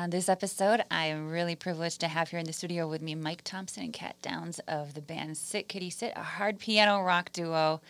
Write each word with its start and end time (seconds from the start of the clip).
On 0.00 0.08
this 0.08 0.30
episode, 0.30 0.82
I 0.90 1.04
am 1.04 1.28
really 1.28 1.54
privileged 1.54 2.00
to 2.00 2.08
have 2.08 2.30
here 2.30 2.38
in 2.38 2.46
the 2.46 2.54
studio 2.54 2.88
with 2.88 3.02
me 3.02 3.14
Mike 3.14 3.42
Thompson 3.44 3.82
and 3.82 3.92
Kat 3.92 4.16
Downs 4.22 4.58
of 4.60 4.94
the 4.94 5.02
band 5.02 5.36
Sit 5.36 5.68
Kitty 5.68 5.90
Sit, 5.90 6.14
a 6.16 6.22
hard 6.22 6.58
piano 6.58 7.02
rock 7.02 7.30
duo 7.34 7.82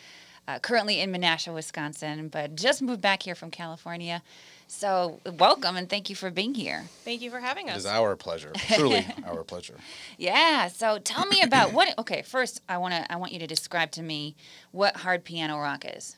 uh, 0.49 0.59
currently 0.59 0.99
in 0.99 1.13
Menasha, 1.13 1.55
Wisconsin, 1.55 2.27
but 2.27 2.57
just 2.57 2.83
moved 2.83 3.01
back 3.01 3.23
here 3.23 3.37
from 3.37 3.53
California. 3.53 4.25
So, 4.67 5.21
welcome 5.39 5.77
and 5.77 5.89
thank 5.89 6.11
you 6.11 6.17
for 6.17 6.33
being 6.33 6.53
here. 6.53 6.83
Thank 7.05 7.21
you 7.23 7.31
for 7.31 7.39
having 7.39 7.71
us. 7.71 7.77
It 7.77 7.79
is 7.79 7.87
our 7.87 8.17
pleasure. 8.17 8.51
Truly 8.75 9.07
our 9.25 9.45
pleasure. 9.45 9.77
Yeah. 10.19 10.67
So, 10.67 10.99
tell 10.99 11.27
me 11.27 11.43
about 11.43 11.73
what. 11.73 11.97
Okay, 11.97 12.23
first, 12.23 12.61
I 12.69 12.79
want 12.79 12.93
to. 12.93 13.13
I 13.13 13.15
want 13.19 13.31
you 13.31 13.39
to 13.39 13.47
describe 13.47 13.93
to 13.93 14.03
me 14.03 14.35
what 14.73 14.97
hard 14.97 15.23
piano 15.23 15.61
rock 15.61 15.85
is. 15.87 16.17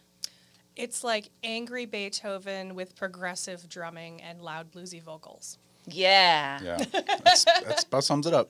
It's 0.75 1.05
like 1.05 1.29
angry 1.45 1.85
Beethoven 1.85 2.75
with 2.75 2.97
progressive 2.97 3.69
drumming 3.69 4.23
and 4.23 4.41
loud 4.41 4.73
bluesy 4.73 5.03
vocals. 5.03 5.59
Yeah, 5.87 6.61
Yeah. 6.63 6.77
That's, 7.25 7.45
that's 7.45 7.85
about 7.85 8.05
sums 8.05 8.27
it 8.27 8.35
up. 8.35 8.49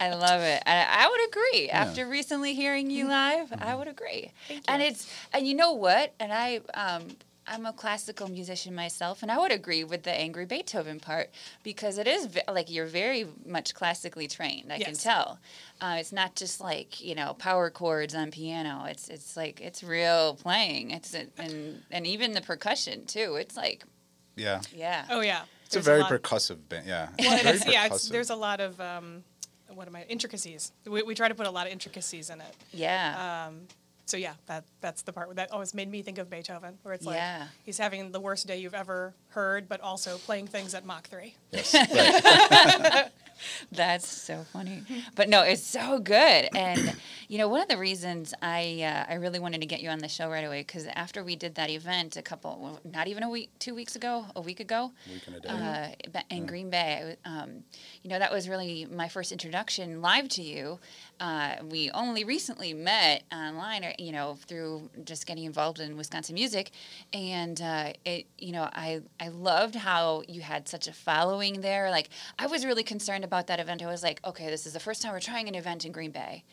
I 0.00 0.10
love 0.14 0.40
it. 0.40 0.62
I, 0.66 1.04
I 1.04 1.08
would 1.08 1.28
agree. 1.28 1.70
After 1.70 2.06
recently 2.06 2.54
hearing 2.54 2.90
you 2.90 3.06
live, 3.08 3.52
I 3.58 3.74
would 3.76 3.86
agree. 3.88 4.32
Thank 4.48 4.64
And 4.68 4.82
you. 4.82 4.88
it's 4.88 5.08
and 5.32 5.46
you 5.46 5.54
know 5.54 5.72
what? 5.72 6.14
And 6.18 6.32
I 6.32 6.60
um 6.74 7.02
I'm 7.46 7.66
a 7.66 7.72
classical 7.74 8.26
musician 8.28 8.74
myself, 8.74 9.22
and 9.22 9.30
I 9.30 9.38
would 9.38 9.52
agree 9.52 9.84
with 9.84 10.02
the 10.04 10.10
angry 10.12 10.46
Beethoven 10.46 10.98
part 10.98 11.30
because 11.62 11.98
it 11.98 12.06
is 12.06 12.24
ve- 12.26 12.40
like 12.50 12.70
you're 12.70 12.86
very 12.86 13.26
much 13.46 13.74
classically 13.74 14.26
trained. 14.26 14.72
I 14.72 14.78
can 14.78 14.94
tell. 14.94 15.38
Uh, 15.80 15.96
it's 16.00 16.10
not 16.12 16.34
just 16.36 16.60
like 16.60 17.00
you 17.02 17.14
know 17.14 17.34
power 17.34 17.70
chords 17.70 18.14
on 18.14 18.30
piano. 18.30 18.84
It's 18.88 19.08
it's 19.08 19.36
like 19.36 19.60
it's 19.60 19.84
real 19.84 20.34
playing. 20.34 20.90
It's 20.90 21.14
and 21.14 21.82
and 21.90 22.06
even 22.06 22.32
the 22.32 22.40
percussion 22.40 23.04
too. 23.06 23.36
It's 23.36 23.56
like 23.56 23.84
Yeah. 24.36 24.60
yeah. 24.74 25.04
Oh 25.10 25.20
yeah, 25.20 25.42
It's 25.78 25.86
a 25.86 25.90
very 25.90 26.00
lot- 26.00 26.10
percussive 26.10 26.58
band. 26.68 26.86
Yeah. 26.86 27.08
Well, 27.18 27.38
it 27.38 27.42
very 27.60 27.72
yeah, 27.72 27.86
it's, 27.86 28.08
there's 28.08 28.30
a 28.30 28.36
lot 28.36 28.60
of 28.60 28.80
um, 28.80 29.22
what 29.72 29.86
am 29.88 29.96
I 29.96 30.04
intricacies. 30.04 30.72
We, 30.86 31.02
we 31.02 31.14
try 31.14 31.28
to 31.28 31.34
put 31.34 31.46
a 31.46 31.50
lot 31.50 31.66
of 31.66 31.72
intricacies 31.72 32.30
in 32.30 32.40
it. 32.40 32.54
Yeah. 32.72 33.46
Um, 33.48 33.60
so 34.06 34.16
yeah, 34.18 34.34
that 34.46 34.64
that's 34.80 35.02
the 35.02 35.12
part 35.12 35.34
that 35.36 35.50
always 35.50 35.72
made 35.74 35.90
me 35.90 36.02
think 36.02 36.18
of 36.18 36.28
Beethoven, 36.28 36.76
where 36.82 36.92
it's 36.94 37.06
like 37.06 37.16
Yeah. 37.16 37.46
he's 37.64 37.78
having 37.78 38.12
the 38.12 38.20
worst 38.20 38.46
day 38.46 38.58
you've 38.58 38.74
ever 38.74 39.14
heard, 39.28 39.68
but 39.68 39.80
also 39.80 40.18
playing 40.18 40.46
things 40.46 40.74
at 40.74 40.84
Mach 40.84 41.08
three. 41.08 41.34
Yes. 41.50 41.72
Right. 41.74 43.10
That's 43.72 44.06
so 44.08 44.44
funny. 44.52 44.82
But 45.14 45.28
no, 45.28 45.42
it's 45.42 45.62
so 45.62 45.98
good. 45.98 46.48
And 46.54 46.94
you 47.28 47.38
know, 47.38 47.48
one 47.48 47.60
of 47.60 47.68
the 47.68 47.78
reasons 47.78 48.34
I 48.42 48.82
uh, 48.82 49.12
I 49.12 49.14
really 49.14 49.38
wanted 49.38 49.60
to 49.60 49.66
get 49.66 49.80
you 49.82 49.88
on 49.90 49.98
the 49.98 50.08
show 50.08 50.30
right 50.30 50.44
away 50.44 50.60
because 50.60 50.86
after 50.86 51.22
we 51.24 51.36
did 51.36 51.54
that 51.56 51.70
event 51.70 52.16
a 52.16 52.22
couple, 52.22 52.58
well, 52.60 52.80
not 52.84 53.08
even 53.08 53.22
a 53.22 53.30
week, 53.30 53.50
two 53.58 53.74
weeks 53.74 53.96
ago, 53.96 54.26
a 54.36 54.40
week 54.40 54.60
ago, 54.60 54.92
Week 55.12 55.22
and 55.26 55.36
a 55.36 55.40
day. 55.40 55.48
uh, 56.14 56.20
in 56.30 56.46
Green 56.46 56.70
Bay. 56.70 57.16
Um, 57.24 57.64
you 58.02 58.10
know, 58.10 58.18
that 58.18 58.32
was 58.32 58.48
really 58.48 58.86
my 58.86 59.08
first 59.08 59.32
introduction 59.32 60.00
live 60.02 60.28
to 60.30 60.42
you. 60.42 60.78
Uh, 61.20 61.54
we 61.70 61.90
only 61.92 62.24
recently 62.24 62.74
met 62.74 63.22
online, 63.32 63.84
or, 63.84 63.92
you 63.98 64.12
know, 64.12 64.36
through 64.46 64.90
just 65.04 65.26
getting 65.26 65.44
involved 65.44 65.80
in 65.80 65.96
Wisconsin 65.96 66.34
music, 66.34 66.70
and 67.12 67.60
uh, 67.62 67.92
it, 68.04 68.26
you 68.38 68.52
know, 68.52 68.68
I 68.72 69.00
I 69.20 69.28
loved 69.28 69.74
how 69.76 70.22
you 70.28 70.40
had 70.42 70.68
such 70.68 70.88
a 70.88 70.92
following 70.92 71.60
there. 71.60 71.90
Like, 71.90 72.10
I 72.38 72.46
was 72.46 72.64
really 72.64 72.82
concerned 72.82 73.24
about 73.24 73.46
that 73.46 73.60
event. 73.60 73.82
I 73.82 73.86
was 73.86 74.02
like, 74.02 74.20
okay, 74.24 74.50
this 74.50 74.66
is 74.66 74.72
the 74.72 74.80
first 74.80 75.02
time 75.02 75.12
we're 75.12 75.20
trying 75.20 75.48
an 75.48 75.54
event 75.54 75.84
in 75.84 75.92
Green 75.92 76.10
Bay. 76.10 76.44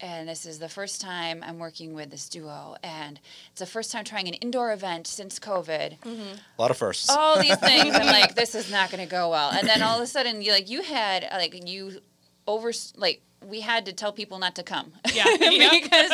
And 0.00 0.28
this 0.28 0.44
is 0.44 0.58
the 0.58 0.68
first 0.68 1.00
time 1.00 1.44
I'm 1.46 1.58
working 1.60 1.94
with 1.94 2.10
this 2.10 2.28
duo, 2.28 2.74
and 2.82 3.20
it's 3.52 3.60
the 3.60 3.66
first 3.66 3.92
time 3.92 4.04
trying 4.04 4.26
an 4.26 4.34
indoor 4.34 4.72
event 4.72 5.06
since 5.06 5.38
COVID 5.38 5.96
a 6.04 6.60
lot 6.60 6.72
of 6.72 6.76
firsts. 6.76 7.08
all 7.10 7.40
these 7.40 7.56
things. 7.58 7.94
I'm 7.94 8.06
like, 8.20 8.34
this 8.34 8.56
is 8.56 8.72
not 8.72 8.90
going 8.90 9.04
to 9.04 9.10
go 9.10 9.30
well. 9.30 9.50
And 9.50 9.68
then 9.68 9.82
all 9.82 9.96
of 9.96 10.02
a 10.02 10.06
sudden, 10.08 10.42
you 10.42 10.50
like 10.50 10.68
you 10.68 10.82
had 10.82 11.28
like 11.32 11.68
you 11.68 12.00
over 12.46 12.72
like 12.96 13.22
we 13.46 13.60
had 13.60 13.84
to 13.84 13.92
tell 13.92 14.10
people 14.10 14.38
not 14.38 14.54
to 14.56 14.62
come. 14.62 14.92
Yeah. 15.12 15.24
Because 15.84 16.12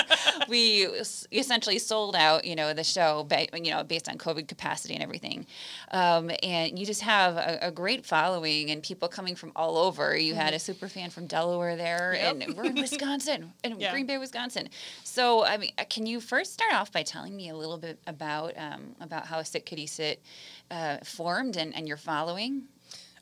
we 0.48 0.82
essentially 1.30 1.78
sold 1.78 2.16
out, 2.16 2.44
you 2.44 2.56
know, 2.56 2.72
the 2.72 2.82
show, 2.82 3.22
ba- 3.24 3.46
you 3.56 3.70
know, 3.70 3.84
based 3.84 4.08
on 4.08 4.18
COVID 4.18 4.48
capacity 4.48 4.94
and 4.94 5.02
everything. 5.02 5.46
Um, 5.92 6.30
and 6.42 6.76
you 6.76 6.84
just 6.84 7.02
have 7.02 7.36
a, 7.36 7.58
a 7.62 7.70
great 7.70 8.04
following 8.04 8.70
and 8.70 8.82
people 8.82 9.06
coming 9.08 9.36
from 9.36 9.52
all 9.54 9.76
over. 9.78 10.16
You 10.16 10.34
had 10.34 10.54
a 10.54 10.58
super 10.58 10.88
fan 10.88 11.10
from 11.10 11.26
Delaware 11.26 11.76
there, 11.76 12.14
Yep. 12.16 12.36
and 12.40 12.56
we're 12.56 12.64
in 12.64 12.74
Wisconsin, 12.80 13.52
in 13.62 13.78
Yeah. 13.78 13.92
Green 13.92 14.06
Bay, 14.06 14.18
Wisconsin. 14.18 14.68
So, 15.04 15.44
I 15.44 15.56
mean, 15.56 15.70
uh, 15.78 15.84
can 15.88 16.06
you 16.06 16.20
first 16.20 16.52
start 16.52 16.72
off 16.74 16.90
by 16.90 17.04
telling 17.04 17.36
me 17.36 17.48
a 17.50 17.54
little 17.56 17.78
bit 17.78 18.00
about 18.08 18.54
um, 18.58 18.96
about 19.00 19.26
how 19.26 19.40
Sit 19.44 19.66
Kitty 19.66 19.86
Sit 19.86 20.20
uh, 20.70 20.96
formed 21.04 21.56
and, 21.56 21.74
and 21.76 21.86
your 21.86 21.96
following? 21.96 22.64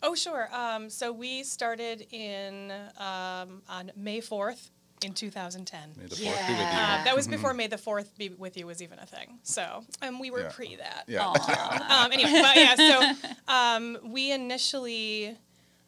Oh 0.02 0.14
sure. 0.14 0.48
Um, 0.54 0.90
so 0.90 1.12
we 1.12 1.42
started 1.42 2.06
in 2.12 2.72
um, 2.98 3.62
on 3.68 3.90
May 3.96 4.20
fourth 4.20 4.70
in 5.02 5.12
2010. 5.12 5.80
May 5.96 6.06
the 6.06 6.08
fourth 6.08 6.20
be 6.20 6.26
with 6.28 6.48
you. 6.48 6.54
Yeah. 6.56 6.98
Uh, 7.00 7.04
that 7.04 7.14
was 7.16 7.28
before 7.28 7.54
May 7.54 7.66
the 7.68 7.78
Fourth 7.78 8.16
be 8.18 8.30
with 8.30 8.56
you 8.56 8.66
was 8.66 8.82
even 8.82 8.98
a 8.98 9.06
thing. 9.06 9.38
So, 9.44 9.84
um, 10.02 10.18
we 10.18 10.30
were 10.30 10.40
Yeah. 10.42 10.50
pre 10.52 10.76
that. 10.76 11.04
Yeah. 11.06 11.32
Um, 11.88 12.12
anyway, 12.12 12.42
but 12.42 12.56
yeah. 12.56 12.74
So, 12.74 13.30
um, 13.52 13.98
we 14.12 14.32
initially, 14.32 15.36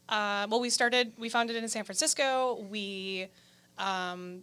uh, 0.09 0.47
well, 0.51 0.61
we 0.61 0.71
started. 0.71 1.13
We 1.19 1.29
founded 1.29 1.57
it 1.57 1.63
in 1.63 1.69
San 1.69 1.85
Francisco. 1.85 2.65
We, 2.71 3.27
um, 3.79 4.43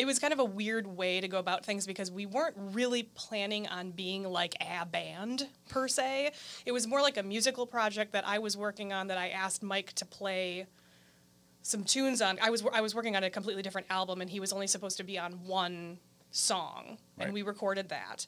it 0.00 0.06
was 0.06 0.18
kind 0.18 0.32
of 0.32 0.38
a 0.38 0.44
weird 0.44 0.86
way 0.86 1.20
to 1.20 1.28
go 1.28 1.38
about 1.38 1.62
things 1.62 1.86
because 1.86 2.10
we 2.10 2.24
weren't 2.24 2.56
really 2.56 3.02
planning 3.02 3.68
on 3.68 3.90
being 3.90 4.24
like 4.24 4.54
a 4.62 4.86
band 4.86 5.46
per 5.68 5.88
se. 5.88 6.32
It 6.64 6.72
was 6.72 6.86
more 6.86 7.02
like 7.02 7.18
a 7.18 7.22
musical 7.22 7.66
project 7.66 8.12
that 8.12 8.26
I 8.26 8.38
was 8.38 8.56
working 8.56 8.94
on 8.94 9.08
that 9.08 9.18
I 9.18 9.28
asked 9.28 9.62
Mike 9.62 9.92
to 9.94 10.06
play 10.06 10.66
some 11.60 11.84
tunes 11.84 12.22
on. 12.22 12.38
I 12.40 12.48
was 12.48 12.64
I 12.72 12.80
was 12.80 12.94
working 12.94 13.14
on 13.14 13.24
a 13.24 13.28
completely 13.28 13.62
different 13.62 13.88
album, 13.90 14.22
and 14.22 14.30
he 14.30 14.40
was 14.40 14.54
only 14.54 14.66
supposed 14.66 14.96
to 14.96 15.04
be 15.04 15.18
on 15.18 15.32
one 15.44 15.98
song, 16.30 16.96
and 17.18 17.34
we 17.34 17.42
recorded 17.42 17.90
that, 17.90 18.26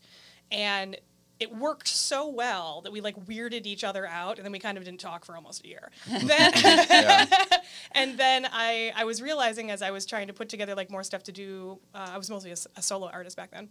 and 0.51 0.99
it 1.43 1.55
worked 1.55 1.89
so 1.89 2.29
well 2.29 2.81
that 2.83 2.93
we 2.93 3.01
like 3.01 3.17
weirded 3.27 3.67
each 3.67 3.85
other 3.85 4.07
out, 4.07 4.39
and 4.39 4.45
then 4.45 4.53
we 4.53 4.59
kind 4.59 4.79
of 4.79 4.85
didn't 4.85 5.01
talk 5.01 5.25
for 5.25 5.35
almost 5.37 5.65
a 5.65 5.69
year. 5.69 5.91
then, 6.07 6.53
Yeah. 6.55 7.27
and 7.93 8.17
then 8.19 8.47
I 8.51 8.93
I 8.95 9.05
was 9.05 9.21
realizing 9.21 9.71
as 9.71 9.83
I 9.83 9.91
was 9.91 10.07
trying 10.07 10.29
to 10.29 10.33
put 10.33 10.49
together 10.49 10.75
like 10.75 10.91
more 10.91 11.03
stuff 11.03 11.23
to 11.25 11.33
do. 11.33 11.79
Uh, 11.95 12.11
I 12.15 12.19
was 12.19 12.31
mostly 12.31 12.53
a 12.53 12.83
solo 12.83 13.09
artist 13.13 13.37
back 13.37 13.51
then. 13.51 13.69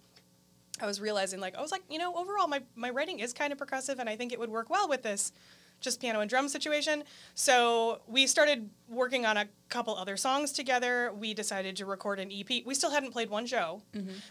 I 0.82 0.86
was 0.86 1.00
realizing 1.00 1.40
like 1.40 1.56
I 1.56 1.62
was 1.62 1.72
like 1.72 1.84
you 1.90 2.00
know 2.00 2.14
overall 2.16 2.48
my 2.48 2.62
my 2.76 2.90
writing 2.90 3.20
is 3.20 3.34
kind 3.34 3.54
of 3.54 3.59
percussive, 3.59 4.00
and 4.00 4.09
I 4.09 4.16
think 4.16 4.34
it 4.34 4.40
would 4.40 4.50
work 4.50 4.70
well 4.70 4.88
with 4.90 5.03
this 5.03 5.32
just 5.80 6.00
piano 6.00 6.20
and 6.20 6.30
drum 6.30 6.48
situation. 6.48 7.03
So 7.34 8.02
we 8.08 8.28
started 8.28 8.70
working 8.88 9.26
on 9.26 9.36
a 9.38 9.48
couple 9.70 9.96
other 9.96 10.16
songs 10.16 10.52
together. 10.52 11.12
We 11.12 11.34
decided 11.34 11.76
to 11.78 11.86
record 11.88 12.20
an 12.20 12.32
EP. 12.32 12.64
We 12.66 12.76
still 12.76 12.92
hadn't 12.92 13.12
played 13.12 13.30
one 13.32 13.48
show. 13.48 13.82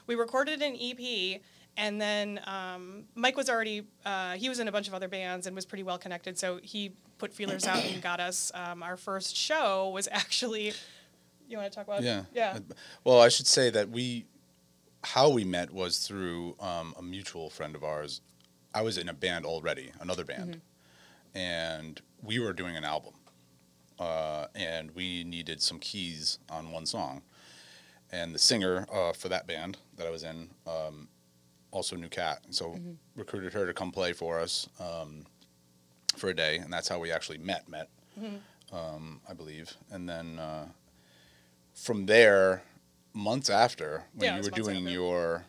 We 0.07 0.15
recorded 0.15 0.63
an 0.63 0.77
EP, 0.81 1.41
and 1.77 2.01
then 2.01 2.41
um, 2.47 3.05
Mike 3.15 3.37
was 3.37 3.49
already 3.49 3.87
uh, 4.05 4.33
he 4.33 4.49
was 4.49 4.61
in 4.61 4.69
a 4.69 4.73
bunch 4.73 4.89
of 4.89 4.95
other 4.95 5.09
bands 5.09 5.47
and 5.47 5.55
was 5.55 5.65
pretty 5.67 5.83
well 5.83 5.99
connected. 5.99 6.39
So 6.39 6.61
he 6.63 6.93
put 7.19 7.33
feelers 7.33 7.67
out 7.67 7.85
and 7.85 8.03
got 8.03 8.21
us. 8.21 8.51
Um, 8.55 8.83
our 8.83 8.97
first 8.97 9.37
show 9.37 9.91
was 9.91 10.09
actually. 10.13 10.73
You 11.49 11.57
want 11.57 11.73
to 11.73 11.77
talk 11.77 11.87
about? 11.87 12.03
Yeah. 12.03 12.23
Yeah. 12.33 12.59
Well, 13.03 13.21
I 13.21 13.29
should 13.29 13.47
say 13.47 13.71
that 13.71 13.91
we, 13.91 14.25
how 15.03 15.31
we 15.31 15.45
met 15.45 15.73
was 15.73 16.07
through 16.07 16.55
um, 16.61 16.95
a 16.97 17.03
mutual 17.03 17.51
friend 17.51 17.75
of 17.75 17.83
ours. 17.83 18.21
I 18.73 18.83
was 18.83 18.99
in 18.99 19.09
a 19.09 19.13
band 19.13 19.45
already, 19.45 19.91
another 20.01 20.25
band, 20.25 20.61
and 21.35 22.01
we 22.23 22.39
were 22.39 22.53
doing 22.53 22.77
an 22.77 22.85
album, 22.85 23.15
uh, 23.99 24.47
and 24.55 24.93
we 24.93 25.25
needed 25.25 25.61
some 25.61 25.81
keys 25.81 26.39
on 26.49 26.71
one 26.71 26.87
song, 26.87 27.23
and 28.13 28.33
the 28.33 28.39
singer 28.39 28.87
uh, 28.93 29.13
for 29.13 29.29
that 29.29 29.49
band 29.49 29.79
that 29.97 30.07
I 30.07 30.11
was 30.11 30.23
in 30.23 30.51
um, 30.69 31.09
also 31.71 31.97
knew 31.97 32.09
Kat, 32.09 32.41
so 32.51 32.77
recruited 33.17 33.53
her 33.53 33.67
to 33.67 33.73
come 33.73 33.93
play 33.93 34.13
for 34.13 34.41
us 34.41 34.69
um, 34.81 35.25
for 36.17 36.29
a 36.31 36.35
day, 36.35 36.57
and 36.57 36.73
that's 36.73 36.89
how 36.89 36.99
we 36.99 37.11
actually 37.13 37.39
met. 37.39 37.69
Met, 37.69 37.89
um, 38.73 39.21
I 39.29 39.35
believe, 39.35 39.75
and 39.91 40.09
then 40.09 40.39
uh, 40.39 40.67
from 41.75 42.07
there, 42.07 42.63
months 43.13 43.51
after 43.51 44.05
when 44.15 44.27
Yeah, 44.31 44.37
you 44.37 44.43
were 44.43 44.51
doing 44.51 44.79
after. 44.79 44.91
your 44.91 45.45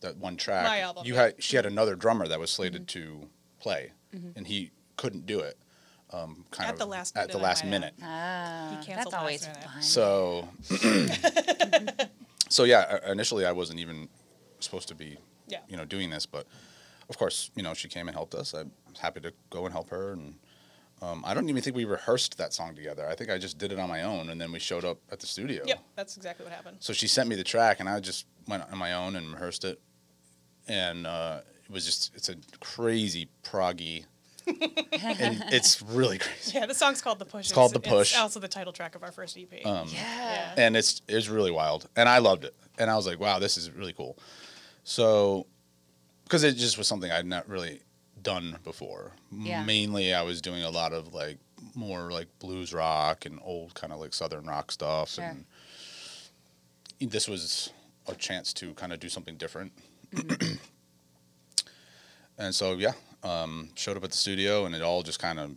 that 0.00 0.16
one 0.16 0.36
track, 0.36 0.64
My 0.64 0.80
album, 0.80 1.06
you 1.06 1.14
had 1.14 1.42
she 1.42 1.56
had 1.56 1.66
another 1.66 1.94
drummer 1.94 2.26
that 2.28 2.40
was 2.40 2.50
slated 2.50 2.88
to 2.88 3.28
play, 3.60 3.92
and 4.36 4.46
he 4.46 4.70
couldn't 4.96 5.26
do 5.26 5.40
it. 5.40 5.56
Um, 6.12 6.44
kind 6.50 6.68
At 6.68 6.74
of 6.74 6.78
the 6.78 6.86
last 6.86 7.16
at 7.16 7.28
the 7.28 7.38
minute, 7.38 7.42
last 7.44 7.64
minute. 7.64 7.94
Ah, 8.02 8.68
He 8.80 8.86
canceled 8.86 9.12
that's 9.12 9.14
always 9.14 9.48
minute. 9.48 9.64
fun. 9.64 9.82
So, 9.82 10.48
so 12.50 12.64
yeah. 12.64 12.98
uh, 13.06 13.10
Initially, 13.12 13.46
I 13.46 13.52
wasn't 13.52 13.80
even 13.80 14.08
supposed 14.64 14.88
to 14.88 14.94
be, 14.94 15.18
Yeah. 15.48 15.58
you 15.68 15.76
know, 15.76 15.84
doing 15.84 16.10
this, 16.10 16.26
but 16.26 16.46
of 17.08 17.18
course, 17.18 17.50
you 17.54 17.62
know, 17.62 17.74
she 17.74 17.88
came 17.88 18.08
and 18.08 18.16
helped 18.16 18.34
us. 18.34 18.54
I 18.54 18.62
was 18.88 18.98
happy 19.00 19.20
to 19.20 19.32
go 19.50 19.64
and 19.66 19.72
help 19.72 19.90
her, 19.90 20.12
and 20.12 20.34
um, 21.02 21.22
I 21.26 21.34
don't 21.34 21.48
even 21.48 21.62
think 21.62 21.74
we 21.76 21.84
rehearsed 21.84 22.38
that 22.38 22.52
song 22.54 22.74
together. 22.74 23.06
I 23.08 23.14
think 23.16 23.28
I 23.28 23.36
just 23.38 23.58
did 23.58 23.72
it 23.72 23.78
on 23.78 23.88
my 23.88 24.02
own, 24.04 24.30
and 24.30 24.40
then 24.40 24.52
we 24.52 24.58
showed 24.60 24.84
up 24.84 24.98
at 25.10 25.18
the 25.20 25.26
studio. 25.26 25.64
Yep, 25.66 25.80
that's 25.96 26.16
exactly 26.16 26.44
what 26.44 26.54
happened. 26.54 26.76
So 26.80 26.92
she 26.92 27.08
sent 27.08 27.28
me 27.28 27.34
the 27.36 27.44
track, 27.44 27.80
and 27.80 27.88
I 27.88 27.98
just 28.00 28.26
went 28.46 28.62
on 28.70 28.78
my 28.78 28.92
own 28.94 29.16
and 29.16 29.32
rehearsed 29.32 29.64
it, 29.64 29.80
and 30.68 31.06
uh, 31.06 31.40
it 31.64 31.70
was 31.72 31.84
just 31.84 32.12
it's 32.14 32.28
a 32.28 32.36
crazy 32.60 33.28
proggy, 33.42 34.04
and 34.46 35.44
it's 35.52 35.82
really 35.82 36.18
crazy. 36.18 36.52
Yeah, 36.54 36.66
the 36.66 36.74
song's 36.74 37.00
called 37.02 37.18
The 37.18 37.24
Push. 37.24 37.46
It's 37.46 37.52
called 37.52 37.72
The 37.74 37.80
Push. 37.80 38.12
It's 38.12 38.20
also 38.20 38.40
the 38.40 38.48
title 38.48 38.72
track 38.72 38.94
of 38.94 39.02
our 39.02 39.12
first 39.12 39.36
E 39.36 39.46
EP. 39.50 39.66
Um, 39.66 39.88
Yeah. 39.88 40.54
and 40.56 40.76
it's 40.76 41.02
it's 41.08 41.28
really 41.28 41.50
wild, 41.50 41.88
and 41.96 42.08
I 42.08 42.18
loved 42.18 42.44
it, 42.44 42.54
and 42.78 42.90
I 42.90 42.96
was 42.96 43.06
like, 43.06 43.18
wow, 43.20 43.38
this 43.38 43.56
is 43.56 43.70
really 43.70 43.92
cool. 43.92 44.16
So, 44.84 45.46
because 46.24 46.44
it 46.44 46.56
just 46.56 46.78
was 46.78 46.86
something 46.88 47.10
I'd 47.10 47.26
not 47.26 47.48
really 47.48 47.80
done 48.22 48.58
before. 48.64 49.12
Yeah. 49.32 49.64
Mainly, 49.64 50.14
I 50.14 50.22
was 50.22 50.40
doing 50.40 50.62
a 50.62 50.70
lot 50.70 50.92
of 50.92 51.12
like 51.14 51.38
more 51.74 52.10
like 52.10 52.28
blues 52.38 52.72
rock 52.72 53.24
and 53.26 53.38
old 53.42 53.74
kind 53.74 53.92
of 53.92 54.00
like 54.00 54.12
southern 54.14 54.46
rock 54.46 54.72
stuff, 54.72 55.10
Sure. 55.10 55.24
and 55.24 55.44
this 57.00 57.28
was 57.28 57.70
a 58.08 58.14
chance 58.14 58.52
to 58.54 58.74
kind 58.74 58.92
of 58.92 59.00
do 59.00 59.08
something 59.08 59.36
different. 59.36 59.72
Mm-hmm. 60.14 60.54
and 62.38 62.54
so, 62.54 62.74
yeah, 62.74 62.92
um, 63.22 63.70
showed 63.74 63.96
up 63.96 64.04
at 64.04 64.10
the 64.10 64.16
studio, 64.16 64.66
and 64.66 64.74
it 64.74 64.82
all 64.82 65.02
just 65.02 65.18
kind 65.18 65.38
of 65.38 65.52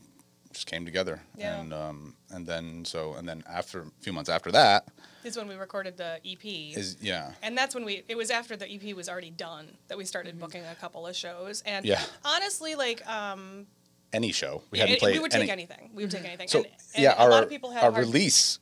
just 0.53 0.67
came 0.67 0.85
together. 0.85 1.21
Yeah. 1.37 1.59
And 1.59 1.73
um, 1.73 2.15
and 2.31 2.45
then 2.47 2.85
so 2.85 3.13
and 3.15 3.27
then 3.27 3.43
after 3.49 3.81
a 3.81 3.85
few 4.01 4.13
months 4.13 4.29
after 4.29 4.51
that 4.51 4.87
is 5.25 5.37
when 5.37 5.47
we 5.47 5.55
recorded 5.55 5.97
the 5.97 6.19
EP. 6.25 6.45
is 6.45 6.97
yeah 7.01 7.31
and 7.41 7.57
that's 7.57 7.73
when 7.75 7.85
we 7.85 8.03
it 8.07 8.15
was 8.15 8.29
after 8.29 8.55
the 8.55 8.69
EP 8.71 8.95
was 8.95 9.09
already 9.09 9.31
done 9.31 9.67
that 9.87 9.97
we 9.97 10.05
started 10.05 10.31
mm-hmm. 10.35 10.41
booking 10.41 10.63
a 10.65 10.75
couple 10.75 11.05
of 11.07 11.15
shows. 11.15 11.61
And 11.65 11.85
Yeah. 11.85 12.01
honestly, 12.23 12.75
like 12.75 13.05
um 13.07 13.67
any 14.13 14.31
show 14.31 14.61
we 14.71 14.77
yeah, 14.77 14.83
hadn't 14.83 14.95
it- 14.97 14.99
played 14.99 15.15
we 15.15 15.19
would 15.19 15.31
take 15.31 15.49
anything. 15.49 15.89
We 15.93 16.03
would 16.03 16.11
take 16.11 16.21
mm-hmm. 16.21 16.27
anything. 16.27 16.47
So 16.47 16.59
and, 16.59 16.67
and 16.95 17.03
yeah, 17.03 17.15
a 17.17 17.27
lot 17.27 17.43
of 17.43 17.49
people 17.49 17.71
had 17.71 17.83
our 17.83 17.91
hard- 17.91 18.05
release, 18.05 18.59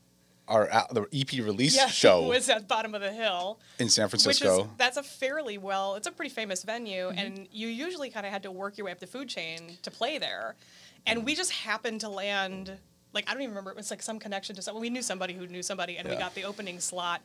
our 0.48 0.68
al- 0.68 0.88
the 0.92 1.06
EP 1.14 1.32
release 1.46 1.76
yeah, 1.76 1.88
show 2.04 2.28
was 2.28 2.50
at 2.50 2.68
bottom 2.68 2.96
of 2.96 3.02
the 3.02 3.12
hill. 3.12 3.60
in 3.80 3.90
San 3.90 4.06
Which 4.06 4.12
Francisco. 4.12 4.62
is 4.62 4.68
that's 4.78 4.98
a 4.98 5.04
fairly 5.04 5.58
well 5.58 5.96
it's 5.96 6.08
a 6.08 6.12
pretty 6.12 6.34
famous 6.34 6.64
venue 6.64 7.08
mm-hmm. 7.08 7.18
and 7.18 7.48
you 7.52 7.68
usually 7.68 8.10
kind 8.10 8.26
of 8.26 8.32
had 8.32 8.44
to 8.44 8.52
work 8.52 8.78
your 8.78 8.86
way 8.86 8.92
up 8.92 9.00
the 9.00 9.08
food 9.08 9.30
chain 9.30 9.78
to 9.82 9.92
play 9.92 10.18
there 10.18 10.56
and 11.06 11.26
we 11.26 11.36
just 11.36 11.52
happened 11.52 12.02
to 12.02 12.10
land 12.10 12.78
like 13.14 13.30
i 13.30 13.34
don't 13.34 13.42
even 13.42 13.52
remember 13.52 13.72
it 13.72 13.78
was 13.78 13.90
like 13.92 14.02
some 14.02 14.20
connection 14.20 14.56
to 14.56 14.62
someone 14.62 14.82
we 14.82 14.90
knew 14.90 15.02
somebody 15.02 15.34
who 15.34 15.48
knew 15.48 15.64
somebody 15.64 15.98
and 15.98 16.08
we 16.10 16.16
got 16.16 16.34
the 16.36 16.44
opening 16.44 16.80
slot 16.80 17.22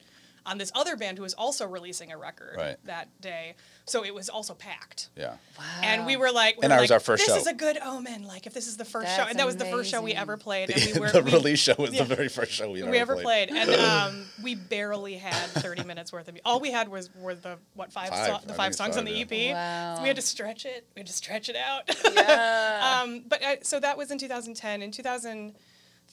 on 0.46 0.56
this 0.56 0.70
other 0.74 0.96
band 0.96 1.18
who 1.18 1.22
was 1.24 1.34
also 1.34 1.66
releasing 1.66 2.10
a 2.12 2.16
record 2.16 2.54
Right. 2.56 2.76
that 2.84 3.08
day 3.20 3.54
so 3.84 4.04
it 4.04 4.14
was 4.14 4.28
also 4.30 4.54
packed 4.54 5.08
yeah, 5.16 5.32
Wow. 5.58 5.64
and 5.82 6.06
we 6.06 6.16
were 6.16 6.30
like, 6.30 6.56
we 6.56 6.62
And 6.62 6.70
were 6.70 6.76
that 6.76 6.80
was 6.82 6.90
our 6.90 7.00
first 7.00 7.24
this 7.26 7.34
show. 7.34 7.40
is 7.40 7.46
a 7.46 7.54
good 7.54 7.78
omen. 7.78 8.24
Like 8.24 8.46
if 8.46 8.52
this 8.52 8.66
is 8.66 8.76
the 8.76 8.84
first 8.84 9.08
show, 9.08 9.16
That's 9.16 9.30
and 9.30 9.38
that 9.40 9.46
was 9.46 9.56
the 9.56 9.64
first 9.64 9.90
show 9.90 10.02
we 10.02 10.12
ever 10.12 10.36
played, 10.36 10.68
and 10.70 10.94
we 10.94 11.00
were 11.00 11.10
the 11.10 11.22
we- 11.22 11.32
release 11.32 11.58
show 11.58 11.74
was 11.78 11.92
yeah. 11.94 12.02
the 12.04 12.14
very 12.14 12.28
first 12.28 12.52
show 12.52 12.70
we, 12.70 12.82
we 12.82 12.98
ever 12.98 13.16
played, 13.16 13.48
and 13.50 13.70
um, 13.70 14.26
we 14.42 14.54
barely 14.54 15.16
had 15.16 15.32
30 15.32 15.84
minutes 15.84 16.12
worth 16.12 16.28
of. 16.28 16.34
mu- 16.34 16.40
All 16.44 16.60
we 16.60 16.70
had 16.70 16.88
was 16.90 17.08
were 17.16 17.34
the 17.34 17.56
what 17.74 17.90
five, 17.90 18.10
Five, 18.10 18.26
so- 18.42 18.46
the 18.46 18.52
five 18.54 18.68
it's 18.68 18.76
songs 18.78 18.96
on 18.98 19.06
five, 19.06 19.14
the 19.28 19.36
yeah. 19.36 19.50
EP. 19.50 19.54
Wow. 19.54 19.94
So 19.96 20.02
we 20.02 20.08
had 20.08 20.16
to 20.16 20.22
stretch 20.22 20.66
it. 20.66 20.86
We 20.94 21.00
had 21.00 21.06
to 21.06 21.12
stretch 21.14 21.48
it 21.48 21.56
out. 21.56 21.88
Yeah. 22.14 23.00
um, 23.04 23.24
but 23.26 23.42
uh, 23.42 23.56
so 23.62 23.80
that 23.80 23.96
was 23.96 24.10
in 24.10 24.18
2010. 24.18 24.82
In 24.82 24.92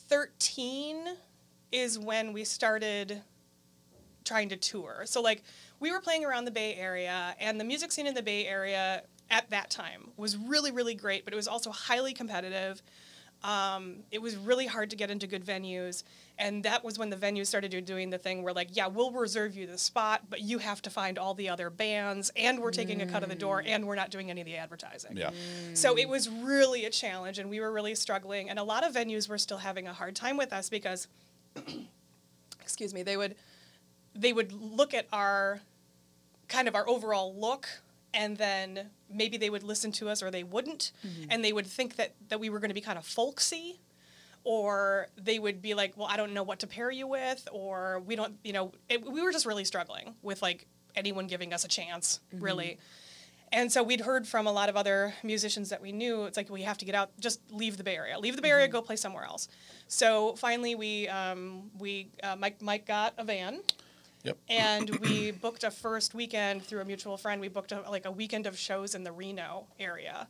2013 0.10 1.18
is 1.72 1.98
when 1.98 2.32
we 2.32 2.44
started 2.44 3.22
trying 4.24 4.50
to 4.50 4.56
tour. 4.56 5.04
So 5.06 5.22
like 5.22 5.44
we 5.80 5.92
were 5.92 6.00
playing 6.00 6.26
around 6.26 6.46
the 6.46 6.52
Bay 6.52 6.76
Area, 6.76 7.36
and 7.40 7.60
the 7.60 7.64
music 7.64 7.92
scene 7.92 8.08
in 8.08 8.14
the 8.14 8.22
Bay 8.22 8.46
Area 8.46 9.04
at 9.32 9.50
that 9.50 9.70
time 9.70 10.12
was 10.18 10.38
really 10.38 10.72
really 10.72 10.96
great, 10.96 11.26
but 11.26 11.34
it 11.34 11.36
was 11.36 11.48
also 11.48 11.72
highly 11.72 12.14
competitive. 12.14 12.82
Um, 13.44 13.98
it 14.12 14.22
was 14.22 14.36
really 14.36 14.66
hard 14.66 14.90
to 14.92 14.96
get 14.96 15.12
into 15.12 15.28
good 15.28 15.46
venues, 15.46 16.04
and 16.38 16.64
that 16.64 16.84
was 16.84 17.00
when 17.00 17.10
the 17.10 17.16
venues 17.16 17.48
started 17.48 17.86
doing 17.86 18.10
the 18.10 18.18
thing 18.18 18.44
where 18.44 18.54
like, 18.54 18.70
yeah, 18.76 18.88
we'll 18.88 19.12
reserve 19.12 19.56
you 19.56 19.68
the 19.68 19.78
spot, 19.78 20.24
but 20.30 20.42
you 20.42 20.58
have 20.58 20.82
to 20.82 20.90
find 20.90 21.18
all 21.18 21.34
the 21.34 21.50
other 21.50 21.70
bands, 21.70 22.32
and 22.36 22.60
we're 22.60 22.72
taking 22.72 23.02
a 23.02 23.06
cut 23.06 23.24
of 23.24 23.30
the 23.30 23.36
door, 23.36 23.62
mm. 23.62 23.68
and 23.68 23.88
we're 23.88 23.96
not 23.96 24.12
doing 24.12 24.30
any 24.30 24.42
of 24.42 24.46
the 24.46 24.58
advertising. 24.58 25.16
Yeah, 25.16 25.32
So 25.74 25.98
it 25.98 26.10
was 26.10 26.30
really 26.30 26.86
a 26.86 26.90
challenge, 26.90 27.40
and 27.40 27.50
we 27.50 27.60
were 27.60 27.72
really 27.72 27.96
struggling. 27.96 28.50
And 28.50 28.60
a 28.60 28.64
lot 28.64 28.86
of 28.86 28.94
venues 28.94 29.30
were 29.30 29.38
still 29.38 29.58
having 29.58 29.88
a 29.88 29.94
hard 29.94 30.16
time 30.16 30.38
with 30.38 30.52
us 30.52 30.70
because, 30.70 31.08
excuse 32.62 32.94
me, 32.94 33.04
they 33.04 33.18
would 33.18 33.36
they 34.14 34.32
would 34.32 34.54
look 34.54 34.94
at 34.94 35.08
our 35.12 35.60
kind 36.48 36.68
of 36.68 36.76
our 36.76 36.88
overall 36.88 37.34
look, 37.38 37.68
and 38.14 38.38
then 38.38 38.90
maybe 39.10 39.38
they 39.38 39.50
would 39.50 39.64
listen 39.64 39.92
to 39.94 40.10
us 40.10 40.22
or 40.22 40.32
they 40.32 40.44
wouldn't, 40.44 40.92
mm-hmm. 41.06 41.26
and 41.30 41.44
they 41.44 41.54
would 41.54 41.68
think 41.68 41.96
that 41.96 42.14
that 42.28 42.40
we 42.40 42.50
were 42.50 42.60
going 42.60 42.70
to 42.70 42.76
be 42.76 42.82
kind 42.82 42.98
of 42.98 43.06
folksy. 43.06 43.80
Or 44.46 45.08
they 45.18 45.40
would 45.40 45.62
be 45.62 45.74
like, 45.74 45.98
"Well, 45.98 46.08
I 46.08 46.18
don't 46.18 46.34
know 46.34 46.44
what 46.44 46.60
to 46.60 46.68
pair 46.68 46.92
you 46.92 47.08
with," 47.08 47.48
or 47.52 48.00
we 48.06 48.16
don't, 48.16 48.36
you 48.44 48.54
know, 48.54 48.72
it, 48.88 49.04
we 49.04 49.22
were 49.22 49.32
just 49.32 49.46
really 49.46 49.66
struggling 49.66 50.14
with 50.22 50.42
like 50.42 50.68
anyone 50.96 51.28
giving 51.28 51.52
us 51.54 51.66
a 51.66 51.68
chance, 51.68 52.20
really. 52.32 52.78
And 53.52 53.72
so 53.72 53.84
we'd 53.84 54.02
heard 54.02 54.28
from 54.28 54.48
a 54.48 54.52
lot 54.52 54.70
of 54.70 54.76
other 54.76 55.14
musicians 55.24 55.70
that 55.70 55.82
we 55.82 55.92
knew. 55.92 56.26
It's 56.26 56.38
like 56.38 56.50
we 56.50 56.64
have 56.64 56.78
to 56.80 56.86
get 56.86 56.96
out, 56.96 57.12
just 57.20 57.40
leave 57.52 57.78
the 57.78 57.84
Bay 57.84 57.96
Area, 57.96 58.20
leave 58.20 58.36
the 58.36 58.42
Bay 58.42 58.50
Area, 58.50 58.68
go 58.68 58.82
play 58.82 58.96
somewhere 58.96 59.24
else. 59.24 59.48
So 59.88 60.36
finally, 60.36 60.76
we 60.76 61.08
um, 61.08 61.70
we 61.78 62.10
uh, 62.24 62.36
Mike 62.36 62.62
Mike 62.62 62.86
got 62.86 63.14
a 63.18 63.24
van, 63.24 63.62
yep. 64.24 64.38
and 64.50 64.90
we 65.00 65.32
booked 65.32 65.64
a 65.64 65.72
first 65.72 66.14
weekend 66.14 66.64
through 66.64 66.82
a 66.82 66.86
mutual 66.86 67.18
friend. 67.18 67.40
We 67.40 67.48
booked 67.48 67.72
a, 67.72 67.82
like 67.90 68.06
a 68.06 68.12
weekend 68.12 68.48
of 68.48 68.58
shows 68.58 68.96
in 68.96 69.04
the 69.04 69.12
Reno 69.12 69.68
area, 69.80 70.28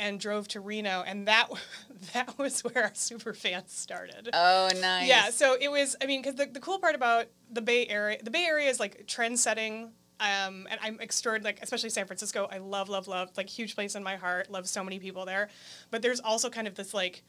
and 0.00 0.18
drove 0.18 0.48
to 0.48 0.60
Reno, 0.60 1.04
and 1.06 1.28
that 1.28 1.48
that 2.14 2.36
was 2.38 2.62
where 2.62 2.84
our 2.84 2.90
super 2.94 3.34
fans 3.34 3.72
started. 3.72 4.30
oh, 4.32 4.70
nice. 4.80 5.06
Yeah, 5.06 5.30
so 5.30 5.56
it 5.60 5.70
was. 5.70 5.94
I 6.02 6.06
mean, 6.06 6.22
because 6.22 6.34
the, 6.36 6.46
the 6.46 6.60
cool 6.60 6.80
part 6.80 6.96
about 6.96 7.26
the 7.52 7.62
Bay 7.62 7.86
Area, 7.86 8.18
the 8.22 8.30
Bay 8.30 8.46
Area 8.46 8.68
is 8.68 8.80
like 8.80 9.06
trend 9.06 9.38
setting. 9.38 9.92
Um, 10.18 10.66
and 10.70 10.78
I'm 10.82 11.00
extraordinary, 11.00 11.54
like 11.54 11.62
especially 11.62 11.88
San 11.88 12.06
Francisco. 12.06 12.46
I 12.50 12.58
love, 12.58 12.90
love, 12.90 13.08
love. 13.08 13.30
Like 13.38 13.48
huge 13.48 13.74
place 13.74 13.94
in 13.94 14.02
my 14.02 14.16
heart. 14.16 14.50
Love 14.50 14.68
so 14.68 14.84
many 14.84 14.98
people 14.98 15.24
there, 15.24 15.48
but 15.90 16.02
there's 16.02 16.20
also 16.20 16.50
kind 16.50 16.66
of 16.66 16.74
this 16.74 16.92
like 16.92 17.22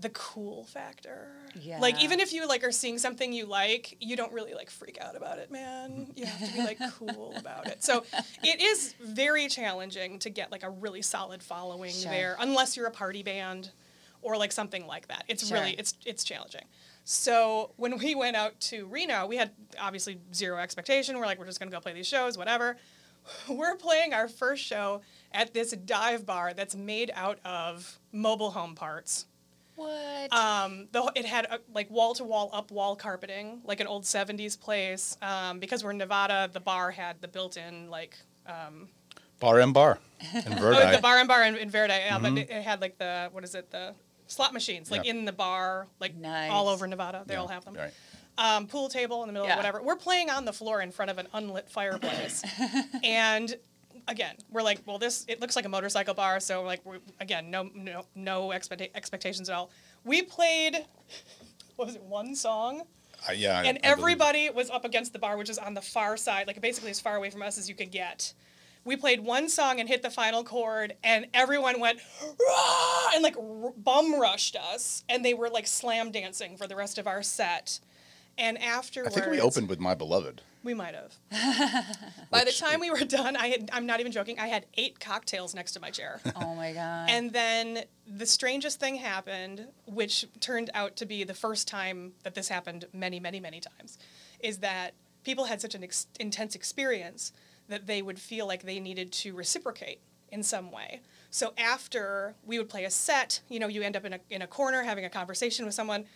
the 0.00 0.10
cool 0.10 0.64
factor. 0.64 1.28
Yeah. 1.60 1.80
Like 1.80 2.02
even 2.02 2.20
if 2.20 2.32
you 2.32 2.46
like 2.46 2.64
are 2.64 2.72
seeing 2.72 2.98
something 2.98 3.32
you 3.32 3.46
like, 3.46 3.96
you 4.00 4.16
don't 4.16 4.32
really 4.32 4.54
like 4.54 4.68
freak 4.70 4.98
out 5.00 5.16
about 5.16 5.38
it, 5.38 5.50
man. 5.50 6.08
You 6.16 6.26
have 6.26 6.48
to 6.50 6.54
be 6.56 6.62
like 6.62 6.78
cool 6.98 7.32
about 7.36 7.66
it. 7.66 7.82
So 7.82 8.04
it 8.42 8.60
is 8.60 8.94
very 9.00 9.48
challenging 9.48 10.18
to 10.20 10.30
get 10.30 10.52
like 10.52 10.62
a 10.62 10.70
really 10.70 11.02
solid 11.02 11.42
following 11.42 11.92
Sure. 11.92 12.10
there, 12.10 12.36
unless 12.40 12.76
you're 12.76 12.86
a 12.86 12.90
party 12.90 13.22
band 13.22 13.70
or 14.22 14.36
like 14.36 14.52
something 14.52 14.86
like 14.86 15.08
that. 15.08 15.24
It's 15.28 15.46
Sure. 15.48 15.58
really 15.58 15.72
it's 15.72 15.94
it's 16.04 16.24
challenging. 16.24 16.64
So 17.04 17.70
when 17.76 17.96
we 17.98 18.14
went 18.14 18.36
out 18.36 18.58
to 18.62 18.86
Reno, 18.86 19.26
we 19.26 19.36
had 19.36 19.52
obviously 19.80 20.18
zero 20.34 20.58
expectation. 20.58 21.16
We're 21.18 21.26
like, 21.26 21.38
we're 21.38 21.46
just 21.46 21.58
gonna 21.60 21.70
go 21.70 21.80
play 21.80 21.92
these 21.92 22.08
shows, 22.08 22.36
whatever. 22.36 22.76
We're 23.48 23.74
playing 23.76 24.12
our 24.14 24.28
first 24.28 24.62
show 24.62 25.00
at 25.32 25.52
this 25.52 25.72
dive 25.72 26.24
bar 26.26 26.54
that's 26.54 26.76
made 26.76 27.10
out 27.14 27.38
of 27.44 27.98
mobile 28.12 28.50
home 28.52 28.74
parts. 28.76 29.26
What? 29.76 30.32
Um, 30.32 30.88
the, 30.92 31.12
it 31.14 31.24
had 31.26 31.46
uh 31.50 31.58
like 31.72 31.90
wall 31.90 32.14
to 32.14 32.24
wall 32.24 32.50
up 32.52 32.70
wall 32.70 32.96
carpeting, 32.96 33.60
like 33.64 33.80
an 33.80 33.86
old 33.86 34.04
'70s 34.04 34.58
place. 34.58 35.16
Um, 35.22 35.58
because 35.60 35.84
we're 35.84 35.90
in 35.92 35.98
Nevada, 35.98 36.50
the 36.52 36.60
bar 36.60 36.90
had 36.90 37.20
the 37.20 37.28
built-in 37.28 37.88
like 37.90 38.16
um, 38.46 38.88
Bar 39.38 39.60
and 39.60 39.74
bar 39.74 39.98
in 40.34 40.42
oh, 40.52 40.56
Verdi. 40.56 40.96
the 40.96 41.02
bar 41.02 41.18
and 41.18 41.28
bar 41.28 41.42
in, 41.44 41.56
in 41.56 41.68
Verdi, 41.70 41.92
yeah, 41.92 42.18
but 42.18 42.32
it, 42.38 42.48
it 42.50 42.62
had 42.62 42.80
like 42.80 42.96
the 42.98 43.28
what 43.32 43.44
is 43.44 43.54
it 43.54 43.70
the 43.70 43.94
slot 44.28 44.52
machines 44.54 44.90
like 44.90 45.04
Yeah. 45.04 45.10
in 45.12 45.24
the 45.26 45.32
bar 45.32 45.88
like 46.00 46.16
Nice. 46.16 46.50
all 46.50 46.68
over 46.68 46.86
Nevada. 46.86 47.22
They 47.26 47.34
Yeah, 47.34 47.40
all 47.40 47.48
have 47.48 47.64
them. 47.66 47.74
Right. 47.74 47.92
Um, 48.38 48.66
pool 48.66 48.88
table 48.88 49.22
in 49.22 49.26
the 49.28 49.32
middle 49.34 49.46
Yeah. 49.46 49.54
of 49.54 49.58
whatever. 49.58 49.82
We're 49.82 49.96
playing 49.96 50.30
on 50.30 50.44
the 50.46 50.52
floor 50.52 50.80
in 50.80 50.90
front 50.90 51.10
of 51.10 51.18
an 51.18 51.28
unlit 51.34 51.68
fireplace, 51.70 52.42
and 53.04 53.54
again, 54.08 54.36
we're 54.50 54.62
like, 54.62 54.80
well, 54.86 54.98
this 54.98 55.24
it 55.28 55.40
looks 55.40 55.56
like 55.56 55.64
a 55.64 55.68
motorcycle 55.68 56.14
bar, 56.14 56.40
so 56.40 56.62
like, 56.62 56.80
we're, 56.84 56.98
again, 57.20 57.50
no 57.50 57.70
no 57.74 58.04
no 58.14 58.48
expecta- 58.48 58.90
expectations 58.94 59.48
at 59.48 59.54
all. 59.56 59.70
We 60.04 60.22
played, 60.22 60.84
what 61.76 61.86
was 61.86 61.94
it, 61.96 62.02
one 62.02 62.34
song, 62.34 62.82
Uh, 63.28 63.32
yeah. 63.32 63.58
And 63.62 63.68
I 63.68 63.72
believe- 63.72 63.84
everybody 63.98 64.50
was 64.50 64.70
up 64.70 64.84
against 64.84 65.12
the 65.12 65.18
bar, 65.18 65.36
which 65.36 65.50
is 65.50 65.58
on 65.58 65.74
the 65.74 65.82
far 65.82 66.16
side, 66.16 66.46
like 66.46 66.60
basically 66.60 66.90
as 66.90 67.00
far 67.00 67.16
away 67.16 67.30
from 67.30 67.42
us 67.42 67.58
as 67.58 67.68
you 67.68 67.74
could 67.74 67.90
get. 67.90 68.32
We 68.84 68.96
played 68.96 69.18
one 69.18 69.48
song 69.48 69.80
and 69.80 69.88
hit 69.88 70.02
the 70.02 70.10
final 70.10 70.44
chord, 70.44 70.94
and 71.02 71.26
everyone 71.34 71.80
went 71.80 71.98
"Rah!" 72.22 73.10
and 73.14 73.22
like 73.24 73.36
r- 73.36 73.72
bum 73.76 74.20
rushed 74.20 74.54
us, 74.54 75.02
and 75.08 75.24
they 75.24 75.34
were 75.34 75.48
like 75.48 75.66
slam 75.66 76.12
dancing 76.12 76.56
for 76.56 76.68
the 76.68 76.76
rest 76.76 76.96
of 76.96 77.08
our 77.08 77.20
set. 77.22 77.80
And 78.38 78.56
after 78.62 79.04
I 79.04 79.08
think 79.10 79.26
we 79.26 79.40
opened 79.40 79.68
with 79.68 79.80
My 79.80 79.94
Beloved. 79.94 80.42
We 80.66 80.74
might 80.74 80.96
have. 80.96 81.14
By 82.30 82.42
the 82.42 82.50
time 82.50 82.80
we 82.80 82.90
were 82.90 83.04
done, 83.04 83.36
I 83.36 83.46
had, 83.46 83.70
I'm 83.72 83.86
not 83.86 84.00
even 84.00 84.10
joking. 84.10 84.40
I 84.40 84.48
had 84.48 84.66
eight 84.74 84.98
cocktails 84.98 85.54
next 85.54 85.74
to 85.74 85.80
my 85.80 85.90
chair. 85.90 86.20
Oh 86.34 86.56
my 86.56 86.72
god. 86.72 87.08
and 87.08 87.32
then 87.32 87.84
the 88.04 88.26
strangest 88.26 88.80
thing 88.80 88.96
happened, 88.96 89.68
which 89.86 90.26
turned 90.40 90.70
out 90.74 90.96
to 90.96 91.06
be 91.06 91.22
the 91.22 91.34
first 91.34 91.68
time 91.68 92.14
that 92.24 92.34
this 92.34 92.48
happened 92.48 92.86
many, 92.92 93.20
many, 93.20 93.38
many 93.38 93.60
times, 93.60 93.96
is 94.40 94.58
that 94.58 94.94
people 95.22 95.44
had 95.44 95.60
such 95.60 95.76
an 95.76 95.84
ex- 95.84 96.08
intense 96.18 96.56
experience 96.56 97.32
that 97.68 97.86
they 97.86 98.02
would 98.02 98.18
feel 98.18 98.48
like 98.48 98.64
they 98.64 98.80
needed 98.80 99.12
to 99.12 99.34
reciprocate 99.34 100.00
in 100.32 100.42
some 100.42 100.72
way. 100.72 101.00
So 101.30 101.52
after 101.56 102.34
we 102.44 102.58
would 102.58 102.68
play 102.68 102.84
a 102.84 102.90
set, 102.90 103.40
you 103.48 103.60
know, 103.60 103.68
you 103.68 103.82
end 103.82 103.94
up 103.94 104.04
in 104.04 104.14
a, 104.14 104.20
in 104.30 104.42
a 104.42 104.48
corner 104.48 104.82
having 104.82 105.04
a 105.04 105.10
conversation 105.10 105.64
with 105.64 105.74
someone. 105.74 106.06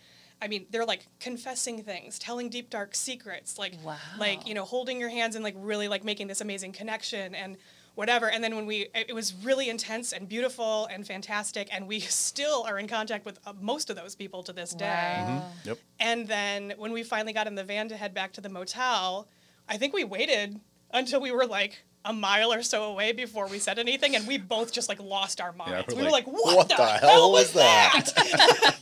I 0.41 0.47
mean, 0.47 0.65
they're 0.71 0.85
like 0.85 1.05
confessing 1.19 1.83
things, 1.83 2.17
telling 2.17 2.49
deep 2.49 2.69
dark 2.69 2.95
secrets, 2.95 3.59
like 3.59 3.73
like 4.17 4.47
you 4.47 4.53
know, 4.53 4.65
holding 4.65 4.99
your 4.99 5.09
hands 5.09 5.35
and 5.35 5.43
like 5.43 5.55
really 5.57 5.87
like 5.87 6.03
making 6.03 6.27
this 6.27 6.41
amazing 6.41 6.71
connection 6.71 7.35
and 7.35 7.57
whatever. 7.95 8.29
And 8.29 8.43
then 8.43 8.55
when 8.55 8.65
we, 8.65 8.87
it 8.95 9.09
it 9.09 9.13
was 9.13 9.33
really 9.43 9.69
intense 9.69 10.13
and 10.13 10.27
beautiful 10.27 10.87
and 10.87 11.05
fantastic, 11.05 11.69
and 11.71 11.87
we 11.87 11.99
still 11.99 12.63
are 12.67 12.79
in 12.79 12.87
contact 12.87 13.25
with 13.25 13.39
uh, 13.45 13.53
most 13.61 13.89
of 13.89 13.95
those 13.95 14.15
people 14.15 14.41
to 14.43 14.53
this 14.53 14.73
day. 14.73 14.85
Wow. 15.27 15.51
Yep. 15.65 15.77
And 15.99 16.27
then 16.27 16.73
when 16.77 16.91
we 16.91 17.03
finally 17.03 17.33
got 17.33 17.47
in 17.47 17.55
the 17.55 17.63
van 17.63 17.87
to 17.89 17.97
head 17.97 18.13
back 18.13 18.33
to 18.33 18.41
the 18.41 18.49
motel, 18.49 19.27
I 19.69 19.77
think 19.77 19.93
we 19.93 20.03
waited 20.03 20.59
until 20.91 21.21
we 21.21 21.31
were 21.31 21.45
like 21.45 21.83
a 22.03 22.13
mile 22.13 22.51
or 22.51 22.63
so 22.63 22.85
away 22.85 23.11
before 23.11 23.47
we 23.47 23.59
said 23.59 23.77
anything, 23.77 24.15
and 24.15 24.27
we 24.27 24.37
both 24.37 24.71
just 24.71 24.89
like 24.89 24.99
lost 24.99 25.39
our 25.39 25.53
minds. 25.53 25.87
we're 25.89 25.97
we 25.97 26.03
were 26.05 26.09
like, 26.09 26.25
like, 26.25 26.35
"What, 26.35 26.55
"What 26.57 26.69
the, 26.69 26.75
the 26.75 26.85
hell, 26.85 27.09
hell 27.09 27.31
was 27.31 27.53
was 27.53 27.53
that?" 27.53 28.77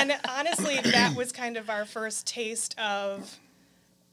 and 0.00 0.12
honestly, 0.28 0.78
that 0.82 1.14
was 1.16 1.32
kind 1.32 1.56
of 1.56 1.68
our 1.70 1.84
first 1.84 2.26
taste 2.26 2.78
of 2.78 3.38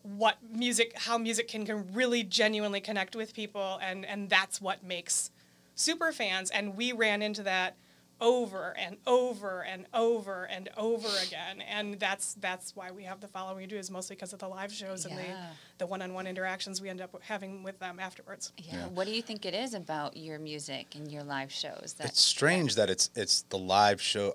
what 0.03 0.37
music, 0.53 0.93
how 0.95 1.17
music 1.17 1.47
can, 1.47 1.65
can 1.65 1.93
really 1.93 2.23
genuinely 2.23 2.79
connect 2.81 3.15
with 3.15 3.33
people, 3.33 3.79
and 3.81 4.05
and 4.05 4.29
that's 4.29 4.61
what 4.61 4.83
makes 4.83 5.31
super 5.75 6.11
fans. 6.11 6.49
And 6.51 6.75
we 6.77 6.91
ran 6.91 7.21
into 7.21 7.43
that 7.43 7.75
over 8.19 8.73
and 8.79 8.97
over 9.05 9.63
and 9.63 9.85
over 9.93 10.45
and 10.45 10.69
over 10.75 11.07
again, 11.27 11.61
and 11.61 11.99
that's 11.99 12.33
that's 12.35 12.75
why 12.75 12.89
we 12.89 13.03
have 13.03 13.19
the 13.19 13.27
following 13.27 13.57
we 13.57 13.65
do 13.67 13.77
is 13.77 13.91
mostly 13.91 14.15
because 14.15 14.33
of 14.33 14.39
the 14.39 14.47
live 14.47 14.71
shows 14.71 15.05
and 15.05 15.15
the 15.17 15.35
the 15.77 15.85
one-on-one 15.85 16.25
interactions 16.25 16.81
we 16.81 16.89
end 16.89 16.99
up 17.01 17.15
having 17.21 17.61
with 17.61 17.77
them 17.79 17.99
afterwards. 17.99 18.53
yeah. 18.57 18.75
Yeah. 18.77 18.87
What 18.87 19.05
do 19.05 19.13
you 19.13 19.21
think 19.21 19.45
it 19.45 19.53
is 19.53 19.73
about 19.75 20.17
your 20.17 20.39
music 20.39 20.95
and 20.95 21.11
your 21.11 21.23
live 21.23 21.51
shows 21.51 21.95
that 21.99 22.07
It's 22.07 22.21
strange 22.21 22.73
that 22.75 22.89
it's 22.89 23.11
it's 23.15 23.43
the 23.49 23.57
live 23.59 24.01
show. 24.01 24.33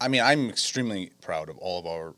I 0.00 0.08
mean, 0.08 0.22
I'm 0.22 0.48
extremely 0.48 1.12
proud 1.20 1.48
of 1.48 1.58
all 1.58 1.78
of 1.78 1.86
our 1.86 2.14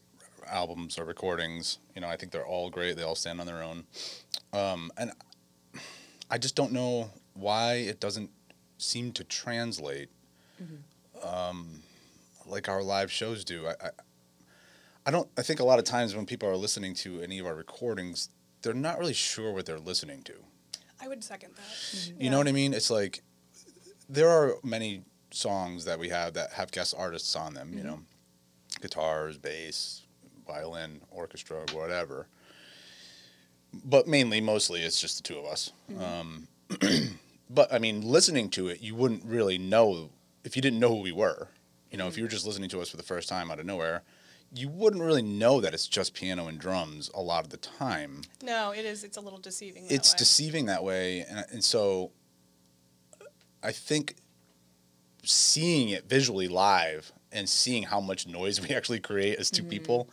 albums 0.48 0.98
or 0.98 1.04
recordings. 1.04 1.78
You 1.94 2.00
know, 2.02 2.08
I 2.08 2.16
think 2.16 2.32
they're 2.32 2.46
all 2.46 2.70
great. 2.70 2.96
They 2.96 3.02
all 3.02 3.14
stand 3.14 3.40
on 3.40 3.46
their 3.46 3.62
own. 3.62 3.84
Um, 4.52 4.90
and 4.96 5.12
I 6.30 6.38
just 6.38 6.54
don't 6.54 6.72
know 6.72 7.10
why 7.34 7.74
it 7.74 8.00
doesn't 8.00 8.30
seem 8.78 9.12
to 9.12 9.24
translate 9.24 10.10
um, 11.24 11.82
like 12.46 12.68
our 12.68 12.82
live 12.82 13.10
shows 13.10 13.44
do. 13.44 13.66
I, 13.66 13.70
I 13.86 13.90
I 15.04 15.10
don't. 15.10 15.28
I 15.36 15.42
think 15.42 15.58
a 15.58 15.64
lot 15.64 15.78
of 15.80 15.84
times 15.84 16.14
when 16.14 16.26
people 16.26 16.48
are 16.48 16.56
listening 16.56 16.94
to 16.96 17.20
any 17.22 17.40
of 17.40 17.46
our 17.46 17.54
recordings, 17.54 18.28
they're 18.62 18.72
not 18.72 18.98
really 19.00 19.12
sure 19.14 19.52
what 19.52 19.66
they're 19.66 19.80
listening 19.80 20.22
to. 20.22 20.34
I 21.00 21.08
would 21.08 21.24
second 21.24 21.54
that. 21.56 22.12
You 22.20 22.30
know 22.30 22.38
what 22.38 22.46
I 22.46 22.52
mean? 22.52 22.72
It's 22.72 22.90
like 22.90 23.22
there 24.08 24.28
are 24.28 24.54
many 24.62 25.02
songs 25.32 25.84
that 25.84 25.98
we 25.98 26.08
have 26.08 26.34
that 26.34 26.52
have 26.52 26.70
guest 26.70 26.94
artists 26.96 27.34
on 27.36 27.54
them, 27.54 27.70
you 27.72 27.78
mm-hmm. 27.78 27.88
know, 27.88 28.00
guitars, 28.80 29.38
bass, 29.38 30.02
violin, 30.46 31.00
orchestra, 31.10 31.64
whatever. 31.72 32.26
But 33.84 34.06
mainly, 34.06 34.40
mostly, 34.40 34.82
it's 34.82 35.00
just 35.00 35.16
the 35.16 35.22
two 35.22 35.38
of 35.38 35.46
us. 35.46 35.72
Mm-hmm. 35.90 36.02
Um, 36.02 37.18
but 37.50 37.72
I 37.72 37.78
mean, 37.78 38.02
listening 38.02 38.50
to 38.50 38.68
it, 38.68 38.82
you 38.82 38.94
wouldn't 38.94 39.24
really 39.24 39.58
know 39.58 40.10
if 40.44 40.56
you 40.56 40.62
didn't 40.62 40.80
know 40.80 40.90
who 40.90 41.02
we 41.02 41.12
were. 41.12 41.48
You 41.90 41.98
know, 41.98 42.08
if 42.08 42.16
you 42.16 42.22
were 42.22 42.28
mm-hmm. 42.28 42.34
just 42.34 42.46
listening 42.46 42.70
to 42.70 42.80
us 42.80 42.90
for 42.90 42.96
the 42.96 43.02
first 43.02 43.28
time 43.28 43.50
out 43.50 43.58
of 43.58 43.66
nowhere, 43.66 44.02
you 44.54 44.68
wouldn't 44.68 45.02
really 45.02 45.22
know 45.22 45.60
that 45.60 45.72
it's 45.72 45.86
just 45.86 46.14
piano 46.14 46.46
and 46.46 46.58
drums 46.58 47.10
a 47.14 47.22
lot 47.22 47.44
of 47.44 47.50
the 47.50 47.56
time 47.56 48.22
No, 48.42 48.72
it 48.72 48.84
is. 48.84 49.04
It's 49.04 49.16
a 49.16 49.20
little 49.20 49.38
deceiving. 49.38 49.86
It's 49.88 50.12
way. 50.12 50.18
deceiving 50.18 50.66
that 50.66 50.84
way 50.84 51.24
and, 51.28 51.46
and 51.50 51.64
so 51.64 52.10
i 53.62 53.72
think 53.72 54.16
seeing 55.24 55.88
it 55.90 56.08
visually 56.08 56.48
live 56.48 57.12
and 57.30 57.48
seeing 57.48 57.82
how 57.84 58.00
much 58.00 58.26
noise 58.26 58.60
we 58.68 58.74
actually 58.74 59.00
create 59.00 59.38
as 59.38 59.50
2 59.50 59.62
people 59.64 60.08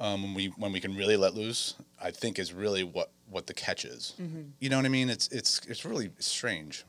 mm-hmm. 0.00 0.04
um, 0.04 0.22
when 0.22 0.34
we 0.34 0.46
when 0.56 0.72
we 0.72 0.80
can 0.80 0.94
really 0.96 1.16
let 1.16 1.34
loose 1.34 1.74
i 2.00 2.10
think 2.10 2.38
is 2.38 2.52
really 2.52 2.84
what 2.84 3.10
what 3.28 3.46
the 3.46 3.54
catch 3.54 3.84
is. 3.84 4.14
Mm-hmm. 4.20 4.42
You 4.60 4.70
know 4.70 4.76
what 4.76 4.86
i 4.86 4.88
mean? 4.88 5.10
It's 5.10 5.28
it's 5.28 5.60
it's 5.66 5.84
really 5.84 6.10
strange. 6.18 6.84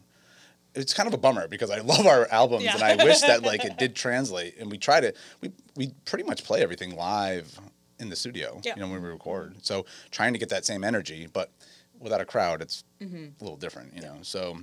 It's 0.76 0.94
kind 0.94 1.08
of 1.08 1.14
a 1.14 1.18
bummer 1.18 1.48
because 1.48 1.72
I 1.72 1.80
love 1.94 2.06
our 2.06 2.28
albums 2.32 2.64
Yeah. 2.64 2.76
and 2.76 2.84
I 2.84 3.04
wish 3.04 3.22
that 3.22 3.44
like 3.44 3.66
it 3.66 3.78
did 3.84 3.96
translate 3.96 4.56
and 4.60 4.70
we 4.70 4.78
try 4.78 5.00
to 5.00 5.14
we 5.42 5.52
we 5.76 5.92
pretty 6.06 6.24
much 6.24 6.44
play 6.44 6.62
everything 6.62 6.96
live 6.96 7.60
in 8.00 8.10
the 8.10 8.16
studio 8.16 8.62
Yeah. 8.64 8.76
you 8.76 8.82
know 8.82 8.88
when 8.90 9.02
we 9.02 9.10
record. 9.10 9.56
So 9.64 9.86
trying 10.12 10.34
to 10.34 10.40
get 10.40 10.50
that 10.50 10.66
same 10.66 10.84
energy 10.84 11.28
but 11.32 11.52
without 12.00 12.22
a 12.22 12.26
crowd 12.26 12.62
it's 12.62 12.84
mm-hmm. 13.02 13.26
a 13.40 13.44
little 13.44 13.58
different 13.58 13.96
you 13.96 14.02
know? 14.02 14.18
So 14.22 14.60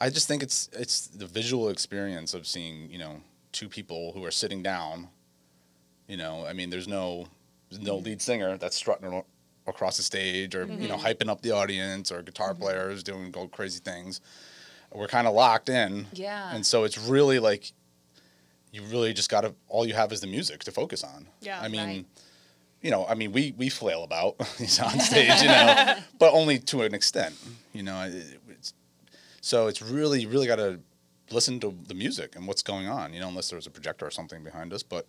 I 0.00 0.10
just 0.10 0.28
think 0.28 0.42
it's 0.42 0.68
it's 0.72 1.06
the 1.08 1.26
visual 1.26 1.68
experience 1.68 2.34
of 2.34 2.46
seeing 2.46 2.90
you 2.90 2.98
know 2.98 3.20
two 3.52 3.68
people 3.68 4.12
who 4.12 4.24
are 4.24 4.30
sitting 4.30 4.62
down 4.62 5.08
you 6.08 6.16
know 6.16 6.44
I 6.44 6.52
mean 6.52 6.70
there's 6.70 6.88
no 6.88 7.28
there's 7.70 7.82
no 7.82 7.96
lead 7.96 8.20
singer 8.20 8.56
that's 8.56 8.76
strutting 8.76 9.22
across 9.66 9.96
the 9.96 10.02
stage 10.02 10.54
or 10.54 10.66
you 10.66 10.88
know 10.88 10.96
mm-hmm. 10.96 11.06
hyping 11.06 11.28
up 11.28 11.42
the 11.42 11.52
audience 11.52 12.12
or 12.12 12.22
guitar 12.22 12.52
mm-hmm. 12.52 12.62
players 12.62 13.02
doing 13.02 13.30
go 13.30 13.48
crazy 13.48 13.80
things. 13.80 14.20
We're 14.92 15.08
kind 15.08 15.26
of 15.26 15.34
locked 15.34 15.68
in. 15.68 16.06
Yeah. 16.12 16.54
and 16.54 16.64
so 16.64 16.84
it's 16.84 16.98
really 16.98 17.40
like 17.40 17.72
you 18.70 18.82
really 18.82 19.12
just 19.12 19.30
got 19.30 19.42
to 19.42 19.54
all 19.68 19.86
you 19.86 19.94
have 19.94 20.12
is 20.12 20.20
the 20.20 20.26
music 20.26 20.64
to 20.64 20.72
focus 20.72 21.04
on. 21.04 21.26
Yeah, 21.40 21.60
i 21.60 21.68
mean 21.68 21.86
right. 21.86 22.04
you 22.82 22.90
know 22.90 23.06
i 23.06 23.14
mean 23.14 23.32
we 23.32 23.54
we 23.56 23.68
flail 23.68 24.04
about 24.04 24.36
on 24.40 24.46
stage 25.00 25.40
you 25.40 25.48
know 25.48 25.96
but 26.18 26.32
only 26.32 26.58
to 26.60 26.82
an 26.82 26.94
extent 26.94 27.34
you 27.72 27.82
know 27.82 28.10
so 29.44 29.66
it's 29.66 29.82
really 29.82 30.22
you 30.22 30.28
really 30.28 30.46
got 30.46 30.56
to 30.56 30.80
listen 31.30 31.60
to 31.60 31.74
the 31.86 31.94
music 31.94 32.34
and 32.36 32.46
what's 32.46 32.62
going 32.62 32.88
on 32.88 33.12
you 33.12 33.20
know 33.20 33.28
unless 33.28 33.50
there's 33.50 33.66
a 33.66 33.70
projector 33.70 34.06
or 34.06 34.10
something 34.10 34.42
behind 34.42 34.72
us 34.72 34.82
but 34.82 35.06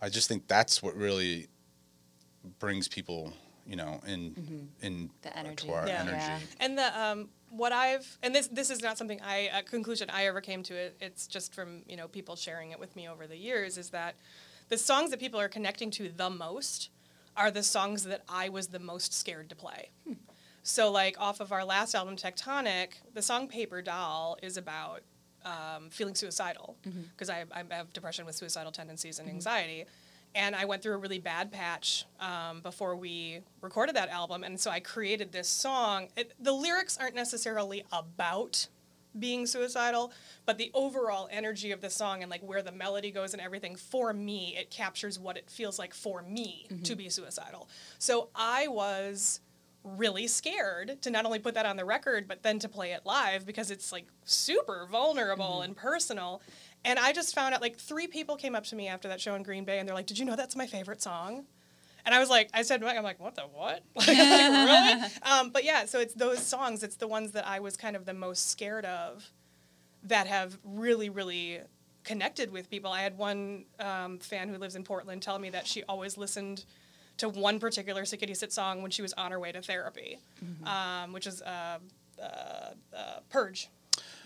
i 0.00 0.08
just 0.08 0.26
think 0.28 0.46
that's 0.48 0.82
what 0.82 0.94
really 0.96 1.48
brings 2.58 2.88
people 2.88 3.32
you 3.66 3.76
know 3.76 4.00
in 4.06 4.68
in 4.80 5.10
The 5.22 5.36
energy. 5.36 5.66
to 5.68 5.72
our 5.74 5.86
Yeah. 5.86 6.00
energy 6.00 6.16
Yeah. 6.16 6.38
And 6.64 6.78
the 6.78 7.00
um, 7.00 7.28
what 7.50 7.72
I've 7.72 8.18
and 8.22 8.34
this 8.34 8.48
this 8.48 8.70
is 8.70 8.80
not 8.82 8.96
something 8.98 9.20
I 9.22 9.36
a 9.52 9.62
conclusion 9.62 10.08
I 10.10 10.26
ever 10.26 10.40
came 10.40 10.62
to. 10.64 10.74
It 10.74 10.96
it's 11.00 11.26
just 11.26 11.54
from 11.54 11.82
you 11.86 11.96
know 11.96 12.08
people 12.08 12.34
sharing 12.36 12.72
it 12.72 12.80
with 12.80 12.96
me 12.96 13.08
over 13.08 13.26
the 13.26 13.36
years. 13.36 13.78
Is 13.78 13.90
that 13.90 14.16
the 14.68 14.78
songs 14.78 15.10
that 15.10 15.20
people 15.20 15.38
are 15.38 15.48
connecting 15.48 15.90
to 15.92 16.08
the 16.08 16.30
most 16.30 16.90
are 17.36 17.50
the 17.50 17.62
songs 17.62 18.02
that 18.04 18.22
I 18.28 18.48
was 18.48 18.68
the 18.68 18.78
most 18.80 19.12
scared 19.14 19.48
to 19.50 19.54
play. 19.54 19.90
So 20.62 20.90
like 20.90 21.20
off 21.20 21.40
of 21.40 21.52
our 21.52 21.64
last 21.64 21.94
album 21.94 22.16
Tectonic, 22.16 22.94
the 23.14 23.22
song 23.22 23.48
Paper 23.48 23.82
Doll 23.82 24.36
is 24.42 24.56
about 24.56 25.02
um, 25.44 25.90
feeling 25.90 26.14
suicidal 26.14 26.76
because 27.10 27.28
I, 27.28 27.44
I 27.52 27.64
have 27.74 27.92
depression 27.92 28.24
with 28.26 28.36
suicidal 28.36 28.70
tendencies 28.70 29.18
and 29.18 29.28
anxiety. 29.28 29.86
And 30.34 30.56
I 30.56 30.64
went 30.64 30.82
through 30.82 30.94
a 30.94 30.98
really 30.98 31.18
bad 31.18 31.52
patch 31.52 32.06
um, 32.18 32.60
before 32.60 32.96
we 32.96 33.40
recorded 33.60 33.96
that 33.96 34.08
album. 34.08 34.44
And 34.44 34.58
so 34.58 34.70
I 34.70 34.80
created 34.80 35.32
this 35.32 35.48
song. 35.48 36.08
It, 36.16 36.32
the 36.40 36.52
lyrics 36.52 36.96
aren't 36.96 37.14
necessarily 37.14 37.84
about 37.92 38.68
being 39.18 39.46
suicidal, 39.46 40.10
but 40.46 40.56
the 40.56 40.70
overall 40.72 41.28
energy 41.30 41.70
of 41.70 41.82
the 41.82 41.90
song 41.90 42.22
and 42.22 42.30
like 42.30 42.40
where 42.40 42.62
the 42.62 42.72
melody 42.72 43.10
goes 43.10 43.34
and 43.34 43.42
everything, 43.42 43.76
for 43.76 44.14
me, 44.14 44.56
it 44.58 44.70
captures 44.70 45.18
what 45.18 45.36
it 45.36 45.50
feels 45.50 45.78
like 45.78 45.92
for 45.92 46.22
me 46.22 46.66
to 46.84 46.96
be 46.96 47.10
suicidal. 47.10 47.68
So 47.98 48.28
I 48.34 48.68
was 48.68 49.40
really 49.84 50.26
scared 50.26 51.00
to 51.02 51.10
not 51.10 51.24
only 51.24 51.38
put 51.38 51.54
that 51.54 51.66
on 51.66 51.76
the 51.76 51.84
record 51.84 52.28
but 52.28 52.42
then 52.42 52.58
to 52.60 52.68
play 52.68 52.92
it 52.92 53.00
live 53.04 53.44
because 53.44 53.70
it's 53.70 53.90
like 53.92 54.06
super 54.24 54.86
vulnerable 54.90 55.62
and 55.62 55.76
personal. 55.76 56.40
And 56.84 56.98
i 56.98 57.12
just 57.12 57.34
found 57.34 57.54
out 57.54 57.60
like 57.60 57.76
three 57.76 58.06
people 58.06 58.36
came 58.36 58.54
up 58.54 58.64
to 58.64 58.76
me 58.76 58.88
after 58.88 59.08
that 59.08 59.20
show 59.20 59.34
in 59.34 59.42
green 59.42 59.64
bay 59.64 59.78
and 59.78 59.88
they're 59.88 59.94
like 59.94 60.06
did 60.06 60.18
you 60.18 60.24
know 60.24 60.36
that's 60.36 60.56
my 60.56 60.66
favorite 60.66 61.02
song? 61.02 61.44
And 62.04 62.14
i 62.14 62.18
was 62.20 62.30
like 62.30 62.48
i 62.54 62.62
said 62.62 62.82
i'm 62.82 63.04
like 63.04 63.20
what 63.20 63.34
the 63.34 63.42
what? 63.42 63.82
Like, 63.94 64.08
like, 64.08 64.18
really? 64.18 65.08
Um, 65.22 65.50
but 65.50 65.64
yeah 65.64 65.84
so 65.84 66.00
it's 66.00 66.14
those 66.14 66.44
songs 66.44 66.82
it's 66.82 66.96
the 66.96 67.08
ones 67.08 67.32
that 67.32 67.46
i 67.46 67.60
was 67.60 67.76
kind 67.76 67.96
of 67.96 68.04
the 68.04 68.14
most 68.14 68.50
scared 68.50 68.84
of 68.84 69.30
that 70.04 70.26
have 70.26 70.58
really 70.64 71.10
really 71.10 71.60
connected 72.04 72.50
with 72.50 72.68
people. 72.68 72.90
I 72.90 73.02
had 73.02 73.16
one 73.16 73.64
um, 73.78 74.18
fan 74.18 74.48
who 74.48 74.58
lives 74.58 74.74
in 74.74 74.82
portland 74.84 75.22
tell 75.22 75.38
me 75.38 75.50
that 75.50 75.66
she 75.66 75.82
always 75.84 76.18
listened 76.18 76.64
to 77.22 77.28
one 77.28 77.58
particular 77.58 78.04
Sit 78.04 78.20
Kitty 78.20 78.34
Sit 78.34 78.52
song 78.52 78.82
when 78.82 78.90
she 78.90 79.02
was 79.02 79.12
on 79.14 79.32
her 79.32 79.40
way 79.40 79.50
to 79.52 79.62
therapy, 79.62 80.18
um, 80.64 81.12
which 81.12 81.26
is 81.26 81.42
uh, 81.42 81.78
uh, 82.22 82.24
uh, 82.24 83.20
Purge. 83.30 83.68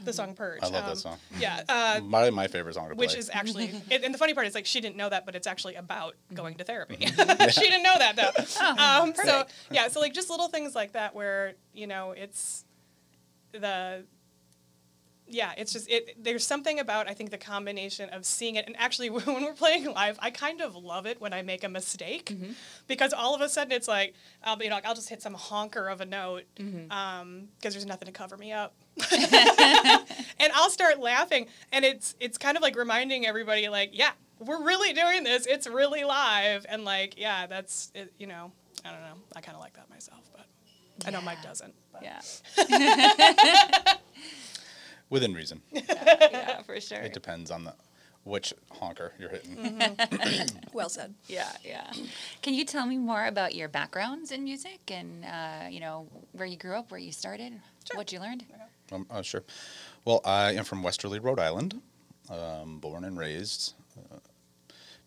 the 0.05 0.13
song 0.13 0.35
Purge. 0.35 0.61
I 0.63 0.67
love 0.69 0.85
Um, 0.85 0.89
that 0.91 0.97
song. 0.99 1.19
Yeah. 1.39 1.63
Uh, 1.69 2.01
My 2.05 2.31
my 2.31 2.47
favorite 2.49 2.75
song 2.75 2.89
to 2.91 2.95
play. 2.95 3.07
which 3.07 3.15
is 3.17 3.31
actually, 3.33 3.71
and 3.91 4.05
and 4.05 4.13
the 4.15 4.19
funny 4.19 4.35
part 4.35 4.47
is 4.47 4.55
like 4.55 4.67
she 4.67 4.81
didn't 4.81 4.97
know 4.97 5.09
that, 5.09 5.25
but 5.27 5.35
it's 5.35 5.47
actually 5.47 5.75
about 5.77 6.15
going 6.35 6.55
to 6.57 6.65
therapy. 6.65 6.97
Mm-hmm. 6.97 7.49
she 7.57 7.61
didn't 7.63 7.83
know 7.83 7.97
that 7.99 8.17
though. 8.17 8.33
Oh, 8.61 9.03
um, 9.05 9.15
so 9.15 9.45
yeah, 9.71 9.89
so 9.89 10.01
like 10.01 10.13
just 10.15 10.29
little 10.31 10.49
things 10.49 10.75
like 10.75 10.93
that 10.93 11.15
where 11.15 11.55
you 11.75 11.87
know 11.87 12.13
it's 12.13 12.65
the 13.53 14.05
yeah, 15.29 15.53
it's 15.59 15.73
just 15.73 15.91
it. 15.91 16.23
There's 16.23 16.47
something 16.47 16.79
about 16.79 17.09
I 17.09 17.15
think 17.15 17.31
the 17.31 17.39
combination 17.39 18.09
of 18.11 18.25
seeing 18.25 18.55
it 18.57 18.67
and 18.67 18.77
actually 18.79 19.11
when 19.17 19.27
we're 19.45 19.53
playing 19.55 19.85
live, 19.93 20.19
I 20.21 20.31
kind 20.31 20.61
of 20.61 20.75
love 20.77 21.07
it 21.07 21.21
when 21.21 21.33
I 21.33 21.43
make 21.43 21.65
a 21.65 21.69
mistake 21.69 22.27
Mm-hmm. 22.27 22.53
because 22.87 23.13
all 23.13 23.35
of 23.35 23.41
a 23.41 23.49
sudden 23.49 23.73
it's 23.73 23.89
like 23.89 24.15
I'll 24.45 24.57
be 24.57 24.65
you 24.65 24.71
know 24.71 24.77
like, 24.77 24.87
I'll 24.87 24.95
just 24.95 25.09
hit 25.09 25.23
some 25.23 25.35
honker 25.35 25.89
of 25.89 26.01
a 26.01 26.07
note 26.07 26.45
because 26.55 26.67
Mm-hmm. 26.69 27.45
there's 27.61 27.87
nothing 27.87 28.07
to 28.07 28.13
cover 28.13 28.37
me 28.37 28.53
up, 28.53 28.75
and 29.13 30.53
I'll 30.55 30.71
start 30.71 30.99
laughing 31.01 31.47
and 31.73 31.85
it's 31.85 32.15
it's 32.21 32.39
kind 32.39 32.57
of 32.57 32.63
like 32.63 32.77
reminding 32.77 33.27
everybody 33.27 33.69
like 33.69 33.91
yeah 33.93 34.11
we're 34.39 34.63
really 34.63 34.93
doing 34.93 35.25
this 35.25 35.47
it's 35.47 35.67
really 35.67 36.05
live 36.05 36.67
and 36.69 36.85
like 36.85 37.15
yeah 37.19 37.47
that's 37.47 37.91
it, 37.95 38.13
you 38.19 38.27
know 38.27 38.53
I 38.85 38.91
don't 38.93 39.01
know 39.01 39.15
I 39.35 39.41
kind 39.41 39.57
of 39.57 39.63
like 39.63 39.75
that 39.75 39.89
myself 39.91 40.23
but 40.33 40.47
I 41.07 41.11
know 41.11 41.21
Mike 41.21 41.43
doesn't. 41.43 41.75
But. 41.93 42.03
Yeah. 42.03 42.21
Within 45.11 45.35
reason. 45.35 45.63
Yeah, 45.73 46.63
for 46.63 46.81
sure. 46.81 46.99
It 46.99 47.13
depends 47.13 47.51
on 47.51 47.65
the 47.65 47.75
which 48.25 48.53
honker 48.73 49.13
you're 49.21 49.29
hitting. 49.29 49.57
Mm-hmm. 49.57 50.59
Well 50.73 50.89
said. 50.89 51.15
Yeah, 51.29 51.51
yeah. 51.65 51.93
Can 52.43 52.55
you 52.55 52.65
tell 52.65 52.85
me 52.87 52.99
more 52.99 53.27
about 53.27 53.55
your 53.55 53.69
backgrounds 53.69 54.33
in 54.33 54.43
music 54.43 54.81
and 54.89 55.25
uh, 55.25 55.69
you 55.71 55.79
know 55.81 56.09
where 56.33 56.47
you 56.47 56.57
grew 56.57 56.75
up, 56.75 56.91
where 56.91 56.99
you 57.01 57.13
started, 57.13 57.53
what 57.95 58.13
you 58.13 58.19
learned? 58.21 58.45
Um, 58.93 59.07
uh, 59.11 59.23
sure. 59.23 59.45
Well, 60.05 60.21
I 60.25 60.53
am 60.53 60.65
from 60.65 60.83
Westerly, 60.83 61.19
Rhode 61.21 61.39
Island. 61.41 61.81
Um, 62.29 62.79
born 62.81 63.05
and 63.05 63.17
raised. 63.17 63.75
Uh, 63.97 64.19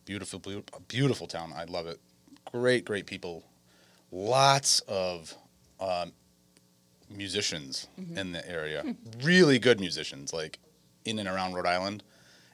beautiful, 0.05 0.39
beau- 0.39 0.63
beautiful 0.87 1.27
town. 1.27 1.51
I 1.55 1.65
love 1.65 1.87
it. 1.87 1.99
Great, 2.51 2.85
great 2.85 3.05
people. 3.05 3.43
Lots 4.11 4.79
of 4.87 5.33
um, 5.81 6.13
musicians 7.09 7.87
in 8.15 8.31
the 8.31 8.47
area. 8.49 8.83
Really 9.23 9.59
good 9.59 9.79
musicians, 9.79 10.31
like 10.33 10.59
in 11.05 11.19
and 11.19 11.27
around 11.27 11.53
Rhode 11.53 11.65
Island. 11.65 12.03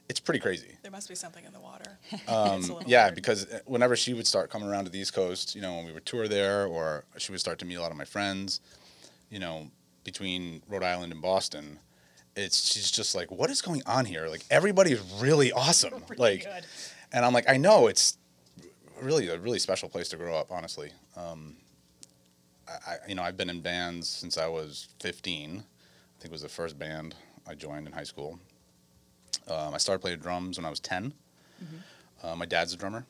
It's 0.08 0.20
pretty 0.20 0.40
crazy. 0.40 0.76
There 0.82 0.90
must 0.92 1.08
be 1.08 1.14
something 1.14 1.44
in 1.44 1.52
the 1.52 1.60
water. 1.60 1.98
Um, 2.28 2.58
It's 2.58 2.68
a 2.68 2.74
little 2.74 2.90
yeah, 2.90 3.06
weird. 3.06 3.14
because 3.16 3.46
uh, 3.46 3.60
whenever 3.66 3.96
she 3.96 4.14
would 4.14 4.26
start 4.26 4.50
coming 4.50 4.68
around 4.68 4.84
to 4.84 4.90
the 4.90 4.98
East 4.98 5.14
Coast, 5.14 5.54
you 5.54 5.60
know, 5.60 5.76
when 5.76 5.84
we 5.86 5.92
would 5.92 6.06
tour 6.06 6.28
there, 6.28 6.66
or 6.66 7.04
she 7.18 7.32
would 7.32 7.40
start 7.40 7.58
to 7.60 7.64
meet 7.64 7.74
a 7.76 7.80
lot 7.82 7.90
of 7.90 7.96
my 7.96 8.04
friends, 8.04 8.60
you 9.30 9.38
know, 9.38 9.68
between 10.04 10.62
Rhode 10.68 10.84
Island 10.84 11.12
and 11.12 11.20
Boston, 11.20 11.80
it's 12.36 12.72
she's 12.72 12.90
just 12.90 13.14
like, 13.14 13.30
what 13.30 13.50
is 13.50 13.60
going 13.62 13.82
on 13.86 14.04
here? 14.04 14.28
Like 14.28 14.44
everybody 14.50 14.92
is 14.92 15.00
really 15.20 15.52
awesome. 15.52 15.94
Really 16.08 16.18
like, 16.36 16.44
good. 16.44 16.64
and 17.12 17.24
I'm 17.24 17.32
like, 17.32 17.48
I 17.48 17.56
know 17.56 17.88
it's 17.88 18.18
really 19.00 19.28
a 19.28 19.38
really 19.38 19.58
special 19.58 19.88
place 19.88 20.08
to 20.10 20.16
grow 20.16 20.36
up. 20.36 20.50
Honestly, 20.50 20.92
um, 21.16 21.56
I, 22.68 22.96
you 23.08 23.14
know 23.14 23.22
I've 23.22 23.36
been 23.36 23.50
in 23.50 23.60
bands 23.60 24.08
since 24.08 24.38
I 24.38 24.46
was 24.46 24.88
15. 25.00 25.50
I 25.50 25.52
think 25.52 25.64
it 26.24 26.30
was 26.32 26.42
the 26.42 26.48
first 26.48 26.78
band 26.78 27.14
I 27.46 27.54
joined 27.54 27.86
in 27.86 27.92
high 27.92 28.04
school. 28.04 28.38
Um, 29.48 29.74
I 29.74 29.78
started 29.78 30.00
playing 30.00 30.18
drums 30.18 30.58
when 30.58 30.64
I 30.64 30.70
was 30.70 30.80
10. 30.80 31.12
Uh, 32.22 32.34
my 32.34 32.46
dad's 32.46 32.72
a 32.72 32.76
drummer, 32.76 33.06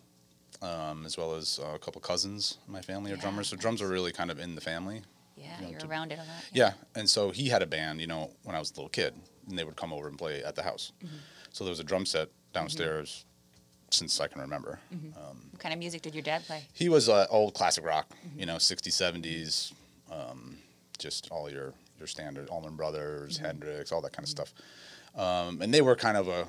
um, 0.61 1.07
as 1.07 1.17
well 1.17 1.35
as 1.35 1.59
uh, 1.63 1.69
a 1.75 1.79
couple 1.79 2.01
cousins 2.01 2.59
in 2.67 2.73
my 2.73 2.81
family 2.83 3.13
are 3.13 3.15
Yeah, 3.15 3.21
drummers. 3.21 3.49
So 3.49 3.57
drums 3.57 3.81
are 3.81 3.89
really 3.89 4.13
kind 4.13 4.31
of 4.31 4.39
in 4.39 4.55
the 4.55 4.61
family. 4.61 5.03
Yeah, 5.37 5.61
You 5.61 5.73
know, 5.73 5.79
to- 5.79 5.87
around 5.89 6.13
it 6.13 6.17
a 6.19 6.23
lot. 6.23 6.45
Yeah, 6.53 6.73
and 6.95 7.09
so 7.09 7.31
he 7.31 7.49
had 7.49 7.63
a 7.63 7.67
band, 7.67 8.01
you 8.01 8.07
know, 8.07 8.31
when 8.43 8.57
I 8.57 8.59
was 8.59 8.71
a 8.73 8.75
little 8.75 8.89
kid, 8.89 9.15
and 9.49 9.59
they 9.59 9.65
would 9.65 9.77
come 9.77 9.93
over 9.93 10.09
and 10.09 10.19
play 10.19 10.43
at 10.43 10.55
the 10.57 10.63
house. 10.63 10.93
So 11.53 11.65
there 11.65 11.71
was 11.71 11.81
a 11.81 11.85
drum 11.85 12.05
set 12.05 12.29
downstairs 12.53 13.25
since 13.91 14.21
I 14.21 14.27
can 14.29 14.41
remember. 14.41 14.79
Um, 14.93 15.49
What 15.53 15.61
kind 15.61 15.73
of 15.73 15.79
music 15.79 16.03
did 16.03 16.15
your 16.15 16.23
dad 16.23 16.45
play? 16.47 16.65
he 16.73 16.89
was 16.89 17.09
uh, 17.09 17.27
old 17.31 17.55
classic 17.55 17.85
rock, 17.85 18.09
you 18.37 18.47
know, 18.47 18.57
60s, 18.57 18.89
70s, 18.93 19.73
um, 20.11 20.59
just 20.99 21.29
all 21.31 21.51
your 21.51 21.73
your 21.99 22.07
standard 22.07 22.49
Allman 22.51 22.77
Brothers, 22.77 23.39
Hendrix, 23.39 23.91
all 23.91 24.03
that 24.03 24.13
kind 24.13 24.25
of 24.25 24.29
stuff. 24.29 24.53
Um, 25.17 25.63
and 25.63 25.73
they 25.73 25.81
were 25.81 25.97
kind 25.97 26.17
of 26.19 26.29
a 26.29 26.43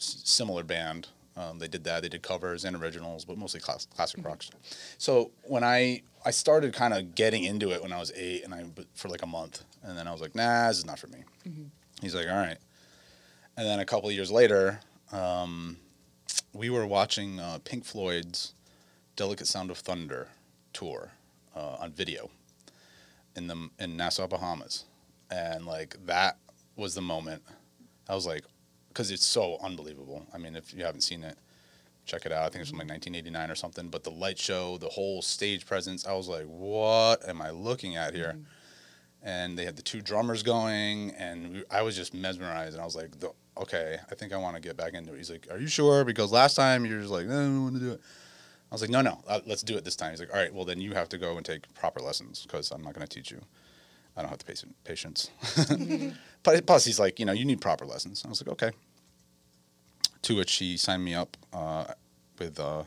s- 0.00 0.22
similar 0.24 0.64
band. 0.64 1.06
Um, 1.36 1.60
they 1.60 1.68
did 1.68 1.84
that. 1.84 2.02
They 2.02 2.08
did 2.08 2.22
covers 2.22 2.64
and 2.64 2.74
originals, 2.74 3.24
but 3.24 3.38
mostly 3.38 3.60
class, 3.60 3.86
classic 3.94 4.24
rock. 4.24 4.42
So 4.98 5.30
when 5.44 5.62
I 5.62 6.02
I 6.24 6.32
started 6.32 6.72
kind 6.74 6.92
of 6.94 7.14
getting 7.14 7.44
into 7.44 7.70
it 7.70 7.80
when 7.80 7.92
I 7.92 7.98
was 8.00 8.10
eight, 8.16 8.42
and 8.44 8.52
I 8.52 8.64
for 8.94 9.08
like 9.08 9.22
a 9.22 9.26
month, 9.26 9.62
and 9.84 9.96
then 9.96 10.08
I 10.08 10.12
was 10.12 10.20
like, 10.20 10.34
nah, 10.34 10.66
this 10.66 10.78
is 10.78 10.84
not 10.86 10.98
for 10.98 11.06
me. 11.06 11.20
He's 12.02 12.14
like, 12.16 12.26
all 12.26 12.34
right. 12.36 12.58
And 13.56 13.64
then 13.66 13.78
a 13.78 13.84
couple 13.84 14.08
of 14.08 14.14
years 14.16 14.32
later, 14.32 14.80
um, 15.12 15.76
we 16.52 16.70
were 16.70 16.86
watching 16.86 17.40
uh, 17.40 17.58
Pink 17.64 17.84
Floyd's 17.84 18.54
Delicate 19.16 19.46
Sound 19.46 19.70
of 19.70 19.78
Thunder 19.78 20.28
tour 20.72 21.12
uh, 21.54 21.76
on 21.80 21.92
video 21.92 22.30
in 23.36 23.46
the 23.46 23.70
in 23.78 23.96
Nassau, 23.96 24.26
Bahamas, 24.26 24.84
and 25.30 25.66
like 25.66 25.96
that 26.06 26.38
was 26.76 26.94
the 26.94 27.02
moment. 27.02 27.42
I 28.08 28.14
was 28.14 28.26
like, 28.26 28.44
because 28.88 29.10
it's 29.10 29.26
so 29.26 29.58
unbelievable. 29.62 30.26
I 30.32 30.38
mean, 30.38 30.56
if 30.56 30.72
you 30.72 30.84
haven't 30.84 31.02
seen 31.02 31.22
it, 31.22 31.36
check 32.06 32.26
it 32.26 32.32
out. 32.32 32.44
I 32.44 32.48
think 32.48 32.62
it's 32.62 32.70
from 32.70 32.78
like 32.78 32.88
1989 32.88 33.50
or 33.50 33.54
something. 33.54 33.88
But 33.88 34.02
the 34.02 34.10
light 34.10 34.38
show, 34.38 34.78
the 34.78 34.88
whole 34.88 35.22
stage 35.22 35.66
presence, 35.66 36.06
I 36.06 36.14
was 36.14 36.28
like, 36.28 36.46
what 36.46 37.28
am 37.28 37.42
I 37.42 37.50
looking 37.50 37.96
at 37.96 38.14
here? 38.14 38.38
And 39.22 39.58
they 39.58 39.64
had 39.64 39.76
the 39.76 39.82
two 39.82 40.00
drummers 40.00 40.42
going, 40.42 41.10
and 41.18 41.52
we, 41.52 41.64
I 41.70 41.82
was 41.82 41.96
just 41.96 42.14
mesmerized. 42.14 42.74
And 42.74 42.82
I 42.82 42.84
was 42.84 42.96
like, 42.96 43.18
the, 43.18 43.32
okay, 43.60 43.98
I 44.10 44.14
think 44.14 44.32
I 44.32 44.36
want 44.36 44.56
to 44.56 44.62
get 44.62 44.76
back 44.76 44.94
into 44.94 45.12
it. 45.14 45.16
He's 45.16 45.30
like, 45.30 45.46
are 45.50 45.58
you 45.58 45.66
sure? 45.66 46.04
Because 46.04 46.32
last 46.32 46.54
time 46.54 46.84
you're 46.84 47.00
just 47.00 47.12
like, 47.12 47.26
no, 47.26 47.38
I 47.38 47.42
don't 47.42 47.62
want 47.62 47.74
to 47.74 47.80
do 47.80 47.92
it. 47.92 48.00
I 48.70 48.74
was 48.74 48.82
like, 48.82 48.90
no, 48.90 49.00
no, 49.00 49.18
uh, 49.26 49.40
let's 49.46 49.62
do 49.62 49.76
it 49.76 49.84
this 49.84 49.96
time. 49.96 50.10
He's 50.10 50.20
like, 50.20 50.32
all 50.32 50.38
right, 50.38 50.52
well, 50.52 50.64
then 50.64 50.80
you 50.80 50.92
have 50.92 51.08
to 51.10 51.18
go 51.18 51.36
and 51.36 51.44
take 51.44 51.72
proper 51.74 52.00
lessons 52.00 52.42
because 52.42 52.70
I'm 52.70 52.82
not 52.82 52.94
going 52.94 53.06
to 53.06 53.12
teach 53.12 53.30
you. 53.30 53.40
I 54.16 54.22
don't 54.22 54.30
have 54.30 54.38
the 54.38 54.44
patience. 54.44 54.74
patience. 54.84 55.30
but 56.42 56.66
plus, 56.66 56.84
he's 56.84 56.98
like, 56.98 57.18
you 57.18 57.24
know, 57.24 57.32
you 57.32 57.44
need 57.44 57.60
proper 57.60 57.86
lessons. 57.86 58.24
I 58.26 58.28
was 58.28 58.42
like, 58.42 58.52
okay. 58.52 58.70
To 60.22 60.36
which 60.36 60.54
he 60.54 60.76
signed 60.76 61.04
me 61.04 61.14
up 61.14 61.36
uh, 61.52 61.84
with 62.38 62.58
a 62.58 62.84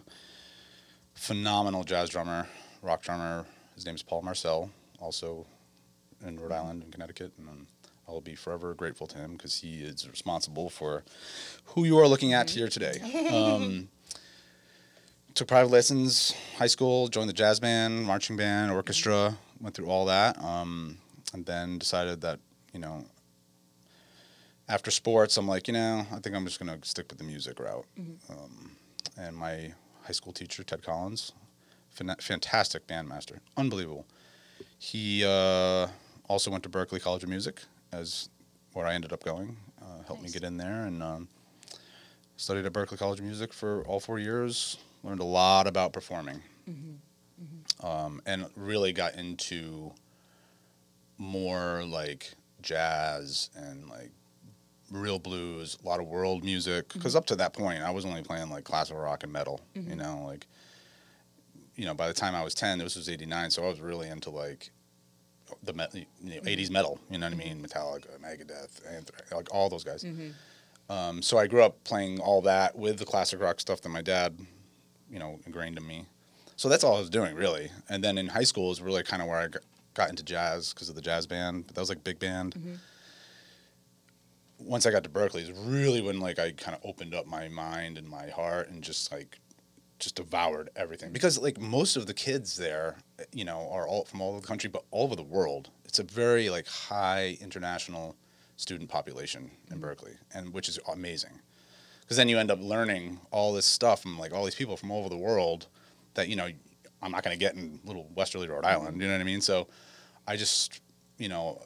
phenomenal 1.14 1.84
jazz 1.84 2.10
drummer, 2.10 2.48
rock 2.82 3.02
drummer. 3.02 3.46
His 3.76 3.86
name 3.86 3.96
is 3.96 4.04
Paul 4.04 4.22
Marcel, 4.22 4.70
also 5.00 5.48
in 6.26 6.40
Rhode 6.40 6.52
Island 6.52 6.84
and 6.84 6.92
Connecticut. 6.92 7.32
And 7.38 7.66
I 8.12 8.14
will 8.14 8.20
be 8.20 8.36
forever 8.36 8.74
grateful 8.74 9.08
to 9.08 9.18
him 9.18 9.34
because 9.38 9.62
he 9.62 9.84
is 9.84 10.08
responsible 10.10 10.70
for 10.70 11.06
who 11.64 11.86
you 11.86 11.98
are 11.98 12.08
looking 12.10 12.34
at 12.34 12.50
here 12.50 12.68
today. 12.68 13.00
Um, 13.32 13.88
took 15.34 15.48
private 15.48 15.72
lessons, 15.72 16.36
high 16.58 16.68
school, 16.68 17.08
joined 17.08 17.30
the 17.30 17.34
jazz 17.34 17.62
band, 17.62 18.04
marching 18.04 18.36
band, 18.36 18.70
orchestra, 18.70 19.38
went 19.62 19.76
through 19.76 19.86
all 19.88 20.04
that, 20.08 20.38
um, 20.44 20.98
and 21.34 21.46
then 21.46 21.78
decided 21.78 22.20
that 22.20 22.40
you 22.74 22.82
know, 22.82 23.06
after 24.68 24.92
sports, 24.92 25.38
I'm 25.38 25.48
like, 25.48 25.70
you 25.70 25.74
know, 25.74 26.06
I 26.12 26.20
think 26.20 26.36
I'm 26.36 26.46
just 26.46 26.60
gonna 26.60 26.80
stick 26.84 27.06
with 27.10 27.18
the 27.18 27.24
music 27.24 27.62
route. 27.62 27.86
Um, 28.30 28.72
and 29.18 29.38
my 29.38 29.74
high 30.04 30.12
school 30.14 30.34
teacher, 30.34 30.64
Ted 30.64 30.84
Collins, 30.84 31.32
fan- 31.90 32.14
fantastic 32.20 32.88
bandmaster, 32.88 33.40
unbelievable. 33.56 34.06
He 34.78 35.24
uh, 35.26 35.88
also 36.28 36.52
went 36.52 36.64
to 36.64 36.70
Berklee 36.70 37.02
College 37.02 37.24
of 37.24 37.30
Music, 37.30 37.62
as 37.92 38.30
where 38.74 38.86
I 38.86 38.94
ended 38.94 39.12
up 39.14 39.24
going. 39.24 39.58
Uh, 39.82 40.04
helped 40.08 40.22
Nice. 40.22 40.34
me 40.34 40.40
get 40.40 40.48
in 40.48 40.58
there 40.58 40.84
and 40.86 41.02
um, 41.04 41.28
studied 42.38 42.66
at 42.66 42.74
Berklee 42.74 42.98
College 42.98 43.20
of 43.20 43.26
Music 43.26 43.52
for 43.54 43.84
all 43.86 44.00
four 44.00 44.20
years. 44.20 44.78
Learned 45.04 45.20
a 45.22 45.26
lot 45.26 45.66
about 45.68 45.94
performing, 45.94 46.42
Um, 47.82 48.22
and 48.28 48.46
really 48.56 48.94
got 48.94 49.16
into 49.16 49.92
more 51.18 51.84
like 51.86 52.34
jazz 52.62 53.50
and 53.56 53.90
like 53.90 54.12
real 54.92 55.18
blues, 55.18 55.78
a 55.84 55.88
lot 55.88 56.00
of 56.00 56.06
world 56.06 56.44
music. 56.44 56.94
Because 56.94 57.16
up 57.16 57.26
to 57.28 57.36
that 57.38 57.54
point, 57.54 57.82
I 57.82 57.90
was 57.90 58.06
only 58.06 58.22
playing 58.22 58.50
like 58.52 58.64
classical 58.64 59.02
rock 59.02 59.24
and 59.24 59.34
metal. 59.34 59.60
You 59.74 59.96
know, 59.96 60.24
like 60.28 60.46
you 61.76 61.86
know, 61.86 61.96
by 61.96 62.08
the 62.08 62.14
time 62.14 62.36
I 62.36 62.44
was 62.44 62.54
ten, 62.54 62.78
this 62.78 62.96
was 62.96 63.10
'89, 63.10 63.50
so 63.50 63.66
I 63.66 63.70
was 63.70 63.82
really 63.82 64.08
into 64.08 64.30
like 64.30 64.70
the 65.64 65.74
you 65.94 66.06
know, 66.22 66.36
mm-hmm. 66.36 66.48
'80s 66.48 66.70
metal. 66.70 67.00
You 67.10 67.18
know 67.18 67.28
what 67.28 67.34
I 67.34 67.38
mean? 67.38 67.62
Mm-hmm. 67.62 67.66
Metallica, 67.66 68.20
Megadeth, 68.20 68.82
Anthrax, 68.96 69.32
like 69.32 69.54
all 69.54 69.70
those 69.70 69.84
guys. 69.84 70.04
Mm-hmm. 70.04 70.30
Um, 70.92 71.22
so 71.22 71.38
I 71.38 71.48
grew 71.48 71.64
up 71.64 71.82
playing 71.84 72.20
all 72.20 72.42
that 72.42 72.78
with 72.78 72.98
the 72.98 73.06
classic 73.06 73.42
rock 73.42 73.60
stuff 73.60 73.82
that 73.82 73.90
my 73.90 74.02
dad, 74.02 74.38
you 75.10 75.20
know, 75.20 75.40
ingrained 75.46 75.78
in 75.78 75.88
me. 75.88 76.06
So 76.58 76.70
that's 76.70 76.84
all 76.84 76.98
I 76.98 77.00
was 77.00 77.10
doing 77.10 77.36
really. 77.36 77.72
And 77.90 78.04
then 78.04 78.18
in 78.18 78.28
high 78.28 78.44
school 78.44 78.72
is 78.72 78.82
really 78.82 79.02
kind 79.04 79.22
of 79.22 79.28
where 79.28 79.40
I 79.40 79.48
got- 79.48 79.64
got 79.94 80.10
into 80.10 80.24
jazz 80.24 80.74
because 80.74 80.90
of 80.90 80.96
the 80.96 81.02
jazz 81.02 81.26
band. 81.26 81.68
but 81.68 81.76
That 81.76 81.82
was 81.82 81.90
like 81.90 82.04
big 82.04 82.20
band. 82.20 82.56
Once 84.60 84.86
I 84.86 84.92
got 84.92 85.04
to 85.04 85.10
Berklee, 85.10 85.42
is 85.42 85.52
really 85.52 86.02
when 86.02 86.20
like 86.20 86.38
I 86.38 86.52
kind 86.52 86.76
of 86.76 86.86
opened 86.86 87.16
up 87.16 87.26
my 87.26 87.48
mind 87.48 87.98
and 87.98 88.08
my 88.08 88.30
heart 88.30 88.70
and 88.70 88.84
just 88.84 89.12
like 89.12 89.40
just 90.02 90.16
devoured 90.16 90.70
everything 90.76 91.12
because 91.14 91.38
like 91.40 91.60
most 91.60 91.96
of 91.96 92.08
the 92.08 92.14
kids 92.14 92.58
there, 92.58 92.98
you 93.32 93.46
know, 93.46 93.70
are 93.72 93.88
all 93.88 94.04
from 94.06 94.20
all 94.20 94.32
over 94.32 94.42
the 94.42 94.48
country, 94.48 94.70
but 94.70 94.84
all 94.92 95.06
over 95.06 95.16
the 95.16 95.24
world. 95.24 95.70
It's 95.86 96.00
a 96.00 96.04
very 96.04 96.50
like 96.50 96.68
high 96.68 97.38
international 97.40 98.16
student 98.58 98.90
population 98.90 99.52
in 99.70 99.78
mm-hmm. 99.78 99.86
Berklee, 99.86 100.18
and 100.34 100.54
which 100.54 100.68
is 100.68 100.80
amazing. 100.92 101.40
Because 102.02 102.18
then 102.18 102.28
you 102.28 102.40
end 102.40 102.52
up 102.52 102.60
learning 102.62 103.20
all 103.30 103.54
this 103.54 103.66
stuff 103.66 104.02
from 104.02 104.18
like 104.20 104.34
all 104.34 104.44
these 104.44 104.56
people 104.56 104.76
from 104.76 104.92
all 104.92 105.00
over 105.00 105.10
the 105.10 105.18
world 105.18 105.68
that 106.16 106.28
you 106.28 106.36
know 106.36 106.50
I'm 107.02 107.12
not 107.12 107.24
going 107.24 107.38
to 107.38 107.40
get 107.40 107.56
in 107.56 107.80
little 107.86 108.10
Westerly, 108.16 108.48
Rhode 108.48 108.64
mm-hmm. 108.64 108.82
Island. 108.82 109.02
You 109.02 109.08
know 109.08 109.14
what 109.14 109.22
I 109.22 109.26
mean? 109.26 109.42
So 109.42 109.68
I 110.28 110.36
just 110.36 110.82
you 111.18 111.30
know 111.30 111.62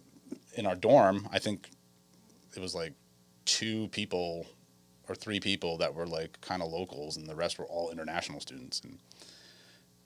in 0.56 0.66
our 0.66 0.76
dorm, 0.76 1.28
I 1.32 1.40
think 1.40 1.70
it 2.56 2.60
was 2.60 2.76
like 2.76 2.94
two 3.46 3.88
people 3.90 4.46
or 5.08 5.16
three 5.16 5.40
people 5.40 5.78
that 5.78 5.94
were 5.94 6.08
like 6.08 6.40
kind 6.42 6.62
of 6.62 6.72
locals, 6.72 7.18
and 7.18 7.28
the 7.28 7.36
rest 7.36 7.58
were 7.60 7.66
all 7.66 7.92
international 7.92 8.40
students, 8.40 8.82
and 8.82 8.98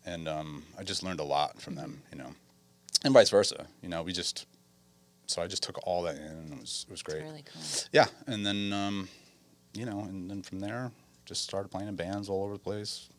and 0.06 0.28
um, 0.28 0.64
I 0.78 0.84
just 0.84 1.04
learned 1.04 1.20
a 1.20 1.24
lot 1.26 1.62
from 1.62 1.76
them, 1.76 2.02
you 2.12 2.18
know, 2.18 2.34
and 3.04 3.14
vice 3.14 3.30
versa. 3.30 3.68
You 3.82 3.90
know, 3.90 4.04
we 4.04 4.12
just 4.14 4.46
so 5.28 5.42
I 5.42 5.48
just 5.48 5.64
took 5.64 5.80
all 5.86 6.04
that 6.04 6.16
in, 6.16 6.22
and 6.24 6.54
it 6.54 6.60
was 6.60 6.86
it 6.88 6.92
was 6.92 7.04
great. 7.04 7.22
really 7.24 7.44
cool. 7.52 7.62
Yeah, 7.92 8.06
and 8.28 8.46
then 8.46 8.74
um, 8.74 9.08
you 9.74 9.86
know, 9.86 10.00
and 10.02 10.30
then 10.30 10.42
from 10.42 10.60
there, 10.60 10.92
just 11.26 11.44
started 11.44 11.70
playing 11.70 11.88
in 11.90 11.96
bands 11.96 12.30
all 12.30 12.44
over 12.44 12.54
the 12.54 12.60
place. 12.60 13.10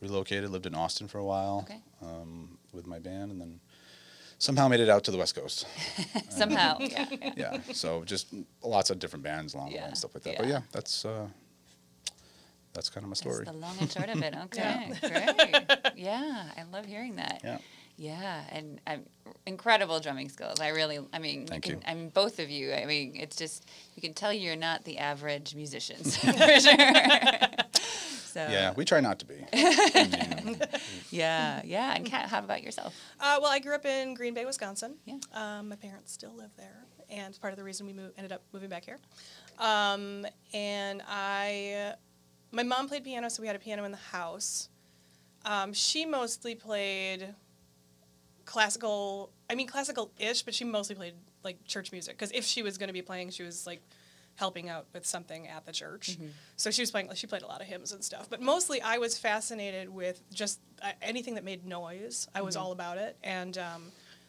Relocated, 0.00 0.48
lived 0.48 0.64
in 0.64 0.74
Austin 0.74 1.08
for 1.08 1.18
a 1.18 1.24
while 1.24 1.66
Okay. 1.68 1.80
um, 2.00 2.56
with 2.72 2.86
my 2.86 2.98
band, 2.98 3.30
and 3.32 3.38
then 3.38 3.60
somehow 4.40 4.66
made 4.66 4.80
it 4.80 4.88
out 4.88 5.04
to 5.04 5.12
the 5.12 5.18
West 5.18 5.36
Coast. 5.36 5.66
Somehow. 6.30 6.78
yeah. 6.80 7.06
yeah, 7.36 7.58
so 7.72 8.02
just 8.04 8.34
lots 8.64 8.90
of 8.90 8.98
different 8.98 9.22
bands 9.22 9.54
along 9.54 9.70
the 9.70 9.76
way 9.76 9.82
and 9.84 9.96
stuff 9.96 10.14
like 10.14 10.24
that. 10.24 10.38
But 10.38 10.46
yeah. 10.46 10.52
yeah, 10.54 10.60
that's 10.72 11.04
uh, 11.04 11.28
that's 12.72 12.88
kind 12.88 13.04
of 13.04 13.08
my 13.10 13.14
story. 13.14 13.44
That's 13.44 13.52
the 13.56 13.62
long 13.66 13.76
and 13.80 13.90
short 13.92 14.08
of 14.08 14.22
it. 14.22 14.34
Okay, 14.44 14.92
Yeah. 15.02 15.32
great. 15.32 15.92
Yeah, 15.96 16.48
I 16.56 16.62
love 16.72 16.86
hearing 16.86 17.16
that. 17.16 17.40
Yeah. 17.44 17.58
Yeah, 18.00 18.44
and 18.50 18.80
um, 18.86 19.00
incredible 19.44 20.00
drumming 20.00 20.30
skills. 20.30 20.58
I 20.58 20.68
really, 20.68 21.00
I 21.12 21.18
mean, 21.18 21.46
Thank 21.46 21.68
you 21.68 21.74
you. 21.74 21.80
I 21.86 21.92
mean, 21.92 22.08
both 22.08 22.38
of 22.38 22.48
you. 22.48 22.72
I 22.72 22.86
mean, 22.86 23.12
it's 23.14 23.36
just 23.36 23.68
you 23.94 24.00
can 24.00 24.14
tell 24.14 24.32
you're 24.32 24.56
not 24.56 24.84
the 24.84 24.96
average 24.96 25.54
musicians 25.54 26.16
for 26.16 26.32
sure. 26.32 26.60
so 28.24 28.46
Yeah, 28.48 28.72
we 28.74 28.86
try 28.86 29.00
not 29.00 29.18
to 29.18 29.26
be. 29.26 29.34
Yeah, 31.10 31.60
yeah. 31.62 31.94
And 31.94 32.06
Kat, 32.06 32.30
how 32.30 32.38
about 32.38 32.62
yourself? 32.62 32.98
Uh, 33.20 33.38
well, 33.42 33.50
I 33.50 33.58
grew 33.58 33.74
up 33.74 33.84
in 33.84 34.14
Green 34.14 34.32
Bay, 34.32 34.46
Wisconsin. 34.46 34.94
Yeah. 35.04 35.18
Um, 35.34 35.68
my 35.68 35.76
parents 35.76 36.10
still 36.10 36.34
live 36.34 36.56
there, 36.56 36.86
and 37.10 37.38
part 37.38 37.52
of 37.52 37.58
the 37.58 37.64
reason 37.64 37.84
we 37.86 37.92
moved, 37.92 38.14
ended 38.16 38.32
up 38.32 38.40
moving 38.54 38.70
back 38.70 38.86
here. 38.86 38.96
Um, 39.58 40.24
and 40.54 41.02
I, 41.06 41.92
my 42.50 42.62
mom 42.62 42.88
played 42.88 43.04
piano, 43.04 43.28
so 43.28 43.42
we 43.42 43.46
had 43.46 43.56
a 43.56 43.58
piano 43.58 43.84
in 43.84 43.90
the 43.90 43.98
house. 43.98 44.70
Um, 45.44 45.74
she 45.74 46.06
mostly 46.06 46.54
played 46.54 47.34
classical. 48.50 49.30
I 49.48 49.54
mean, 49.54 49.68
classical-ish, 49.68 50.42
but 50.42 50.54
she 50.54 50.64
mostly 50.64 50.96
played 50.96 51.14
like 51.44 51.64
church 51.66 51.92
music. 51.92 52.18
Because 52.18 52.32
if 52.32 52.44
she 52.44 52.62
was 52.62 52.76
going 52.78 52.88
to 52.88 52.92
be 52.92 53.00
playing, 53.02 53.30
she 53.30 53.44
was 53.44 53.64
like 53.66 53.80
helping 54.34 54.68
out 54.68 54.86
with 54.92 55.06
something 55.06 55.46
at 55.46 55.64
the 55.66 55.72
church. 55.72 56.18
So 56.56 56.70
she 56.70 56.82
was 56.82 56.90
playing. 56.90 57.08
She 57.14 57.26
played 57.28 57.42
a 57.42 57.46
lot 57.46 57.60
of 57.60 57.68
hymns 57.68 57.92
and 57.92 58.02
stuff. 58.02 58.28
But 58.28 58.42
mostly, 58.42 58.82
I 58.82 58.98
was 58.98 59.16
fascinated 59.16 59.88
with 59.88 60.20
just 60.34 60.58
uh, 60.82 60.90
anything 61.00 61.36
that 61.36 61.44
made 61.44 61.64
noise. 61.64 62.26
I 62.34 62.42
was 62.42 62.56
all 62.56 62.72
about 62.72 62.98
it, 62.98 63.16
and. 63.22 63.56
Um, 63.56 63.82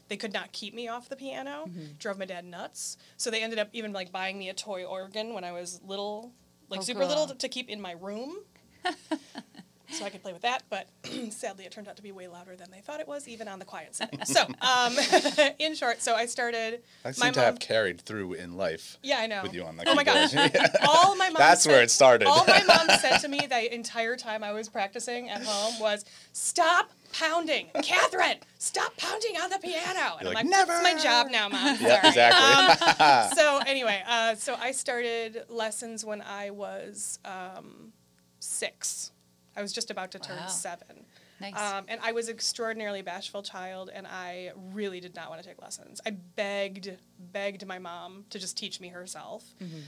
they 0.08 0.18
could 0.18 0.34
not 0.34 0.52
keep 0.52 0.74
me 0.74 0.90
off 0.90 1.08
the 1.08 1.16
piano. 1.16 1.70
Drove 1.98 2.20
my 2.20 2.26
dad 2.26 2.44
nuts. 2.44 2.98
So 3.16 3.32
they 3.32 3.42
ended 3.42 3.60
up 3.60 3.70
even 3.72 3.94
like 3.94 4.12
buying 4.12 4.38
me 4.38 4.50
a 4.50 4.54
toy 4.54 4.84
organ 4.84 5.34
when 5.34 5.46
I 5.46 5.54
was 5.54 5.80
little, 5.88 6.34
like 6.68 6.82
Oh, 6.82 6.84
super 6.84 7.06
little, 7.06 7.28
cool. 7.28 7.36
to, 7.36 7.38
to 7.38 7.48
keep 7.48 7.70
in 7.70 7.80
my 7.80 7.94
room. 7.94 8.36
so 9.92 10.06
I 10.06 10.10
could 10.10 10.22
play 10.22 10.34
with 10.34 10.42
that. 10.44 10.64
But 10.70 10.88
sadly, 11.32 11.66
it 11.66 11.72
turned 11.72 11.88
out 11.88 11.96
to 11.98 12.04
be 12.04 12.12
way 12.12 12.28
louder 12.28 12.56
than 12.56 12.72
they 12.72 12.80
thought 12.80 13.00
it 13.00 13.08
was, 13.08 13.28
even 13.28 13.48
on 13.48 13.60
the 13.60 13.66
quiet 13.66 13.96
setting. 13.96 14.20
so, 14.26 14.44
um, 14.62 14.96
in 15.60 15.76
short, 15.76 16.02
so 16.02 16.16
I 16.16 16.26
started. 16.26 16.82
I 17.06 17.10
my 17.10 17.12
seem 17.12 17.34
to 17.34 17.40
mom- 17.40 17.46
have 17.46 17.60
carried 17.60 18.02
through 18.02 18.34
in 18.34 18.58
life 18.58 18.98
Yeah, 19.04 19.20
I 19.20 19.28
know. 19.28 19.44
with 19.44 19.54
you 19.54 19.64
on 19.64 19.78
that. 19.78 19.88
Oh 19.88 19.96
my 19.96 20.04
gosh! 20.04 20.34
all 20.88 21.16
my 21.16 21.30
mom. 21.30 21.38
That's 21.40 21.68
where 21.68 21.82
it 21.82 21.92
started. 21.92 22.28
All 22.28 22.46
my 22.46 22.64
mom 22.64 22.88
said 23.00 23.18
to 23.20 23.28
me 23.28 23.40
the 23.50 23.74
entire 23.74 24.16
time 24.16 24.44
I 24.44 24.52
was 24.54 24.70
practicing 24.70 25.30
at 25.30 25.44
home 25.44 25.80
was, 25.80 26.06
"Stop 26.34 26.90
pounding, 27.14 27.68
Catherine! 27.84 28.38
Stop 28.58 28.96
pounding 28.98 29.36
on 29.38 29.50
the 29.50 29.58
piano." 29.60 30.16
And 30.20 30.22
You're 30.22 30.38
I'm 30.38 30.48
like, 30.48 30.58
like, 30.58 30.68
"That's 30.68 30.84
my 30.84 31.02
job 31.02 31.28
now, 31.30 31.50
mom." 31.50 31.78
Yeah, 31.82 32.02
Sorry." 32.02 32.08
exactly. 32.08 33.36
so 33.38 33.60
anyway, 33.68 34.02
uh, 34.08 34.36
so 34.36 34.56
I 34.56 34.72
started 34.72 35.44
lessons 35.50 36.06
when 36.06 36.22
I 36.22 36.52
was 36.52 37.20
um, 37.26 37.92
six. 38.40 39.12
I 39.56 39.62
was 39.62 39.74
just 39.74 39.92
about 39.92 40.12
to 40.12 40.20
turn 40.20 40.38
Wow. 40.38 40.48
seven. 40.48 41.06
Nice. 41.40 41.58
Um, 41.58 41.86
and 41.88 42.00
I 42.04 42.12
was 42.12 42.28
an 42.28 42.36
extraordinarily 42.36 43.02
bashful 43.02 43.42
child, 43.42 43.90
and 43.92 44.06
I 44.06 44.52
really 44.74 45.00
did 45.00 45.16
not 45.16 45.30
want 45.30 45.42
to 45.42 45.48
take 45.48 45.60
lessons. 45.60 46.00
I 46.06 46.12
begged, 46.12 46.92
begged 47.18 47.66
my 47.66 47.80
mom 47.80 48.26
to 48.30 48.38
just 48.38 48.56
teach 48.58 48.80
me 48.80 48.90
herself 48.90 49.44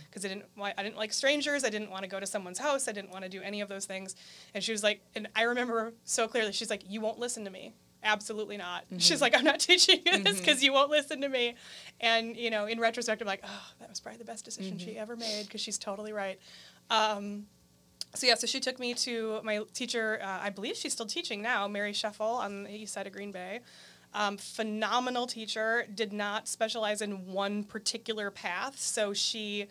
because 0.10 0.26
I 0.26 0.30
didn't, 0.30 0.46
I 0.60 0.82
didn't 0.82 0.98
like 0.98 1.14
strangers. 1.14 1.64
I 1.64 1.70
didn't 1.70 1.92
want 1.92 2.04
to 2.04 2.10
go 2.10 2.20
to 2.20 2.26
someone's 2.26 2.58
house. 2.58 2.88
I 2.88 2.92
didn't 2.92 3.12
want 3.12 3.24
to 3.24 3.30
do 3.30 3.40
any 3.42 3.62
of 3.62 3.70
those 3.70 3.86
things. 3.86 4.16
And 4.56 4.64
she 4.64 4.72
was 4.72 4.82
like, 4.82 5.02
and 5.16 5.28
I 5.36 5.44
remember 5.44 5.94
so 6.04 6.28
clearly, 6.28 6.54
she's 6.54 6.72
like, 6.72 6.82
"You 6.90 7.02
won't 7.02 7.20
listen 7.20 7.46
to 7.46 7.52
me." 7.52 7.76
Absolutely 8.06 8.58
not. 8.58 8.84
She's 8.98 9.22
like, 9.22 9.34
I'm 9.34 9.46
not 9.46 9.62
teaching 9.62 10.02
you 10.06 10.24
this 10.24 10.38
because 10.38 10.62
you 10.62 10.74
won't 10.74 10.90
listen 10.90 11.22
to 11.22 11.30
me. 11.30 11.56
And 12.02 12.36
you 12.36 12.50
know, 12.50 12.66
in 12.66 12.78
retrospect, 12.78 13.22
I'm 13.22 13.28
like, 13.28 13.40
oh, 13.46 13.66
that 13.80 13.88
was 13.90 14.02
probably 14.02 14.18
the 14.18 14.26
best 14.26 14.44
decision 14.44 14.78
she 14.78 14.98
ever 14.98 15.16
made 15.16 15.44
because 15.46 15.62
she's 15.62 15.78
totally 15.78 16.12
right. 16.12 16.38
Um, 16.90 17.46
so 18.16 18.28
yeah, 18.28 18.36
so 18.36 18.46
she 18.48 18.60
took 18.60 18.80
me 18.80 18.94
to 18.96 19.40
my 19.44 19.62
teacher. 19.74 20.20
Uh, 20.22 20.40
I 20.44 20.50
believe 20.50 20.76
she's 20.76 20.94
still 20.94 21.06
teaching 21.06 21.42
now, 21.42 21.68
Mary 21.68 21.94
Sheffel 21.94 22.38
on 22.40 22.64
the 22.64 22.72
east 22.76 22.94
side 22.94 23.08
of 23.08 23.14
Green 23.14 23.32
Bay. 23.32 23.62
Um, 24.14 24.38
phenomenal 24.38 25.26
teacher. 25.26 25.86
Did 25.94 26.14
not 26.14 26.48
specialize 26.48 27.02
in 27.02 27.32
one 27.34 27.64
particular 27.64 28.30
path. 28.30 28.80
So 28.80 29.14
she, 29.14 29.66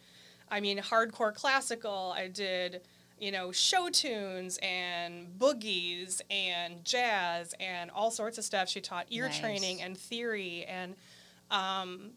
I 0.50 0.58
mean, 0.60 0.78
hardcore 0.78 1.32
classical. 1.32 2.12
I 2.16 2.26
did, 2.26 2.80
you 3.20 3.30
know, 3.30 3.52
show 3.52 3.88
tunes 3.88 4.58
and 4.60 5.28
boogies 5.38 6.20
and 6.28 6.84
jazz 6.84 7.54
and 7.60 7.90
all 7.92 8.10
sorts 8.10 8.36
of 8.38 8.44
stuff. 8.44 8.68
She 8.68 8.80
taught 8.80 9.06
ear 9.10 9.26
Nice. 9.26 9.38
training 9.38 9.80
and 9.80 9.96
theory 9.96 10.64
and 10.64 10.96
um, 11.52 12.10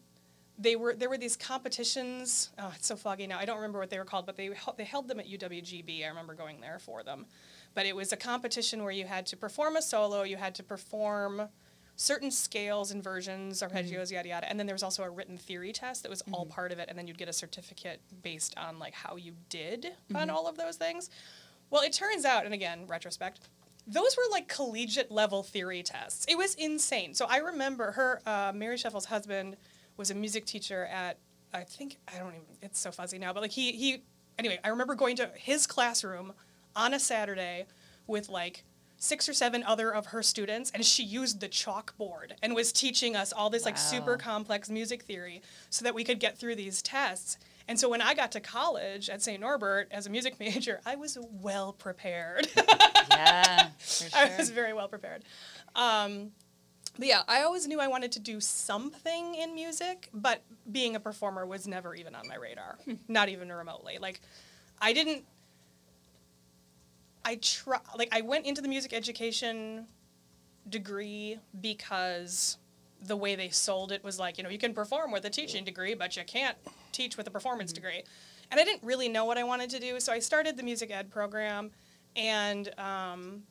they 0.58 0.76
were 0.76 0.94
there 0.94 1.08
were 1.08 1.18
these 1.18 1.36
competitions. 1.36 2.50
Oh, 2.58 2.72
it's 2.74 2.86
so 2.86 2.96
foggy 2.96 3.26
now. 3.26 3.38
I 3.38 3.44
don't 3.44 3.56
remember 3.56 3.78
what 3.78 3.90
they 3.90 3.98
were 3.98 4.04
called, 4.04 4.26
but 4.26 4.36
they 4.36 4.50
they 4.76 4.84
held 4.84 5.08
them 5.08 5.20
at 5.20 5.28
UWGB. 5.28 6.04
I 6.04 6.08
remember 6.08 6.34
going 6.34 6.60
there 6.60 6.78
for 6.78 7.02
them. 7.02 7.26
But 7.74 7.86
it 7.86 7.94
was 7.94 8.12
a 8.12 8.16
competition 8.16 8.82
where 8.82 8.92
you 8.92 9.04
had 9.04 9.26
to 9.26 9.36
perform 9.36 9.76
a 9.76 9.82
solo, 9.82 10.22
you 10.22 10.36
had 10.36 10.54
to 10.54 10.62
perform 10.62 11.48
certain 11.96 12.30
scales 12.30 12.90
and 12.90 13.02
versions, 13.02 13.62
arpeggios, 13.62 14.04
mm-hmm. 14.04 14.14
yada 14.14 14.28
yada, 14.28 14.48
and 14.48 14.58
then 14.58 14.66
there 14.66 14.74
was 14.74 14.82
also 14.82 15.02
a 15.02 15.10
written 15.10 15.36
theory 15.36 15.72
test 15.72 16.02
that 16.02 16.10
was 16.10 16.22
all 16.32 16.44
mm-hmm. 16.44 16.52
part 16.52 16.72
of 16.72 16.78
it, 16.78 16.88
and 16.88 16.98
then 16.98 17.06
you'd 17.06 17.18
get 17.18 17.28
a 17.28 17.32
certificate 17.32 18.00
based 18.22 18.56
on 18.56 18.78
like 18.78 18.94
how 18.94 19.16
you 19.16 19.32
did 19.48 19.92
on 20.14 20.28
mm-hmm. 20.28 20.36
all 20.36 20.46
of 20.46 20.56
those 20.56 20.76
things. 20.76 21.10
Well, 21.70 21.82
it 21.82 21.92
turns 21.92 22.24
out, 22.24 22.44
and 22.44 22.54
again, 22.54 22.86
retrospect, 22.86 23.40
those 23.86 24.16
were 24.16 24.30
like 24.30 24.48
collegiate 24.48 25.10
level 25.10 25.42
theory 25.42 25.82
tests. 25.82 26.26
It 26.28 26.36
was 26.36 26.54
insane. 26.54 27.14
So 27.14 27.26
I 27.28 27.38
remember 27.38 27.92
her, 27.92 28.20
uh, 28.26 28.52
Mary 28.54 28.76
Sheffel's 28.76 29.06
husband 29.06 29.56
was 29.96 30.10
a 30.10 30.14
music 30.14 30.44
teacher 30.44 30.86
at, 30.86 31.18
I 31.52 31.62
think, 31.62 31.98
I 32.12 32.18
don't 32.18 32.28
even, 32.28 32.42
it's 32.62 32.78
so 32.78 32.90
fuzzy 32.90 33.18
now, 33.18 33.32
but 33.32 33.42
like 33.42 33.52
he, 33.52 33.72
he, 33.72 34.02
anyway, 34.38 34.58
I 34.64 34.68
remember 34.68 34.94
going 34.94 35.16
to 35.16 35.30
his 35.34 35.66
classroom 35.66 36.32
on 36.74 36.94
a 36.94 37.00
Saturday 37.00 37.66
with 38.06 38.28
like 38.28 38.64
six 38.98 39.28
or 39.28 39.32
seven 39.32 39.62
other 39.64 39.92
of 39.94 40.06
her 40.06 40.22
students 40.22 40.70
and 40.74 40.84
she 40.84 41.02
used 41.02 41.40
the 41.40 41.48
chalkboard 41.48 42.32
and 42.42 42.54
was 42.54 42.72
teaching 42.72 43.14
us 43.14 43.32
all 43.32 43.50
this 43.50 43.64
like 43.64 43.76
super 43.76 44.16
complex 44.16 44.70
music 44.70 45.02
theory 45.02 45.42
so 45.68 45.84
that 45.84 45.94
we 45.94 46.02
could 46.02 46.18
get 46.18 46.38
through 46.38 46.54
these 46.54 46.80
tests. 46.80 47.36
And 47.68 47.78
so 47.78 47.88
when 47.88 48.00
I 48.00 48.14
got 48.14 48.32
to 48.32 48.40
college 48.40 49.10
at 49.10 49.22
St. 49.22 49.40
Norbert 49.40 49.88
as 49.90 50.06
a 50.06 50.10
music 50.10 50.38
major, 50.40 50.80
I 50.86 50.96
was 50.96 51.18
well 51.42 51.72
prepared. 51.72 52.48
yeah, 53.10 53.68
for 53.78 54.08
I 54.16 54.36
was 54.38 54.50
very 54.50 54.72
well 54.72 54.88
prepared. 54.88 55.24
Um, 55.74 56.30
but 56.98 57.06
yeah, 57.06 57.22
I 57.28 57.42
always 57.42 57.66
knew 57.66 57.80
I 57.80 57.88
wanted 57.88 58.12
to 58.12 58.20
do 58.20 58.40
something 58.40 59.34
in 59.34 59.54
music, 59.54 60.08
but 60.12 60.42
being 60.70 60.96
a 60.96 61.00
performer 61.00 61.46
was 61.46 61.66
never 61.66 61.94
even 61.94 62.14
on 62.14 62.26
my 62.28 62.36
radar, 62.36 62.78
not 63.08 63.28
even 63.28 63.52
remotely. 63.52 63.98
Like, 64.00 64.20
I 64.80 64.92
didn't. 64.92 65.24
I 67.24 67.36
try 67.36 67.78
like 67.96 68.08
I 68.12 68.20
went 68.20 68.46
into 68.46 68.62
the 68.62 68.68
music 68.68 68.92
education 68.92 69.86
degree 70.68 71.38
because 71.60 72.58
the 73.02 73.16
way 73.16 73.34
they 73.34 73.50
sold 73.50 73.92
it 73.92 74.02
was 74.02 74.18
like 74.18 74.38
you 74.38 74.44
know 74.44 74.50
you 74.50 74.58
can 74.58 74.72
perform 74.72 75.12
with 75.12 75.24
a 75.24 75.30
teaching 75.30 75.64
degree, 75.64 75.94
but 75.94 76.16
you 76.16 76.24
can't 76.24 76.56
teach 76.92 77.16
with 77.16 77.26
a 77.26 77.30
performance 77.30 77.72
degree. 77.72 78.02
And 78.50 78.60
I 78.60 78.64
didn't 78.64 78.84
really 78.84 79.08
know 79.08 79.24
what 79.24 79.38
I 79.38 79.44
wanted 79.44 79.70
to 79.70 79.80
do, 79.80 79.98
so 79.98 80.12
I 80.12 80.20
started 80.20 80.56
the 80.56 80.62
music 80.62 80.90
ed 80.92 81.10
program, 81.10 81.72
and 82.14 82.72
um, 82.78 83.42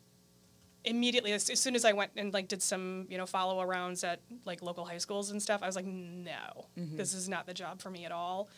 immediately 0.85 1.33
as, 1.33 1.49
as 1.49 1.59
soon 1.59 1.75
as 1.75 1.85
I 1.85 1.93
went 1.93 2.11
and 2.15 2.33
like 2.33 2.47
did 2.47 2.61
some 2.61 3.07
you 3.09 3.17
know 3.17 3.25
follow 3.25 3.65
arounds 3.65 4.03
at 4.03 4.19
like 4.45 4.61
local 4.61 4.85
high 4.85 4.97
schools 4.97 5.31
and 5.31 5.41
stuff, 5.41 5.61
I 5.63 5.65
was 5.65 5.75
like, 5.75 5.85
no, 5.85 6.67
this 6.75 7.13
is 7.13 7.27
not 7.27 7.45
the 7.45 7.53
job 7.53 7.81
for 7.81 7.89
me 7.89 8.05
at 8.05 8.11
all. 8.11 8.49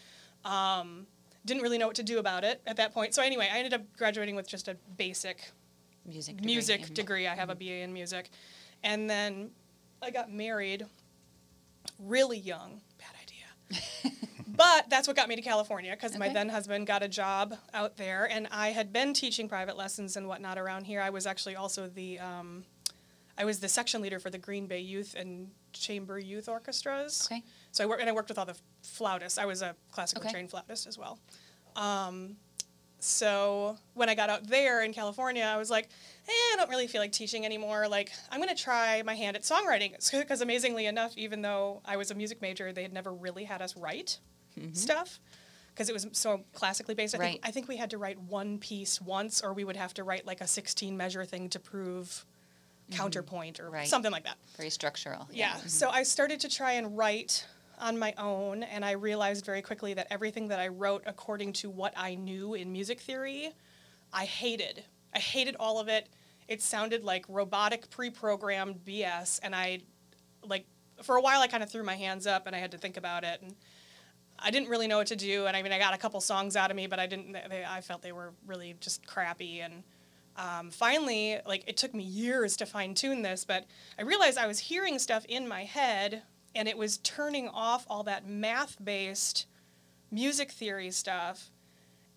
Um, 0.45 1.07
didn't 1.45 1.63
really 1.63 1.77
know 1.77 1.87
what 1.87 1.95
to 1.95 2.03
do 2.03 2.19
about 2.19 2.43
it 2.43 2.61
at 2.67 2.77
that 2.77 2.93
point. 2.93 3.13
So 3.15 3.21
anyway, 3.23 3.49
I 3.51 3.57
ended 3.57 3.73
up 3.73 3.81
graduating 3.97 4.35
with 4.35 4.47
just 4.47 4.67
a 4.67 4.75
basic 4.97 5.51
music 6.05 6.37
degree. 6.37 6.53
music 6.53 6.81
mhm. 6.81 6.93
degree. 6.93 7.27
I 7.27 7.35
have 7.35 7.49
a 7.49 7.55
BA 7.55 7.81
in 7.81 7.93
music, 7.93 8.29
and 8.83 9.09
then 9.09 9.51
I 10.01 10.11
got 10.11 10.31
married 10.31 10.85
really 11.99 12.37
young. 12.37 12.81
Bad 12.97 13.15
idea. 14.03 14.16
But 14.57 14.89
that's 14.89 15.07
what 15.07 15.15
got 15.15 15.29
me 15.29 15.35
to 15.35 15.41
California 15.41 15.91
because 15.91 16.17
my 16.17 16.29
then 16.29 16.49
husband 16.49 16.87
got 16.87 17.03
a 17.03 17.07
job 17.07 17.55
out 17.73 17.97
there, 17.97 18.27
and 18.29 18.47
I 18.51 18.69
had 18.69 18.91
been 18.91 19.13
teaching 19.13 19.47
private 19.47 19.77
lessons 19.77 20.17
and 20.17 20.27
whatnot 20.27 20.57
around 20.57 20.85
here. 20.85 21.01
I 21.01 21.11
was 21.11 21.25
actually 21.25 21.55
also 21.55 21.87
the 21.87 22.19
um, 22.19 22.65
I 23.37 23.45
was 23.45 23.59
the 23.59 23.69
section 23.69 24.01
leader 24.01 24.19
for 24.19 24.29
the 24.29 24.37
Green 24.39 24.65
Bay 24.65 24.79
Youth 24.79 25.15
and 25.17 25.51
Chamber 25.71 26.17
Youth 26.17 26.49
Orchestras. 26.49 27.27
Okay. 27.31 27.43
So 27.71 27.83
I 27.83 27.87
worked 27.87 28.01
and 28.01 28.09
I 28.09 28.13
worked 28.13 28.29
with 28.29 28.39
all 28.39 28.45
the 28.45 28.57
flautists. 28.81 29.37
I 29.37 29.45
was 29.45 29.61
a 29.61 29.75
classical 29.91 30.23
Okay. 30.23 30.31
trained 30.31 30.49
flautist 30.49 30.87
as 30.87 30.97
well. 30.97 31.19
Um, 31.75 32.37
so 32.99 33.77
when 33.93 34.09
I 34.09 34.15
got 34.15 34.29
out 34.31 34.47
there 34.47 34.81
in 34.83 34.91
California, 34.91 35.43
I 35.43 35.57
was 35.57 35.69
like, 35.69 35.85
eh, 36.27 36.31
I 36.31 36.55
don't 36.57 36.69
really 36.69 36.87
feel 36.87 36.99
like 36.99 37.11
teaching 37.11 37.45
anymore. 37.45 37.87
Like, 37.87 38.11
I'm 38.31 38.41
going 38.41 38.53
to 38.53 38.59
try 38.59 39.03
my 39.03 39.13
hand 39.13 39.35
at 39.37 39.43
songwriting. 39.43 39.93
Because 40.17 40.41
amazingly 40.41 40.87
enough, 40.87 41.15
even 41.15 41.43
though 41.43 41.81
I 41.85 41.95
was 41.97 42.09
a 42.09 42.15
music 42.15 42.41
major, 42.41 42.73
they 42.73 42.81
had 42.81 42.91
never 42.91 43.13
really 43.13 43.43
had 43.43 43.61
us 43.61 43.77
write 43.77 44.17
Mm-hmm. 44.57 44.73
stuff 44.73 45.19
because 45.77 45.89
it 45.89 45.93
was 45.93 46.07
so 46.13 46.43
classically 46.53 46.95
based. 46.95 47.13
I, 47.13 47.19
Right. 47.19 47.31
think, 47.33 47.47
I 47.47 47.51
think 47.51 47.67
we 47.67 47.77
had 47.77 47.91
to 47.91 47.99
write 47.99 48.19
one 48.19 48.57
piece 48.57 48.99
once, 48.99 49.41
or 49.41 49.53
we 49.53 49.63
would 49.63 49.75
have 49.75 49.93
to 49.95 50.03
write 50.03 50.25
like 50.25 50.41
a 50.41 50.47
16 50.47 50.97
measure 50.97 51.23
thing 51.23 51.49
to 51.49 51.59
prove 51.59 52.25
mm-hmm. 52.89 52.97
counterpoint 52.97 53.59
or 53.59 53.69
Right. 53.69 53.87
something 53.87 54.11
like 54.11 54.23
that. 54.23 54.37
Very 54.57 54.71
structural. 54.71 55.27
Yeah. 55.31 55.51
Mm-hmm. 55.51 55.67
So 55.67 55.89
I 55.89 56.01
started 56.01 56.39
to 56.39 56.49
try 56.49 56.73
and 56.73 56.97
write 56.97 57.45
on 57.79 57.99
my 57.99 58.15
own, 58.17 58.63
and 58.63 58.83
I 58.83 58.91
realized 58.91 59.45
very 59.45 59.61
quickly 59.61 59.93
that 59.93 60.07
everything 60.09 60.47
that 60.47 60.59
I 60.59 60.69
wrote 60.69 61.03
according 61.05 61.53
to 61.53 61.69
what 61.69 61.93
I 61.95 62.15
knew 62.15 62.55
in 62.55 62.71
music 62.71 62.99
theory, 62.99 63.51
I 64.11 64.25
hated. 64.25 64.83
I 65.13 65.19
hated 65.19 65.55
all 65.59 65.79
of 65.79 65.87
it. 65.87 66.09
It 66.47 66.63
sounded 66.63 67.03
like 67.03 67.23
robotic, 67.29 67.87
pre 67.91 68.09
programmed 68.09 68.83
BS, 68.83 69.39
and 69.43 69.55
I, 69.55 69.81
like, 70.43 70.65
for 71.03 71.17
a 71.17 71.21
while 71.21 71.41
I 71.41 71.47
kind 71.47 71.61
of 71.61 71.69
threw 71.69 71.83
my 71.83 71.95
hands 71.95 72.25
up 72.25 72.47
and 72.47 72.55
I 72.55 72.59
had 72.59 72.71
to 72.71 72.79
think 72.79 72.97
about 72.97 73.23
it. 73.23 73.41
And 73.43 73.53
I 74.39 74.51
didn't 74.51 74.69
really 74.69 74.87
know 74.87 74.97
what 74.97 75.07
to 75.07 75.15
do. 75.15 75.45
And 75.45 75.57
I 75.57 75.61
mean, 75.61 75.71
I 75.71 75.79
got 75.79 75.93
a 75.93 75.97
couple 75.97 76.19
songs 76.21 76.55
out 76.55 76.69
of 76.69 76.77
me, 76.77 76.87
but 76.87 76.99
I 76.99 77.07
didn't, 77.07 77.33
they, 77.33 77.65
I 77.67 77.81
felt 77.81 78.01
they 78.01 78.11
were 78.11 78.33
really 78.45 78.75
just 78.79 79.05
crappy. 79.05 79.61
And 79.61 79.83
um, 80.35 80.69
finally, 80.69 81.39
like 81.45 81.63
it 81.67 81.77
took 81.77 81.93
me 81.93 82.03
years 82.03 82.55
to 82.57 82.65
fine 82.65 82.93
tune 82.93 83.21
this, 83.23 83.45
but 83.45 83.65
I 83.97 84.03
realized 84.03 84.37
I 84.37 84.47
was 84.47 84.59
hearing 84.59 84.99
stuff 84.99 85.25
in 85.25 85.47
my 85.47 85.63
head 85.63 86.21
and 86.53 86.67
it 86.67 86.77
was 86.77 86.97
turning 86.99 87.49
off 87.49 87.85
all 87.89 88.03
that 88.03 88.27
math 88.27 88.77
based 88.83 89.47
music 90.11 90.51
theory 90.51 90.91
stuff 90.91 91.51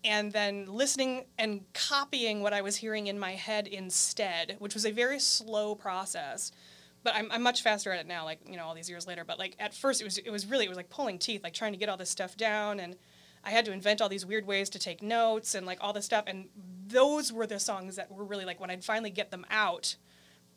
and 0.03 0.31
then 0.31 0.65
listening 0.67 1.25
and 1.37 1.61
copying 1.73 2.41
what 2.41 2.53
I 2.53 2.61
was 2.61 2.77
hearing 2.77 3.07
in 3.07 3.19
my 3.19 3.33
head 3.33 3.67
instead, 3.67 4.55
which 4.59 4.73
was 4.73 4.85
a 4.85 4.91
very 4.91 5.19
slow 5.19 5.75
process. 5.75 6.51
But 7.03 7.15
I'm, 7.15 7.31
I'm 7.31 7.41
much 7.41 7.63
faster 7.63 7.91
at 7.91 7.99
it 7.99 8.07
now, 8.07 8.25
like, 8.25 8.39
you 8.47 8.57
know, 8.57 8.65
all 8.65 8.75
these 8.75 8.89
years 8.89 9.07
later. 9.07 9.23
But 9.25 9.39
like 9.39 9.55
at 9.59 9.73
first 9.73 10.01
it 10.01 10.03
was 10.03 10.17
it 10.17 10.29
was 10.29 10.45
really 10.45 10.65
it 10.65 10.69
was 10.69 10.77
like 10.77 10.89
pulling 10.89 11.17
teeth, 11.17 11.43
like 11.43 11.53
trying 11.53 11.73
to 11.73 11.77
get 11.79 11.89
all 11.89 11.97
this 11.97 12.09
stuff 12.09 12.37
down 12.37 12.79
and 12.79 12.95
I 13.43 13.51
had 13.51 13.65
to 13.65 13.71
invent 13.71 14.01
all 14.01 14.09
these 14.09 14.25
weird 14.25 14.45
ways 14.45 14.69
to 14.71 14.79
take 14.79 15.01
notes 15.01 15.55
and 15.55 15.65
like 15.65 15.79
all 15.81 15.93
this 15.93 16.05
stuff. 16.05 16.25
And 16.27 16.49
those 16.87 17.33
were 17.33 17.47
the 17.47 17.59
songs 17.59 17.95
that 17.95 18.11
were 18.11 18.23
really 18.23 18.45
like 18.45 18.59
when 18.59 18.69
I'd 18.69 18.83
finally 18.83 19.09
get 19.09 19.31
them 19.31 19.45
out, 19.49 19.95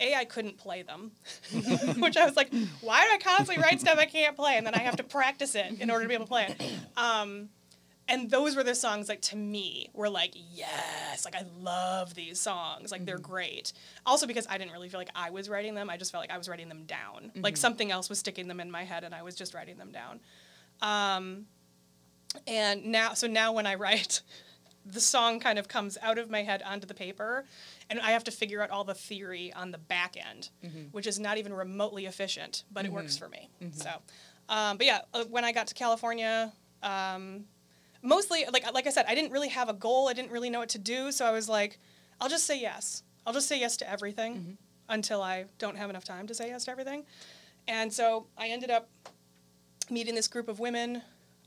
A, 0.01 0.15
I 0.15 0.25
couldn't 0.25 0.59
play 0.59 0.83
them. 0.83 1.13
Which 1.99 2.17
I 2.17 2.27
was 2.27 2.37
like, 2.37 2.53
why 2.83 3.05
do 3.05 3.15
I 3.15 3.19
constantly 3.19 3.63
write 3.63 3.81
stuff 3.81 3.99
I 3.99 4.07
can't 4.07 4.37
play? 4.37 4.57
And 4.57 4.67
then 4.67 4.75
I 4.75 4.81
have 4.81 4.97
to 4.97 5.05
practice 5.05 5.55
it 5.55 5.81
in 5.81 5.91
order 5.91 6.05
to 6.05 6.09
be 6.09 6.15
able 6.15 6.27
to 6.27 6.29
play 6.29 6.47
it. 6.49 6.63
Um, 6.99 7.49
and 8.09 8.31
those 8.31 8.55
were 8.55 8.63
the 8.63 8.75
songs 8.75 9.09
like 9.09 9.23
to 9.23 9.37
me 9.37 9.89
were 9.95 10.11
like 10.11 10.35
yes 10.53 11.25
like 11.25 11.35
i 11.35 11.45
love 11.61 12.15
these 12.15 12.39
songs. 12.41 12.93
Like 12.93 13.05
they're 13.07 13.19
great. 13.19 13.73
Also 14.05 14.27
because 14.27 14.47
i 14.51 14.59
didn't 14.59 14.73
really 14.73 14.89
feel 14.89 15.01
like 15.01 15.11
i 15.15 15.31
was 15.31 15.49
writing 15.49 15.75
them 15.75 15.89
i 15.91 15.97
just 15.97 16.13
felt 16.13 16.23
like 16.23 16.31
i 16.31 16.39
was 16.39 16.49
writing 16.49 16.69
them 16.69 16.85
down. 16.85 17.33
Like 17.37 17.57
something 17.57 17.91
else 17.91 18.09
was 18.09 18.19
sticking 18.19 18.49
them 18.49 18.61
in 18.61 18.71
my 18.71 18.85
head 18.85 19.05
and 19.05 19.15
i 19.15 19.23
was 19.23 19.35
just 19.35 19.55
writing 19.55 19.79
them 19.79 19.91
down. 19.93 20.21
Um, 20.83 21.47
and 22.47 22.87
now 22.87 23.15
so 23.15 23.27
now 23.27 23.53
when 23.53 23.67
i 23.67 23.75
write 23.77 24.21
the 24.87 25.01
song 25.01 25.41
kind 25.41 25.59
of 25.59 25.67
comes 25.69 25.97
out 26.03 26.19
of 26.19 26.29
my 26.29 26.43
head 26.43 26.63
onto 26.67 26.87
the 26.87 26.93
paper 26.95 27.45
and 27.89 28.01
i 28.01 28.11
have 28.11 28.25
to 28.25 28.31
figure 28.31 28.61
out 28.61 28.71
all 28.71 28.85
the 28.85 28.95
theory 28.95 29.53
on 29.55 29.71
the 29.71 29.79
back 29.79 30.17
end 30.17 30.51
which 30.93 31.07
is 31.07 31.19
not 31.19 31.39
even 31.39 31.53
remotely 31.55 32.07
efficient 32.07 32.65
but 32.73 32.85
it 32.85 32.93
works 32.93 33.17
for 33.17 33.29
me. 33.29 33.49
So 33.73 33.91
um, 34.49 34.77
but 34.77 34.85
yeah 34.87 35.01
uh, 35.15 35.25
when 35.31 35.45
i 35.45 35.53
got 35.53 35.69
to 35.69 35.75
california 35.75 36.53
um, 36.83 37.45
mostly 38.05 38.45
like 38.53 38.73
like 38.73 38.87
I 38.87 38.91
said, 38.91 39.07
I 39.09 39.15
didn't 39.17 39.33
really 39.33 39.49
have 39.49 39.69
a 39.69 39.73
goal. 39.73 40.09
I 40.09 40.13
didn't 40.13 40.31
really 40.31 40.51
know 40.51 40.61
what 40.61 40.69
to 40.71 40.79
do, 40.79 41.11
so 41.11 41.25
I 41.25 41.33
was 41.33 41.49
like, 41.49 41.79
I'll 42.21 42.29
just 42.29 42.47
say 42.47 42.61
yes. 42.61 43.03
I'll 43.27 43.33
just 43.33 43.49
say 43.49 43.59
yes 43.59 43.77
to 43.79 43.91
everything 43.91 44.59
until 44.89 45.23
I 45.23 45.47
don't 45.59 45.77
have 45.77 45.91
enough 45.91 46.05
time 46.05 46.27
to 46.27 46.35
say 46.35 46.49
yes 46.49 46.67
to 46.67 46.71
everything. 46.71 47.05
And 47.67 47.93
so 47.93 48.27
I 48.37 48.49
ended 48.49 48.71
up 48.71 48.89
meeting 49.91 50.15
this 50.15 50.29
group 50.29 50.49
of 50.49 50.61
women 50.61 51.01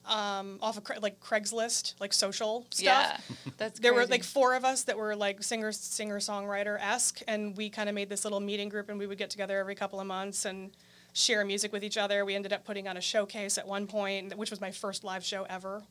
um, 0.06 0.58
off 0.62 0.78
of 0.78 0.84
Cra- 0.84 1.00
like 1.00 1.20
Craigslist, 1.20 1.93
like 2.00 2.13
social 2.13 2.65
stuff. 2.72 3.22
Yeah. 3.30 3.36
That's 3.58 3.80
There 3.80 3.93
were 3.93 4.06
like 4.06 4.24
four 4.24 4.56
of 4.56 4.65
us 4.65 4.84
that 4.84 4.98
were 4.98 5.15
like 5.15 5.43
singer 5.43 5.72
singer 5.72 6.20
songwriter 6.20 6.80
esque, 6.82 7.22
and 7.28 7.56
we 7.56 7.70
kind 7.70 7.89
of 7.89 7.96
made 7.96 8.10
this 8.10 8.24
little 8.24 8.39
meeting 8.39 8.70
group, 8.70 8.89
and 8.89 8.98
we 8.98 9.06
would 9.06 9.17
get 9.17 9.30
together 9.30 9.60
every 9.60 9.76
couple 9.76 10.00
of 10.00 10.08
months 10.08 10.46
and 10.46 10.72
share 11.13 11.43
music 11.46 11.72
with 11.72 11.84
each 11.84 11.98
other. 11.98 12.26
We 12.26 12.36
ended 12.36 12.54
up 12.54 12.63
putting 12.63 12.88
on 12.88 12.98
a 12.98 13.02
showcase 13.02 13.58
at 13.58 13.67
one 13.67 13.86
point, 13.86 14.36
which 14.38 14.50
was 14.50 14.62
my 14.62 14.72
first 14.72 15.04
live 15.04 15.24
show 15.24 15.46
ever 15.50 15.84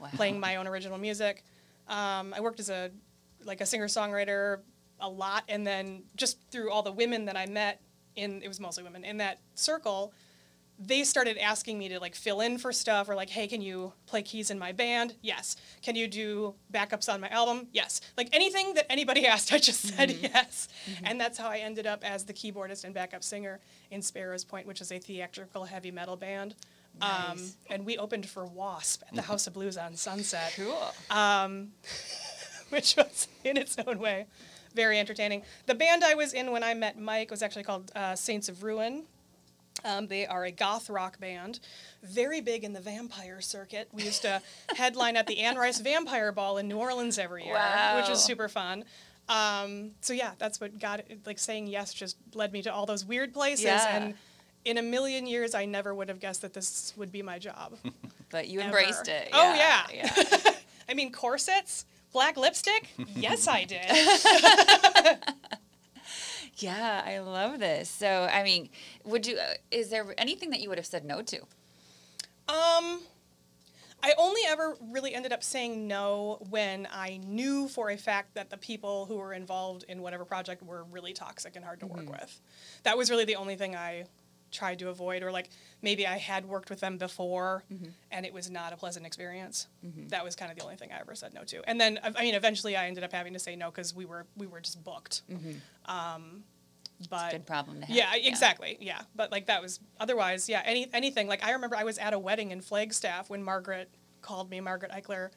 Wow. 0.00 0.08
playing 0.14 0.40
my 0.40 0.56
own 0.56 0.66
original 0.66 0.98
music. 0.98 1.44
Um, 1.88 2.32
I 2.34 2.40
worked 2.40 2.60
as 2.60 2.70
a 2.70 2.90
like 3.44 3.60
a 3.60 3.66
singer 3.66 3.86
songwriter 3.86 4.58
a 5.00 5.08
lot, 5.08 5.44
and 5.48 5.66
then 5.66 6.02
just 6.16 6.38
through 6.50 6.70
all 6.70 6.82
the 6.82 6.92
women 6.92 7.24
that 7.26 7.36
I 7.36 7.46
met 7.46 7.80
in 8.16 8.42
it 8.42 8.48
was 8.48 8.60
mostly 8.60 8.82
women 8.84 9.04
in 9.04 9.16
that 9.18 9.40
circle, 9.54 10.12
they 10.78 11.04
started 11.04 11.36
asking 11.36 11.78
me 11.78 11.88
to 11.88 12.00
like 12.00 12.14
fill 12.14 12.40
in 12.40 12.56
for 12.56 12.72
stuff 12.72 13.08
or 13.08 13.14
like, 13.14 13.28
hey, 13.28 13.46
can 13.46 13.60
you 13.60 13.92
play 14.06 14.22
keys 14.22 14.50
in 14.50 14.58
my 14.58 14.72
band? 14.72 15.14
Yes. 15.20 15.56
Can 15.82 15.94
you 15.94 16.08
do 16.08 16.54
backups 16.72 17.12
on 17.12 17.20
my 17.20 17.28
album? 17.28 17.68
Yes. 17.72 18.00
Like 18.16 18.28
anything 18.32 18.74
that 18.74 18.90
anybody 18.90 19.26
asked, 19.34 19.52
I 19.52 19.58
just 19.58 19.80
said 19.94 20.10
yes, 20.10 20.68
and 21.04 21.20
that's 21.20 21.38
how 21.38 21.48
I 21.48 21.58
ended 21.58 21.86
up 21.86 22.02
as 22.04 22.24
the 22.24 22.32
keyboardist 22.32 22.84
and 22.84 22.94
backup 22.94 23.22
singer 23.22 23.60
in 23.90 24.00
Sparrows 24.02 24.44
Point, 24.44 24.66
which 24.66 24.80
is 24.80 24.90
a 24.90 24.98
theatrical 24.98 25.64
heavy 25.64 25.90
metal 25.90 26.16
band. 26.16 26.54
Um, 27.02 27.10
Nice. 27.36 27.56
and 27.70 27.86
we 27.86 27.96
opened 27.96 28.28
for 28.28 28.44
Wasp 28.44 29.02
at 29.08 29.14
the 29.14 29.22
House 29.22 29.46
of 29.46 29.54
Blues 29.54 29.78
on 29.78 29.96
Sunset 29.96 30.52
Cool. 30.54 30.92
which 32.70 32.94
was 32.96 33.28
in 33.44 33.56
its 33.56 33.76
own 33.86 33.98
way 33.98 34.26
very 34.74 34.98
entertaining. 35.00 35.42
The 35.66 35.74
band 35.74 36.04
I 36.04 36.14
was 36.14 36.32
in 36.32 36.52
when 36.52 36.62
I 36.62 36.74
met 36.74 36.96
Mike 36.98 37.30
was 37.30 37.42
actually 37.42 37.64
called 37.64 37.90
uh, 37.96 38.14
Saints 38.14 38.48
of 38.48 38.62
Ruin. 38.62 39.04
Um, 39.84 40.06
they 40.06 40.26
are 40.26 40.44
a 40.44 40.50
goth 40.52 40.88
rock 40.90 41.18
band, 41.18 41.58
very 42.02 42.40
big 42.40 42.62
in 42.64 42.72
the 42.72 42.80
vampire 42.80 43.40
circuit. 43.40 43.88
We 43.92 44.04
used 44.04 44.22
to 44.22 44.40
headline 44.76 45.16
at 45.16 45.26
the 45.26 45.38
Anne 45.40 45.56
Rice 45.56 45.80
Vampire 45.80 46.30
Ball 46.32 46.58
in 46.58 46.68
New 46.68 46.76
Orleans 46.76 47.18
every 47.18 47.44
year, 47.44 47.54
which 47.54 47.60
Wow. 48.04 48.06
was 48.10 48.22
super 48.22 48.48
fun. 48.48 48.84
Um, 49.28 49.92
so 50.02 50.12
yeah, 50.12 50.32
that's 50.38 50.60
what 50.60 50.78
got 50.78 51.00
it. 51.00 51.20
Like 51.26 51.38
saying 51.38 51.66
yes 51.66 51.92
just 51.94 52.16
led 52.34 52.52
me 52.52 52.62
to 52.62 52.72
all 52.72 52.84
those 52.86 53.04
weird 53.04 53.32
places, 53.32 53.64
Yeah. 53.64 53.96
and 53.96 54.14
in 54.64 54.78
a 54.78 54.82
million 54.82 55.26
years, 55.26 55.54
I 55.54 55.64
never 55.64 55.94
would 55.94 56.08
have 56.08 56.20
guessed 56.20 56.42
that 56.42 56.52
this 56.52 56.92
would 56.96 57.12
be 57.12 57.22
my 57.22 57.38
job. 57.38 57.76
But 58.32 58.46
you 58.46 58.60
ever. 58.60 58.68
embraced 58.68 59.08
it. 59.08 59.28
Oh, 59.32 59.54
yeah. 59.54 59.82
yeah. 59.92 60.52
I 60.88 60.94
mean, 60.94 61.10
corsets, 61.10 61.84
black 62.12 62.36
lipstick. 62.36 62.88
yes, 63.16 63.48
I 63.48 63.64
did. 63.64 65.18
Yeah, 66.60 67.02
I 67.04 67.18
love 67.18 67.58
this. 67.58 67.88
So, 67.88 68.28
I 68.30 68.42
mean, 68.42 68.68
would 69.04 69.26
you? 69.26 69.36
Uh, 69.36 69.54
is 69.70 69.88
there 69.88 70.14
anything 70.18 70.50
that 70.50 70.60
you 70.60 70.68
would 70.68 70.78
have 70.78 70.86
said 70.86 71.04
no 71.04 71.22
to? 71.22 71.38
Um, 72.48 73.00
I 74.02 74.14
only 74.16 74.40
ever 74.46 74.76
really 74.90 75.14
ended 75.14 75.32
up 75.32 75.42
saying 75.42 75.86
no 75.86 76.38
when 76.50 76.88
I 76.90 77.20
knew 77.24 77.68
for 77.68 77.90
a 77.90 77.96
fact 77.96 78.34
that 78.34 78.50
the 78.50 78.56
people 78.56 79.06
who 79.06 79.16
were 79.16 79.32
involved 79.32 79.84
in 79.88 80.02
whatever 80.02 80.24
project 80.24 80.62
were 80.62 80.84
really 80.84 81.12
toxic 81.12 81.56
and 81.56 81.64
hard 81.64 81.80
to 81.80 81.86
work 81.86 82.10
with. 82.10 82.40
That 82.82 82.96
was 82.96 83.10
really 83.10 83.24
the 83.24 83.36
only 83.36 83.56
thing 83.56 83.76
I 83.76 84.04
tried 84.50 84.78
to 84.80 84.88
avoid, 84.88 85.22
or 85.22 85.30
like 85.30 85.48
maybe 85.82 86.06
I 86.06 86.18
had 86.18 86.44
worked 86.46 86.70
with 86.70 86.80
them 86.80 86.98
before 86.98 87.64
and 88.10 88.26
it 88.26 88.32
was 88.32 88.50
not 88.50 88.72
a 88.72 88.76
pleasant 88.76 89.06
experience. 89.06 89.68
That 90.08 90.24
was 90.24 90.34
kind 90.36 90.50
of 90.50 90.58
the 90.58 90.64
only 90.64 90.76
thing 90.76 90.90
I 90.92 91.00
ever 91.00 91.14
said 91.14 91.32
no 91.34 91.44
to. 91.44 91.62
And 91.68 91.80
then, 91.80 91.98
I 92.02 92.22
mean, 92.22 92.34
eventually 92.34 92.76
I 92.76 92.86
ended 92.86 93.04
up 93.04 93.12
having 93.12 93.32
to 93.34 93.38
say 93.38 93.56
no 93.56 93.70
because 93.70 93.94
we 93.94 94.04
were 94.04 94.26
we 94.36 94.46
were 94.46 94.60
just 94.60 94.82
booked. 94.84 95.22
Um, 95.86 96.44
but 97.08 97.30
Good 97.32 97.46
problem 97.46 97.80
to 97.80 97.86
have. 97.86 97.96
yeah, 97.96 98.14
exactly. 98.14 98.76
Yeah, 98.80 99.00
but 99.16 99.30
like 99.32 99.46
that 99.46 99.62
was 99.62 99.80
otherwise. 99.98 100.48
Yeah, 100.48 100.62
any 100.64 100.88
anything. 100.92 101.28
Like 101.28 101.42
I 101.44 101.52
remember 101.52 101.76
I 101.76 101.84
was 101.84 101.96
at 101.96 102.12
a 102.12 102.18
wedding 102.18 102.50
in 102.50 102.60
Flagstaff 102.60 103.30
when 103.30 103.42
Margaret 103.42 103.88
called 104.20 104.50
me. 104.50 104.60
Margaret 104.60 104.92
Eichler 104.92 105.30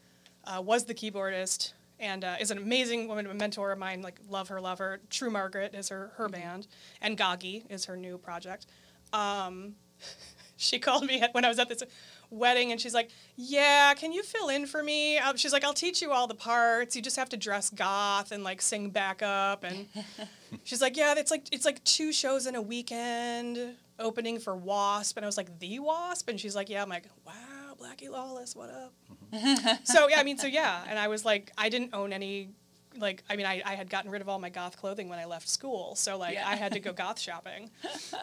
uh, 0.43 0.61
was 0.61 0.83
the 0.85 0.93
keyboardist 0.93 1.71
and 1.99 2.25
uh, 2.25 2.35
is 2.41 2.51
an 2.51 2.57
amazing 2.57 3.07
woman, 3.07 3.25
a 3.27 3.33
mentor 3.33 3.71
of 3.71 3.79
mine. 3.79 4.01
Like 4.01 4.19
love 4.27 4.49
her, 4.49 4.59
love 4.59 4.79
her. 4.79 4.99
True 5.09 5.29
Margaret 5.29 5.73
is 5.73 5.87
her 5.87 6.11
her 6.17 6.27
band, 6.27 6.67
and 7.01 7.17
Gagi 7.17 7.63
is 7.69 7.85
her 7.85 7.95
new 7.95 8.17
project. 8.17 8.65
Um, 9.13 9.75
she 10.57 10.79
called 10.79 11.05
me 11.05 11.23
when 11.31 11.45
I 11.45 11.49
was 11.49 11.59
at 11.59 11.69
this 11.69 11.83
wedding, 12.29 12.71
and 12.71 12.81
she's 12.81 12.93
like, 12.93 13.09
"Yeah, 13.35 13.93
can 13.93 14.11
you 14.11 14.23
fill 14.23 14.49
in 14.49 14.65
for 14.65 14.83
me?" 14.83 15.17
Um, 15.17 15.37
she's 15.37 15.53
like, 15.53 15.63
"I'll 15.63 15.73
teach 15.73 16.01
you 16.01 16.11
all 16.11 16.27
the 16.27 16.35
parts. 16.35 16.95
You 16.95 17.01
just 17.01 17.15
have 17.17 17.29
to 17.29 17.37
dress 17.37 17.69
goth 17.69 18.31
and 18.31 18.43
like 18.43 18.61
sing 18.61 18.89
backup." 18.89 19.63
And 19.63 19.87
she's 20.63 20.81
like, 20.81 20.97
"Yeah, 20.97 21.13
it's 21.17 21.31
like 21.31 21.47
it's 21.51 21.65
like 21.65 21.83
two 21.83 22.11
shows 22.11 22.47
in 22.47 22.55
a 22.55 22.61
weekend, 22.61 23.75
opening 23.99 24.39
for 24.39 24.55
Wasp." 24.55 25.15
And 25.17 25.25
I 25.25 25.27
was 25.27 25.37
like, 25.37 25.59
"The 25.59 25.79
Wasp?" 25.79 26.29
And 26.29 26.39
she's 26.39 26.55
like, 26.55 26.69
"Yeah." 26.69 26.81
I'm 26.81 26.89
like, 26.89 27.05
"Wow, 27.25 27.75
Blackie 27.79 28.09
Lawless, 28.09 28.55
what 28.55 28.69
up? 28.69 28.93
so 29.83 30.07
yeah, 30.07 30.19
I 30.19 30.23
mean, 30.23 30.37
so 30.37 30.47
yeah, 30.47 30.83
and 30.87 30.99
I 30.99 31.07
was 31.07 31.25
like, 31.25 31.51
I 31.57 31.69
didn't 31.69 31.93
own 31.93 32.13
any. 32.13 32.49
Like, 32.97 33.23
I 33.29 33.35
mean, 33.35 33.45
I, 33.45 33.61
I 33.65 33.75
had 33.75 33.89
gotten 33.89 34.11
rid 34.11 34.21
of 34.21 34.29
all 34.29 34.39
my 34.39 34.49
goth 34.49 34.77
clothing 34.77 35.09
when 35.09 35.19
I 35.19 35.25
left 35.25 35.47
school, 35.49 35.95
so 35.95 36.17
like, 36.17 36.35
Yeah. 36.35 36.47
I 36.47 36.55
had 36.55 36.71
to 36.73 36.79
go 36.79 36.93
goth 36.93 37.19
shopping, 37.19 37.69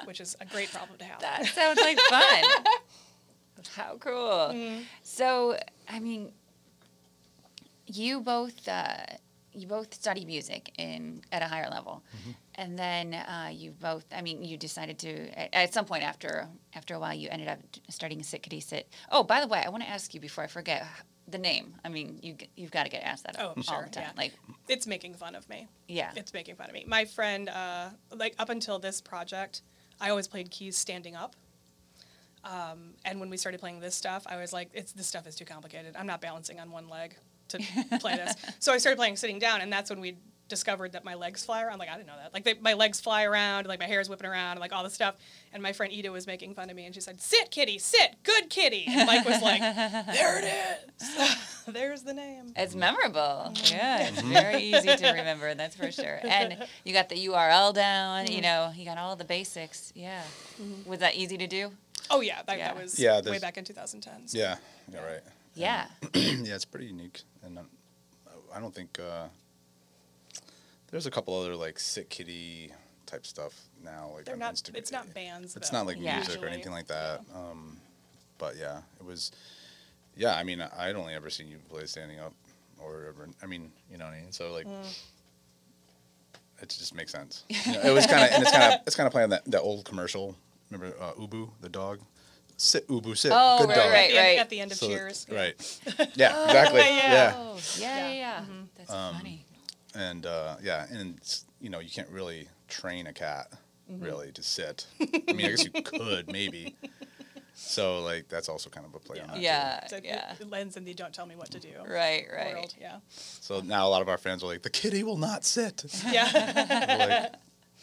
which 0.05 0.21
is 0.21 0.37
a 0.41 0.45
great 0.47 0.71
problem 0.73 0.99
to 0.99 1.05
have. 1.05 1.21
That 1.21 1.47
sounds 1.47 1.79
like 1.81 1.99
fun. 2.09 2.45
How 3.77 3.97
cool. 3.99 4.51
Mm. 4.55 4.85
So, 5.03 5.57
I 5.89 6.01
mean, 6.01 6.33
you 7.87 8.21
both 8.21 8.67
uh, 8.69 8.97
you 9.53 9.67
both 9.67 9.93
study 9.95 10.25
music 10.25 10.73
in 10.79 11.23
at 11.33 11.43
a 11.43 11.47
higher 11.47 11.69
level, 11.69 12.03
Mm-hmm. 12.17 12.31
and 12.55 12.79
then 12.79 13.15
uh, 13.15 13.51
you 13.53 13.73
both. 13.73 14.05
I 14.15 14.23
mean, 14.23 14.43
you 14.45 14.57
decided 14.57 14.99
to 15.01 15.29
at, 15.39 15.51
at 15.53 15.75
some 15.75 15.85
point 15.85 16.05
after 16.05 16.49
after 16.75 16.95
a 16.95 16.99
while 17.01 17.15
you 17.15 17.29
ended 17.31 17.49
up 17.49 17.59
starting 17.89 18.21
a 18.21 18.25
Sit 18.25 18.43
Kitty 18.43 18.61
Sit. 18.61 18.89
Oh, 19.11 19.23
by 19.25 19.41
the 19.41 19.47
way, 19.49 19.63
I 19.65 19.69
want 19.69 19.83
to 19.83 19.89
ask 19.89 20.15
you 20.15 20.21
before 20.21 20.45
I 20.45 20.47
forget 20.47 20.87
the 21.33 21.39
name. 21.39 21.75
I 21.85 21.89
mean, 21.89 22.19
you 22.23 22.37
you've 22.57 22.71
got 22.71 22.85
to 22.85 22.91
get 22.91 23.03
asked 23.03 23.25
that 23.25 23.37
Oh, 23.39 23.55
all 23.57 23.63
sure, 23.63 23.85
the 23.85 23.91
time. 23.91 24.05
yeah. 24.05 24.11
Like, 24.17 24.33
It's 24.69 24.87
making 24.87 25.15
fun 25.15 25.35
of 25.35 25.49
me. 25.49 25.69
yeah, 25.89 26.11
It's 26.17 26.33
making 26.33 26.57
fun 26.57 26.69
of 26.69 26.73
me. 26.75 26.85
My 26.87 27.05
friend, 27.05 27.49
uh, 27.49 27.91
like 28.15 28.35
up 28.39 28.49
until 28.49 28.79
this 28.79 29.01
project, 29.01 29.63
I 30.01 30.11
always 30.11 30.29
played 30.29 30.51
keys 30.51 30.77
standing 30.77 31.15
up. 31.17 31.35
Um, 32.43 32.95
and 33.05 33.21
when 33.21 33.29
we 33.29 33.37
started 33.37 33.61
playing 33.61 33.81
this 33.81 33.95
stuff, 33.95 34.25
I 34.27 34.37
was 34.37 34.53
like, 34.53 34.71
"It's 34.73 34.93
this 34.93 35.07
stuff 35.07 35.27
is 35.27 35.37
too 35.37 35.45
complicated. 35.45 35.95
I'm 35.97 36.07
not 36.07 36.21
balancing 36.23 36.59
on 36.59 36.71
one 36.71 36.89
leg 36.89 37.15
to 37.49 37.59
play 38.01 38.17
this." 38.17 38.35
So 38.61 38.73
I 38.73 38.79
started 38.79 38.97
playing 38.97 39.17
sitting 39.17 39.39
down, 39.39 39.61
and 39.61 39.71
that's 39.73 39.91
when 39.91 40.01
we 40.01 40.17
discovered 40.51 40.93
that 40.93 41.05
my 41.05 41.15
legs 41.15 41.43
fly 41.45 41.63
around. 41.63 41.79
Like 41.79 41.89
I 41.89 41.97
didn't 41.97 42.09
know 42.09 42.17
that. 42.23 42.35
Like 42.35 42.45
they, 42.45 42.55
my 42.61 42.75
legs 42.75 43.01
fly 43.01 43.25
around, 43.25 43.67
like 43.67 43.79
my 43.81 43.87
hair 43.87 44.01
is 44.01 44.11
whipping 44.11 44.27
around, 44.29 44.53
and 44.53 44.61
like 44.61 44.73
all 44.75 44.85
this 44.85 44.93
stuff. 44.93 45.15
And 45.55 45.63
my 45.63 45.73
friend 45.73 45.93
Ida 45.97 46.13
was 46.13 46.27
making 46.27 46.55
fun 46.55 46.69
of 46.69 46.77
me, 46.77 46.85
and 46.85 46.95
she 46.95 47.01
said, 47.01 47.21
"Sit, 47.23 47.51
kitty, 47.51 47.79
sit, 47.79 48.17
good 48.23 48.51
kitty." 48.51 48.85
And 48.87 49.07
Mike 49.07 49.25
was 49.25 49.41
like, 49.41 49.61
"There 50.07 50.43
it 50.45 50.53
is. 51.01 51.65
There's 51.67 52.03
the 52.03 52.13
name." 52.13 52.53
It's 52.57 52.75
memorable. 52.75 53.21
Mm-hmm. 53.55 53.75
Yeah, 53.75 54.09
it's 54.09 54.21
very 54.21 54.63
easy 54.63 54.95
to 54.95 55.11
remember. 55.13 55.55
That's 55.55 55.75
for 55.77 55.91
sure. 55.91 56.21
And 56.23 56.59
you 56.85 56.93
got 56.93 57.09
the 57.09 57.17
URL 57.29 57.73
down. 57.73 58.27
Mm-hmm. 58.27 58.35
You 58.35 58.43
know, 58.43 58.73
you 58.77 58.85
got 58.85 58.99
all 58.99 59.17
the 59.17 59.25
basics. 59.25 59.93
Yeah. 59.97 60.23
Was 60.85 60.99
that 60.99 61.15
easy 61.15 61.39
to 61.39 61.47
do? 61.47 61.71
Oh 62.11 62.21
yeah, 62.21 62.43
that, 62.47 62.59
Yeah. 62.59 62.73
that 62.75 62.83
was 62.83 62.99
Yeah, 62.99 63.21
way 63.23 63.39
back 63.39 63.57
in 63.57 63.65
2010. 63.65 64.29
so- 64.29 64.37
Yeah, 64.39 64.57
yeah, 64.93 65.01
right. 65.05 65.21
Yeah. 65.55 65.87
yeah, 66.15 66.55
it's 66.55 66.65
pretty 66.65 66.87
unique, 66.87 67.23
and 67.45 67.59
um, 67.59 67.67
I 68.55 68.59
don't 68.59 68.75
think 68.75 68.99
uh, 68.99 69.27
there's 70.91 71.07
a 71.07 71.11
couple 71.11 71.39
other 71.39 71.55
like 71.57 71.79
sick 71.79 72.09
kitty 72.11 72.73
type 73.07 73.27
stuff 73.27 73.55
now, 73.83 74.11
like 74.15 74.25
They're 74.25 74.35
on 74.35 74.39
not. 74.41 74.55
Instagram. 74.55 74.77
It's 74.77 74.93
not 74.93 75.13
bands. 75.15 75.57
It's 75.57 75.71
though, 75.71 75.79
not 75.79 75.87
like 75.87 75.97
Yeah. 76.01 76.17
music 76.17 76.43
or 76.43 76.47
anything 76.47 76.73
like 76.73 76.87
that. 76.89 77.21
Um, 77.35 77.79
but 78.39 78.57
yeah, 78.57 78.81
it 78.99 79.05
was. 79.05 79.33
Yeah, 80.17 80.35
I 80.35 80.43
mean, 80.43 80.61
I'd 80.61 80.97
only 80.97 81.15
ever 81.15 81.31
seen 81.31 81.49
you 81.49 81.59
play 81.69 81.87
standing 81.87 82.19
up, 82.21 82.33
or 82.79 83.07
ever. 83.09 83.29
I 83.43 83.47
mean, 83.47 83.73
you 83.91 83.97
know 83.99 84.05
what 84.07 84.15
I 84.15 84.21
mean. 84.21 84.33
So 84.33 84.53
like, 84.53 84.67
Mm. 84.67 84.99
it 86.63 86.69
just 86.69 86.95
makes 86.95 87.13
sense. 87.13 87.45
You 87.49 87.73
know, 87.73 87.81
it 87.83 87.91
was 87.93 88.07
kind 88.07 88.25
of, 88.25 88.31
and 88.33 88.43
it's 88.43 88.53
kind 88.53 88.75
of, 88.75 88.81
it's 88.87 88.97
kind 88.97 89.07
of 89.07 89.13
playing 89.13 89.31
that 89.31 89.45
that 89.51 89.61
old 89.61 89.85
commercial. 89.85 90.37
Remember 90.71 90.95
uh, 91.01 91.13
Ubu, 91.13 91.51
the 91.61 91.69
dog? 91.69 92.01
Sit, 92.57 92.87
Ubu, 92.89 93.17
sit. 93.17 93.33
Oh, 93.35 93.59
Good 93.61 93.69
right, 93.71 93.77
dog. 93.77 93.87
At 93.87 93.93
right. 93.93 94.11
the, 94.11 94.37
at 94.39 94.51
the 94.51 94.61
end 94.61 94.73
of 94.73 94.79
So, 94.79 94.89
Cheers. 94.89 95.27
yeah. 95.31 95.37
Right. 95.39 95.81
Yeah, 96.15 96.45
exactly. 96.45 96.81
yeah. 96.81 97.13
yeah. 97.13 97.35
Oh, 97.37 97.59
yeah, 97.79 97.99
yeah, 97.99 98.13
yeah. 98.13 98.41
Mm-hmm. 98.41 98.63
That's 98.77 98.91
Um, 98.93 99.15
funny. 99.17 99.45
And 99.95 100.27
uh, 100.27 100.57
yeah, 100.63 100.87
and 100.91 101.19
you 101.61 101.71
know, 101.71 101.81
you 101.81 101.91
can't 101.91 102.09
really 102.11 102.49
train 102.69 103.07
a 103.07 103.13
cat 103.13 103.49
Mm-hmm. 103.91 104.05
really 104.05 104.31
to 104.31 104.43
sit. 104.45 104.87
I 105.01 105.33
mean, 105.33 105.47
I 105.47 105.49
guess 105.51 105.65
you 105.65 105.73
could 105.83 106.31
maybe. 106.31 106.77
So 107.55 108.03
like 108.05 108.29
that's 108.29 108.49
also 108.49 108.71
kind 108.71 108.87
of 108.87 108.95
a 108.95 109.01
play 109.01 109.19
on 109.21 109.27
that. 109.27 109.35
too. 109.35 109.41
Yeah, 109.43 109.87
So 109.89 109.97
it- 109.97 110.05
yeah. 110.05 110.35
It 110.41 110.49
lends 110.49 110.77
in 110.77 110.85
the 110.85 110.95
don't 110.95 111.13
tell 111.13 111.27
me 111.27 111.35
what 111.35 111.51
to 111.51 111.59
do. 111.59 111.71
Right, 111.87 112.25
right. 112.33 112.55
World. 112.55 112.73
Yeah. 112.81 112.99
So 113.11 113.61
now 113.61 113.89
a 113.89 113.91
lot 113.91 114.01
of 114.01 114.09
our 114.09 114.17
fans 114.17 114.45
are 114.45 114.47
like, 114.47 114.63
the 114.63 114.71
kitty 114.71 115.03
will 115.03 115.17
not 115.19 115.45
sit. 115.45 115.85
Yeah. 116.13 117.31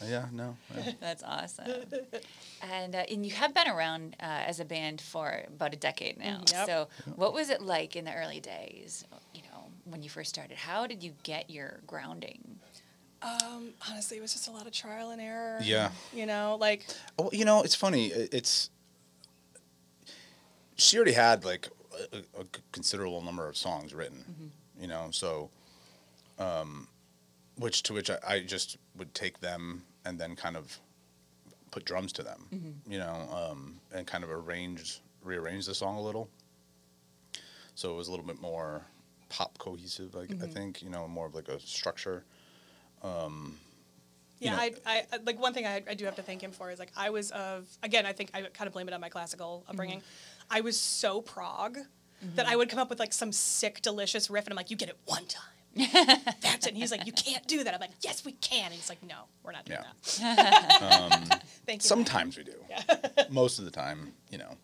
Like, 0.00 0.08
yeah, 0.10 0.26
no. 0.32 0.56
yeah." 0.76 0.92
That's 1.00 1.22
awesome. 1.22 1.66
And 2.62 2.94
uh, 2.94 3.04
and 3.10 3.26
you 3.26 3.32
have 3.32 3.52
been 3.52 3.68
around 3.68 4.16
uh, 4.20 4.24
as 4.46 4.60
a 4.60 4.64
band 4.64 5.00
for 5.00 5.42
about 5.48 5.74
a 5.74 5.76
decade 5.76 6.18
now. 6.18 6.42
Yep. 6.52 6.66
So 6.66 6.88
what 7.16 7.32
was 7.34 7.50
it 7.50 7.60
like 7.60 7.96
in 7.96 8.04
the 8.04 8.14
early 8.14 8.40
days? 8.40 9.04
You 9.34 9.42
know, 9.42 9.47
when 9.90 10.02
you 10.02 10.10
first 10.10 10.30
started, 10.30 10.56
how 10.56 10.86
did 10.86 11.02
you 11.02 11.12
get 11.22 11.50
your 11.50 11.80
grounding? 11.86 12.58
um, 13.20 13.70
honestly, 13.90 14.16
it 14.16 14.20
was 14.20 14.32
just 14.32 14.46
a 14.46 14.50
lot 14.52 14.66
of 14.66 14.72
trial 14.72 15.10
and 15.10 15.20
error. 15.20 15.58
Yeah. 15.60 15.90
You 16.12 16.24
know, 16.26 16.56
like 16.60 16.86
Oh, 17.18 17.28
you 17.32 17.44
know, 17.44 17.62
it's 17.62 17.74
funny. 17.74 18.06
It's 18.08 18.70
she 20.76 20.96
already 20.96 21.12
had 21.12 21.44
like 21.44 21.68
a, 22.12 22.18
a 22.40 22.44
considerable 22.70 23.20
number 23.20 23.48
of 23.48 23.56
songs 23.56 23.92
written, 23.92 24.52
you 24.80 24.86
know. 24.86 25.08
So, 25.10 25.50
um, 26.38 26.86
which 27.56 27.82
to 27.84 27.92
which 27.94 28.08
I, 28.08 28.18
I 28.26 28.40
just 28.40 28.78
would 28.96 29.12
take 29.14 29.40
them 29.40 29.82
and 30.04 30.16
then 30.18 30.36
kind 30.36 30.56
of 30.56 30.78
put 31.72 31.84
drums 31.84 32.12
to 32.12 32.22
them, 32.22 32.80
you 32.88 32.98
know, 32.98 33.28
um, 33.50 33.80
and 33.92 34.06
kind 34.06 34.22
of 34.22 34.30
arrange 34.30 35.00
rearrange 35.24 35.66
the 35.66 35.74
song 35.74 35.96
a 35.96 36.00
little. 36.00 36.28
So 37.74 37.92
it 37.92 37.96
was 37.96 38.06
a 38.06 38.10
little 38.12 38.26
bit 38.26 38.40
more 38.40 38.82
pop 39.28 39.58
cohesive, 39.58 40.14
like 40.14 40.30
I 40.30 40.34
mm-hmm. 40.34 40.52
think, 40.52 40.82
you 40.82 40.90
know, 40.90 41.06
more 41.08 41.26
of 41.26 41.34
like 41.34 41.48
a 41.48 41.60
structure. 41.60 42.24
Um, 43.02 43.56
yeah, 44.40 44.52
know- 44.52 44.62
I, 44.62 44.72
I 44.86 45.02
I- 45.12 45.18
like 45.24 45.40
one 45.40 45.52
thing 45.52 45.66
I, 45.66 45.82
I 45.88 45.94
do 45.94 46.04
have 46.04 46.16
to 46.16 46.22
thank 46.22 46.42
him 46.42 46.52
for 46.52 46.70
is 46.70 46.78
like 46.78 46.92
I 46.96 47.10
was 47.10 47.30
of 47.32 47.66
again 47.82 48.06
I 48.06 48.12
think 48.12 48.30
I 48.34 48.42
kind 48.42 48.66
of 48.66 48.72
blame 48.72 48.88
it 48.88 48.94
on 48.94 49.00
my 49.00 49.08
classical 49.08 49.64
upbringing. 49.68 49.98
Mm-hmm. 49.98 50.56
I 50.56 50.60
was 50.60 50.78
so 50.78 51.20
prog 51.20 51.74
that 51.74 51.86
mm-hmm. 52.22 52.52
I 52.52 52.56
would 52.56 52.68
come 52.68 52.78
up 52.78 52.90
with 52.90 52.98
like 52.98 53.12
some 53.12 53.32
sick 53.32 53.82
delicious 53.82 54.30
riff 54.30 54.44
and 54.44 54.52
I'm 54.52 54.56
like 54.56 54.70
you 54.70 54.76
get 54.76 54.88
it 54.88 54.98
one 55.06 55.24
time. 55.26 55.44
That's 56.40 56.66
it. 56.66 56.70
And 56.70 56.76
he's 56.76 56.90
like 56.90 57.06
you 57.06 57.12
can't 57.12 57.46
do 57.46 57.64
that. 57.64 57.74
I'm 57.74 57.80
like 57.80 57.90
yes 58.00 58.24
we 58.24 58.32
can. 58.32 58.66
And 58.66 58.74
he's 58.74 58.88
like 58.88 59.02
no 59.02 59.24
we're 59.42 59.52
not 59.52 59.64
doing 59.64 59.80
Yeah. 59.80 60.34
that. 60.34 60.82
Um, 60.88 61.38
thank 61.66 61.82
you. 61.82 61.88
Sometimes 61.88 62.36
we 62.36 62.44
do. 62.44 62.54
Most 63.30 63.58
of 63.58 63.64
the 63.64 63.70
time, 63.70 64.12
you 64.30 64.38
know. 64.38 64.56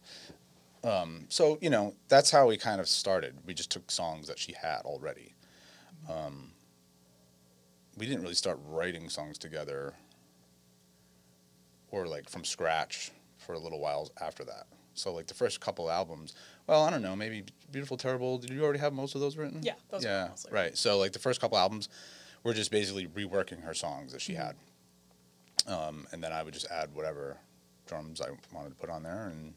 Um, 0.85 1.27
so 1.29 1.59
you 1.61 1.70
know 1.70 1.94
that's 2.09 2.31
how 2.31 2.47
we 2.47 2.57
kind 2.57 2.81
of 2.81 2.88
started. 2.88 3.35
We 3.47 3.55
just 3.55 3.70
took 3.70 3.90
songs 3.90 4.29
that 4.29 4.38
she 4.38 4.53
had 4.53 4.83
already. 4.85 5.35
Um, 6.11 6.53
we 7.97 8.07
didn't 8.07 8.23
really 8.23 8.35
start 8.35 8.59
writing 8.68 9.09
songs 9.09 9.38
together, 9.38 9.94
or 11.90 12.07
like 12.07 12.29
from 12.29 12.44
scratch 12.44 13.12
for 13.38 13.55
a 13.55 13.59
little 13.59 13.81
while 13.81 14.11
after 14.20 14.44
that. 14.44 14.66
So 14.94 15.12
like 15.12 15.27
the 15.27 15.35
first 15.35 15.61
couple 15.61 15.90
albums, 15.90 16.35
well, 16.66 16.83
I 16.83 16.90
don't 16.90 17.03
know, 17.03 17.16
maybe 17.16 17.44
Beautiful 17.73 17.97
Terrible. 17.97 18.38
Did 18.38 18.51
you 18.51 18.62
already 18.62 18.79
have 18.79 18.92
most 18.92 19.14
of 19.14 19.20
those 19.20 19.37
written? 19.37 19.61
Yeah, 19.62 19.75
those 19.90 20.05
yeah, 20.05 20.29
mostly 20.31 20.53
right. 20.53 20.77
So 20.77 20.99
like 20.99 21.12
the 21.12 21.18
first 21.18 21.40
couple 21.40 21.59
albums, 21.59 21.88
we're 22.42 22.55
just 22.55 22.70
basically 22.70 23.07
reworking 23.07 23.62
her 23.62 23.75
songs 23.75 24.12
that 24.12 24.20
she 24.20 24.35
had 24.35 24.55
um, 25.66 26.07
and 26.12 26.23
then 26.23 26.33
I 26.33 26.42
would 26.42 26.55
just 26.55 26.70
add 26.70 26.94
whatever 26.94 27.37
drums 27.87 28.20
I 28.20 28.29
wanted 28.53 28.70
to 28.70 28.75
put 28.77 28.90
on 28.90 29.03
there, 29.03 29.29
and 29.29 29.55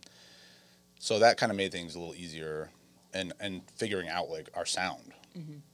so 0.99 1.19
that 1.19 1.37
kind 1.37 1.51
of 1.51 1.57
made 1.57 1.71
things 1.71 1.95
a 1.95 1.99
little 1.99 2.15
easier, 2.15 2.69
and 3.13 3.33
and 3.39 3.61
figuring 3.75 4.09
out 4.09 4.29
like 4.29 4.49
our 4.55 4.65
sound, 4.65 5.13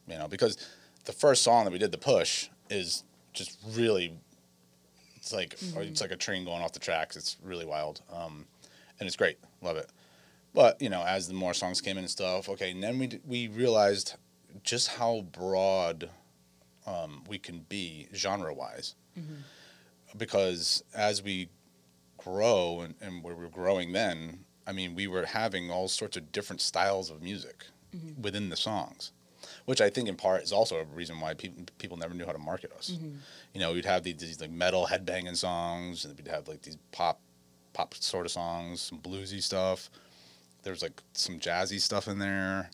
you 0.08 0.18
know, 0.18 0.28
because 0.28 0.58
the 1.06 1.14
first 1.14 1.44
song 1.44 1.66
that 1.66 1.72
we 1.72 1.80
did, 1.80 1.92
the 1.92 1.98
push, 1.98 2.50
is 2.70 3.04
just 3.34 3.58
really, 3.72 4.14
it's 5.16 5.34
like 5.34 5.58
or 5.76 5.82
it's 5.82 6.02
like 6.02 6.12
a 6.12 6.16
train 6.18 6.46
going 6.46 6.62
off 6.62 6.74
the 6.74 6.80
tracks. 6.80 7.16
It's 7.16 7.38
really 7.44 7.66
wild, 7.66 8.02
um, 8.12 8.46
and 9.00 9.08
it's 9.08 9.16
great, 9.16 9.38
love 9.62 9.78
it. 9.78 9.90
But 10.54 10.82
you 10.82 10.90
know, 10.90 11.04
as 11.06 11.28
the 11.28 11.34
more 11.34 11.54
songs 11.54 11.82
came 11.82 11.98
in 11.98 12.04
and 12.04 12.10
stuff, 12.10 12.48
okay, 12.50 12.72
and 12.72 12.84
then 12.84 13.00
we 13.00 13.08
d- 13.08 13.20
we 13.26 13.48
realized 13.48 14.16
just 14.64 14.88
how 14.90 15.22
broad 15.32 16.10
um, 16.86 17.24
we 17.28 17.40
can 17.40 17.66
be 17.70 18.08
genre 18.14 18.54
wise 18.54 18.96
because 20.18 20.84
as 20.94 21.24
we 21.24 21.50
grow 22.18 22.82
and, 22.82 22.96
and 23.02 23.24
we 23.24 23.34
were 23.34 23.48
growing 23.50 23.94
then, 23.94 24.46
I 24.65 24.71
mean, 24.71 24.95
we 24.95 25.08
were 25.08 25.26
having 25.26 25.69
all 25.69 25.88
sorts 25.88 26.17
of 26.17 26.32
different 26.32 26.62
styles 26.62 27.10
of 27.10 27.21
music 27.21 27.65
mm-hmm. 27.95 28.21
within 28.21 28.49
the 28.49 28.56
songs, 28.56 29.12
which 29.65 29.82
I 29.82 29.89
think 29.89 30.08
in 30.08 30.15
part 30.15 30.43
is 30.43 30.54
also 30.54 30.78
a 30.78 30.86
reason 30.86 31.19
why 31.19 31.34
people 31.34 31.65
people 31.78 31.97
never 31.97 32.13
knew 32.13 32.26
how 32.26 32.32
to 32.32 32.38
market 32.38 32.71
us. 32.78 32.91
Mm-hmm. 32.91 33.15
You 33.54 33.60
know, 33.60 33.73
we'd 33.73 33.86
have 33.86 34.04
these, 34.04 34.17
these 34.17 34.41
like 34.41 34.52
metal 34.52 34.88
headbanging 34.89 35.35
songs, 35.35 36.06
and 36.06 36.15
we'd 36.15 36.27
have 36.27 36.48
like 36.48 36.62
these 36.62 36.77
pop 36.92 37.19
pop 37.73 37.94
sort 37.96 38.25
of 38.25 38.31
songs, 38.31 38.81
some 38.81 39.00
bluesy 39.00 39.42
stuff. 39.42 39.90
There's 40.63 40.81
like 40.81 41.02
some 41.13 41.40
jazzy 41.40 41.79
stuff 41.79 42.08
in 42.08 42.19
there. 42.19 42.69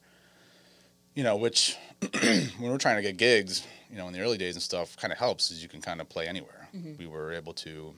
You 1.15 1.23
know, 1.23 1.37
which 1.37 1.75
when 2.21 2.71
we're 2.71 2.77
trying 2.77 2.97
to 2.97 3.01
get 3.01 3.17
gigs, 3.17 3.65
you 3.89 3.97
know, 3.97 4.07
in 4.07 4.13
the 4.13 4.21
early 4.21 4.37
days 4.37 4.55
and 4.55 4.61
stuff, 4.61 4.95
kind 4.95 5.11
of 5.11 5.17
helps 5.17 5.49
is 5.51 5.61
you 5.61 5.67
can 5.67 5.81
kind 5.81 5.99
of 5.99 6.07
play 6.07 6.27
anywhere. 6.27 6.69
Mm-hmm. 6.75 6.93
We 6.97 7.07
were 7.07 7.33
able 7.33 7.53
to 7.53 7.95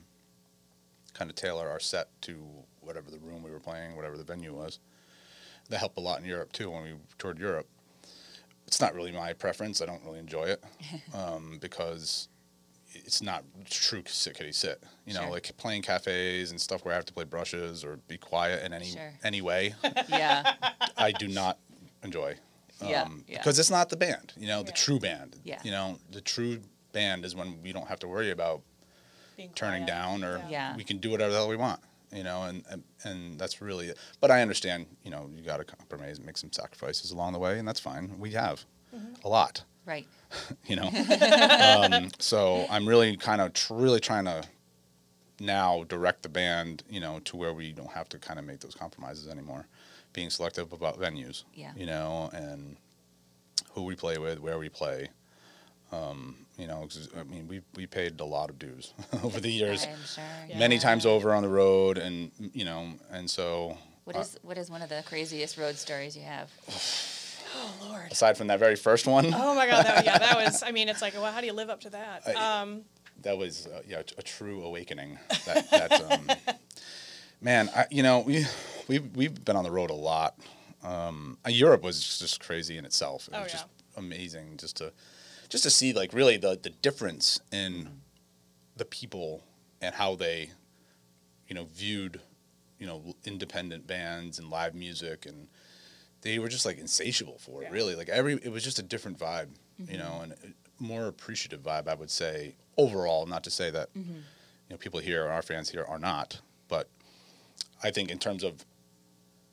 kind 1.12 1.30
of 1.30 1.36
tailor 1.36 1.68
our 1.68 1.78
set 1.78 2.08
to 2.22 2.42
whatever 2.82 3.10
the 3.10 3.18
room 3.18 3.42
we 3.42 3.50
were 3.50 3.60
playing, 3.60 3.96
whatever 3.96 4.16
the 4.16 4.24
venue 4.24 4.52
was. 4.54 4.78
That 5.70 5.78
helped 5.78 5.96
a 5.96 6.00
lot 6.00 6.18
in 6.20 6.24
Europe 6.26 6.52
too 6.52 6.70
when 6.70 6.82
we 6.82 6.92
toured 7.18 7.38
Europe. 7.38 7.68
It's 8.66 8.80
not 8.80 8.94
really 8.94 9.12
my 9.12 9.32
preference. 9.32 9.80
I 9.82 9.86
don't 9.86 10.04
really 10.04 10.18
enjoy 10.18 10.44
it 10.44 10.62
um, 11.14 11.58
because 11.60 12.28
it's 12.94 13.22
not 13.22 13.44
true 13.70 14.02
sit 14.06 14.34
kitty 14.36 14.52
sit. 14.52 14.82
You 15.06 15.14
know, 15.14 15.22
Sure. 15.22 15.30
like 15.30 15.56
playing 15.56 15.82
cafes 15.82 16.50
and 16.50 16.60
stuff 16.60 16.84
where 16.84 16.92
I 16.92 16.96
have 16.96 17.06
to 17.06 17.12
play 17.12 17.24
brushes 17.24 17.84
or 17.84 17.96
be 18.08 18.18
quiet 18.18 18.64
in 18.64 18.72
any 18.72 18.90
Sure. 18.90 19.12
any 19.24 19.40
way. 19.40 19.74
Yeah. 20.08 20.54
I 20.96 21.12
do 21.12 21.28
not 21.28 21.58
enjoy. 22.02 22.36
Yeah, 22.84 23.02
Um, 23.02 23.24
yeah. 23.28 23.38
Because 23.38 23.58
it's 23.60 23.70
not 23.70 23.88
the 23.90 23.96
band, 23.96 24.32
you 24.36 24.48
know, 24.48 24.62
the 24.64 24.72
true 24.72 24.98
band. 24.98 25.36
Yeah. 25.44 25.60
You 25.62 25.70
know, 25.70 25.98
the 26.10 26.20
true 26.20 26.60
band 26.92 27.24
is 27.24 27.34
when 27.34 27.62
we 27.62 27.72
don't 27.72 27.86
have 27.86 28.00
to 28.00 28.08
worry 28.08 28.30
about 28.32 28.62
Being 29.36 29.52
turning 29.54 29.84
quiet. 29.84 29.86
down 29.86 30.24
or 30.24 30.38
Yeah. 30.38 30.48
Yeah. 30.50 30.76
we 30.76 30.82
can 30.84 30.98
do 30.98 31.10
whatever 31.10 31.30
the 31.30 31.36
hell 31.38 31.48
we 31.48 31.56
want, 31.56 31.80
you 32.12 32.22
know, 32.24 32.42
and, 32.44 32.64
and, 32.70 32.82
and 33.04 33.38
that's 33.38 33.60
really 33.60 33.88
it. 33.88 33.98
But 34.20 34.30
I 34.30 34.42
understand, 34.42 34.86
you 35.02 35.10
know, 35.10 35.30
you 35.34 35.42
got 35.42 35.58
to 35.58 35.64
compromise, 35.64 36.20
make 36.20 36.36
some 36.36 36.52
sacrifices 36.52 37.10
along 37.10 37.32
the 37.32 37.38
way, 37.38 37.58
and 37.58 37.66
that's 37.66 37.80
fine. 37.80 38.18
We 38.18 38.30
have 38.32 38.64
Mm-hmm. 38.94 39.26
a 39.26 39.28
lot, 39.28 39.64
Right. 39.86 40.06
you 40.66 40.76
know. 40.76 40.88
um, 40.88 42.10
so 42.18 42.66
I'm 42.68 42.86
really 42.86 43.16
kind 43.16 43.40
of 43.40 43.54
tr- 43.54 43.72
really 43.74 44.00
trying 44.00 44.26
to 44.26 44.44
now 45.40 45.84
direct 45.84 46.22
the 46.22 46.28
band, 46.28 46.82
you 46.90 47.00
know, 47.00 47.18
to 47.20 47.36
where 47.38 47.54
we 47.54 47.72
don't 47.72 47.90
have 47.90 48.08
to 48.10 48.18
kind 48.18 48.38
of 48.38 48.44
make 48.44 48.60
those 48.60 48.74
compromises 48.74 49.28
anymore. 49.28 49.66
Being 50.12 50.28
selective 50.28 50.74
about 50.74 51.00
venues, 51.00 51.44
Yeah. 51.54 51.72
you 51.74 51.86
know, 51.86 52.28
and 52.34 52.76
who 53.72 53.84
we 53.84 53.94
play 53.96 54.18
with, 54.18 54.38
where 54.40 54.58
we 54.58 54.68
play. 54.68 55.08
Um, 55.92 56.36
you 56.56 56.66
know, 56.66 56.80
'cause, 56.80 57.08
I 57.18 57.22
mean, 57.24 57.46
we 57.48 57.60
we 57.76 57.86
paid 57.86 58.18
a 58.20 58.24
lot 58.24 58.48
of 58.50 58.58
dues 58.58 58.94
over 59.22 59.40
the 59.40 59.50
years, 59.50 59.86
I'm 59.86 60.04
sure. 60.48 60.56
many 60.58 60.78
times 60.78 61.04
over 61.06 61.34
on 61.34 61.42
the 61.42 61.48
road, 61.48 61.98
and 61.98 62.30
you 62.54 62.64
know, 62.64 62.94
and 63.10 63.30
so 63.30 63.76
What 64.04 64.16
is 64.16 64.38
what 64.42 64.56
is 64.58 64.70
one 64.70 64.80
of 64.82 64.88
the 64.88 65.02
craziest 65.06 65.58
road 65.58 65.76
stories 65.76 66.16
you 66.16 66.22
have? 66.22 66.50
Oh 67.54 67.70
Lord. 67.90 68.10
aside 68.10 68.38
from 68.38 68.46
that 68.46 68.58
very 68.58 68.76
first 68.76 69.06
one, 69.06 69.26
Oh 69.26 69.54
my 69.54 69.66
God. 69.66 69.84
That, 69.84 70.06
yeah, 70.06 70.16
that 70.18 70.36
was. 70.42 70.62
I 70.66 70.72
mean, 70.72 70.88
it's 70.88 71.02
like, 71.02 71.12
well, 71.12 71.30
how 71.30 71.40
do 71.42 71.46
you 71.46 71.52
live 71.52 71.68
up 71.68 71.80
to 71.82 71.90
that? 71.90 72.22
I- 72.26 72.60
Um, 72.62 72.80
that 73.20 73.36
was 73.36 73.66
uh, 73.66 73.82
yeah 73.86 73.98
a 74.16 74.22
true 74.22 74.64
awakening. 74.64 75.18
That, 75.44 75.70
that 75.70 75.92
um, 76.10 76.30
man, 77.42 77.68
I, 77.76 77.84
you 77.90 78.02
know 78.02 78.20
we 78.20 78.46
we've 78.88 79.14
we've 79.14 79.44
been 79.44 79.54
on 79.56 79.64
the 79.64 79.70
road 79.70 79.90
a 79.90 79.94
lot. 80.12 80.38
Um, 80.82 81.36
uh, 81.46 81.50
Europe 81.50 81.82
was 81.82 82.18
just 82.18 82.40
crazy 82.40 82.78
in 82.78 82.86
itself. 82.86 83.28
It 83.28 83.34
Oh, 83.36 83.42
was 83.42 83.52
yeah. 83.52 83.58
just 83.58 83.66
amazing 83.98 84.56
just 84.56 84.76
to 84.78 84.90
just 85.52 85.64
to 85.64 85.70
see 85.70 85.92
like 85.92 86.14
really 86.14 86.38
the 86.38 86.58
the 86.62 86.70
difference 86.70 87.38
in 87.52 87.86
the 88.78 88.86
people 88.86 89.44
and 89.82 89.94
how 89.94 90.14
they 90.14 90.48
you 91.46 91.54
know 91.54 91.64
viewed 91.74 92.20
you 92.78 92.86
know 92.86 93.14
independent 93.26 93.86
bands 93.86 94.38
and 94.38 94.48
live 94.48 94.74
music 94.74 95.26
and 95.26 95.48
they 96.22 96.38
were 96.38 96.48
just 96.48 96.64
like 96.64 96.78
insatiable 96.78 97.36
for 97.38 97.62
it 97.62 97.66
Yeah. 97.66 97.72
really. 97.72 97.94
Like 97.94 98.08
every 98.08 98.34
it 98.42 98.50
was 98.50 98.64
just 98.64 98.78
a 98.78 98.82
different 98.82 99.18
vibe 99.18 99.48
you 99.78 99.84
mm-hmm. 99.84 99.98
know 99.98 100.20
and 100.22 100.54
more 100.78 101.06
appreciative 101.06 101.60
vibe 101.60 101.86
i 101.86 101.94
would 101.94 102.10
say 102.10 102.54
overall. 102.78 103.26
Not 103.26 103.44
to 103.44 103.50
say 103.50 103.68
that 103.70 103.92
mm-hmm. 103.92 104.14
you 104.14 104.70
know 104.70 104.78
people 104.78 105.00
here 105.00 105.26
our 105.28 105.42
fans 105.42 105.68
here 105.68 105.84
are 105.86 105.98
not 105.98 106.40
but 106.68 106.88
i 107.82 107.90
think 107.90 108.10
in 108.10 108.18
terms 108.18 108.42
of 108.42 108.64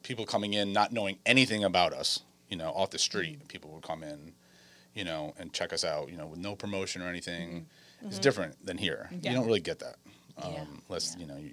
people 0.01 0.25
coming 0.25 0.53
in 0.53 0.71
not 0.71 0.93
knowing 0.93 1.17
anything 1.25 1.65
about 1.65 1.91
us 1.91 2.21
you 2.47 2.55
know 2.55 2.69
off 2.69 2.89
the 2.89 2.97
street 2.97 3.39
mm-hmm. 3.39 3.47
people 3.47 3.69
would 3.71 3.83
come 3.83 4.01
in 4.01 4.31
you 4.99 5.05
know 5.05 5.33
and 5.39 5.53
check 5.53 5.71
us 5.71 5.83
out 5.85 6.09
you 6.11 6.17
know 6.17 6.27
with 6.27 6.39
no 6.39 6.55
promotion 6.55 7.01
or 7.01 7.07
anything 7.07 7.65
it's 8.05 8.19
different 8.19 8.53
than 8.65 8.77
here 8.77 9.01
Yeah. 9.09 9.31
you 9.31 9.37
don't 9.37 9.47
really 9.47 9.61
get 9.71 9.79
that 9.79 9.95
um, 10.41 10.51
Yeah, 10.53 10.65
unless 10.89 11.05
yeah. 11.15 11.21
you 11.21 11.27
know 11.29 11.37
you, 11.37 11.51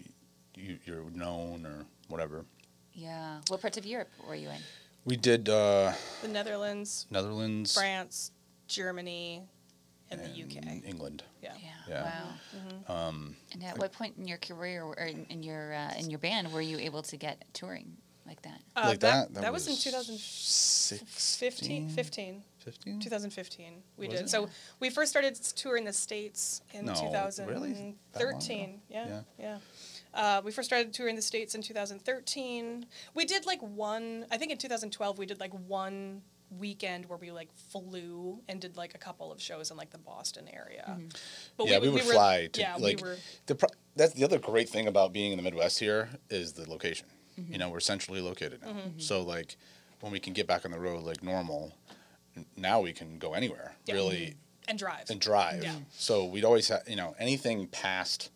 you 0.65 0.79
you're 0.87 1.11
known 1.11 1.65
or 1.65 1.87
whatever 2.09 2.45
Yeah. 2.93 3.41
What 3.49 3.61
parts 3.61 3.79
of 3.79 3.87
Europe 3.87 4.11
were 4.29 4.35
you 4.35 4.49
in? 4.57 4.61
we 5.05 5.17
did 5.17 5.49
uh, 5.49 5.93
the 6.23 6.29
Netherlands, 6.29 7.07
netherlands 7.11 7.73
France, 7.73 8.33
Germany, 8.67 9.43
and 10.11 10.21
the 10.21 10.33
UK. 10.45 10.57
england 10.93 11.23
Yeah. 11.41 11.53
Yeah. 11.69 11.71
Yeah. 11.89 12.03
Wow. 12.09 12.29
um, 13.09 13.37
And 13.53 13.63
at 13.65 13.79
what 13.79 13.93
point 13.93 14.15
in 14.19 14.27
your 14.27 14.39
career 14.39 14.83
or 14.83 14.95
in, 15.15 15.25
in 15.35 15.41
your 15.45 15.65
uh, 15.83 16.01
in 16.01 16.11
your 16.11 16.19
band 16.19 16.53
were 16.53 16.67
you 16.73 16.79
able 16.89 17.03
to 17.13 17.17
get 17.17 17.45
touring 17.53 17.89
like 18.27 18.43
that? 18.43 18.61
Uh, 18.75 18.89
like 18.91 19.01
that 19.01 19.33
that, 19.35 19.53
was, 19.53 19.69
in 19.69 19.77
2015. 19.77 20.99
2015 20.99 21.89
15. 21.91 21.91
15 21.91 22.43
2015 22.75 23.83
we 23.97 24.07
Was 24.09 24.17
did 24.17 24.25
it? 24.27 24.31
so 24.31 24.49
we 24.81 24.91
first 24.91 25.11
started 25.11 25.35
touring 25.35 25.85
the 25.85 25.93
states 25.93 26.63
in 26.73 26.85
No, 26.87 26.95
2013 26.95 27.95
That 28.13 28.23
long 28.23 28.41
ago? 28.43 28.79
yeah 28.89 29.07
Yeah. 29.07 29.21
yeah, 29.39 29.59
Uh, 30.15 30.43
we 30.45 30.51
first 30.51 30.69
started 30.69 30.93
touring 30.93 31.17
the 31.17 31.23
states 31.23 31.55
in 31.55 31.63
2013 31.63 32.87
we 33.15 33.25
did 33.25 33.47
like 33.47 33.61
one 33.61 34.27
i 34.31 34.37
think 34.37 34.51
in 34.53 34.59
2012 34.59 35.19
we 35.19 35.27
did 35.27 35.41
like 35.41 35.53
one 35.69 36.23
weekend 36.59 37.07
where 37.07 37.19
we 37.19 37.33
like 37.33 37.49
flew 37.73 38.41
and 38.49 38.61
did 38.61 38.77
like 38.77 38.95
a 38.95 38.99
couple 38.99 39.33
of 39.33 39.43
shows 39.43 39.71
in 39.73 39.77
like 39.77 39.91
the 39.91 39.99
boston 39.99 40.47
area 40.53 40.97
but 41.57 41.67
yeah, 41.69 41.79
we, 41.79 41.89
would 41.89 42.05
were- 42.07 42.13
fly 42.13 42.49
to 42.53 42.61
yeah 42.61 42.77
like 42.77 42.99
we 42.99 43.09
were 43.09 43.17
the 43.47 43.55
pro- 43.57 43.69
that's 43.97 44.13
the 44.15 44.25
other 44.25 44.39
great 44.39 44.69
thing 44.69 44.87
about 44.87 45.13
being 45.13 45.33
in 45.33 45.39
the 45.39 45.43
Midwest 45.43 45.79
here 45.79 46.11
is 46.29 46.53
the 46.53 46.69
location. 46.71 47.07
Mm-hmm. 47.41 47.51
You 47.53 47.59
know, 47.59 47.71
we're 47.71 47.81
centrally 47.81 48.21
located 48.21 48.61
now, 48.63 48.77
so 48.99 49.23
like 49.23 49.57
when 50.01 50.13
we 50.13 50.21
can 50.21 50.35
get 50.35 50.47
back 50.47 50.67
on 50.67 50.71
the 50.71 50.79
road 50.79 51.03
like 51.03 51.23
normal, 51.23 51.73
n- 51.91 51.96
now 52.57 52.81
we 52.81 52.93
can 52.93 53.19
go 53.19 53.35
anywhere 53.35 53.75
Yeah. 53.87 53.95
really 53.95 54.35
and 54.69 54.79
drive 54.79 55.09
and 55.11 55.21
drive. 55.21 55.63
Yeah. 55.63 55.75
So 55.93 56.25
we'd 56.25 56.45
always 56.45 56.69
have 56.69 56.83
you 56.89 56.97
know 56.97 57.15
anything 57.19 57.67
past 57.69 58.31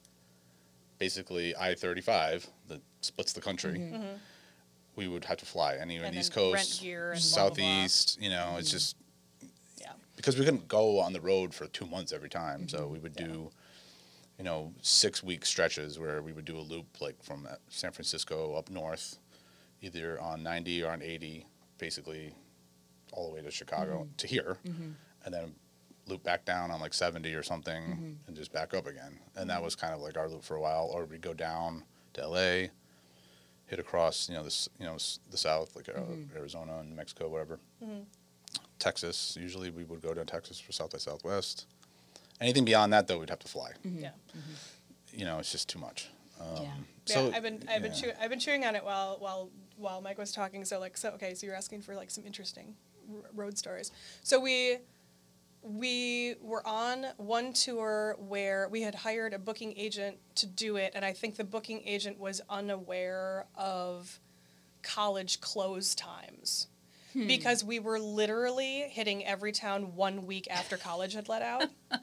basically 0.98 1.54
I 1.56 1.74
thirty 1.74 2.00
five 2.00 2.46
that 2.68 2.80
splits 3.00 3.32
the 3.32 3.40
country. 3.40 3.92
We 4.96 5.08
would 5.08 5.24
have 5.24 5.38
to 5.38 5.46
fly 5.46 5.76
anywhere 5.76 6.06
in 6.06 6.12
Mm-hmm. 6.12 6.14
And 6.14 6.14
the 6.16 6.20
East 6.20 6.34
then 6.34 6.44
rent 6.52 6.56
Coast, 6.56 6.80
gear 6.82 7.12
and 7.12 7.20
blah, 7.20 7.48
blah, 7.48 7.48
blah. 7.48 7.56
Southeast. 7.56 8.18
You 8.20 8.30
know, 8.30 8.56
it's 8.58 8.70
just 8.70 8.96
yeah 9.80 9.92
because 10.16 10.36
we 10.38 10.44
couldn't 10.44 10.68
go 10.68 10.98
on 11.00 11.12
the 11.12 11.20
road 11.20 11.54
for 11.54 11.66
two 11.66 11.86
months 11.86 12.12
every 12.12 12.28
time. 12.28 12.68
So 12.68 12.78
Mm-hmm. 12.80 12.92
we 12.92 12.98
would 12.98 13.14
do, 13.14 13.50
you 14.38 14.44
know, 14.44 14.72
six 14.82 15.22
week 15.22 15.46
stretches 15.46 15.98
where 15.98 16.22
we 16.22 16.32
would 16.32 16.44
do 16.44 16.58
a 16.58 16.60
loop 16.60 17.00
like 17.00 17.22
from 17.22 17.48
San 17.68 17.92
Francisco 17.92 18.54
up 18.54 18.68
north, 18.70 19.18
either 19.80 20.20
on 20.20 20.42
90 20.42 20.82
or 20.84 20.90
on 20.92 21.02
80, 21.02 21.46
basically 21.78 22.34
all 23.12 23.28
the 23.28 23.34
way 23.34 23.42
to 23.42 23.50
Chicago 23.50 24.00
Mm-hmm. 24.04 24.16
to 24.16 24.26
here, 24.26 24.56
and 25.24 25.34
then 25.34 25.54
loop 26.06 26.22
back 26.24 26.44
down 26.44 26.70
on 26.70 26.80
like 26.80 26.94
70 26.94 27.32
or 27.34 27.42
something 27.42 27.82
Mm-hmm. 27.82 28.12
and 28.26 28.36
just 28.36 28.52
back 28.52 28.74
up 28.74 28.86
again. 28.86 29.18
And 29.36 29.48
that 29.50 29.62
was 29.62 29.74
kind 29.76 29.94
of 29.94 30.00
like 30.00 30.16
our 30.16 30.28
loop 30.28 30.42
for 30.44 30.56
a 30.56 30.60
while. 30.60 30.90
Or 30.92 31.04
we'd 31.04 31.20
go 31.20 31.34
down 31.34 31.84
to 32.14 32.26
LA, 32.26 32.68
hit 33.66 33.78
across, 33.78 34.28
you 34.28 34.34
know, 34.34 34.42
this, 34.42 34.68
you 34.78 34.86
know, 34.86 34.96
the 35.30 35.36
south, 35.36 35.76
like 35.76 35.88
uh, 35.88 36.00
Arizona 36.36 36.78
and 36.80 36.96
Mexico, 36.96 37.28
whatever. 37.28 37.60
Texas. 38.78 39.36
Usually 39.40 39.70
we 39.70 39.84
would 39.84 40.00
go 40.02 40.14
to 40.14 40.24
Texas 40.24 40.58
for 40.58 40.72
South 40.72 40.90
by 40.92 40.98
Southwest. 40.98 41.66
Anything 42.40 42.64
beyond 42.64 42.92
that, 42.92 43.06
though, 43.06 43.18
we'd 43.18 43.30
have 43.30 43.38
to 43.40 43.48
fly. 43.48 43.72
yeah 43.84 44.10
You 45.12 45.24
know, 45.26 45.38
it's 45.38 45.52
just 45.52 45.68
too 45.68 45.78
much. 45.78 46.08
Um, 46.40 46.62
Yeah. 46.62 46.70
So 47.06 47.28
yeah, 47.28 47.36
I've 47.36 47.42
been 47.42 47.62
I've 47.68 47.82
been 47.82 47.92
chew- 47.92 48.12
I've 48.20 48.30
been 48.30 48.38
chewing 48.38 48.64
on 48.64 48.76
it 48.76 48.84
while 48.84 49.16
while 49.18 49.50
while 49.76 50.00
Mike 50.00 50.16
was 50.18 50.30
talking. 50.32 50.64
So 50.64 50.78
like 50.78 50.96
so 50.96 51.10
okay, 51.10 51.34
so 51.34 51.44
you're 51.46 51.56
asking 51.56 51.82
for 51.82 51.94
like 51.96 52.08
some 52.10 52.24
interesting 52.24 52.66
r- 52.68 52.74
road 53.34 53.58
stories. 53.58 53.90
So 54.22 54.40
we 54.40 54.78
we 55.62 56.36
were 56.40 56.66
on 56.66 57.06
one 57.18 57.52
tour 57.52 58.16
where 58.18 58.68
we 58.70 58.80
had 58.82 58.94
hired 58.94 59.34
a 59.34 59.38
booking 59.38 59.76
agent 59.76 60.16
to 60.36 60.46
do 60.46 60.76
it, 60.76 60.92
and 60.94 61.04
I 61.04 61.12
think 61.12 61.36
the 61.36 61.44
booking 61.44 61.82
agent 61.86 62.18
was 62.18 62.40
unaware 62.48 63.46
of 63.54 64.20
college 64.82 65.40
close 65.40 65.94
times. 65.94 66.68
Hmm. 67.12 67.26
Because 67.26 67.64
we 67.64 67.80
were 67.80 67.98
literally 67.98 68.86
hitting 68.88 69.26
every 69.26 69.50
town 69.52 69.96
one 69.96 70.26
week 70.26 70.46
after 70.48 70.76
college 70.76 71.14
had 71.14 71.28
let 71.28 71.42
out. 71.42 71.64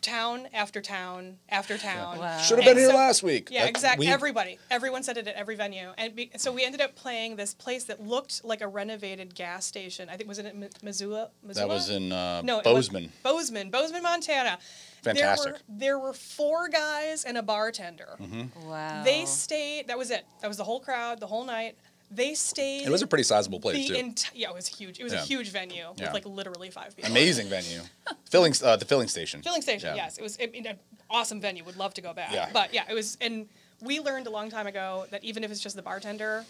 town 0.00 0.48
after 0.52 0.80
town 0.80 1.38
after 1.48 1.76
town. 1.78 2.18
Wow. 2.18 2.38
Should 2.38 2.58
have 2.58 2.64
been 2.64 2.70
And 2.72 2.78
here 2.78 2.90
so- 2.90 2.96
last 2.96 3.22
week. 3.22 3.48
Yeah, 3.50 3.64
exactly. 3.66 4.06
we- 4.06 4.12
Everybody, 4.12 4.58
everyone 4.70 5.02
said 5.02 5.16
it 5.18 5.26
at 5.28 5.34
every 5.34 5.56
venue, 5.56 5.92
and 5.98 6.14
be, 6.14 6.30
so 6.36 6.52
we 6.52 6.64
ended 6.64 6.80
up 6.80 6.94
playing 6.94 7.36
this 7.36 7.54
place 7.54 7.84
that 7.84 8.00
looked 8.02 8.44
like 8.44 8.60
a 8.60 8.68
renovated 8.68 9.34
gas 9.34 9.66
station. 9.66 10.08
I 10.08 10.16
think 10.16 10.28
was 10.28 10.38
it 10.38 10.46
in 10.46 10.60
Mi- 10.60 10.68
Missoula? 10.82 11.30
That 11.44 11.68
was 11.68 11.90
in 11.90 12.12
uh, 12.12 12.42
no, 12.42 12.60
it 12.60 12.66
was 12.66 12.88
Bozeman. 12.88 13.12
Bozeman, 13.22 13.70
Bozeman, 13.70 14.02
Montana. 14.02 14.58
Fantastic. 15.02 15.44
There 15.44 15.52
were, 15.52 15.58
there 15.68 15.98
were 15.98 16.12
four 16.14 16.68
guys 16.68 17.24
and 17.24 17.36
a 17.36 17.42
bartender. 17.42 18.16
Mm-hmm. 18.20 18.66
Wow. 18.68 19.02
They 19.04 19.26
stayed. 19.26 19.88
That 19.88 19.98
was 19.98 20.10
it. 20.10 20.24
That 20.40 20.48
was 20.48 20.56
the 20.56 20.64
whole 20.64 20.80
crowd, 20.80 21.20
the 21.20 21.26
whole 21.26 21.44
night. 21.44 21.76
They 22.10 22.34
stayed. 22.34 22.86
It 22.86 22.90
was 22.90 23.02
a 23.02 23.06
pretty 23.06 23.24
sizable 23.24 23.58
place 23.60 23.88
the 23.88 23.94
too. 23.94 24.02
enti- 24.02 24.30
yeah, 24.34 24.50
it 24.50 24.54
was 24.54 24.66
huge. 24.68 25.00
It 25.00 25.04
was 25.04 25.12
Yeah. 25.12 25.22
a 25.22 25.24
huge 25.24 25.50
venue 25.50 25.88
with 25.90 26.00
Yeah. 26.00 26.12
like 26.12 26.26
literally 26.26 26.70
five 26.70 26.94
people. 26.94 27.10
Amazing 27.10 27.48
venue. 27.48 27.80
filling 28.30 28.54
uh, 28.62 28.76
the 28.76 28.84
filling 28.84 29.08
station. 29.08 29.42
Filling 29.42 29.62
station, 29.62 29.96
Yeah. 29.96 30.04
yes. 30.04 30.18
It 30.18 30.22
was 30.22 30.36
I 30.40 30.46
mean, 30.46 30.66
an 30.66 30.78
awesome 31.10 31.40
venue. 31.40 31.64
Would 31.64 31.76
love 31.76 31.94
to 31.94 32.00
go 32.00 32.12
back. 32.12 32.32
Yeah. 32.32 32.50
But 32.52 32.72
yeah, 32.72 32.84
it 32.88 32.94
was, 32.94 33.16
and 33.20 33.48
we 33.80 33.98
learned 34.00 34.26
a 34.26 34.30
long 34.30 34.48
time 34.50 34.66
ago 34.66 35.06
that 35.10 35.24
even 35.24 35.42
if 35.44 35.50
it's 35.50 35.60
just 35.60 35.74
the 35.76 35.82
bartender, 35.82 36.44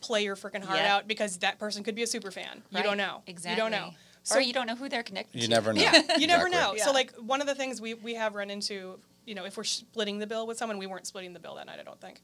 play 0.00 0.22
your 0.24 0.36
freaking 0.36 0.62
heart 0.64 0.78
Yeah. 0.80 0.94
out 0.96 1.08
because 1.08 1.38
that 1.38 1.58
person 1.58 1.82
could 1.82 1.94
be 1.94 2.02
a 2.02 2.06
super 2.06 2.30
fan. 2.30 2.62
You 2.70 2.82
don't 2.82 2.96
know. 2.98 3.22
Exactly. 3.26 3.50
You 3.52 3.56
don't 3.56 3.70
know. 3.72 3.94
or 4.32 4.40
you 4.40 4.52
don't 4.52 4.66
know 4.68 4.76
who 4.76 4.88
they're 4.88 5.02
connected 5.02 5.34
You 5.40 5.48
to. 5.48 5.50
never 5.50 5.72
know. 5.72 5.80
Yeah, 5.82 6.16
you 6.18 6.28
never 6.28 6.48
know. 6.48 6.74
Yeah. 6.76 6.84
So 6.84 6.92
like 6.92 7.12
one 7.16 7.40
of 7.40 7.48
the 7.48 7.54
things 7.56 7.80
we 7.80 7.94
we 7.94 8.14
have 8.14 8.36
run 8.36 8.50
into, 8.50 9.00
you 9.26 9.34
know, 9.34 9.44
if 9.44 9.56
we're 9.56 9.64
splitting 9.64 10.20
the 10.20 10.28
bill 10.28 10.46
with 10.46 10.58
someone, 10.58 10.78
we 10.78 10.86
weren't 10.86 11.06
splitting 11.08 11.32
the 11.32 11.40
bill 11.40 11.56
that 11.56 11.66
night. 11.66 11.80
I 11.80 11.82
don't 11.82 12.00
think. 12.00 12.20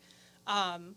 Um, 0.47 0.95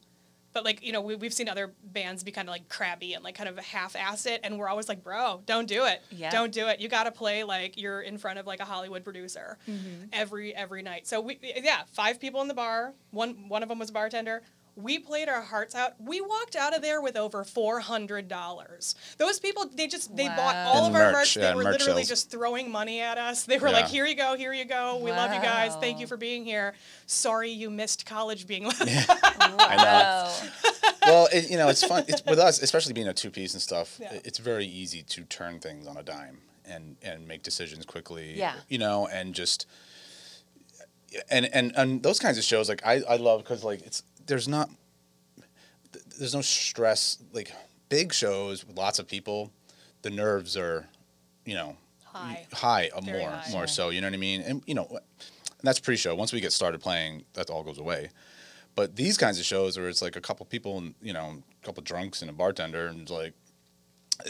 but 0.54 0.64
like 0.64 0.84
you 0.84 0.91
know 0.91 1.02
we, 1.02 1.16
we've 1.16 1.34
seen 1.34 1.49
other 1.49 1.72
bands 1.84 2.24
be 2.24 2.32
kind 2.32 2.47
of 2.47 2.52
like 2.52 2.70
crabby 2.70 3.14
and 3.14 3.24
like 3.24 3.36
kind 3.36 3.49
of 3.49 3.58
half-ass 3.60 4.26
it 4.26 4.41
and 4.43 4.58
we're 4.58 4.68
always 4.68 4.89
like 4.89 5.04
bro 5.04 5.41
don't 5.45 5.68
do 5.68 5.86
it. 5.86 6.02
Yeah. 6.12 6.30
don't 6.30 6.52
do 6.52 6.68
it. 6.68 6.80
You 6.80 6.88
got 6.89 7.04
to 7.04 7.12
play 7.12 7.43
like 7.43 7.78
you're 7.78 8.02
in 8.02 8.18
front 8.18 8.39
of 8.39 8.47
like 8.47 8.60
a 8.60 8.66
hollywood 8.66 9.04
producer 9.04 9.58
mm-hmm. 9.68 10.06
every 10.14 10.56
every 10.56 10.82
night. 10.82 11.08
So 11.08 11.22
we 11.22 11.39
yeah 11.41 11.82
five 11.91 12.20
people 12.20 12.41
in 12.41 12.47
the 12.47 12.54
bar. 12.54 12.93
One 13.12 13.49
one 13.49 13.64
of 13.64 13.70
them 13.70 13.80
was 13.80 13.89
a 13.89 13.93
bartender 13.93 14.41
we 14.76 14.99
played 14.99 15.28
our 15.30 15.41
hearts 15.41 15.76
out. 15.76 15.93
We 15.99 16.22
walked 16.22 16.55
out 16.55 16.76
of 16.76 16.82
there 16.82 17.01
with 17.01 17.15
over 17.17 17.43
four 17.43 17.80
hundred 17.82 18.28
dollars. 18.28 18.95
Those 19.17 19.39
people, 19.39 19.69
they 19.76 19.88
just 19.88 20.15
they 20.15 20.28
bought 20.28 20.55
all 20.55 20.86
And 20.86 20.95
of 20.95 21.01
our 21.01 21.11
merch, 21.11 21.13
merch. 21.13 21.36
yeah, 21.38 21.41
They 21.43 21.47
and 21.49 21.57
were 21.57 21.63
merch 21.65 21.80
literally 21.80 22.03
sales. 22.03 22.09
just 22.09 22.32
throwing 22.32 22.72
money 22.72 23.01
at 23.01 23.17
us. 23.17 23.43
They 23.43 23.57
were 23.57 23.69
like, 23.69 23.88
"Here 23.88 24.05
you 24.05 24.15
go, 24.15 24.36
here 24.38 24.53
you 24.53 24.65
go. 24.65 24.97
We 25.03 25.11
love 25.11 25.34
you 25.34 25.41
guys. 25.41 25.76
Thank 25.76 25.99
you 25.99 26.07
for 26.07 26.17
being 26.17 26.45
here. 26.45 26.74
Sorry 27.05 27.49
you 27.51 27.69
missed 27.69 28.05
college 28.05 28.47
being 28.47 28.63
left." 28.80 29.09
Wow. 29.49 30.34
well, 31.05 31.28
it, 31.34 31.49
you 31.51 31.57
know, 31.57 31.67
it's 31.69 31.84
fun. 31.84 32.05
It's 32.07 32.24
with 32.26 32.39
us, 32.39 32.61
especially 32.61 32.93
being 32.93 33.07
a 33.09 33.13
two 33.13 33.30
piece 33.32 33.53
and 33.53 33.61
stuff. 33.61 33.97
Yeah. 34.01 34.19
It's 34.24 34.38
very 34.39 34.65
easy 34.65 35.01
to 35.03 35.24
turn 35.24 35.59
things 35.59 35.86
on 35.88 35.97
a 35.97 36.03
dime 36.03 36.38
and 36.65 36.95
and 37.01 37.28
make 37.28 37.43
decisions 37.43 37.86
quickly. 37.86 38.34
Yeah. 38.38 38.53
You 38.69 38.78
know, 38.78 39.07
and 39.07 39.36
just 39.36 39.65
and 41.30 41.45
and 41.53 41.74
and 41.76 42.01
those 42.03 42.19
kinds 42.19 42.38
of 42.38 42.43
shows, 42.45 42.69
like 42.69 42.82
I 42.86 43.01
I 43.07 43.17
love 43.17 43.43
because 43.43 43.63
like 43.63 43.82
it's 43.82 44.03
there's 44.32 44.47
not 44.47 44.69
there's 46.17 46.34
no 46.34 46.41
stress 46.41 47.17
like 47.34 47.51
big 47.89 48.13
shows 48.13 48.65
with 48.65 48.77
lots 48.77 48.97
of 48.97 49.07
people. 49.07 49.51
The 50.03 50.09
nerves 50.09 50.55
are, 50.55 50.88
you 51.45 51.53
know, 51.53 51.75
High. 52.05 52.47
high 52.53 52.89
uh, 52.95 53.01
Very 53.01 53.19
more 53.19 53.29
high. 53.29 53.51
more 53.51 53.67
Sure. 53.67 53.67
so. 53.67 53.89
You 53.89 53.99
know 53.99 54.07
what 54.07 54.13
I 54.13 54.17
mean? 54.17 54.41
And 54.41 54.63
you 54.65 54.73
know, 54.73 54.88
and 54.89 54.99
that's 55.63 55.79
pre-show. 55.79 56.15
Once 56.15 56.32
we 56.32 56.39
get 56.39 56.53
started 56.53 56.79
playing, 56.79 57.25
that 57.34 57.49
all 57.49 57.61
goes 57.63 57.77
away. 57.77 58.09
But 58.73 58.95
these 58.95 59.17
kinds 59.17 59.38
of 59.38 59.45
shows 59.45 59.77
where 59.77 59.89
it's 59.89 60.01
like 60.01 60.15
a 60.15 60.21
couple 60.21 60.45
people 60.45 60.77
and 60.77 60.95
you 61.01 61.11
know, 61.11 61.43
a 61.61 61.65
couple 61.65 61.84
drunks 61.84 62.21
and 62.21 62.29
a 62.29 62.34
bartender, 62.34 62.88
and 62.88 63.01
it's 63.01 63.11
like, 63.11 63.34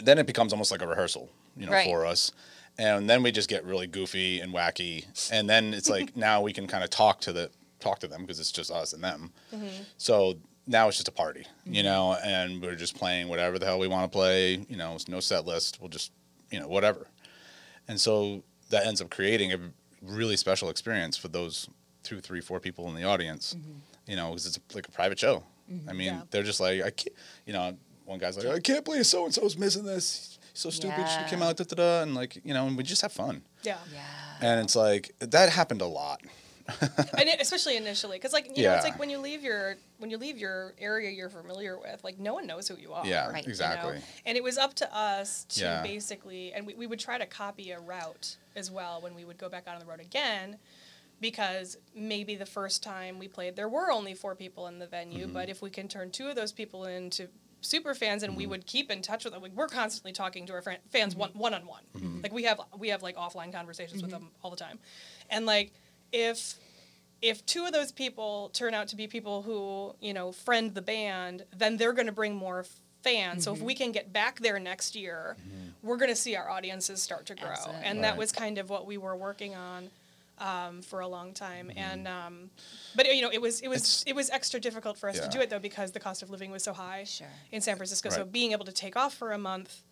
then 0.02 0.18
it 0.18 0.26
becomes 0.26 0.52
almost 0.52 0.72
like 0.72 0.82
a 0.82 0.86
rehearsal, 0.86 1.30
you 1.56 1.66
know, 1.66 1.72
Right. 1.72 1.84
for 1.86 2.04
us. 2.04 2.32
And 2.76 3.08
then 3.08 3.22
we 3.22 3.30
just 3.30 3.48
get 3.48 3.64
really 3.64 3.86
goofy 3.86 4.40
and 4.40 4.52
wacky, 4.52 5.04
and 5.30 5.48
then 5.48 5.72
it's 5.74 5.88
like 5.88 6.16
now 6.28 6.40
we 6.42 6.52
can 6.52 6.66
kind 6.66 6.82
of 6.82 6.90
talk 6.90 7.20
to 7.20 7.32
the 7.32 7.50
talk 7.82 7.98
to 8.00 8.08
them 8.08 8.22
because 8.22 8.40
it's 8.40 8.52
just 8.52 8.70
us 8.70 8.92
and 8.92 9.02
them. 9.02 9.32
Mm-hmm. 9.54 9.82
So 9.98 10.34
now 10.66 10.88
it's 10.88 10.96
just 10.96 11.08
a 11.08 11.12
party, 11.12 11.46
you 11.64 11.82
mm-hmm. 11.82 11.84
know, 11.84 12.16
and 12.24 12.62
we're 12.62 12.76
just 12.76 12.96
playing 12.96 13.28
whatever 13.28 13.58
the 13.58 13.66
hell 13.66 13.78
we 13.78 13.88
want 13.88 14.10
to 14.10 14.16
play. 14.16 14.64
You 14.68 14.76
know, 14.76 14.94
it's 14.94 15.08
no 15.08 15.20
set 15.20 15.44
list. 15.44 15.78
We'll 15.80 15.88
just, 15.90 16.12
you 16.50 16.60
know, 16.60 16.68
whatever. 16.68 17.08
And 17.88 18.00
so 18.00 18.44
that 18.70 18.86
ends 18.86 19.00
up 19.00 19.10
creating 19.10 19.52
a 19.52 19.58
really 20.00 20.36
special 20.36 20.70
experience 20.70 21.16
for 21.16 21.28
those 21.28 21.68
two, 22.02 22.20
three, 22.20 22.40
four 22.40 22.60
people 22.60 22.88
in 22.88 22.94
the 22.94 23.04
audience. 23.04 23.54
Mm-hmm. 23.54 23.78
You 24.06 24.16
know, 24.16 24.30
because 24.30 24.46
it's 24.46 24.58
like 24.74 24.88
a 24.88 24.90
private 24.90 25.18
show. 25.18 25.44
I 25.88 25.92
mean, 25.92 26.06
Yeah. 26.06 26.22
they're 26.30 26.42
just 26.42 26.60
like, 26.60 26.82
I 26.82 26.90
can't, 26.90 27.14
you 27.46 27.52
know, 27.52 27.76
one 28.04 28.18
guy's 28.18 28.36
like, 28.36 28.46
I 28.46 28.60
can't 28.60 28.84
believe 28.84 29.06
so 29.06 29.24
and 29.24 29.32
so's 29.32 29.56
missing 29.56 29.84
this. 29.84 30.38
He's 30.52 30.60
so 30.60 30.70
stupid. 30.70 31.06
She 31.08 31.30
came 31.30 31.42
out, 31.42 31.56
da 31.56 31.64
da 31.64 31.76
da, 31.76 32.02
and 32.02 32.14
like, 32.14 32.38
you 32.44 32.52
know, 32.52 32.66
and 32.66 32.76
we 32.76 32.82
just 32.82 33.02
have 33.02 33.12
fun. 33.12 33.42
Yeah. 33.62 33.78
Yeah. 33.92 34.00
And 34.40 34.60
it's 34.60 34.76
like 34.76 35.12
that 35.20 35.50
happened 35.50 35.80
a 35.80 35.86
lot. 35.86 36.20
and 37.18 37.28
it, 37.28 37.40
especially 37.40 37.76
initially 37.76 38.16
because 38.18 38.32
like 38.32 38.56
you 38.56 38.64
know 38.64 38.74
it's 38.74 38.84
like 38.84 38.98
when 38.98 39.10
you 39.10 39.18
leave 39.18 39.42
your 39.42 39.76
when 39.98 40.10
you 40.10 40.18
leave 40.18 40.38
your 40.38 40.74
area 40.78 41.10
you're 41.10 41.28
familiar 41.30 41.78
with 41.78 42.02
like 42.04 42.18
no 42.18 42.34
one 42.34 42.46
knows 42.46 42.68
who 42.68 42.76
you 42.76 42.92
are 42.92 43.06
Yeah, 43.06 43.28
Right. 43.28 43.42
you 43.42 43.48
know? 43.48 43.50
exactly. 43.50 44.00
and 44.26 44.36
it 44.36 44.42
was 44.44 44.58
up 44.58 44.74
to 44.74 44.96
us 44.96 45.44
to 45.50 45.60
Yeah. 45.62 45.82
basically 45.82 46.52
and 46.52 46.66
we, 46.66 46.74
we 46.74 46.86
would 46.86 47.00
try 47.00 47.18
to 47.18 47.26
copy 47.26 47.70
a 47.70 47.80
route 47.80 48.36
as 48.56 48.70
well 48.70 49.00
when 49.00 49.14
we 49.14 49.24
would 49.24 49.38
go 49.38 49.48
back 49.48 49.66
out 49.68 49.74
on 49.74 49.80
the 49.80 49.86
road 49.86 50.00
again 50.00 50.58
because 51.20 51.76
maybe 51.94 52.34
the 52.34 52.46
first 52.46 52.82
time 52.82 53.18
we 53.18 53.28
played 53.28 53.56
there 53.56 53.68
were 53.68 53.90
only 53.90 54.14
four 54.14 54.34
people 54.34 54.66
in 54.66 54.78
the 54.78 54.86
venue 54.86 55.24
Mm-hmm. 55.24 55.34
but 55.34 55.48
if 55.48 55.62
we 55.62 55.70
can 55.70 55.88
turn 55.88 56.10
two 56.10 56.28
of 56.28 56.36
those 56.36 56.52
people 56.52 56.84
into 56.84 57.28
super 57.60 57.94
fans 57.94 58.22
and 58.24 58.36
we 58.36 58.42
Mm-hmm. 58.42 58.50
would 58.50 58.66
keep 58.66 58.90
in 58.90 59.02
touch 59.02 59.22
with 59.24 59.32
them 59.32 59.42
like, 59.42 59.52
we're 59.54 59.68
constantly 59.68 60.12
talking 60.12 60.46
to 60.46 60.52
our 60.52 60.62
fran- 60.62 60.78
fans 60.90 61.14
one 61.14 61.30
one 61.34 61.54
on 61.54 61.66
one 61.66 61.82
Mm-hmm. 61.96 62.20
like 62.22 62.32
we 62.32 62.42
have 62.44 62.60
we 62.76 62.88
have 62.88 63.02
like 63.02 63.16
offline 63.16 63.52
conversations 63.52 64.02
with 64.02 64.10
them 64.10 64.30
all 64.42 64.50
the 64.50 64.56
time 64.56 64.78
and 65.30 65.46
like 65.46 65.72
if 66.12 66.54
if 67.22 67.44
two 67.46 67.64
of 67.64 67.72
those 67.72 67.92
people 67.92 68.50
turn 68.52 68.74
out 68.74 68.88
to 68.88 68.96
be 68.96 69.06
people 69.06 69.42
who 69.42 69.94
you 70.00 70.12
know 70.12 70.32
friend 70.32 70.74
the 70.74 70.82
band 70.82 71.44
then 71.56 71.76
they're 71.76 71.92
going 71.92 72.06
to 72.06 72.12
bring 72.12 72.34
more 72.34 72.64
fans. 73.02 73.42
So 73.44 73.52
if 73.52 73.60
we 73.60 73.74
can 73.74 73.90
get 73.92 74.12
back 74.12 74.40
there 74.40 74.58
next 74.58 74.94
year 74.94 75.36
we're 75.82 75.96
going 75.96 76.10
to 76.10 76.16
see 76.16 76.36
our 76.36 76.48
audiences 76.48 77.02
start 77.02 77.26
to 77.26 77.34
grow. 77.34 77.48
Absolutely. 77.50 77.82
and 77.84 78.04
that 78.04 78.16
was 78.16 78.30
kind 78.30 78.58
of 78.58 78.70
what 78.70 78.86
we 78.86 78.96
were 78.98 79.16
working 79.16 79.54
on 79.56 79.90
um, 80.38 80.82
for 80.82 81.00
a 81.00 81.08
long 81.08 81.32
time. 81.32 81.68
Mm-hmm. 81.68 81.78
and 81.78 82.08
um, 82.08 82.50
but 82.96 83.06
you 83.14 83.22
know 83.22 83.30
it 83.32 83.40
was 83.40 83.60
it 83.60 83.68
was 83.68 83.78
It's- 83.80 84.04
it 84.06 84.14
was 84.14 84.30
extra 84.30 84.60
difficult 84.60 84.96
for 84.98 85.08
us 85.08 85.18
to 85.20 85.28
do 85.28 85.40
it 85.40 85.50
though 85.50 85.58
because 85.58 85.90
the 85.92 86.00
cost 86.00 86.22
of 86.22 86.30
living 86.30 86.50
was 86.50 86.62
so 86.64 86.72
high 86.72 87.04
Sure. 87.04 87.26
in 87.50 87.60
San 87.60 87.76
Francisco. 87.76 88.08
So 88.10 88.24
being 88.24 88.52
able 88.52 88.64
to 88.66 88.72
take 88.72 88.96
off 88.96 89.14
for 89.14 89.32
a 89.32 89.38
month 89.38 89.82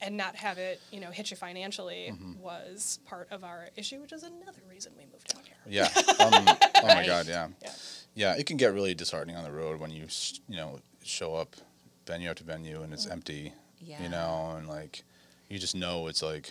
and 0.00 0.16
not 0.16 0.34
have 0.36 0.58
it 0.58 0.80
you 0.90 1.00
know 1.00 1.10
hit 1.10 1.30
you 1.30 1.36
financially 1.36 2.08
Mm-hmm. 2.12 2.40
was 2.40 2.98
part 3.06 3.28
of 3.30 3.44
our 3.44 3.68
issue 3.76 4.00
which 4.00 4.12
is 4.12 4.22
another 4.22 4.62
reason 4.70 4.92
we 4.96 5.04
moved 5.12 5.32
down 5.34 5.42
here 5.43 5.43
Yeah. 5.68 5.88
Um, 6.18 6.44
oh 6.76 6.86
my 6.86 7.06
God. 7.06 7.26
Yeah. 7.26 7.48
Yeah. 7.62 7.72
Yeah. 8.14 8.36
It 8.36 8.46
can 8.46 8.56
get 8.56 8.72
really 8.74 8.94
disheartening 8.94 9.36
on 9.36 9.44
the 9.44 9.52
road 9.52 9.80
when 9.80 9.90
you 9.90 10.04
s- 10.04 10.40
you 10.48 10.56
know 10.56 10.80
show 11.02 11.34
up 11.34 11.56
venue 12.06 12.28
after 12.30 12.44
venue 12.44 12.82
and 12.82 12.92
it's 12.92 13.06
empty. 13.06 13.52
Yeah. 13.80 14.02
You 14.02 14.08
know, 14.08 14.54
and 14.58 14.68
like 14.68 15.02
you 15.48 15.58
just 15.58 15.74
know 15.74 16.06
it's 16.08 16.22
like 16.22 16.50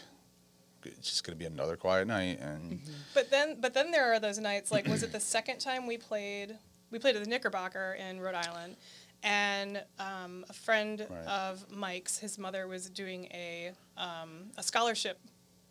it's 0.83 1.09
just 1.09 1.23
gonna 1.23 1.35
be 1.37 1.45
another 1.45 1.75
quiet 1.77 2.07
night 2.07 2.39
and 2.41 2.79
But 3.13 3.29
then, 3.31 3.57
but 3.61 3.73
then 3.73 3.91
there 3.91 4.11
are 4.13 4.19
those 4.19 4.37
nights. 4.39 4.71
Like, 4.71 4.87
was 4.87 5.01
it 5.03 5.11
the 5.13 5.19
second 5.19 5.59
time 5.59 5.87
we 5.87 5.97
played? 5.97 6.57
We 6.91 6.99
played 6.99 7.15
at 7.15 7.23
the 7.23 7.29
Knickerbocker 7.29 7.93
in 7.99 8.19
Rhode 8.19 8.35
Island, 8.35 8.75
and 9.23 9.81
um, 9.97 10.45
a 10.49 10.53
friend 10.53 11.07
Right. 11.09 11.25
of 11.25 11.65
Mike's, 11.71 12.17
his 12.19 12.37
mother 12.37 12.67
was 12.67 12.89
doing 12.89 13.25
a 13.31 13.71
um, 13.97 14.51
a 14.57 14.63
scholarship. 14.63 15.19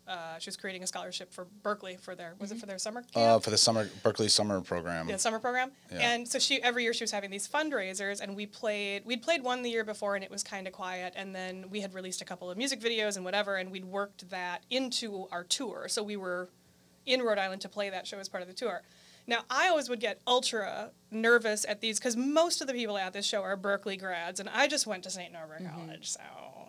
Uh, 0.07 0.37
she 0.37 0.49
was 0.49 0.57
creating 0.57 0.83
a 0.83 0.87
scholarship 0.87 1.31
for 1.33 1.47
Berklee 1.63 1.97
for 1.97 2.13
their 2.13 2.35
was 2.37 2.51
it 2.51 2.59
for 2.59 2.65
their 2.65 2.77
summer 2.77 3.03
camp? 3.03 3.15
uh, 3.15 3.39
for 3.39 3.51
the 3.51 3.57
summer 3.57 3.85
Berklee 4.03 4.29
summer 4.29 4.59
program. 4.59 5.07
the 5.07 5.17
summer 5.17 5.39
program. 5.39 5.71
Yeah. 5.91 6.11
And 6.11 6.27
so 6.27 6.39
she 6.39 6.61
every 6.61 6.83
year 6.83 6.93
she 6.93 7.03
was 7.03 7.11
having 7.11 7.29
these 7.29 7.47
fundraisers, 7.47 8.19
and 8.19 8.35
we 8.35 8.45
played. 8.45 9.05
We'd 9.05 9.21
played 9.21 9.43
one 9.43 9.61
the 9.61 9.69
year 9.69 9.85
before, 9.85 10.15
and 10.15 10.23
it 10.23 10.29
was 10.29 10.43
kind 10.43 10.67
of 10.67 10.73
quiet. 10.73 11.13
And 11.15 11.33
then 11.33 11.65
we 11.69 11.79
had 11.79 11.93
released 11.93 12.21
a 12.21 12.25
couple 12.25 12.51
of 12.51 12.57
music 12.57 12.81
videos 12.81 13.15
and 13.15 13.23
whatever, 13.23 13.55
and 13.55 13.71
we'd 13.71 13.85
worked 13.85 14.29
that 14.29 14.63
into 14.69 15.27
our 15.31 15.43
tour. 15.45 15.85
So 15.87 16.03
we 16.03 16.17
were 16.17 16.49
in 17.05 17.21
Rhode 17.21 17.37
Island 17.37 17.61
to 17.61 17.69
play 17.69 17.89
that 17.89 18.05
show 18.05 18.19
as 18.19 18.27
part 18.27 18.41
of 18.41 18.47
the 18.49 18.53
tour. 18.53 18.81
Now 19.27 19.41
I 19.49 19.69
always 19.69 19.89
would 19.89 19.99
get 19.99 20.21
ultra 20.27 20.91
nervous 21.11 21.65
at 21.67 21.81
these 21.81 21.99
because 21.99 22.17
most 22.17 22.61
of 22.61 22.67
the 22.67 22.73
people 22.73 22.97
at 22.97 23.13
this 23.13 23.25
show 23.25 23.41
are 23.41 23.55
Berklee 23.55 23.99
grads, 23.99 24.39
and 24.39 24.49
I 24.49 24.67
just 24.67 24.87
went 24.87 25.03
to 25.03 25.09
St. 25.09 25.31
Norbert 25.31 25.63
mm-hmm. 25.63 25.73
College, 25.73 26.09
so 26.09 26.19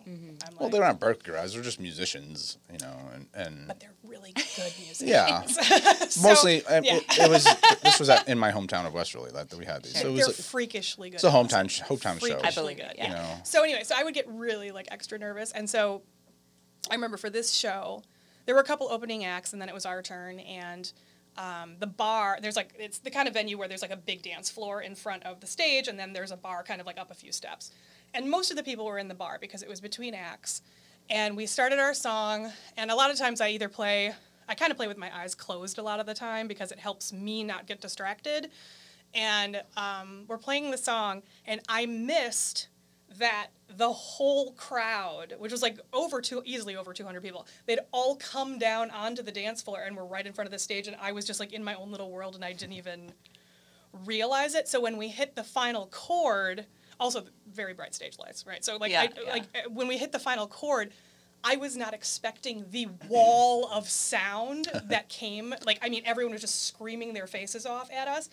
mm-hmm. 0.07 0.29
I'm 0.45 0.51
like, 0.51 0.59
Well, 0.59 0.69
they're 0.69 0.81
not 0.81 0.99
Berklee 0.99 1.33
guys; 1.33 1.53
they're 1.53 1.63
just 1.63 1.79
musicians, 1.79 2.57
you 2.71 2.77
know, 2.79 2.95
and 3.13 3.27
and 3.33 3.67
but 3.67 3.79
they're 3.79 3.93
really 4.05 4.31
good 4.55 4.73
musicians. 4.79 5.01
yeah. 5.01 5.43
So, 6.05 6.27
Mostly, 6.27 6.63
uh, 6.65 6.81
yeah. 6.83 6.97
it, 6.97 7.19
it 7.19 7.29
was. 7.29 7.45
This 7.83 7.99
was 7.99 8.09
at, 8.09 8.27
in 8.27 8.37
my 8.37 8.51
hometown 8.51 8.85
of 8.85 8.93
Westerly 8.93 9.31
that, 9.31 9.49
that 9.49 9.57
we 9.57 9.65
had 9.65 9.83
these. 9.83 9.99
So 9.99 10.11
it 10.11 10.15
they're 10.15 10.27
was. 10.27 10.49
freakishly 10.49 11.09
good. 11.09 11.15
It's 11.15 11.23
a 11.23 11.29
hometown 11.29 11.69
sh- 11.69 11.81
hometown 11.81 12.19
show. 12.19 12.27
Freakishly 12.27 12.47
I 12.47 12.51
believe 12.51 12.77
good. 12.77 12.93
Yeah. 12.95 13.07
You 13.07 13.13
know. 13.13 13.35
So 13.43 13.63
anyway, 13.63 13.83
so 13.83 13.95
I 13.97 14.03
would 14.03 14.13
get 14.13 14.27
really 14.29 14.71
like 14.71 14.87
extra 14.91 15.17
nervous, 15.17 15.51
and 15.51 15.69
so 15.69 16.03
I 16.89 16.95
remember 16.95 17.17
for 17.17 17.29
this 17.29 17.53
show, 17.53 18.03
there 18.45 18.55
were 18.55 18.61
a 18.61 18.65
couple 18.65 18.87
opening 18.89 19.25
acts, 19.25 19.53
and 19.53 19.61
then 19.61 19.69
it 19.69 19.75
was 19.75 19.85
our 19.85 20.01
turn, 20.01 20.39
and 20.39 20.91
um, 21.37 21.75
the 21.79 21.87
bar 21.87 22.37
there's 22.41 22.55
like 22.55 22.73
it's 22.77 22.99
the 22.99 23.11
kind 23.11 23.27
of 23.27 23.33
venue 23.33 23.57
where 23.57 23.67
there's 23.67 23.81
like 23.81 23.91
a 23.91 23.97
big 23.97 24.21
dance 24.21 24.49
floor 24.49 24.81
in 24.81 24.95
front 24.95 25.23
of 25.23 25.39
the 25.39 25.47
stage, 25.47 25.87
and 25.87 25.99
then 25.99 26.13
there's 26.13 26.31
a 26.31 26.37
bar 26.37 26.63
kind 26.63 26.79
of 26.79 26.87
like 26.87 26.97
up 26.97 27.11
a 27.11 27.15
few 27.15 27.31
steps, 27.31 27.71
and 28.13 28.29
most 28.29 28.51
of 28.51 28.57
the 28.57 28.63
people 28.63 28.85
were 28.85 28.99
in 28.99 29.07
the 29.07 29.15
bar 29.15 29.37
because 29.39 29.61
it 29.61 29.69
was 29.69 29.81
between 29.81 30.13
acts, 30.13 30.61
and 31.09 31.35
we 31.35 31.45
started 31.45 31.79
our 31.79 31.93
song, 31.93 32.51
and 32.77 32.91
a 32.91 32.95
lot 32.95 33.11
of 33.11 33.17
times 33.17 33.41
I 33.41 33.49
either 33.49 33.69
play. 33.69 34.13
I 34.47 34.53
kind 34.53 34.69
of 34.69 34.77
play 34.77 34.87
with 34.87 34.97
my 34.97 35.09
eyes 35.15 35.33
closed 35.33 35.79
a 35.79 35.81
lot 35.81 35.99
of 35.99 36.05
the 36.05 36.13
time 36.13 36.47
because 36.47 36.71
it 36.71 36.77
helps 36.77 37.11
me 37.11 37.43
not 37.43 37.65
get 37.65 37.81
distracted. 37.81 38.51
And 39.15 39.63
um, 39.75 40.25
we're 40.27 40.37
playing 40.37 40.69
the 40.69 40.77
song, 40.77 41.23
and 41.47 41.61
I 41.67 41.87
missed 41.87 42.67
that 43.17 43.47
the 43.77 43.91
whole 43.91 44.51
crowd, 44.53 45.35
which 45.39 45.51
was 45.51 45.61
like 45.61 45.79
over 45.93 46.21
two, 46.21 46.41
easily 46.45 46.75
over 46.75 46.93
200 46.93 47.21
people, 47.21 47.45
they'd 47.65 47.79
all 47.91 48.15
come 48.15 48.57
down 48.57 48.89
onto 48.91 49.21
the 49.21 49.31
dance 49.31 49.61
floor 49.61 49.81
and 49.85 49.95
were 49.95 50.05
right 50.05 50.25
in 50.25 50.33
front 50.33 50.47
of 50.47 50.51
the 50.51 50.59
stage, 50.59 50.87
and 50.87 50.95
I 51.01 51.11
was 51.11 51.25
just 51.25 51.39
like 51.39 51.53
in 51.53 51.63
my 51.63 51.75
own 51.75 51.91
little 51.91 52.11
world, 52.11 52.35
and 52.35 52.45
I 52.45 52.53
didn't 52.53 52.73
even 52.73 53.11
realize 54.05 54.55
it. 54.55 54.67
So 54.67 54.79
when 54.79 54.97
we 54.97 55.07
hit 55.07 55.35
the 55.35 55.43
final 55.43 55.87
chord, 55.87 56.65
also 56.99 57.23
very 57.51 57.73
bright 57.73 57.95
stage 57.95 58.17
lights, 58.19 58.45
right? 58.45 58.63
So 58.63 58.77
like, 58.77 58.91
Yeah, 58.91 59.01
I, 59.01 59.09
yeah. 59.23 59.31
like 59.31 59.43
uh, 59.55 59.69
when 59.69 59.87
we 59.87 59.97
hit 59.97 60.11
the 60.11 60.19
final 60.19 60.47
chord. 60.47 60.91
I 61.47 61.57
was 61.57 61.77
not 61.77 61.93
expecting 61.93 62.65
the 62.71 62.87
wall 63.07 63.69
of 63.71 63.87
sound 63.87 64.67
that 64.85 65.09
came. 65.09 65.53
Like, 65.63 65.77
I 65.83 65.89
mean, 65.89 66.01
everyone 66.03 66.31
was 66.31 66.41
just 66.41 66.65
screaming 66.65 67.13
their 67.13 67.27
faces 67.27 67.67
off 67.67 67.91
at 67.91 68.07
us. 68.07 68.31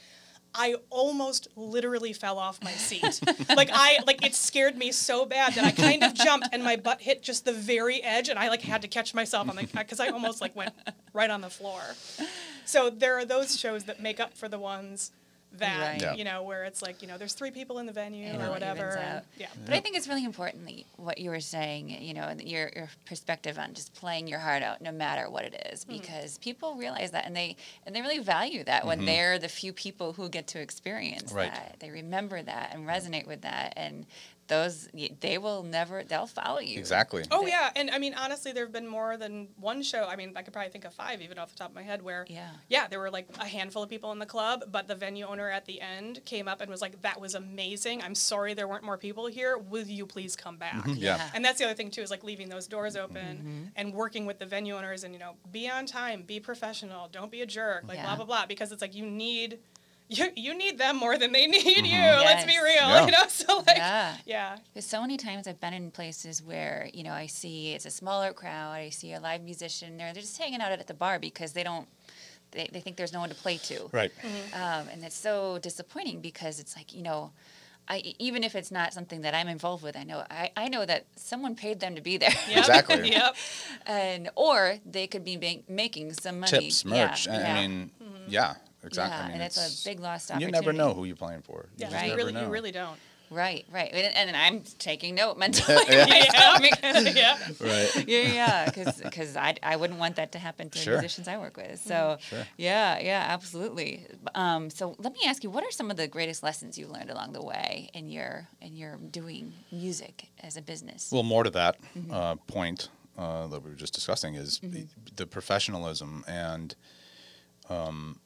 I 0.55 0.77
almost 0.91 1.49
literally 1.57 2.13
fell 2.13 2.39
off 2.39 2.63
my 2.63 2.73
seat. 2.73 3.21
like 3.57 3.71
I 3.73 3.99
like 4.07 4.25
it 4.25 4.35
scared 4.35 4.77
me 4.77 4.93
so 4.93 5.25
bad 5.25 5.55
that 5.55 5.65
I 5.65 5.71
kind 5.71 6.03
of 6.03 6.15
jumped 6.15 6.49
and 6.53 6.63
my 6.63 6.77
butt 6.77 7.01
hit 7.01 7.23
just 7.23 7.45
the 7.45 7.53
very 7.53 8.03
edge 8.03 8.29
and 8.29 8.39
I 8.39 8.49
like 8.49 8.63
had 8.63 8.83
to 8.83 8.89
catch 8.89 9.15
myself 9.15 9.49
on 9.49 9.57
the 9.57 9.63
uh, 9.63 9.67
because 9.79 10.01
I 10.01 10.09
almost 10.09 10.41
like 10.41 10.55
went 10.55 10.75
right 11.13 11.31
on 11.31 11.41
the 11.41 11.51
floor. 11.51 11.81
So 12.65 12.91
there 12.91 13.17
are 13.19 13.25
those 13.25 13.59
shows 13.59 13.85
that 13.85 14.01
make 14.01 14.21
up 14.21 14.35
for 14.35 14.49
the 14.49 14.59
ones 14.59 15.13
that 15.59 15.81
Right. 15.93 16.01
Yeah. 16.01 16.15
you 16.15 16.25
know 16.25 16.43
where 16.43 16.65
it's 16.65 16.81
like 16.83 17.03
you 17.03 17.09
know 17.09 17.19
there's 17.19 17.35
three 17.35 17.51
people 17.51 17.79
in 17.79 17.87
the 17.87 17.93
venue 17.93 18.27
And 18.27 18.43
or 18.43 18.51
whatever. 18.51 18.89
and- 18.97 19.17
out. 19.19 19.23
yeah. 19.37 19.49
But 19.65 19.75
I 19.75 19.81
think 19.81 19.97
it's 19.97 20.09
really 20.09 20.25
importantly 20.25 20.87
what 20.97 21.19
you 21.19 21.31
were 21.31 21.41
saying, 21.41 21.91
you 22.03 22.15
know, 22.15 22.35
your, 22.43 22.71
your 22.75 22.89
perspective 23.05 23.59
on 23.59 23.75
just 23.75 23.95
playing 23.95 24.29
your 24.29 24.39
heart 24.39 24.63
out 24.63 24.81
no 24.81 24.93
matter 24.93 25.29
what 25.29 25.45
it 25.45 25.69
is, 25.73 25.85
Hmm. 25.85 25.93
because 25.93 26.39
people 26.39 26.75
realize 26.77 27.11
that 27.11 27.27
and 27.27 27.37
they 27.37 27.57
and 27.87 27.95
they 27.95 28.01
really 28.01 28.19
value 28.19 28.65
that 28.65 28.87
when 28.87 29.05
they're 29.05 29.39
the 29.39 29.49
few 29.49 29.73
people 29.73 30.13
who 30.15 30.29
get 30.29 30.47
to 30.49 30.61
experience 30.61 31.25
Mm-hmm. 31.25 31.37
Right. 31.37 31.55
that. 31.55 31.77
They 31.81 31.91
remember 31.91 32.43
that 32.43 32.71
and 32.75 32.87
resonate 32.87 33.27
with 33.27 33.43
that 33.43 33.75
and 33.77 34.07
those 34.49 34.89
they 35.21 35.39
will 35.39 35.63
never 35.63 36.03
they'll 36.05 36.27
follow 36.27 36.59
you. 36.59 36.79
Exactly. 36.79 37.25
Oh 37.31 37.47
yeah, 37.47 37.71
and 37.77 37.91
I 37.91 37.99
mean 37.99 38.15
honestly, 38.15 38.53
there 38.53 38.65
have 38.65 38.73
been 38.73 38.87
more 38.89 39.17
than 39.17 39.49
one 39.59 39.83
show. 39.83 40.05
I 40.05 40.17
mean, 40.17 40.33
I 40.37 40.43
could 40.43 40.53
probably 40.53 40.71
think 40.71 40.85
of 40.85 40.93
five 40.93 41.23
even 41.23 41.39
off 41.39 41.51
the 41.53 41.57
top 41.57 41.71
of 41.71 41.75
my 41.75 41.83
head 41.83 42.03
where 42.03 42.27
Yeah. 42.29 42.51
yeah, 42.69 42.89
there 42.89 42.99
were 42.99 43.11
like 43.11 43.29
a 43.39 43.47
handful 43.47 43.83
of 43.83 43.89
people 43.89 44.13
in 44.13 44.19
the 44.19 44.27
club, 44.27 44.65
but 44.71 44.89
the 44.89 44.95
venue 44.95 45.25
owner 45.27 45.49
at 45.51 45.65
the 45.67 45.81
end 45.81 46.25
came 46.25 46.49
up 46.49 46.61
and 46.61 46.71
was 46.71 46.83
like, 46.83 47.01
"That 47.03 47.21
was 47.21 47.35
amazing. 47.35 48.03
I'm 48.03 48.15
sorry 48.15 48.53
there 48.55 48.69
weren't 48.69 48.85
more 48.85 48.99
people 48.99 49.27
here. 49.27 49.57
Will 49.57 49.87
you 49.87 50.07
please 50.07 50.37
come 50.37 50.57
back?" 50.57 50.85
Yeah. 50.87 50.95
Yeah. 51.17 51.31
And 51.35 51.45
that's 51.45 51.59
the 51.59 51.65
other 51.65 51.75
thing 51.75 51.91
too 51.91 52.03
is 52.03 52.11
like 52.11 52.25
leaving 52.25 52.49
those 52.49 52.67
doors 52.67 52.97
open 52.97 53.13
Mm-hmm. 53.23 53.63
and 53.77 53.95
working 53.95 54.27
with 54.27 54.39
the 54.39 54.47
venue 54.47 54.75
owners 54.77 55.05
and 55.05 55.15
you 55.15 55.21
know 55.21 55.35
be 55.51 55.69
on 55.69 55.87
time, 55.87 56.23
be 56.23 56.41
professional, 56.41 57.09
don't 57.09 57.31
be 57.31 57.43
a 57.43 57.47
jerk, 57.47 57.85
like 57.87 57.97
Yeah. 57.99 58.05
blah 58.07 58.17
blah 58.17 58.25
blah 58.25 58.47
because 58.47 58.73
it's 58.73 58.83
like 58.83 58.95
you 58.95 59.07
need. 59.07 59.61
You, 60.09 60.29
you 60.37 60.57
need 60.57 60.79
them 60.79 60.97
more 60.97 61.17
than 61.17 61.33
they 61.33 61.47
need 61.49 61.65
mm-hmm. 61.65 61.85
you. 61.87 62.01
Let's 62.25 62.45
be 62.45 62.59
real, 62.63 62.75
Yeah. 62.89 63.05
you 63.07 63.13
know. 63.13 63.19
So 63.29 63.59
like, 63.59 63.77
Yeah. 63.79 64.17
yeah, 64.27 64.57
Because 64.73 64.85
so 64.87 65.01
many 65.01 65.17
times 65.17 65.47
I've 65.49 65.61
been 65.61 65.73
in 65.75 65.91
places 65.91 66.43
where, 66.43 66.89
you 66.93 67.03
know, 67.03 67.13
I 67.13 67.27
see 67.27 67.73
it's 67.73 67.87
a 67.87 67.91
smaller 67.91 68.33
crowd, 68.33 68.73
I 68.73 68.91
see 68.91 69.13
a 69.13 69.21
live 69.21 69.43
musician, 69.43 69.97
they're, 69.97 70.13
they're 70.13 70.23
just 70.23 70.37
hanging 70.39 70.61
out 70.61 70.71
at 70.73 70.87
the 70.87 70.95
bar 70.95 71.19
because 71.19 71.53
they 71.53 71.63
don't, 71.63 71.89
they, 72.51 72.69
they 72.71 72.81
think 72.81 72.97
there's 72.97 73.13
no 73.13 73.21
one 73.21 73.31
to 73.31 73.35
play 73.35 73.57
to. 73.59 73.89
Right. 73.93 74.13
Mm-hmm. 74.23 74.55
Um, 74.63 74.89
and 74.93 75.03
it's 75.05 75.17
so 75.17 75.59
disappointing 75.59 76.21
because 76.21 76.61
it's 76.61 76.77
like, 76.77 76.93
you 76.95 77.03
know, 77.03 77.33
I, 77.89 78.15
even 78.19 78.45
if 78.45 78.55
it's 78.55 78.71
not 78.71 78.93
something 78.95 79.23
that 79.23 79.35
I'm 79.35 79.49
involved 79.49 79.83
with, 79.83 79.97
I 79.97 80.05
know 80.05 80.25
I, 80.31 80.51
I 80.57 80.69
know 80.69 80.85
that 80.87 81.07
someone 81.17 81.57
paid 81.57 81.81
them 81.81 81.97
to 81.97 82.01
be 82.01 82.17
there, 82.17 82.31
Yep. 82.49 82.59
Exactly. 82.59 83.11
yep. 83.11 83.35
and 83.87 84.31
or 84.37 84.77
they 84.87 85.07
could 85.07 85.25
be 85.25 85.37
make, 85.37 85.69
making 85.69 86.13
some 86.13 86.41
money. 86.41 86.51
Tips, 86.51 86.85
Yeah, 86.85 87.07
merch. 87.09 87.27
I- 87.29 87.39
yeah. 87.39 87.55
I 87.55 87.67
mean, 87.67 87.91
mm-hmm. 88.01 88.25
yeah, 88.29 88.55
exactly. 88.85 89.17
Yeah, 89.19 89.23
I 89.25 89.27
mean, 89.29 89.35
and 89.35 89.43
it's 89.43 89.85
a 89.85 89.89
big 89.89 90.01
lost 90.01 90.31
You 90.39 90.51
never 90.51 90.73
know 90.73 90.95
who 90.95 91.05
you're 91.05 91.17
playing 91.17 91.43
for. 91.43 91.67
You 91.77 91.87
Yeah, 91.87 91.87
just 91.87 91.95
Right. 91.97 92.03
you 92.05 92.09
never 92.11 92.19
really, 92.19 92.33
know. 92.33 92.43
you 92.43 92.49
really 92.53 92.73
don't. 92.73 92.99
Right, 93.31 93.65
right, 93.73 93.91
and, 93.95 94.29
and 94.29 94.37
I'm 94.37 94.63
taking 94.79 95.15
note 95.15 95.39
mentally. 95.39 95.79
Yeah. 95.89 96.59
Because- 96.61 97.15
yeah. 97.17 97.39
Right. 97.61 98.05
yeah, 98.07 98.21
yeah, 98.21 98.71
because 98.71 99.37
I, 99.37 99.55
I 99.63 99.77
wouldn't 99.77 99.99
want 99.99 100.17
that 100.17 100.33
to 100.33 100.39
happen 100.39 100.69
to 100.69 100.79
Sure. 100.79 100.95
musicians 100.99 101.29
I 101.29 101.39
work 101.39 101.57
with. 101.57 101.81
So, 101.81 102.19
Sure. 102.21 102.47
yeah, 102.59 102.99
yeah, 102.99 103.25
absolutely. 103.31 104.07
Um, 104.35 104.69
so 104.69 104.97
let 104.99 105.15
me 105.15 105.21
ask 105.25 105.43
you, 105.43 105.49
what 105.51 105.65
are 105.65 105.71
some 105.71 105.91
of 105.91 105.97
the 105.97 106.07
greatest 106.09 106.43
lessons 106.43 106.77
you've 106.77 106.91
learned 106.91 107.09
along 107.09 107.33
the 107.33 107.41
way 107.43 107.89
in 107.95 108.11
your 108.11 108.49
in 108.61 108.77
your 108.77 108.99
doing 108.99 109.55
music 109.71 110.27
as 110.43 110.59
a 110.59 110.63
business? 110.63 111.09
Well, 111.11 111.23
more 111.23 111.43
to 111.45 111.51
that 111.51 111.77
Mm-hmm. 111.97 112.13
uh, 112.13 112.35
point 112.49 112.91
uh, 113.17 113.47
that 113.47 113.63
we 113.65 113.71
were 113.71 113.77
just 113.77 113.95
discussing 113.95 114.35
is 114.35 114.59
the- 114.63 114.89
the 115.17 115.27
professionalism 115.27 116.23
and, 116.29 116.75
um, 117.71 118.19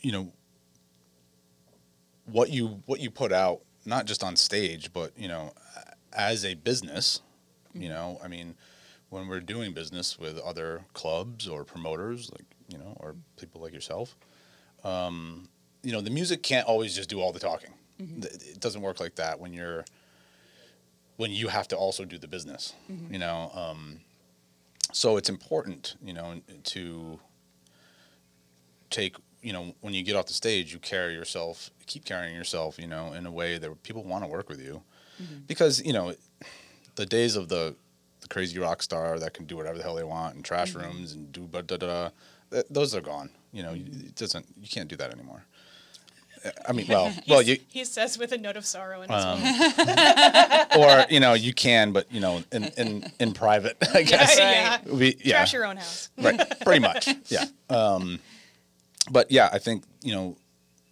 you 0.00 0.12
know, 0.12 0.32
what 2.26 2.50
you 2.50 2.82
what 2.86 3.00
you 3.00 3.10
put 3.10 3.32
out, 3.32 3.60
not 3.84 4.06
just 4.06 4.22
on 4.22 4.36
stage, 4.36 4.92
but 4.92 5.12
you 5.16 5.28
know, 5.28 5.52
as 6.12 6.44
a 6.44 6.54
business. 6.54 7.20
You 7.72 7.82
Mm-hmm. 7.82 7.88
know, 7.90 8.20
I 8.24 8.26
mean, 8.26 8.56
when 9.10 9.28
we're 9.28 9.38
doing 9.38 9.72
business 9.72 10.18
with 10.18 10.38
other 10.40 10.80
clubs 10.92 11.46
or 11.46 11.62
promoters, 11.64 12.30
like 12.32 12.44
you 12.68 12.78
know, 12.78 12.96
or 12.98 13.14
people 13.36 13.60
like 13.60 13.72
yourself, 13.72 14.16
um, 14.82 15.48
you 15.84 15.92
know, 15.92 16.00
the 16.00 16.10
music 16.10 16.42
can't 16.42 16.66
always 16.66 16.96
just 16.96 17.08
do 17.08 17.20
all 17.20 17.32
the 17.32 17.38
talking. 17.38 17.70
Mm-hmm. 18.02 18.24
It 18.24 18.58
doesn't 18.58 18.80
work 18.82 18.98
like 18.98 19.14
that 19.16 19.38
when 19.38 19.52
you're 19.52 19.84
when 21.16 21.30
you 21.30 21.46
have 21.48 21.68
to 21.68 21.76
also 21.76 22.04
do 22.04 22.18
the 22.18 22.26
business. 22.26 22.72
You 23.12 23.18
know, 23.18 23.52
um, 23.54 24.00
so 24.92 25.16
it's 25.16 25.28
important, 25.28 25.94
you 26.02 26.12
know, 26.12 26.40
to 26.64 27.20
take 28.90 29.14
you 29.42 29.52
know 29.52 29.74
when 29.80 29.94
you 29.94 30.02
get 30.02 30.16
off 30.16 30.26
the 30.26 30.32
stage, 30.34 30.72
you 30.72 30.78
carry 30.78 31.14
yourself, 31.14 31.70
keep 31.86 32.04
carrying 32.04 32.34
yourself, 32.34 32.78
you 32.78 32.86
know, 32.86 33.12
in 33.12 33.26
a 33.26 33.30
way 33.30 33.58
that 33.58 33.82
people 33.82 34.04
want 34.04 34.24
to 34.24 34.28
work 34.28 34.48
with 34.48 34.60
you, 34.60 34.82
because 35.46 35.82
you 35.84 35.92
know, 35.92 36.14
the 36.96 37.06
days 37.06 37.36
of 37.36 37.48
the 37.48 37.74
the 38.20 38.28
crazy 38.28 38.58
rock 38.58 38.82
star 38.82 39.18
that 39.18 39.32
can 39.32 39.46
do 39.46 39.56
whatever 39.56 39.78
the 39.78 39.82
hell 39.82 39.94
they 39.94 40.04
want 40.04 40.36
in 40.36 40.42
trash 40.42 40.74
rooms 40.74 41.12
and 41.14 41.32
do 41.32 41.40
but 41.50 41.66
da 41.66 41.76
da 41.78 41.86
da, 41.86 42.10
th- 42.50 42.66
those 42.70 42.94
are 42.94 43.00
gone. 43.00 43.30
You 43.52 43.62
know, 43.62 43.72
it 43.74 44.14
doesn't 44.14 44.46
you 44.60 44.68
can't 44.68 44.88
do 44.88 44.96
that 44.96 45.10
anymore. 45.12 45.42
I 46.68 46.72
mean, 46.72 46.86
well, 46.88 47.12
well, 47.28 47.42
you 47.42 47.58
He 47.68 47.84
says 47.84 48.16
with 48.18 48.32
a 48.32 48.38
note 48.38 48.56
of 48.56 48.64
sorrow 48.66 49.02
in 49.02 49.10
his 49.10 49.24
Um, 49.24 49.40
voice. 49.40 50.76
or 50.76 51.06
you 51.10 51.20
know 51.20 51.34
you 51.34 51.52
can, 51.54 51.92
but 51.92 52.10
you 52.12 52.20
know 52.20 52.42
in 52.52 52.64
in, 52.76 53.10
in 53.18 53.32
private, 53.32 53.76
I 53.94 54.02
guess. 54.12 54.38
yeah. 54.38 54.78
We, 54.86 55.16
yeah. 55.24 55.32
Trash 55.38 55.52
your 55.54 55.64
own 55.66 55.76
house. 55.78 56.10
right 56.18 56.40
pretty 56.60 56.80
much 56.80 57.08
yeah 57.28 57.44
um, 57.70 58.20
but 59.10 59.30
yeah 59.30 59.48
i 59.52 59.58
think 59.58 59.84
you 60.02 60.12
know 60.12 60.36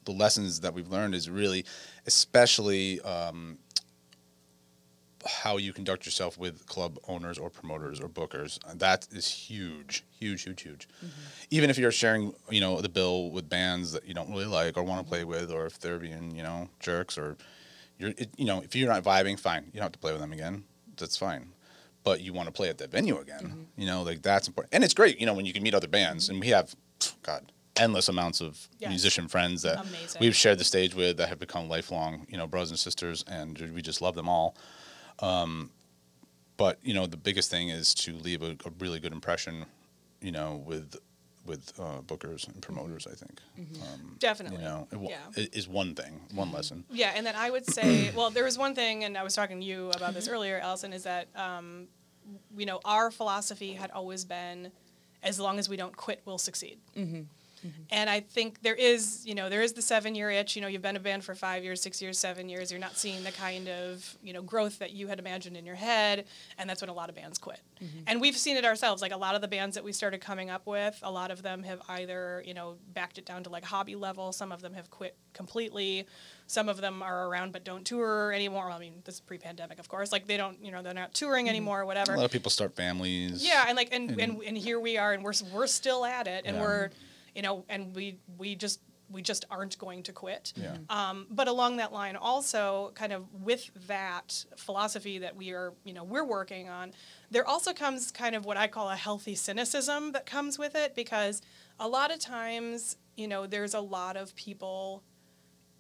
the 0.04 0.12
lessons 0.12 0.60
that 0.60 0.72
we've 0.72 0.88
learned 0.88 1.14
is 1.14 1.28
really 1.28 1.64
especially 2.06 2.98
um, 3.02 3.58
how 5.42 5.58
you 5.58 5.72
conduct 5.74 6.06
yourself 6.06 6.38
with 6.38 6.64
club 6.66 6.98
owners 7.08 7.36
or 7.36 7.50
promoters 7.50 8.00
or 8.00 8.08
bookers 8.08 8.58
uh, 8.66 8.72
that 8.76 9.06
is 9.12 9.28
huge 9.28 10.04
huge 10.10 10.44
huge 10.44 10.62
huge 10.62 10.88
mm-hmm. 11.04 11.20
even 11.50 11.68
if 11.68 11.76
you're 11.76 11.92
sharing 11.92 12.32
you 12.50 12.60
know 12.60 12.80
the 12.80 12.88
bill 12.88 13.30
with 13.30 13.48
bands 13.48 13.92
that 13.92 14.06
you 14.06 14.14
don't 14.14 14.30
really 14.30 14.46
like 14.46 14.76
or 14.76 14.82
want 14.82 15.04
to 15.04 15.08
play 15.08 15.24
with 15.24 15.50
or 15.50 15.66
if 15.66 15.78
they're 15.78 15.98
being 15.98 16.34
you 16.34 16.42
know 16.42 16.68
jerks 16.80 17.18
or 17.18 17.36
you're 17.98 18.10
it, 18.10 18.30
you 18.36 18.46
know 18.46 18.62
if 18.62 18.74
you're 18.74 18.88
not 18.88 19.02
vibing 19.02 19.38
fine 19.38 19.64
you 19.66 19.74
don't 19.74 19.82
have 19.84 19.92
to 19.92 19.98
play 19.98 20.12
with 20.12 20.20
them 20.20 20.32
again 20.32 20.64
that's 20.96 21.16
fine 21.16 21.48
but 22.08 22.22
you 22.22 22.32
want 22.32 22.46
to 22.46 22.52
play 22.52 22.70
at 22.70 22.78
that 22.78 22.90
venue 22.90 23.18
again. 23.18 23.42
Mm-hmm. 23.42 23.80
You 23.80 23.86
know, 23.86 24.02
like 24.02 24.22
that's 24.22 24.48
important. 24.48 24.72
And 24.72 24.82
it's 24.82 24.94
great, 24.94 25.20
you 25.20 25.26
know, 25.26 25.34
when 25.34 25.44
you 25.44 25.52
can 25.52 25.62
meet 25.62 25.74
other 25.74 25.88
bands. 25.88 26.30
And 26.30 26.40
we 26.40 26.48
have, 26.48 26.74
God, 27.22 27.52
endless 27.80 28.08
amounts 28.08 28.40
of 28.40 28.68
Yes. 28.78 28.90
musician 28.90 29.28
friends 29.28 29.62
that 29.62 29.78
Amazing. 29.80 30.20
we've 30.20 30.36
shared 30.36 30.58
the 30.58 30.64
stage 30.64 30.94
with 30.94 31.16
that 31.18 31.28
have 31.28 31.38
become 31.38 31.68
lifelong, 31.68 32.26
you 32.28 32.36
know, 32.36 32.46
brothers 32.46 32.70
and 32.70 32.78
sisters, 32.78 33.24
and 33.28 33.58
we 33.74 33.82
just 33.82 34.00
love 34.00 34.14
them 34.14 34.28
all. 34.28 34.56
Um, 35.20 35.70
but 36.56 36.78
you 36.82 36.94
know, 36.94 37.06
the 37.06 37.16
biggest 37.16 37.50
thing 37.50 37.68
is 37.68 37.94
to 37.94 38.12
leave 38.14 38.42
a, 38.42 38.50
a 38.64 38.70
really 38.78 39.00
good 39.00 39.12
impression, 39.12 39.64
you 40.20 40.32
know, 40.32 40.62
with 40.66 40.96
with 41.46 41.72
uh, 41.80 42.00
bookers 42.02 42.46
and 42.46 42.60
promoters. 42.60 43.06
I 43.10 43.14
think, 43.14 43.40
um, 43.80 44.16
Definitely. 44.18 44.58
you 44.58 44.64
know, 44.64 44.86
it, 44.92 44.96
wa- 44.96 45.08
yeah. 45.10 45.42
it 45.42 45.56
is 45.56 45.66
one 45.66 45.94
thing, 45.94 46.20
one 46.34 46.52
lesson. 46.52 46.84
Yeah, 46.90 47.12
and 47.16 47.24
then 47.24 47.34
I 47.36 47.48
would 47.50 47.64
say, 47.64 48.10
well, 48.14 48.28
there 48.28 48.44
was 48.44 48.58
one 48.58 48.74
thing, 48.74 49.04
and 49.04 49.16
I 49.16 49.22
was 49.22 49.34
talking 49.34 49.58
to 49.60 49.64
you 49.64 49.90
about 49.96 50.12
this 50.12 50.28
earlier, 50.28 50.58
Allison, 50.58 50.92
is 50.92 51.04
that, 51.04 51.28
um, 51.34 51.88
you 52.54 52.66
know, 52.66 52.80
our 52.84 53.10
philosophy 53.10 53.72
had 53.72 53.90
always 53.92 54.26
been, 54.26 54.70
as 55.22 55.40
long 55.40 55.58
as 55.58 55.70
we 55.70 55.78
don't 55.78 55.96
quit, 55.96 56.20
we'll 56.26 56.36
succeed. 56.36 56.80
Mm-hmm. 57.66 57.82
And 57.90 58.10
I 58.10 58.20
think 58.20 58.62
there 58.62 58.74
is, 58.74 59.24
you 59.26 59.34
know, 59.34 59.48
there 59.48 59.62
is 59.62 59.72
the 59.72 59.82
seven 59.82 60.14
year 60.14 60.30
itch. 60.30 60.56
You 60.56 60.62
know, 60.62 60.68
you've 60.68 60.82
been 60.82 60.96
a 60.96 61.00
band 61.00 61.24
for 61.24 61.34
five 61.34 61.64
years, 61.64 61.80
six 61.80 62.00
years, 62.00 62.18
seven 62.18 62.48
years. 62.48 62.70
You're 62.70 62.80
not 62.80 62.96
seeing 62.96 63.24
the 63.24 63.32
kind 63.32 63.68
of, 63.68 64.16
you 64.22 64.32
know, 64.32 64.42
growth 64.42 64.78
that 64.78 64.92
you 64.92 65.08
had 65.08 65.18
imagined 65.18 65.56
in 65.56 65.66
your 65.66 65.74
head. 65.74 66.26
And 66.58 66.68
that's 66.68 66.80
when 66.80 66.90
a 66.90 66.94
lot 66.94 67.08
of 67.08 67.14
bands 67.14 67.38
quit. 67.38 67.60
Mm-hmm. 67.82 67.98
And 68.06 68.20
we've 68.20 68.36
seen 68.36 68.56
it 68.56 68.64
ourselves. 68.64 69.02
Like 69.02 69.12
a 69.12 69.16
lot 69.16 69.34
of 69.34 69.40
the 69.40 69.48
bands 69.48 69.74
that 69.74 69.84
we 69.84 69.92
started 69.92 70.20
coming 70.20 70.50
up 70.50 70.66
with, 70.66 70.98
a 71.02 71.10
lot 71.10 71.30
of 71.30 71.42
them 71.42 71.62
have 71.62 71.80
either, 71.88 72.42
you 72.46 72.54
know, 72.54 72.76
backed 72.94 73.18
it 73.18 73.26
down 73.26 73.42
to 73.44 73.50
like 73.50 73.64
hobby 73.64 73.96
level. 73.96 74.32
Some 74.32 74.52
of 74.52 74.60
them 74.60 74.74
have 74.74 74.90
quit 74.90 75.16
completely. 75.32 76.06
Some 76.46 76.68
of 76.68 76.80
them 76.80 77.02
are 77.02 77.28
around 77.28 77.52
but 77.52 77.64
don't 77.64 77.84
tour 77.84 78.32
anymore. 78.32 78.68
Well, 78.68 78.76
I 78.76 78.80
mean, 78.80 79.02
this 79.04 79.16
is 79.16 79.20
pre 79.20 79.38
pandemic, 79.38 79.78
of 79.78 79.88
course. 79.88 80.12
Like 80.12 80.26
they 80.26 80.36
don't, 80.36 80.62
you 80.64 80.72
know, 80.72 80.82
they're 80.82 80.94
not 80.94 81.12
touring 81.14 81.44
mm-hmm. 81.44 81.50
anymore 81.50 81.80
or 81.80 81.86
whatever. 81.86 82.14
A 82.14 82.16
lot 82.16 82.24
of 82.24 82.30
people 82.30 82.50
start 82.50 82.74
families. 82.74 83.44
Yeah, 83.46 83.64
and 83.68 83.76
like 83.76 83.90
and, 83.92 84.18
and 84.18 84.42
and 84.42 84.56
here 84.56 84.80
we 84.80 84.96
are, 84.96 85.12
and 85.12 85.22
we're 85.22 85.34
we're 85.52 85.66
still 85.66 86.04
at 86.04 86.26
it, 86.26 86.44
and 86.46 86.56
Yeah. 86.56 86.62
we're, 86.62 86.90
you 87.38 87.42
know, 87.42 87.64
and 87.68 87.94
we 87.94 88.18
we 88.36 88.56
just 88.56 88.80
we 89.08 89.22
just 89.22 89.44
aren't 89.48 89.78
going 89.78 90.02
to 90.02 90.12
quit. 90.12 90.52
Yeah. 90.56 90.76
Um, 90.90 91.28
but 91.30 91.46
along 91.46 91.76
that 91.76 91.92
line, 91.92 92.16
also 92.16 92.90
kind 92.96 93.12
of 93.12 93.32
with 93.32 93.70
that 93.86 94.44
philosophy 94.56 95.18
that 95.20 95.36
we 95.36 95.52
are, 95.52 95.72
you 95.84 95.94
know, 95.94 96.02
we're 96.02 96.24
working 96.24 96.68
on, 96.68 96.92
there 97.30 97.46
also 97.46 97.72
comes 97.72 98.10
kind 98.10 98.34
of 98.34 98.44
what 98.44 98.56
I 98.56 98.66
call 98.66 98.90
a 98.90 98.96
healthy 98.96 99.36
cynicism 99.36 100.10
that 100.12 100.26
comes 100.26 100.58
with 100.58 100.74
it 100.74 100.96
because 100.96 101.40
a 101.78 101.86
lot 101.86 102.12
of 102.12 102.18
times, 102.18 102.96
you 103.16 103.28
know, 103.28 103.46
there's 103.46 103.72
a 103.72 103.80
lot 103.80 104.16
of 104.16 104.34
people 104.34 105.04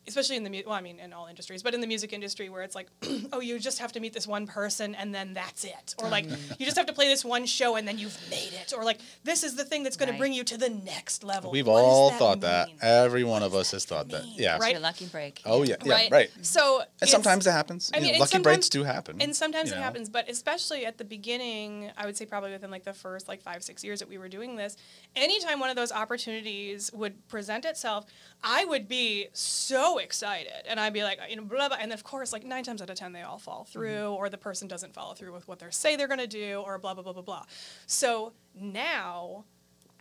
especially 0.08 0.36
in 0.36 0.42
the 0.44 0.50
mu- 0.50 0.62
well, 0.66 0.74
I 0.74 0.80
mean, 0.80 0.98
in 0.98 1.12
all 1.12 1.26
industries, 1.26 1.62
but 1.62 1.74
in 1.74 1.80
the 1.80 1.86
music 1.86 2.12
industry, 2.12 2.48
where 2.48 2.62
it's 2.62 2.74
like, 2.74 2.88
oh, 3.32 3.40
you 3.40 3.58
just 3.58 3.78
have 3.78 3.92
to 3.92 4.00
meet 4.00 4.12
this 4.12 4.26
one 4.26 4.46
person 4.46 4.94
and 4.96 5.14
then 5.14 5.34
that's 5.34 5.64
it, 5.64 5.94
or 6.02 6.08
like 6.08 6.24
you 6.58 6.66
just 6.66 6.76
have 6.76 6.86
to 6.86 6.92
play 6.92 7.06
this 7.08 7.24
one 7.24 7.46
show 7.46 7.76
and 7.76 7.86
then 7.86 7.98
you've 7.98 8.18
made 8.30 8.52
it, 8.52 8.72
or 8.76 8.84
like 8.84 8.98
this 9.24 9.44
is 9.44 9.54
the 9.54 9.64
thing 9.64 9.82
that's 9.84 9.96
going 9.96 10.08
Right. 10.08 10.14
to 10.16 10.18
bring 10.18 10.32
you 10.32 10.42
to 10.44 10.56
the 10.56 10.70
next 10.70 11.22
level. 11.22 11.50
We've 11.50 11.66
What 11.66 11.84
all 11.84 12.10
that 12.10 12.18
thought 12.18 12.40
that. 12.40 12.70
Every 12.82 13.22
one 13.24 13.42
What 13.42 13.42
of 13.42 13.54
us 13.54 13.70
has 13.72 13.84
that 13.84 13.94
thought 13.94 14.08
that. 14.08 14.24
Yeah. 14.26 14.56
Right? 14.58 14.72
Your 14.72 14.80
lucky 14.80 15.06
break. 15.06 15.42
Oh 15.44 15.62
yeah, 15.62 15.76
yeah, 15.84 16.08
right. 16.10 16.30
So 16.42 16.82
And 17.00 17.10
sometimes 17.10 17.46
it 17.46 17.50
happens. 17.52 17.90
I 17.92 17.98
You 17.98 18.04
mean, 18.04 18.12
know, 18.14 18.20
lucky 18.20 18.38
breaks 18.38 18.68
do 18.68 18.84
happen. 18.84 19.20
And 19.20 19.36
sometimes 19.36 19.68
you 19.68 19.74
it 19.74 19.78
know. 19.78 19.82
happens, 19.84 20.08
but 20.08 20.28
especially 20.30 20.86
at 20.86 20.96
the 20.98 21.04
beginning, 21.04 21.90
I 21.96 22.06
would 22.06 22.16
say 22.16 22.24
probably 22.24 22.52
within 22.52 22.70
like 22.70 22.84
the 22.84 22.94
first 22.94 23.28
like 23.28 23.42
five, 23.42 23.62
six 23.62 23.84
years 23.84 23.98
that 23.98 24.08
we 24.08 24.16
were 24.16 24.28
doing 24.28 24.56
this, 24.56 24.76
anytime 25.14 25.60
one 25.60 25.68
of 25.70 25.76
those 25.76 25.92
opportunities 25.92 26.90
would 26.92 27.28
present 27.28 27.64
itself, 27.64 28.06
I 28.42 28.64
would 28.64 28.88
be 28.88 29.28
so 29.32 29.97
excited. 29.98 30.66
And 30.66 30.80
I'd 30.80 30.92
be 30.92 31.02
like, 31.02 31.18
you 31.28 31.36
know, 31.36 31.42
blah, 31.42 31.68
blah. 31.68 31.78
And 31.80 31.92
of 31.92 32.04
course, 32.04 32.32
like 32.32 32.44
nine 32.44 32.64
times 32.64 32.82
out 32.82 32.90
of 32.90 32.96
10, 32.96 33.12
they 33.12 33.22
all 33.22 33.38
fall 33.38 33.64
through, 33.64 33.88
mm-hmm. 33.88 34.14
or 34.14 34.28
the 34.28 34.38
person 34.38 34.68
doesn't 34.68 34.94
follow 34.94 35.14
through 35.14 35.32
with 35.32 35.46
what 35.48 35.58
they 35.58 35.66
say 35.70 35.96
they're 35.96 36.08
going 36.08 36.18
to 36.18 36.26
do, 36.26 36.62
or 36.64 36.78
blah, 36.78 36.94
blah, 36.94 37.02
blah, 37.02 37.12
blah, 37.12 37.22
blah. 37.22 37.44
So 37.86 38.32
now, 38.54 39.44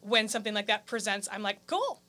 when 0.01 0.27
something 0.27 0.53
like 0.53 0.67
that 0.67 0.85
presents, 0.85 1.27
I'm 1.31 1.43
like, 1.43 1.65
cool. 1.67 2.01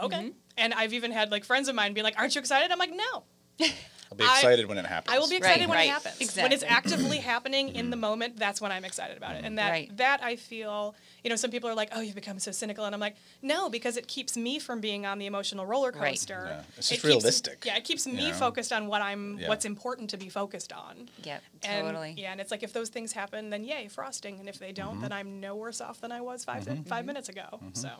Okay. 0.00 0.16
Mm-hmm. 0.16 0.28
And 0.56 0.74
I've 0.74 0.92
even 0.92 1.10
had 1.12 1.30
like 1.30 1.44
friends 1.44 1.68
of 1.68 1.74
mine 1.74 1.94
be 1.94 2.02
like, 2.02 2.18
aren't 2.18 2.34
you 2.34 2.40
excited? 2.40 2.70
I'm 2.70 2.78
like, 2.78 2.92
no. 2.92 3.24
I'll 4.12 4.18
be 4.18 4.24
I- 4.24 4.34
excited 4.34 4.66
when 4.66 4.76
it 4.78 4.86
happens. 4.86 5.14
I 5.14 5.18
will 5.20 5.28
be 5.28 5.34
Right, 5.36 5.42
excited 5.50 5.68
when 5.68 5.78
right. 5.78 5.86
it 5.88 5.90
happens. 5.92 6.36
When 6.36 6.52
it's 6.52 6.64
actively 6.64 7.18
happening 7.32 7.68
in 7.76 7.90
the 7.90 7.96
moment, 7.96 8.36
that's 8.36 8.60
when 8.60 8.72
I'm 8.72 8.84
excited 8.84 9.16
about 9.16 9.36
it. 9.36 9.44
And 9.44 9.56
that 9.58 9.70
Right. 9.70 9.96
that 9.98 10.20
I 10.22 10.34
feel, 10.36 10.96
you 11.22 11.30
know, 11.30 11.36
some 11.36 11.50
people 11.52 11.70
are 11.70 11.74
like, 11.74 11.90
"Oh, 11.92 12.00
you've 12.00 12.16
become 12.16 12.40
so 12.40 12.50
cynical," 12.50 12.84
and 12.84 12.92
I'm 12.94 13.00
like, 13.00 13.14
"No, 13.40 13.68
because 13.70 13.96
it 13.96 14.08
keeps 14.08 14.36
me 14.36 14.58
from 14.58 14.80
being 14.80 15.06
on 15.06 15.18
the 15.20 15.26
emotional 15.26 15.64
roller 15.64 15.92
Right. 15.92 16.10
coaster. 16.14 16.44
Yeah. 16.48 16.58
It's 16.60 16.68
It 16.68 16.76
just 16.76 16.90
keeps- 16.90 17.04
realistic, 17.04 17.64
yeah, 17.64 17.76
it 17.76 17.84
keeps 17.84 18.04
you 18.06 18.12
me 18.14 18.30
know? 18.30 18.34
focused 18.36 18.72
on 18.72 18.88
what 18.88 19.00
I'm, 19.00 19.38
Yeah. 19.38 19.48
what's 19.48 19.64
important 19.64 20.10
to 20.10 20.16
be 20.16 20.28
focused 20.28 20.72
on. 20.72 21.08
Yep, 21.22 21.42
And, 21.62 21.86
totally. 21.86 22.14
yeah, 22.18 22.32
and 22.32 22.40
it's 22.40 22.50
like 22.50 22.64
if 22.64 22.72
those 22.72 22.88
things 22.88 23.12
happen, 23.12 23.50
then 23.50 23.64
yay, 23.64 23.86
frosting, 23.86 24.40
and 24.40 24.48
if 24.48 24.58
they 24.58 24.72
don't, 24.72 24.94
Mm-hmm. 24.94 25.02
then 25.02 25.12
I'm 25.12 25.40
no 25.40 25.54
worse 25.54 25.80
off 25.80 26.00
than 26.00 26.10
I 26.10 26.20
was 26.20 26.44
5 26.44 26.64
Mm-hmm. 26.64 26.82
5 26.82 27.04
minutes 27.06 27.28
ago. 27.28 27.60
So 27.74 27.90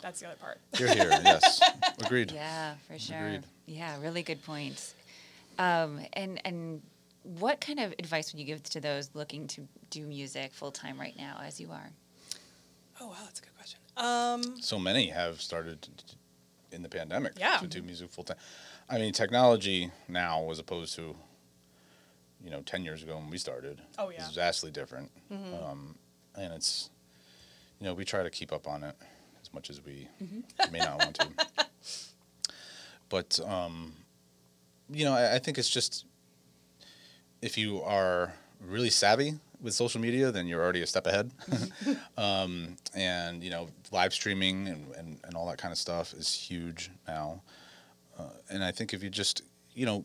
that's 0.00 0.20
the 0.20 0.26
other 0.28 0.36
part. 0.36 0.60
You're 0.78 0.94
here. 0.94 1.08
yes. 1.24 1.60
Agreed. 2.04 2.30
Yeah, 2.30 2.74
for 2.86 2.98
sure. 3.00 3.16
Agreed. 3.16 3.44
Yeah, 3.66 4.00
really 4.00 4.22
good 4.22 4.42
points. 4.44 4.94
Um, 5.60 6.00
and 6.14 6.40
and 6.44 6.82
what 7.22 7.60
kind 7.60 7.78
of 7.80 7.92
advice 7.98 8.32
would 8.32 8.40
you 8.40 8.46
give 8.46 8.62
to 8.62 8.80
those 8.80 9.10
looking 9.14 9.46
to 9.48 9.68
do 9.90 10.06
music 10.06 10.52
full 10.52 10.72
time 10.72 10.98
right 10.98 11.16
now, 11.16 11.38
as 11.44 11.60
you 11.60 11.70
are? 11.70 11.90
Oh 13.00 13.08
wow, 13.08 13.16
that's 13.24 13.40
a 13.40 13.42
good 13.42 13.54
question. 13.56 13.78
Um, 13.96 14.60
So 14.62 14.78
many 14.78 15.08
have 15.08 15.40
started 15.40 15.82
t- 15.82 15.90
t- 16.06 16.16
in 16.72 16.82
the 16.82 16.88
pandemic 16.88 17.32
Yeah. 17.38 17.58
to 17.58 17.66
do 17.66 17.82
music 17.82 18.10
full 18.10 18.24
time. 18.24 18.38
I 18.88 18.98
mean, 18.98 19.12
technology 19.12 19.90
now, 20.08 20.50
as 20.50 20.58
opposed 20.58 20.94
to, 20.96 21.14
you 22.42 22.50
know, 22.50 22.62
ten 22.62 22.82
years 22.84 23.02
ago 23.02 23.16
when 23.16 23.28
we 23.30 23.36
started, 23.38 23.80
Oh, 23.98 24.08
yeah. 24.10 24.26
is 24.26 24.34
vastly 24.34 24.70
different. 24.70 25.10
Um, 25.30 25.96
and 26.36 26.52
it's, 26.54 26.88
you 27.78 27.84
know, 27.86 27.92
we 27.94 28.04
try 28.04 28.22
to 28.22 28.30
keep 28.30 28.50
up 28.52 28.66
on 28.66 28.82
it 28.82 28.96
as 29.42 29.52
much 29.52 29.68
as 29.70 29.84
we 29.84 30.08
may 30.72 30.78
not 30.78 30.98
want 30.98 31.16
to. 31.16 31.28
But 33.08 33.40
um, 33.40 33.92
you 34.92 35.04
know, 35.04 35.14
I, 35.14 35.36
I 35.36 35.38
think 35.38 35.58
it's 35.58 35.70
just 35.70 36.04
if 37.42 37.56
you 37.56 37.82
are 37.82 38.34
really 38.60 38.90
savvy 38.90 39.38
with 39.60 39.74
social 39.74 40.00
media, 40.00 40.30
then 40.30 40.46
you're 40.46 40.62
already 40.62 40.82
a 40.82 40.86
step 40.86 41.06
ahead. 41.06 41.30
um, 42.16 42.76
and 42.94 43.42
you 43.42 43.50
know, 43.50 43.68
live 43.92 44.12
streaming 44.12 44.68
and, 44.68 44.94
and, 44.94 45.18
and 45.24 45.34
all 45.34 45.48
that 45.48 45.58
kind 45.58 45.72
of 45.72 45.78
stuff 45.78 46.12
is 46.14 46.32
huge 46.32 46.90
now. 47.06 47.42
Uh, 48.18 48.30
and 48.50 48.62
I 48.62 48.70
think 48.70 48.92
if 48.92 49.02
you 49.02 49.10
just, 49.10 49.42
you 49.74 49.86
know, 49.86 50.04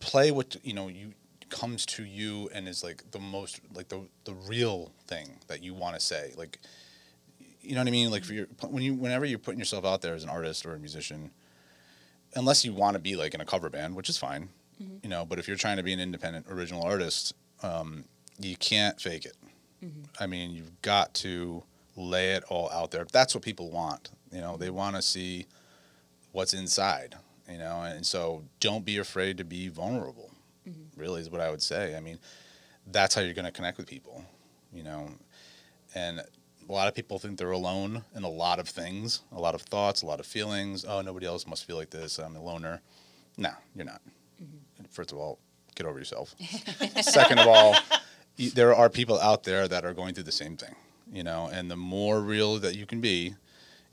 play 0.00 0.32
what 0.32 0.56
you 0.64 0.74
know 0.74 0.88
you 0.88 1.12
comes 1.48 1.86
to 1.86 2.02
you 2.02 2.50
and 2.54 2.66
is 2.66 2.82
like 2.82 3.08
the 3.12 3.20
most 3.20 3.60
like 3.74 3.88
the 3.88 4.00
the 4.24 4.34
real 4.48 4.90
thing 5.06 5.28
that 5.46 5.62
you 5.62 5.74
want 5.74 5.94
to 5.94 6.00
say 6.00 6.32
like 6.36 6.58
you 7.60 7.74
know 7.74 7.80
what 7.80 7.86
I 7.86 7.90
mean 7.90 8.10
like 8.10 8.24
for 8.24 8.32
your 8.32 8.46
when 8.68 8.82
you 8.82 8.94
whenever 8.94 9.24
you're 9.24 9.38
putting 9.38 9.60
yourself 9.60 9.84
out 9.84 10.02
there 10.02 10.14
as 10.14 10.24
an 10.24 10.30
artist 10.30 10.66
or 10.66 10.74
a 10.74 10.78
musician 10.78 11.30
unless 12.34 12.64
you 12.64 12.72
want 12.72 12.94
to 12.94 13.00
be 13.00 13.16
like 13.16 13.34
in 13.34 13.40
a 13.40 13.44
cover 13.44 13.68
band 13.68 13.94
which 13.94 14.08
is 14.08 14.18
fine 14.18 14.48
mm-hmm. 14.82 14.96
you 15.02 15.08
know 15.08 15.24
but 15.24 15.38
if 15.38 15.46
you're 15.46 15.56
trying 15.56 15.76
to 15.76 15.82
be 15.82 15.92
an 15.92 16.00
independent 16.00 16.46
original 16.50 16.82
artist 16.82 17.34
um, 17.62 18.04
you 18.40 18.56
can't 18.56 19.00
fake 19.00 19.24
it. 19.24 19.36
Mm-hmm. 19.84 20.02
I 20.18 20.26
mean 20.26 20.52
you've 20.52 20.82
got 20.82 21.14
to 21.14 21.62
lay 21.96 22.32
it 22.32 22.44
all 22.48 22.70
out 22.70 22.90
there. 22.90 23.06
That's 23.12 23.34
what 23.34 23.42
people 23.42 23.70
want 23.70 24.10
you 24.32 24.40
know 24.40 24.56
they 24.56 24.70
want 24.70 24.96
to 24.96 25.02
see 25.02 25.46
what's 26.32 26.54
inside 26.54 27.14
you 27.48 27.58
know 27.58 27.82
and 27.82 28.04
so 28.04 28.42
don't 28.60 28.84
be 28.84 28.98
afraid 28.98 29.36
to 29.36 29.44
be 29.44 29.68
vulnerable 29.68 30.30
mm-hmm. 30.66 31.00
really 31.00 31.20
is 31.20 31.30
what 31.30 31.40
i 31.40 31.50
would 31.50 31.62
say. 31.62 31.96
I 31.96 32.00
mean 32.00 32.18
that's 32.90 33.14
how 33.14 33.20
you're 33.20 33.34
going 33.34 33.44
to 33.44 33.52
connect 33.52 33.78
with 33.78 33.86
people 33.86 34.24
you 34.72 34.82
know 34.82 35.08
and 35.94 36.22
a 36.72 36.74
lot 36.74 36.88
of 36.88 36.94
people 36.94 37.18
think 37.18 37.38
they're 37.38 37.50
alone 37.50 38.02
in 38.16 38.22
a 38.24 38.28
lot 38.28 38.58
of 38.58 38.66
things 38.66 39.20
a 39.30 39.40
lot 39.40 39.54
of 39.54 39.62
thoughts 39.62 40.00
a 40.02 40.06
lot 40.06 40.20
of 40.20 40.26
feelings. 40.26 40.84
Oh 40.88 41.02
nobody 41.02 41.26
else 41.26 41.46
must 41.46 41.66
feel 41.66 41.76
like 41.76 41.90
this. 41.90 42.18
I'm 42.18 42.34
a 42.34 42.42
loner. 42.42 42.80
No 43.36 43.50
you're 43.74 43.84
not. 43.84 44.00
First 44.90 45.12
of 45.12 45.18
all 45.18 45.38
get 45.74 45.86
over 45.86 45.98
yourself. 45.98 46.34
Second 47.02 47.40
of 47.40 47.46
all 47.46 47.76
there 48.54 48.74
are 48.74 48.88
people 48.88 49.20
out 49.20 49.44
there 49.44 49.68
that 49.68 49.84
are 49.84 49.92
going 49.92 50.14
through 50.14 50.24
the 50.24 50.32
same 50.32 50.56
thing 50.56 50.74
you 51.12 51.22
know 51.22 51.50
and 51.52 51.70
the 51.70 51.76
more 51.76 52.20
real 52.20 52.58
that 52.58 52.74
you 52.74 52.86
can 52.86 53.00
be 53.00 53.34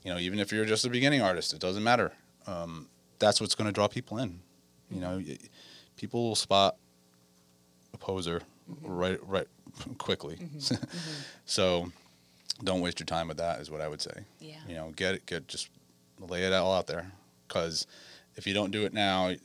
you 0.02 0.12
know 0.12 0.18
even 0.18 0.38
if 0.38 0.50
you're 0.50 0.64
just 0.64 0.84
a 0.86 0.88
beginning 0.88 1.20
artist 1.20 1.52
it 1.52 1.60
doesn't 1.60 1.84
matter. 1.84 2.12
Um, 2.46 2.88
that's 3.18 3.40
what's 3.40 3.54
going 3.54 3.68
to 3.68 3.72
draw 3.72 3.86
people 3.86 4.16
in. 4.16 4.40
You 4.90 5.00
know 5.00 5.22
people 5.96 6.28
will 6.28 6.34
spot 6.34 6.76
a 7.92 7.98
poser 7.98 8.40
mm-hmm. 8.70 8.90
right 8.90 9.28
right 9.28 9.48
quickly. 9.98 10.36
Mm-hmm. 10.36 10.74
Mm-hmm. 10.80 10.98
So 11.44 11.90
don't 12.62 12.80
waste 12.80 13.00
your 13.00 13.06
time 13.06 13.28
with 13.28 13.38
that 13.38 13.60
is 13.60 13.70
what 13.70 13.80
i 13.80 13.88
would 13.88 14.00
say. 14.00 14.24
Yeah. 14.38 14.56
you 14.68 14.74
know 14.74 14.92
get 14.96 15.14
it 15.14 15.26
get 15.26 15.48
just 15.48 15.68
lay 16.18 16.44
it 16.44 16.52
all 16.52 16.74
out 16.74 16.86
there 16.86 17.10
because 17.48 17.86
if 18.36 18.46
you 18.46 18.54
don't 18.54 18.70
do 18.70 18.84
it 18.84 18.92
now 18.92 19.28
it 19.28 19.40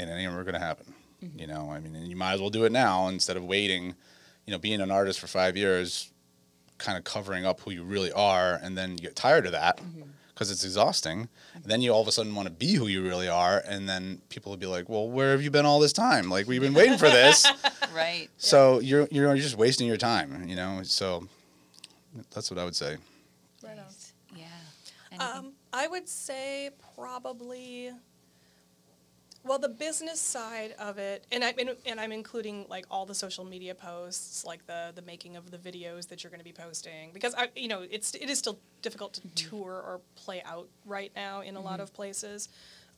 ain't 0.00 0.10
ever 0.10 0.42
going 0.42 0.54
to 0.54 0.60
happen 0.60 0.94
mm-hmm. 1.22 1.38
you 1.38 1.46
know? 1.46 1.70
I 1.70 1.80
mean 1.80 1.94
and 1.94 2.08
you 2.08 2.16
might 2.16 2.34
as 2.34 2.40
well 2.40 2.50
do 2.50 2.64
it 2.64 2.72
now 2.72 3.08
instead 3.08 3.36
of 3.36 3.44
waiting 3.44 3.94
you 4.46 4.52
know 4.52 4.58
being 4.58 4.80
an 4.80 4.90
artist 4.90 5.20
for 5.20 5.26
five 5.26 5.56
years 5.56 6.10
kind 6.78 6.96
of 6.96 7.04
covering 7.04 7.44
up 7.44 7.60
who 7.60 7.70
you 7.70 7.82
really 7.82 8.12
are 8.12 8.58
and 8.62 8.78
then 8.78 8.92
you 8.92 8.98
get 8.98 9.16
tired 9.16 9.46
of 9.46 9.52
that 9.52 9.78
mm-hmm. 9.78 10.02
because 10.28 10.50
it's 10.50 10.64
exhausting. 10.64 11.28
And 11.54 11.64
then 11.64 11.82
you 11.82 11.92
all 11.92 12.00
of 12.00 12.08
a 12.08 12.12
sudden 12.12 12.34
want 12.34 12.46
to 12.46 12.54
be 12.54 12.74
who 12.74 12.86
you 12.86 13.02
really 13.02 13.28
are 13.28 13.62
and 13.66 13.88
then 13.88 14.22
people 14.28 14.50
will 14.50 14.56
be 14.56 14.66
like 14.66 14.88
well 14.88 15.08
where 15.08 15.32
have 15.32 15.42
you 15.42 15.50
been 15.50 15.66
all 15.66 15.80
this 15.80 15.92
time? 15.92 16.30
Like 16.30 16.46
we've 16.46 16.60
been 16.60 16.74
waiting 16.74 16.98
for 16.98 17.08
this. 17.08 17.46
Right. 17.94 18.28
so 18.36 18.78
you're 18.78 19.08
you're 19.10 19.34
just 19.34 19.56
wasting 19.56 19.88
your 19.88 19.96
time 19.96 20.48
you 20.48 20.54
know? 20.54 20.82
So 20.84 21.26
that's 22.30 22.50
what 22.50 22.58
i 22.58 22.64
would 22.64 22.76
say 22.76 22.96
Right 23.62 23.78
on. 23.78 23.84
Yeah. 24.36 24.46
Um, 25.18 25.52
I 25.72 25.88
would 25.88 26.08
say 26.08 26.70
probably. 26.94 27.90
Well, 29.44 29.58
the 29.58 29.68
business 29.68 30.20
side 30.20 30.74
of 30.78 30.98
it, 30.98 31.26
and 31.32 31.42
I'm 31.42 31.54
and 31.86 32.00
I'm 32.00 32.12
including 32.12 32.66
like 32.68 32.84
all 32.90 33.06
the 33.06 33.14
social 33.14 33.44
media 33.44 33.74
posts, 33.74 34.44
like 34.44 34.66
the 34.66 34.92
the 34.94 35.02
making 35.02 35.36
of 35.36 35.50
the 35.50 35.58
videos 35.58 36.08
that 36.08 36.22
you're 36.22 36.30
going 36.30 36.40
to 36.40 36.44
be 36.44 36.52
posting, 36.52 37.10
because 37.12 37.34
I, 37.34 37.48
you 37.56 37.68
know, 37.68 37.84
it's 37.90 38.14
it 38.14 38.28
is 38.28 38.38
still 38.38 38.58
difficult 38.82 39.14
to 39.14 39.28
tour 39.34 39.72
or 39.72 40.00
play 40.16 40.42
out 40.44 40.68
right 40.84 41.12
now 41.16 41.40
in 41.40 41.56
a 41.56 41.60
lot 41.60 41.80
of 41.80 41.94
places. 41.94 42.48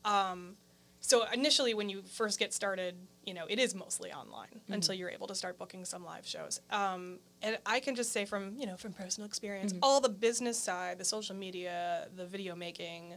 Um, 0.05 0.57
so 1.01 1.25
initially, 1.33 1.75
when 1.75 1.89
you 1.89 2.03
first 2.03 2.39
get 2.39 2.53
started, 2.53 2.95
you 3.25 3.33
know, 3.35 3.45
it 3.49 3.59
is 3.59 3.75
mostly 3.75 4.13
online 4.13 4.61
until 4.69 4.95
you're 4.95 5.11
able 5.11 5.27
to 5.29 5.35
start 5.35 5.59
booking 5.59 5.85
some 5.85 6.05
live 6.05 6.27
shows. 6.27 6.61
Um, 6.71 7.19
and 7.43 7.59
I 7.65 7.81
can 7.81 7.95
just 7.95 8.13
say 8.13 8.25
from 8.27 8.55
you 8.59 8.67
know 8.67 8.77
from 8.77 8.93
personal 8.93 9.27
experience, 9.27 9.73
all 9.83 10.01
the 10.01 10.09
business 10.11 10.59
side, 10.59 10.99
the 10.99 11.05
social 11.05 11.35
media, 11.35 12.09
the 12.15 12.27
video 12.27 12.55
making, 12.55 13.15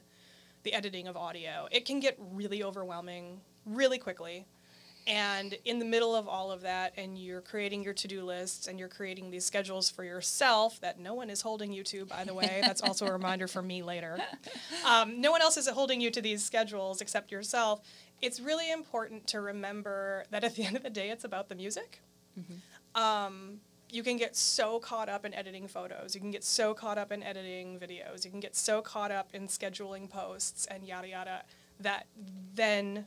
the 0.63 0.73
editing 0.73 1.07
of 1.07 1.17
audio, 1.17 1.67
it 1.71 1.85
can 1.85 1.99
get 1.99 2.17
really 2.31 2.63
overwhelming 2.63 3.41
really 3.65 3.97
quickly. 3.97 4.45
And 5.05 5.55
in 5.65 5.79
the 5.79 5.85
middle 5.85 6.15
of 6.15 6.27
all 6.27 6.51
of 6.51 6.61
that, 6.61 6.93
and 6.97 7.17
you're 7.17 7.41
creating 7.41 7.83
your 7.83 7.93
to 7.93 8.07
do 8.07 8.23
lists 8.23 8.67
and 8.67 8.79
you're 8.79 8.87
creating 8.89 9.31
these 9.31 9.45
schedules 9.45 9.89
for 9.89 10.03
yourself 10.03 10.79
that 10.81 10.99
no 10.99 11.13
one 11.13 11.29
is 11.29 11.41
holding 11.41 11.73
you 11.73 11.83
to, 11.83 12.05
by 12.05 12.23
the 12.23 12.33
way. 12.33 12.61
That's 12.65 12.81
also 12.81 13.07
a 13.07 13.11
reminder 13.11 13.47
for 13.47 13.61
me 13.61 13.83
later. 13.83 14.17
Um, 14.87 15.19
no 15.19 15.31
one 15.31 15.41
else 15.41 15.57
is 15.57 15.67
holding 15.67 15.99
you 16.01 16.09
to 16.11 16.21
these 16.21 16.43
schedules 16.43 17.01
except 17.01 17.31
yourself. 17.31 17.81
It's 18.21 18.39
really 18.39 18.71
important 18.71 19.27
to 19.27 19.41
remember 19.41 20.25
that 20.31 20.43
at 20.43 20.55
the 20.55 20.63
end 20.63 20.77
of 20.77 20.83
the 20.83 20.89
day, 20.89 21.09
it's 21.09 21.25
about 21.25 21.49
the 21.49 21.55
music. 21.55 21.99
Um, 22.95 23.59
you 23.91 24.01
can 24.03 24.17
get 24.17 24.35
so 24.35 24.79
caught 24.79 25.09
up 25.09 25.25
in 25.25 25.33
editing 25.33 25.67
photos. 25.67 26.15
You 26.15 26.21
can 26.21 26.31
get 26.31 26.43
so 26.43 26.73
caught 26.73 26.97
up 26.97 27.11
in 27.11 27.21
editing 27.21 27.77
videos. 27.79 28.25
You 28.25 28.31
can 28.31 28.39
get 28.39 28.55
so 28.55 28.81
caught 28.81 29.11
up 29.11 29.29
in 29.33 29.47
scheduling 29.47 30.09
posts 30.09 30.65
and 30.65 30.83
yada 30.83 31.09
yada 31.09 31.43
that 31.79 32.07
then, 32.55 33.05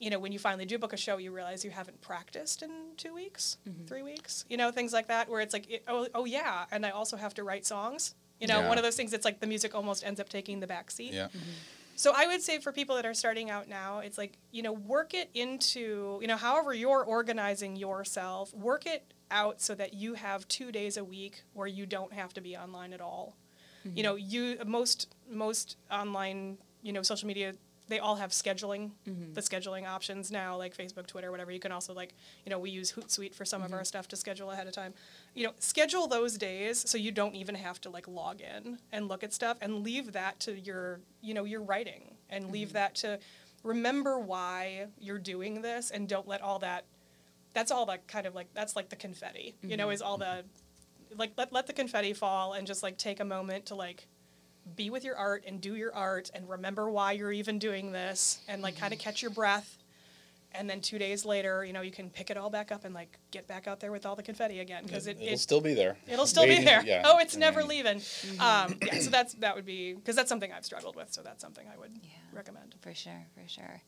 you 0.00 0.10
know, 0.10 0.18
when 0.18 0.32
you 0.32 0.38
finally 0.38 0.64
do 0.64 0.78
book 0.78 0.92
a 0.92 0.96
show, 0.96 1.18
you 1.18 1.32
realize 1.32 1.64
you 1.64 1.70
haven't 1.70 2.00
practiced 2.00 2.62
in 2.62 2.70
two 2.96 3.14
weeks, 3.14 3.58
mm-hmm. 3.68 3.84
three 3.86 4.02
weeks, 4.02 4.44
you 4.48 4.56
know, 4.56 4.70
things 4.70 4.92
like 4.92 5.08
that, 5.08 5.28
where 5.28 5.40
it's 5.40 5.52
like, 5.52 5.70
it, 5.70 5.84
oh, 5.88 6.06
oh 6.14 6.24
yeah, 6.24 6.64
and 6.70 6.84
I 6.84 6.90
also 6.90 7.16
have 7.16 7.34
to 7.34 7.44
write 7.44 7.64
songs. 7.64 8.14
You 8.40 8.48
know, 8.48 8.60
Yeah. 8.60 8.68
one 8.68 8.78
of 8.78 8.84
those 8.84 8.96
things 8.96 9.12
that's 9.12 9.24
like 9.24 9.40
the 9.40 9.46
music 9.46 9.74
almost 9.74 10.04
ends 10.04 10.20
up 10.20 10.28
taking 10.28 10.60
the 10.60 10.66
back 10.66 10.90
seat. 10.90 11.12
Yeah. 11.12 11.26
Mm-hmm. 11.26 11.38
So 11.96 12.12
I 12.14 12.26
would 12.26 12.42
say 12.42 12.58
for 12.58 12.72
people 12.72 12.96
that 12.96 13.06
are 13.06 13.14
starting 13.14 13.50
out 13.50 13.68
now, 13.68 14.00
it's 14.00 14.18
like, 14.18 14.38
you 14.50 14.62
know, 14.62 14.72
work 14.72 15.14
it 15.14 15.30
into, 15.32 16.18
you 16.20 16.26
know, 16.26 16.36
however 16.36 16.74
you're 16.74 17.04
organizing 17.04 17.76
yourself, 17.76 18.52
work 18.52 18.84
it 18.86 19.14
out 19.30 19.60
so 19.60 19.76
that 19.76 19.94
you 19.94 20.14
have 20.14 20.46
2 20.48 20.72
days 20.72 20.96
a 20.96 21.04
week 21.04 21.44
where 21.52 21.68
you 21.68 21.86
don't 21.86 22.12
have 22.12 22.34
to 22.34 22.40
be 22.40 22.56
online 22.56 22.92
at 22.92 23.00
all. 23.00 23.36
You 23.84 23.90
mm-hmm. 23.90 24.02
know, 24.02 24.14
you 24.16 24.58
most 24.66 25.14
most 25.30 25.76
online, 25.90 26.58
you 26.82 26.92
know, 26.92 27.02
social 27.02 27.28
media 27.28 27.54
they 27.88 27.98
all 27.98 28.16
have 28.16 28.30
scheduling, 28.30 28.92
mm-hmm. 29.06 29.34
the 29.34 29.40
scheduling 29.40 29.86
options 29.86 30.30
now, 30.30 30.56
like 30.56 30.76
Facebook, 30.76 31.06
Twitter, 31.06 31.30
whatever. 31.30 31.50
You 31.50 31.60
can 31.60 31.72
also 31.72 31.92
like, 31.92 32.14
you 32.44 32.50
know, 32.50 32.58
we 32.58 32.70
use 32.70 32.92
Hootsuite 32.92 33.34
for 33.34 33.44
some 33.44 33.62
of 33.62 33.72
our 33.72 33.80
mm-hmm. 33.80 33.84
stuff 33.84 34.08
to 34.08 34.16
schedule 34.16 34.50
ahead 34.50 34.66
of 34.66 34.72
time. 34.72 34.94
You 35.34 35.44
know, 35.44 35.52
schedule 35.58 36.06
those 36.06 36.38
days 36.38 36.88
so 36.88 36.96
you 36.96 37.12
don't 37.12 37.34
even 37.34 37.54
have 37.54 37.80
to 37.82 37.90
like 37.90 38.08
log 38.08 38.40
in 38.40 38.78
and 38.92 39.08
look 39.08 39.22
at 39.22 39.32
stuff, 39.32 39.58
and 39.60 39.82
leave 39.82 40.12
that 40.12 40.40
to 40.40 40.58
your, 40.58 41.00
you 41.20 41.34
know, 41.34 41.44
your 41.44 41.62
writing, 41.62 42.14
and 42.30 42.50
leave 42.50 42.68
mm-hmm. 42.68 42.74
that 42.74 42.94
to 42.96 43.18
remember 43.62 44.18
why 44.18 44.86
you're 44.98 45.18
doing 45.18 45.60
this, 45.60 45.90
and 45.90 46.08
don't 46.08 46.26
let 46.26 46.40
all 46.40 46.58
that. 46.60 46.84
That's 47.52 47.70
all 47.70 47.86
that 47.86 48.08
kind 48.08 48.26
of 48.26 48.34
like 48.34 48.48
that's 48.54 48.74
like 48.76 48.88
the 48.88 48.96
confetti, 48.96 49.54
you 49.62 49.76
know, 49.76 49.90
is 49.90 50.02
all 50.02 50.16
the 50.16 50.44
like 51.16 51.32
let 51.36 51.52
let 51.52 51.66
the 51.66 51.72
confetti 51.72 52.12
fall 52.12 52.54
and 52.54 52.66
just 52.66 52.82
like 52.82 52.98
take 52.98 53.20
a 53.20 53.24
moment 53.24 53.66
to 53.66 53.74
like 53.74 54.08
be 54.76 54.90
with 54.90 55.04
your 55.04 55.16
art 55.16 55.44
and 55.46 55.60
do 55.60 55.74
your 55.74 55.94
art 55.94 56.30
and 56.34 56.48
remember 56.48 56.90
why 56.90 57.12
you're 57.12 57.32
even 57.32 57.58
doing 57.58 57.92
this 57.92 58.40
and 58.48 58.62
like 58.62 58.76
kind 58.78 58.92
of 58.92 58.98
mm-hmm. 58.98 59.04
catch 59.04 59.22
your 59.22 59.30
breath 59.30 59.78
and 60.56 60.70
then 60.70 60.80
two 60.80 60.98
days 60.98 61.24
later 61.24 61.64
you 61.64 61.72
know 61.72 61.80
you 61.82 61.90
can 61.90 62.08
pick 62.08 62.30
it 62.30 62.36
all 62.36 62.48
back 62.48 62.70
up 62.72 62.84
and 62.84 62.94
like 62.94 63.18
get 63.30 63.46
back 63.46 63.66
out 63.66 63.80
there 63.80 63.92
with 63.92 64.06
all 64.06 64.14
the 64.16 64.22
confetti 64.22 64.60
again 64.60 64.84
because 64.84 65.06
it, 65.06 65.18
It'll 65.20 65.34
it 65.34 65.38
still 65.38 65.60
be 65.60 65.74
there. 65.74 65.96
it'll 66.06 66.26
still 66.26 66.46
be 66.46 66.62
there 66.62 66.82
yeah. 66.86 67.02
oh 67.04 67.18
it's 67.18 67.36
I 67.36 67.40
never 67.40 67.60
mean, 67.60 67.68
leaving 67.68 67.96
mm-hmm. 67.98 68.40
um, 68.40 68.78
yeah 68.86 68.98
so 69.00 69.10
that's 69.10 69.34
that 69.34 69.54
would 69.56 69.66
be 69.66 69.92
because 69.94 70.16
that's 70.16 70.28
something 70.28 70.52
i've 70.52 70.64
struggled 70.64 70.96
with 70.96 71.12
so 71.12 71.22
that's 71.22 71.42
something 71.42 71.66
i 71.74 71.78
would 71.78 71.90
Yeah. 72.02 72.08
recommend 72.32 72.74
For 72.80 72.94
sure, 72.94 73.26
for 73.34 73.48
sure. 73.48 73.82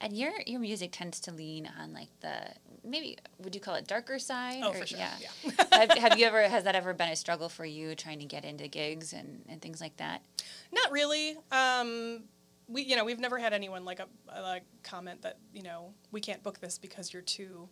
And 0.00 0.12
your 0.12 0.32
your 0.46 0.60
music 0.60 0.90
tends 0.92 1.20
to 1.20 1.32
lean 1.32 1.68
on 1.80 1.92
like 1.92 2.08
the 2.20 2.36
maybe 2.84 3.16
would 3.38 3.54
you 3.54 3.60
call 3.60 3.74
it 3.74 3.86
darker 3.86 4.18
side? 4.18 4.60
oh 4.64 4.70
or- 4.70 4.74
for 4.74 4.86
sure 4.86 4.98
yeah, 4.98 5.50
have, 5.72 5.90
have 5.98 6.18
you 6.18 6.26
ever 6.30 6.42
has 6.48 6.64
that 6.64 6.74
ever 6.74 6.92
been 6.94 7.08
a 7.10 7.16
struggle 7.16 7.48
for 7.48 7.64
you 7.64 7.94
trying 7.94 8.18
to 8.20 8.24
get 8.26 8.44
into 8.44 8.68
gigs 8.68 9.12
and, 9.12 9.42
and 9.48 9.60
things 9.62 9.80
like 9.80 9.96
that? 9.98 10.22
Not 10.72 10.90
really. 10.92 11.36
Um, 11.52 12.24
we, 12.68 12.82
you 12.82 12.94
know, 12.96 13.04
we've 13.04 13.18
never 13.18 13.38
had 13.38 13.52
anyone 13.52 13.84
like 13.84 13.98
a, 14.00 14.06
a 14.28 14.42
like 14.42 14.62
comment 14.82 15.22
that 15.22 15.38
you 15.52 15.62
know 15.62 15.92
we 16.12 16.20
can't 16.20 16.42
book 16.42 16.60
this 16.60 16.78
because 16.78 17.12
you're 17.12 17.22
too 17.22 17.68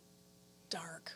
dark. 0.69 1.11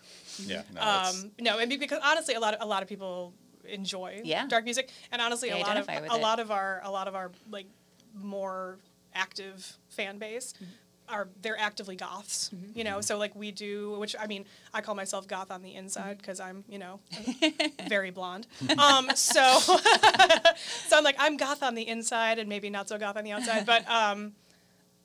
Yeah. 0.45 0.63
No, 0.73 0.81
Um, 0.81 1.31
no, 1.39 1.59
and 1.59 1.69
because 1.79 1.99
honestly, 2.03 2.33
a 2.35 2.39
lot 2.39 2.53
of 2.53 2.61
a 2.61 2.65
lot 2.65 2.81
of 2.81 2.89
people 2.89 3.33
enjoy 3.65 4.21
Yeah. 4.23 4.47
dark 4.47 4.63
music, 4.65 4.89
and 5.11 5.21
honestly, 5.21 5.49
They 5.49 5.61
a 5.61 5.63
lot 5.63 5.77
of 5.77 5.87
a 5.89 6.05
it. 6.05 6.21
lot 6.21 6.39
of 6.39 6.49
our 6.51 6.81
a 6.83 6.91
lot 6.91 7.07
of 7.07 7.15
our 7.15 7.31
like 7.51 7.67
more 8.15 8.79
active 9.13 9.77
fan 9.89 10.17
base. 10.17 10.53
Mm-hmm. 10.53 10.65
Are 11.13 11.27
they're 11.41 11.59
actively 11.59 11.95
goths, 11.95 12.49
you 12.73 12.83
know? 12.83 12.99
So 13.01 13.17
like 13.17 13.35
we 13.35 13.51
do, 13.51 13.97
which 13.99 14.15
I 14.19 14.27
mean, 14.27 14.45
I 14.73 14.81
call 14.81 14.95
myself 14.95 15.27
goth 15.27 15.51
on 15.51 15.61
the 15.61 15.73
inside 15.75 16.17
because 16.17 16.39
I'm, 16.39 16.63
you 16.67 16.79
know, 16.79 16.99
very 17.87 18.09
blonde. 18.11 18.47
Um, 18.77 19.09
so, 19.15 19.59
so 20.87 20.97
I'm 20.97 21.03
like 21.03 21.15
I'm 21.19 21.37
goth 21.37 21.63
on 21.63 21.75
the 21.75 21.87
inside 21.87 22.39
and 22.39 22.49
maybe 22.49 22.69
not 22.69 22.89
so 22.89 22.97
goth 22.97 23.15
on 23.17 23.23
the 23.23 23.31
outside, 23.31 23.65
but 23.65 23.87
um, 23.89 24.33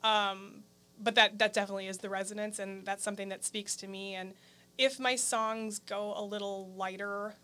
um, 0.03 0.63
but 1.01 1.15
that 1.17 1.39
that 1.39 1.53
definitely 1.53 1.87
is 1.87 1.99
the 1.99 2.09
resonance, 2.09 2.59
and 2.59 2.85
that's 2.87 3.05
something 3.05 3.29
that 3.29 3.45
speaks 3.45 3.77
to 3.77 3.87
me. 3.87 4.15
And 4.15 4.35
if 4.79 4.99
my 4.99 5.17
songs 5.17 5.79
go 5.81 6.15
a 6.17 6.23
little 6.25 6.73
lighter, 6.77 7.35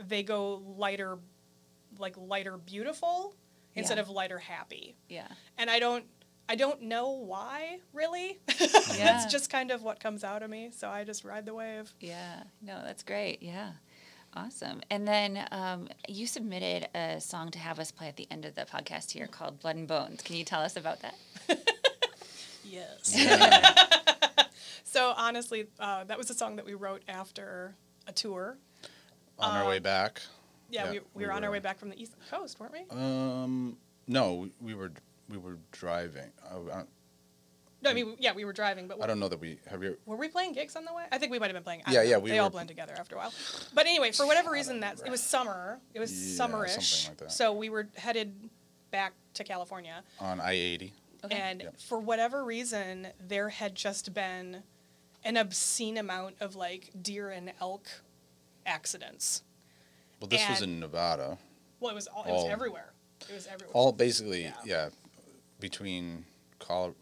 they 0.00 0.22
go 0.22 0.62
lighter, 0.78 1.18
like 1.98 2.14
lighter 2.16 2.56
beautiful 2.56 3.34
instead 3.74 3.96
Yeah. 3.96 4.02
of 4.02 4.10
lighter 4.10 4.38
happy. 4.38 4.94
Yeah. 5.08 5.28
And 5.58 5.68
I 5.70 5.78
don't. 5.78 6.04
I 6.48 6.56
don't 6.56 6.82
know 6.82 7.10
why, 7.10 7.80
really. 7.92 8.38
Yeah. 8.96 9.16
it's 9.24 9.32
just 9.32 9.50
kind 9.50 9.70
of 9.72 9.82
what 9.82 9.98
comes 9.98 10.22
out 10.22 10.42
of 10.42 10.50
me. 10.50 10.70
So 10.74 10.88
I 10.88 11.02
just 11.04 11.24
ride 11.24 11.46
the 11.46 11.54
wave. 11.54 11.92
Yeah, 12.00 12.44
no, 12.62 12.80
that's 12.84 13.02
great. 13.02 13.42
Yeah, 13.42 13.72
awesome. 14.34 14.82
And 14.90 15.06
then 15.08 15.46
um, 15.50 15.88
you 16.08 16.26
submitted 16.26 16.88
a 16.94 17.20
song 17.20 17.50
to 17.52 17.58
have 17.58 17.80
us 17.80 17.90
play 17.90 18.06
at 18.08 18.16
the 18.16 18.28
end 18.30 18.44
of 18.44 18.54
the 18.54 18.62
podcast 18.66 19.10
here 19.10 19.26
called 19.26 19.58
"Blood 19.60 19.76
and 19.76 19.88
Bones." 19.88 20.22
Can 20.22 20.36
you 20.36 20.44
tell 20.44 20.60
us 20.62 20.76
about 20.76 21.00
that? 21.02 21.14
Yes. 22.66 23.14
so 24.84 25.12
honestly, 25.16 25.66
uh, 25.78 26.04
that 26.04 26.18
was 26.18 26.30
a 26.30 26.34
song 26.34 26.56
that 26.56 26.64
we 26.64 26.74
wrote 26.74 27.02
after 27.08 27.74
a 28.08 28.12
tour. 28.12 28.56
on 29.38 29.56
our 29.56 29.68
way 29.68 29.78
back. 29.78 30.20
Yeah, 30.70 30.84
Yeah, 30.86 30.90
we, 30.92 30.98
we, 30.98 31.04
we 31.14 31.26
were 31.26 31.32
on 31.32 31.44
our 31.44 31.50
way 31.50 31.60
back 31.60 31.78
from 31.78 31.90
the 31.90 32.00
East 32.00 32.14
Coast, 32.30 32.58
weren't 32.58 32.72
we? 32.72 32.80
Um, 32.90 33.76
no, 34.08 34.34
we, 34.34 34.52
we 34.60 34.74
were 34.74 34.92
we 35.28 35.36
were 35.38 35.58
driving. 35.72 36.30
I, 36.44 36.54
I, 36.54 36.58
don't- 36.58 36.88
No, 37.82 37.90
I 37.90 37.94
mean, 37.94 38.16
yeah, 38.18 38.32
we 38.32 38.44
were 38.44 38.52
driving, 38.52 38.88
but 38.88 39.02
I 39.02 39.06
don't 39.06 39.18
know 39.20 39.28
that 39.28 39.40
we 39.40 39.58
have 39.70 39.82
you. 39.82 39.96
were 40.06 40.16
we 40.16 40.28
playing 40.28 40.52
gigs 40.52 40.76
on 40.76 40.84
the 40.84 40.92
way? 40.94 41.04
I 41.12 41.18
think 41.18 41.32
we 41.32 41.38
might 41.38 41.46
have 41.46 41.54
been 41.54 41.62
playing. 41.64 41.82
I 41.86 41.92
Yeah, 41.92 42.02
yeah, 42.02 42.16
we 42.18 42.30
They 42.30 42.38
all 42.38 42.50
blend 42.50 42.68
together 42.68 42.94
after 42.98 43.14
a 43.16 43.18
while. 43.18 43.32
But 43.74 43.86
anyway, 43.86 44.12
for 44.12 44.26
whatever 44.26 44.50
reason, 44.50 44.80
that 44.80 45.00
it 45.04 45.10
was 45.10 45.22
summer. 45.22 45.78
It 45.94 46.00
was 46.00 46.10
Yeah, 46.38 46.46
summerish. 46.46 46.80
something 46.80 47.10
like 47.10 47.18
that. 47.28 47.32
So 47.32 47.52
we 47.52 47.68
were 47.70 47.88
headed 47.96 48.34
back 48.90 49.12
to 49.34 49.44
California, 49.44 50.02
on 50.20 50.40
I 50.40 50.52
eighty. 50.52 50.92
Okay. 51.24 51.36
and 51.36 51.62
Yep. 51.62 51.80
for 51.80 51.98
whatever 51.98 52.44
reason, 52.44 53.08
there 53.18 53.48
had 53.48 53.74
just 53.74 54.12
been 54.12 54.62
an 55.24 55.36
obscene 55.38 55.96
amount 55.96 56.36
of 56.40 56.54
like 56.54 56.90
deer 57.00 57.30
and 57.30 57.50
elk 57.60 57.88
accidents. 58.66 59.42
Well, 60.20 60.28
this 60.28 60.46
was 60.48 60.62
in 60.62 60.80
Nevada. 60.80 61.38
Well, 61.80 61.90
it 61.90 61.94
was 61.94 62.06
all, 62.06 62.24
it 62.24 62.30
was 62.30 62.48
everywhere. 62.50 62.92
It 63.28 63.34
was 63.34 63.46
everywhere. 63.46 63.72
All 63.74 63.90
basically, 63.92 64.42
Yeah. 64.44 64.52
yeah, 64.64 64.88
between 65.60 66.24
Colorado. 66.58 66.96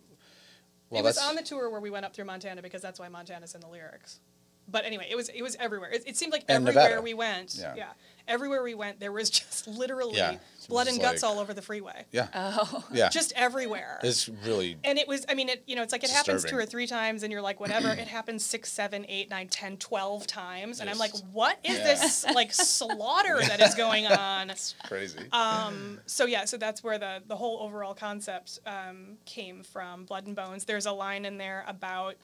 Well, 0.90 1.00
it 1.00 1.04
was 1.04 1.18
on 1.18 1.36
the 1.36 1.42
tour 1.42 1.70
where 1.70 1.80
we 1.80 1.90
went 1.90 2.04
up 2.04 2.14
through 2.14 2.26
Montana 2.26 2.60
because 2.60 2.82
that's 2.82 3.00
why 3.00 3.08
Montana's 3.08 3.54
in 3.54 3.60
the 3.62 3.68
lyrics. 3.68 4.20
But 4.68 4.84
anyway, 4.84 5.06
it 5.10 5.16
was 5.16 5.28
it 5.30 5.42
was 5.42 5.56
everywhere. 5.56 5.90
It, 5.90 6.02
it 6.06 6.16
seemed 6.16 6.32
like 6.32 6.44
everywhere 6.48 7.00
we 7.02 7.14
went, 7.14 7.54
Yeah. 7.58 7.74
yeah. 7.76 7.92
Everywhere 8.28 8.62
we 8.62 8.74
went, 8.74 9.00
there 9.00 9.12
was 9.12 9.30
just 9.40 9.66
literally 9.66 10.16
Yeah, 10.16 10.36
blood 10.68 10.86
was 10.86 10.94
and 10.94 11.02
guts 11.02 11.22
like- 11.22 11.30
all 11.30 11.38
over 11.38 11.52
the 11.54 11.62
freeway, 11.62 12.04
yeah, 12.12 12.28
Oh, 12.34 12.84
yeah. 12.92 13.08
just 13.08 13.32
everywhere. 13.36 13.98
it's 14.02 14.28
really 14.28 14.76
and 14.84 14.98
it 14.98 15.06
was, 15.08 15.24
I 15.28 15.34
mean, 15.34 15.48
it 15.48 15.62
you 15.66 15.76
know, 15.76 15.82
it's 15.82 15.92
like 15.92 16.04
it 16.04 16.10
happens 16.10 16.44
two 16.44 16.56
or 16.56 16.64
three 16.66 16.86
times, 16.86 17.22
and 17.22 17.32
you're 17.32 17.42
like, 17.42 17.60
whatever. 17.60 17.88
it 17.88 18.08
happens 18.08 18.44
six, 18.44 18.72
seven, 18.72 19.04
eight, 19.08 19.30
nine, 19.30 19.48
ten, 19.48 19.76
twelve 19.76 20.26
times, 20.26 20.80
and 20.80 20.88
I'm 20.90 20.98
like, 20.98 21.12
what 21.32 21.58
is 21.64 21.78
Yeah. 21.78 21.84
this 21.84 22.24
like 22.34 22.52
slaughter 22.52 23.38
that 23.40 23.60
is 23.60 23.74
going 23.74 24.06
on? 24.08 24.48
That's 24.48 24.74
crazy. 24.86 25.18
Um, 25.32 26.00
so 26.06 26.24
yeah, 26.26 26.44
so 26.44 26.56
that's 26.56 26.82
where 26.84 26.98
the 26.98 27.22
the 27.26 27.36
whole 27.36 27.58
overall 27.60 27.94
concept 27.94 28.60
um, 28.66 29.16
came 29.24 29.62
from. 29.62 30.04
Blood 30.04 30.26
and 30.26 30.36
Bones. 30.36 30.64
There's 30.64 30.86
a 30.86 30.92
line 30.92 31.24
in 31.24 31.38
there 31.38 31.64
about 31.66 32.16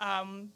um, 0.00 0.50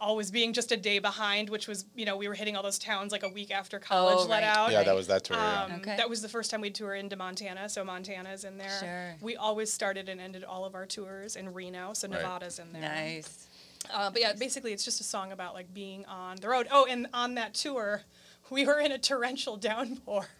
always 0.00 0.30
being 0.30 0.52
just 0.52 0.72
a 0.72 0.76
day 0.76 0.98
behind, 0.98 1.50
which 1.50 1.68
was 1.68 1.84
you 1.94 2.04
know 2.06 2.16
we 2.16 2.26
were 2.28 2.34
hitting 2.34 2.56
all 2.56 2.62
those 2.62 2.78
towns 2.78 3.12
like 3.12 3.22
a 3.22 3.28
week 3.28 3.50
after 3.50 3.78
college 3.78 4.16
Oh, 4.20 4.26
let 4.26 4.42
out. 4.42 4.72
yeah, 4.72 4.82
that 4.82 4.94
was 4.94 5.06
that 5.08 5.24
tour. 5.24 5.36
yeah. 5.36 5.64
Um, 5.64 5.72
Okay. 5.80 5.96
That 5.96 6.08
was 6.08 6.22
the 6.22 6.28
first 6.28 6.50
time 6.50 6.60
we'd 6.60 6.74
tour 6.74 6.94
into 6.94 7.16
Montana, 7.16 7.68
so 7.68 7.84
Montana's 7.84 8.44
in 8.44 8.58
there. 8.58 8.78
Sure. 8.80 9.14
We 9.20 9.36
always 9.36 9.72
started 9.72 10.08
and 10.08 10.20
ended 10.20 10.44
all 10.44 10.64
of 10.64 10.74
our 10.74 10.86
tours 10.86 11.36
in 11.36 11.52
Reno, 11.52 11.92
so 11.92 12.08
Right. 12.08 12.16
Nevada's 12.22 12.58
in 12.58 12.72
there. 12.72 12.82
nice. 12.82 13.46
Uh, 13.92 14.10
but 14.10 14.20
yeah, 14.20 14.32
basically 14.34 14.72
it's 14.72 14.84
just 14.84 15.00
a 15.00 15.04
song 15.04 15.32
about 15.32 15.54
like 15.54 15.72
being 15.72 16.04
on 16.06 16.36
the 16.36 16.48
road. 16.48 16.66
Oh, 16.70 16.86
and 16.88 17.06
on 17.14 17.34
that 17.36 17.54
tour, 17.54 18.02
we 18.50 18.66
were 18.66 18.78
in 18.80 18.92
a 18.92 18.98
torrential 18.98 19.56
downpour. 19.56 20.26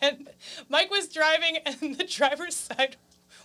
And 0.00 0.28
Mike 0.68 0.90
was 0.90 1.08
driving, 1.08 1.56
and 1.64 1.96
the 1.96 2.04
driver's 2.04 2.54
side 2.56 2.96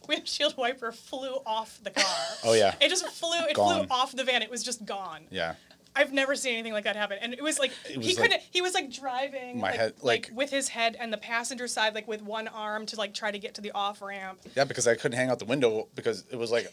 windshield 0.09 0.57
wiper 0.57 0.91
flew 0.91 1.37
off 1.45 1.79
the 1.83 1.91
car. 1.91 2.25
Oh 2.43 2.53
yeah, 2.53 2.75
It 2.81 2.89
just 2.89 3.07
flew. 3.07 3.37
It 3.49 3.55
Gone. 3.55 3.87
flew 3.87 3.95
off 3.95 4.11
the 4.11 4.23
van. 4.25 4.41
It 4.41 4.49
was 4.51 4.63
just 4.63 4.83
gone. 4.85 5.21
yeah. 5.29 5.55
I've 5.95 6.13
never 6.13 6.35
seen 6.35 6.53
anything 6.53 6.71
like 6.71 6.83
that 6.83 6.95
happen. 6.95 7.17
And 7.19 7.33
it 7.33 7.41
was 7.41 7.57
like 7.57 7.71
It 7.85 7.93
he 7.93 7.97
was 7.97 8.07
like- 8.07 8.17
couldn't. 8.29 8.41
he 8.51 8.61
was 8.61 8.73
like 8.75 8.91
driving, 8.91 9.59
My 9.59 9.71
like, 9.71 9.79
head- 9.79 9.93
like- 10.03 10.29
with 10.33 10.51
his 10.51 10.69
head 10.69 10.95
and 10.99 11.11
the 11.11 11.17
passenger 11.17 11.67
side, 11.67 11.95
like 11.95 12.07
with 12.07 12.21
one 12.21 12.47
arm 12.47 12.85
to 12.85 12.95
like 12.95 13.13
try 13.13 13.31
to 13.31 13.39
get 13.39 13.55
to 13.55 13.61
the 13.61 13.71
off 13.71 14.01
ramp. 14.01 14.39
Yeah, 14.55 14.65
because 14.65 14.87
I 14.87 14.93
couldn't 14.95 15.17
hang 15.17 15.29
out 15.31 15.39
the 15.39 15.45
window 15.45 15.87
because 15.95 16.25
it 16.31 16.35
was 16.37 16.51
like 16.51 16.71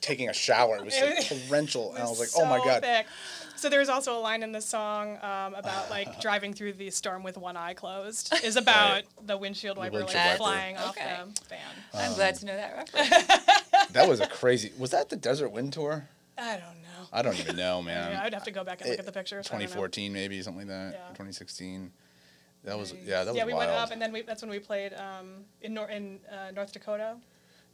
taking 0.00 0.28
a 0.28 0.32
shower. 0.34 0.78
It 0.78 0.84
was 0.84 0.96
It 0.96 1.16
was- 1.16 1.28
torrential, 1.48 1.94
and 1.94 2.02
I 2.02 2.08
was 2.08 2.18
like, 2.18 2.28
so 2.28 2.42
"Oh 2.42 2.46
my 2.46 2.58
god!" 2.58 2.82
Thick. 2.82 3.06
So 3.56 3.68
there's 3.68 3.88
also 3.88 4.18
a 4.18 4.20
line 4.20 4.42
in 4.42 4.52
the 4.52 4.60
song 4.60 5.16
um, 5.22 5.54
about 5.54 5.90
like 5.90 6.20
driving 6.26 6.52
through 6.52 6.74
the 6.74 6.90
storm 6.90 7.22
with 7.22 7.36
one 7.38 7.56
eye 7.56 7.74
closed. 7.74 8.32
Is 8.44 8.56
about 8.56 8.92
Right. 8.92 9.04
the 9.26 9.36
windshield 9.36 9.78
wiper 9.78 9.94
windshield 9.98 10.14
like 10.24 10.26
wiper. 10.26 10.36
flying 10.38 10.76
off 10.76 10.96
Okay. 10.96 11.16
the 11.34 11.40
van. 11.48 11.58
I'm 11.94 12.14
glad 12.14 12.34
to 12.36 12.46
know 12.46 12.56
that 12.56 12.76
reference. 12.94 13.90
That 13.92 14.08
was 14.08 14.20
a 14.20 14.26
crazy. 14.26 14.72
Was 14.78 14.90
that 14.90 15.08
the 15.08 15.16
Desert 15.16 15.48
Wind 15.50 15.72
tour? 15.72 16.08
I 16.38 16.52
don't 16.52 16.60
know. 16.82 17.08
I 17.12 17.22
don't 17.22 17.38
even 17.38 17.56
know, 17.56 17.80
man. 17.82 18.12
Yeah, 18.12 18.22
I'd 18.22 18.34
have 18.34 18.44
to 18.44 18.50
go 18.50 18.62
back 18.64 18.80
and 18.82 18.90
look 18.90 18.98
It- 18.98 19.00
at 19.00 19.06
the 19.06 19.12
pictures. 19.12 19.46
I 19.48 19.52
don't 19.52 19.60
know. 19.60 19.66
2014 19.66 20.12
maybe 20.12 20.42
something 20.42 20.68
like 20.68 20.68
that. 20.68 20.92
Yeah. 20.94 21.08
2016. 21.08 21.90
That 22.64 22.78
was 22.78 22.92
yeah, 23.04 23.24
that 23.24 23.30
was 23.30 23.36
yeah, 23.36 23.44
we 23.46 23.52
wild. 23.54 23.68
went 23.70 23.80
up, 23.80 23.90
and 23.92 24.02
then 24.02 24.12
we, 24.12 24.22
that's 24.22 24.42
when 24.42 24.50
we 24.50 24.58
played 24.58 24.92
um, 24.94 25.44
in 25.62 25.72
Nor- 25.74 25.88
in 25.88 26.18
uh, 26.30 26.50
North 26.50 26.72
Dakota. 26.72 27.16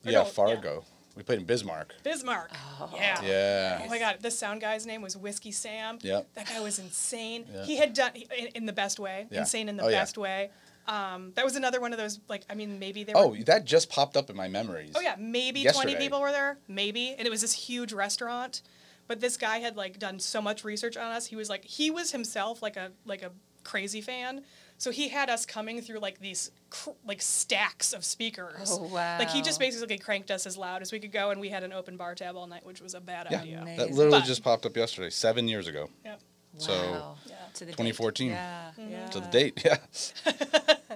Or 0.04 0.10
yeah, 0.10 0.18
no, 0.18 0.24
Fargo. 0.26 0.84
We 1.16 1.22
played 1.22 1.38
in 1.40 1.44
Bismarck. 1.44 1.94
Bismarck. 2.02 2.50
Oh. 2.80 2.90
Yeah. 2.94 3.22
Yeah. 3.22 3.82
Oh 3.84 3.88
my 3.88 3.98
God! 3.98 4.18
The 4.20 4.30
sound 4.30 4.60
guy's 4.60 4.86
name 4.86 5.02
was 5.02 5.16
Whiskey 5.16 5.52
Sam. 5.52 5.98
Yep. 6.02 6.28
That 6.34 6.48
guy 6.48 6.60
was 6.60 6.78
insane. 6.78 7.44
Yeah. 7.52 7.64
He 7.64 7.76
had 7.76 7.92
done 7.92 8.12
in, 8.16 8.46
in 8.54 8.66
the 8.66 8.72
best 8.72 8.98
way. 8.98 9.26
Yeah. 9.30 9.40
Insane 9.40 9.68
in 9.68 9.76
the 9.76 9.84
Oh, 9.84 9.88
yeah. 9.88 10.00
best 10.00 10.16
way. 10.16 10.50
Um, 10.88 11.32
that 11.36 11.44
was 11.44 11.54
another 11.54 11.80
one 11.80 11.92
of 11.92 11.98
those 11.98 12.18
like 12.28 12.42
I 12.50 12.54
mean 12.54 12.78
maybe 12.80 13.04
they 13.04 13.12
were 13.12 13.20
Oh, 13.20 13.36
that 13.46 13.64
just 13.64 13.88
popped 13.88 14.16
up 14.16 14.30
in 14.30 14.36
my 14.36 14.48
memories. 14.48 14.92
Oh 14.96 15.00
yeah, 15.00 15.14
maybe 15.18 15.60
Yesterday. 15.60 15.92
20 15.92 16.04
people 16.04 16.20
were 16.20 16.32
there, 16.32 16.58
maybe. 16.66 17.14
And 17.16 17.26
it 17.26 17.30
was 17.30 17.40
this 17.42 17.52
huge 17.52 17.92
restaurant. 17.92 18.62
But 19.06 19.20
this 19.20 19.36
guy 19.36 19.58
had 19.58 19.76
like 19.76 19.98
done 19.98 20.18
so 20.18 20.40
much 20.42 20.64
research 20.64 20.96
on 20.96 21.12
us. 21.12 21.26
He 21.26 21.36
was 21.36 21.48
like 21.50 21.64
he 21.64 21.90
was 21.90 22.10
himself 22.12 22.62
like 22.62 22.76
a 22.76 22.90
like 23.04 23.22
a 23.22 23.30
crazy 23.64 24.00
fan. 24.00 24.42
So 24.82 24.90
he 24.90 25.06
had 25.06 25.30
us 25.30 25.46
coming 25.46 25.80
through 25.80 26.00
like 26.00 26.18
these 26.18 26.50
cr- 26.68 26.90
like 27.06 27.22
stacks 27.22 27.92
of 27.92 28.04
speakers. 28.04 28.68
Oh, 28.72 28.82
wow! 28.88 29.16
Like 29.16 29.30
he 29.30 29.40
just 29.40 29.60
basically 29.60 29.96
cranked 29.96 30.32
us 30.32 30.44
as 30.44 30.58
loud 30.58 30.82
as 30.82 30.90
we 30.90 30.98
could 30.98 31.12
go 31.12 31.30
and 31.30 31.40
we 31.40 31.50
had 31.50 31.62
an 31.62 31.72
open 31.72 31.96
bar 31.96 32.16
tab 32.16 32.34
all 32.34 32.48
night, 32.48 32.66
which 32.66 32.80
was 32.80 32.94
a 32.94 33.00
bad 33.00 33.28
Yeah, 33.30 33.42
idea. 33.42 33.62
that 33.76 33.90
literally 33.92 34.18
But- 34.18 34.24
just 34.24 34.42
popped 34.42 34.66
up 34.66 34.76
yesterday, 34.76 35.10
seven 35.10 35.46
years 35.46 35.68
ago. 35.68 35.88
Yep. 36.04 36.20
So 36.58 36.72
Wow. 36.72 37.14
Yeah. 37.26 37.34
To 37.54 37.58
the 37.60 37.66
date. 37.66 37.76
2014. 37.76 38.30
Yeah. 38.30 38.70
yeah. 38.76 39.06
to 39.06 39.20
the 39.20 39.26
date, 39.28 39.62
yeah, 39.64 39.76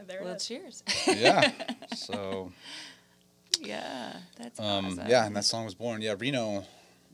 there 0.09 0.21
Well, 0.21 0.33
it 0.33 0.37
is. 0.39 0.47
cheers. 0.49 0.83
yeah. 1.07 1.53
So 1.95 2.51
yeah, 3.61 4.17
that's 4.37 4.59
um, 4.59 4.87
awesome. 4.87 5.07
yeah, 5.07 5.27
and 5.27 5.37
that 5.37 5.45
song 5.45 5.65
was 5.65 5.77
born. 5.77 6.03
Yeah, 6.03 6.17
Reno, 6.19 6.65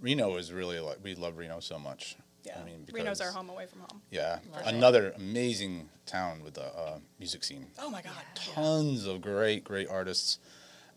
Reno 0.01 0.39
is 0.39 0.51
really 0.51 0.81
like 0.81 1.01
we 1.05 1.15
love 1.17 1.37
Reno 1.37 1.61
so 1.61 1.79
much. 1.79 2.17
Yeah. 2.45 2.59
I 2.61 2.65
mean, 2.65 2.87
Reno's 2.93 3.21
our 3.21 3.31
home 3.31 3.49
away 3.51 3.67
from 3.67 3.81
home. 3.81 4.03
Yeah, 4.11 4.39
Love 4.53 4.67
it. 4.67 4.75
another 4.75 5.13
amazing 5.17 5.89
town 6.07 6.43
with 6.43 6.55
the 6.55 6.65
uh, 6.67 6.99
music 7.19 7.45
scene. 7.45 7.67
Oh 7.79 7.89
my 7.91 8.03
god. 8.03 8.13
Tons 8.35 9.07
of 9.07 9.21
great, 9.21 9.63
great 9.65 9.89
artists, 9.89 10.39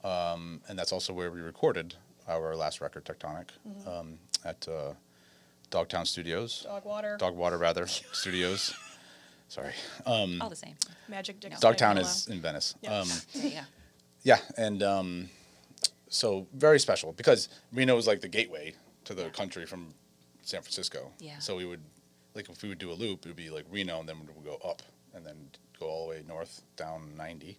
um, 0.03 0.61
and 0.67 0.77
that's 0.77 0.91
also 0.91 1.13
where 1.13 1.29
we 1.31 1.41
recorded 1.41 1.95
our 2.27 2.55
last 2.55 2.81
record, 2.81 3.05
Tectonic, 3.05 3.49
Mm-hmm. 3.67 3.87
um, 3.89 4.19
at 4.43 4.67
uh, 4.67 4.93
Dogtown 5.69 6.05
Studios, 6.05 6.61
Dog 6.67 6.85
water. 6.85 7.17
Dogwater 7.19 7.57
rather 7.57 7.85
Studios. 8.11 8.73
Sorry, 9.47 9.73
um, 10.07 10.41
All 10.41 10.49
the 10.49 10.55
same. 10.55 10.73
Magic 11.07 11.39
Dick. 11.39 11.59
Dogtown 11.59 11.99
is 11.99 12.27
in 12.27 12.41
Venice. 12.41 12.73
Yeah. 12.81 12.99
Um, 12.99 13.07
There 13.35 13.65
yeah, 14.23 14.39
and 14.57 14.81
um, 14.81 15.29
so 16.09 16.47
very 16.55 16.79
special 16.79 17.13
because 17.13 17.47
Reno 17.71 17.95
is 17.97 18.07
like 18.07 18.21
the 18.21 18.27
gateway 18.27 18.73
to 19.03 19.13
the 19.13 19.29
country 19.29 19.67
from 19.67 19.93
San 20.45 20.61
Francisco. 20.61 21.11
Yeah. 21.19 21.39
So 21.39 21.55
we 21.57 21.65
would, 21.65 21.81
like, 22.33 22.47
if 22.49 22.61
we 22.63 22.69
would 22.69 22.77
do 22.79 22.91
a 22.91 22.93
loop, 22.93 23.25
it 23.25 23.27
would 23.29 23.35
be 23.35 23.49
like 23.49 23.65
Reno, 23.69 23.99
and 23.99 24.07
then 24.07 24.17
we 24.21 24.27
would 24.33 24.45
go 24.45 24.57
up, 24.67 24.81
and 25.13 25.25
then 25.25 25.35
go 25.79 25.87
all 25.87 26.05
the 26.05 26.11
way 26.11 26.23
north 26.27 26.61
down 26.77 27.11
90, 27.17 27.57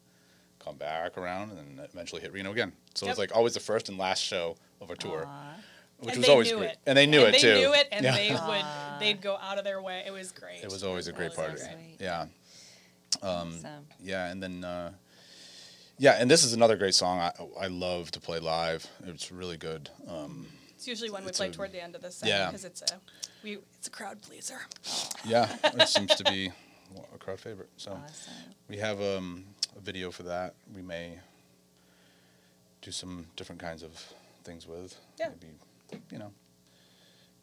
come 0.58 0.76
back 0.76 1.18
around, 1.18 1.50
and 1.50 1.58
then 1.78 1.86
eventually 1.92 2.22
hit 2.22 2.32
Reno 2.32 2.52
again. 2.52 2.72
So 2.94 3.04
Yep. 3.06 3.10
it's 3.12 3.18
like 3.18 3.36
always 3.36 3.54
the 3.54 3.60
first 3.60 3.88
and 3.90 3.98
last 3.98 4.22
show 4.22 4.56
of 4.80 4.90
a 4.90 4.96
tour, 4.96 5.24
Aw. 5.26 5.54
which 5.98 6.08
and 6.10 6.18
was 6.18 6.26
they 6.26 6.32
always 6.32 6.50
knew 6.50 6.58
great. 6.58 6.70
It. 6.70 6.78
And 6.86 6.96
they 6.96 7.06
knew 7.06 7.24
and 7.26 7.28
it 7.34 7.42
they 7.42 7.48
too. 7.48 7.54
knew 7.60 7.74
it, 7.74 7.88
and 7.92 8.04
Yeah. 8.04 8.16
they 8.16 8.30
would 8.32 9.00
they'd 9.00 9.20
go 9.20 9.36
out 9.36 9.58
of 9.58 9.64
their 9.64 9.82
way. 9.82 10.02
It 10.06 10.10
was 10.12 10.32
great. 10.32 10.62
It 10.62 10.70
was 10.70 10.82
always 10.84 11.08
a 11.08 11.12
great 11.12 11.32
so 11.32 11.42
party. 11.42 11.58
sweet. 11.60 11.96
Yeah. 12.00 12.26
Um, 13.22 13.54
Awesome. 13.58 13.86
Yeah, 14.00 14.26
and 14.30 14.42
then 14.42 14.64
uh, 14.64 14.92
yeah, 15.98 16.12
and 16.20 16.30
this 16.30 16.44
is 16.44 16.52
another 16.52 16.76
great 16.76 16.94
song. 16.94 17.18
I 17.20 17.32
I 17.58 17.66
love 17.68 18.10
to 18.12 18.20
play 18.20 18.38
live. 18.38 18.86
It's 19.04 19.32
really 19.32 19.56
good. 19.56 19.90
Um, 20.08 20.46
It's 20.76 20.86
usually 20.86 21.10
one 21.10 21.22
we 21.24 21.28
It's 21.30 21.38
play 21.38 21.48
a- 21.48 21.52
toward 21.52 21.72
the 21.72 21.82
end 21.82 21.94
of 21.96 22.02
the 22.02 22.10
set 22.10 22.28
Yeah. 22.28 22.46
because 22.46 22.64
it's 22.64 22.82
a 22.82 23.00
we 23.42 23.58
it's 23.78 23.88
a 23.88 23.90
crowd 23.90 24.20
pleaser. 24.22 24.58
yeah, 25.24 25.56
it 25.64 25.88
seems 25.88 26.14
to 26.16 26.24
be 26.24 26.52
a 27.14 27.18
crowd 27.18 27.40
favorite. 27.40 27.70
So 27.76 27.92
Awesome. 27.92 28.32
we 28.68 28.76
have 28.78 29.00
um, 29.00 29.44
a 29.76 29.80
video 29.80 30.10
for 30.10 30.22
that. 30.24 30.54
We 30.74 30.82
may 30.82 31.18
do 32.82 32.90
some 32.90 33.26
different 33.36 33.60
kinds 33.60 33.82
of 33.82 33.92
things 34.44 34.66
with. 34.66 34.94
Yeah. 35.18 35.30
Maybe 35.30 35.54
you 36.12 36.18
know, 36.18 36.32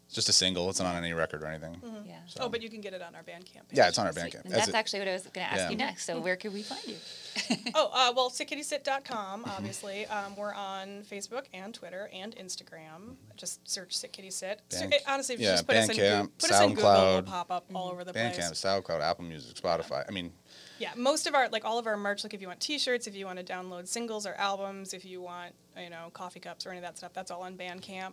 it's 0.06 0.14
just 0.14 0.28
a 0.28 0.32
single. 0.32 0.68
It's 0.70 0.80
not 0.80 0.94
on 0.94 1.02
any 1.02 1.12
record 1.12 1.42
or 1.42 1.46
anything. 1.46 1.76
Yeah. 2.06 2.14
So- 2.26 2.44
Oh, 2.44 2.48
but 2.48 2.62
you 2.62 2.68
can 2.70 2.80
get 2.80 2.92
it 2.94 3.02
on 3.02 3.14
our 3.14 3.22
Bandcamp. 3.22 3.68
Page. 3.68 3.72
Yeah, 3.78 3.88
it's 3.88 3.98
on 3.98 4.06
our 4.06 4.12
Bandcamp. 4.12 4.44
And 4.44 4.52
that's 4.54 4.68
it- 4.68 4.74
actually 4.74 4.98
what 5.00 5.08
I 5.08 5.12
was 5.12 5.22
going 5.22 5.46
to 5.46 5.52
ask 5.52 5.56
Yeah. 5.56 5.70
you 5.70 5.76
next. 5.76 6.04
So 6.04 6.20
where 6.20 6.36
could 6.36 6.52
we 6.52 6.62
find 6.62 6.86
you? 6.86 6.96
Oh, 7.74 7.90
uh, 7.92 8.12
well, 8.14 8.30
sitkittysit.com, 8.30 9.42
Mm-hmm. 9.42 9.50
obviously. 9.50 10.06
Um, 10.06 10.36
we're 10.36 10.54
on 10.54 11.02
Facebook 11.10 11.44
and 11.52 11.74
Twitter 11.74 12.08
and 12.12 12.34
Instagram. 12.36 13.16
Just 13.36 13.68
search 13.68 13.96
Sit 13.96 14.12
Kitty 14.12 14.30
Sit. 14.30 14.60
So, 14.68 14.84
it- 14.84 15.02
honestly, 15.08 15.34
if 15.34 15.40
you 15.40 15.46
yeah, 15.46 15.52
just 15.54 15.66
put 15.66 15.76
us, 15.76 15.88
in, 15.88 15.96
Goo- 15.96 16.02
Bandcamp, 16.02 16.30
put 16.38 16.50
us 16.52 16.60
in 16.62 16.74
Google, 16.74 16.90
it'll 16.92 17.22
SoundCloud, 17.22 17.26
pop 17.26 17.50
up 17.50 17.64
all 17.74 17.90
over 17.90 18.04
the 18.04 18.12
Bandcamp, 18.12 18.34
place. 18.34 18.50
SoundCloud, 18.64 19.00
Apple 19.00 19.24
Music, 19.24 19.56
Spotify. 19.56 20.04
I 20.08 20.12
mean, 20.12 20.32
Yeah, 20.78 20.92
most 20.96 21.26
of 21.26 21.34
our, 21.34 21.48
like 21.48 21.64
all 21.64 21.78
of 21.78 21.86
our 21.86 21.96
merch, 21.96 22.22
like 22.24 22.34
if 22.34 22.40
you 22.40 22.46
want 22.48 22.60
t 22.60 22.78
shirts, 22.78 23.06
if 23.06 23.14
you 23.16 23.26
want 23.26 23.44
to 23.44 23.44
download 23.44 23.88
singles 23.88 24.26
or 24.26 24.34
albums, 24.34 24.92
if 24.94 25.04
you 25.04 25.20
want, 25.20 25.54
you 25.76 25.90
know, 25.90 26.10
coffee 26.12 26.40
cups 26.40 26.66
or 26.66 26.70
any 26.70 26.78
of 26.78 26.82
that 26.84 26.96
stuff, 26.98 27.12
that's 27.12 27.30
all 27.30 27.42
on 27.42 27.56
Bandcamp. 27.56 28.12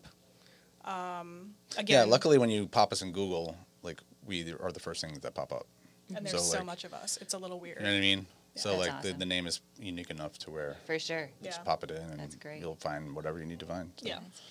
Um, 0.85 1.53
again, 1.77 2.05
yeah. 2.07 2.11
Luckily, 2.11 2.37
when 2.37 2.49
you 2.49 2.67
pop 2.67 2.91
us 2.91 3.01
in 3.01 3.11
Google, 3.11 3.55
like 3.83 4.01
we 4.25 4.53
are 4.59 4.71
the 4.71 4.79
first 4.79 5.01
things 5.01 5.19
that 5.19 5.33
pop 5.33 5.51
up. 5.51 5.67
and 6.15 6.25
there's 6.25 6.31
so, 6.31 6.51
so, 6.51 6.57
like- 6.57 6.65
much 6.65 6.83
of 6.83 6.93
us. 6.93 7.17
It's 7.21 7.33
a 7.33 7.37
little 7.37 7.59
weird. 7.59 7.77
You 7.79 7.83
know 7.85 7.91
what 7.91 7.97
I 7.97 8.01
mean? 8.01 8.25
So 8.55 8.69
That's 8.71 8.79
like 8.89 9.01
the, 9.01 9.07
awesome. 9.09 9.19
the 9.19 9.25
name 9.25 9.47
is 9.47 9.61
unique 9.79 10.09
enough 10.09 10.37
to 10.39 10.51
where 10.51 10.75
For 10.85 10.99
sure. 10.99 11.29
Yeah. 11.41 11.49
just 11.51 11.63
pop 11.63 11.85
it 11.85 11.91
in 11.91 11.97
and 11.97 12.19
That's 12.19 12.35
great. 12.35 12.59
you'll 12.59 12.75
find 12.75 13.15
whatever 13.15 13.39
you 13.39 13.45
need 13.45 13.59
to 13.61 13.65
find. 13.65 13.91
So, 13.95 14.07
Yeah. 14.07 14.19
That's 14.19 14.41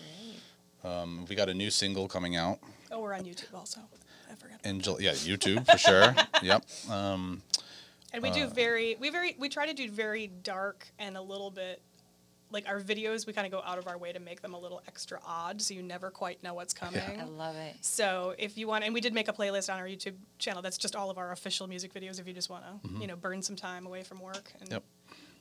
great. 0.82 0.90
Um, 0.90 1.26
we 1.28 1.36
got 1.36 1.50
a 1.50 1.54
new 1.54 1.70
single 1.70 2.08
coming 2.08 2.34
out 2.36 2.58
Oh, 2.90 3.00
we're 3.00 3.12
on 3.12 3.24
YouTube 3.24 3.52
also. 3.54 3.80
I 4.30 4.34
forgot. 4.36 4.58
in 4.64 4.80
July. 4.80 5.00
Yeah, 5.00 5.12
YouTube 5.12 5.66
for 5.70 5.76
sure. 5.76 6.14
Yep. 6.42 6.64
Um, 6.88 7.42
And 8.14 8.22
we 8.22 8.30
do 8.30 8.44
Uh, 8.44 8.48
very 8.48 8.96
we 8.98 9.10
very 9.10 9.36
we 9.38 9.50
try 9.50 9.66
to 9.66 9.74
do 9.74 9.90
very 9.90 10.28
dark 10.28 10.88
and 10.98 11.18
a 11.18 11.22
little 11.22 11.50
bit 11.50 11.82
like 12.52 12.68
our 12.68 12.80
videos 12.80 13.26
we 13.26 13.32
kind 13.32 13.46
of 13.46 13.52
go 13.52 13.62
out 13.64 13.78
of 13.78 13.86
our 13.86 13.96
way 13.98 14.12
to 14.12 14.18
make 14.20 14.42
them 14.42 14.54
a 14.54 14.58
little 14.58 14.82
extra 14.88 15.20
odd 15.26 15.60
so 15.62 15.72
you 15.74 15.82
never 15.82 16.10
quite 16.10 16.42
know 16.42 16.54
what's 16.54 16.74
coming. 16.74 17.00
I 17.20 17.24
love 17.24 17.56
it. 17.56 17.76
So 17.80 18.34
if 18.38 18.58
you 18.58 18.66
want 18.66 18.84
and 18.84 18.92
we 18.94 19.00
did 19.00 19.14
make 19.14 19.28
a 19.28 19.32
playlist 19.32 19.72
on 19.72 19.78
our 19.78 19.86
YouTube 19.86 20.14
channel 20.38 20.60
that's 20.62 20.78
just 20.78 20.96
all 20.96 21.10
of 21.10 21.18
our 21.18 21.32
official 21.32 21.66
music 21.66 21.92
videos 21.94 22.18
if 22.20 22.26
you 22.26 22.32
just 22.34 22.50
want 22.50 22.64
to, 22.64 22.88
you 23.00 23.06
know, 23.06 23.16
burn 23.16 23.42
some 23.42 23.56
time 23.56 23.86
away 23.86 24.02
from 24.02 24.20
work 24.20 24.52
and 24.60 24.68
Mm-hmm. 24.70 24.72
Yep. 24.74 24.82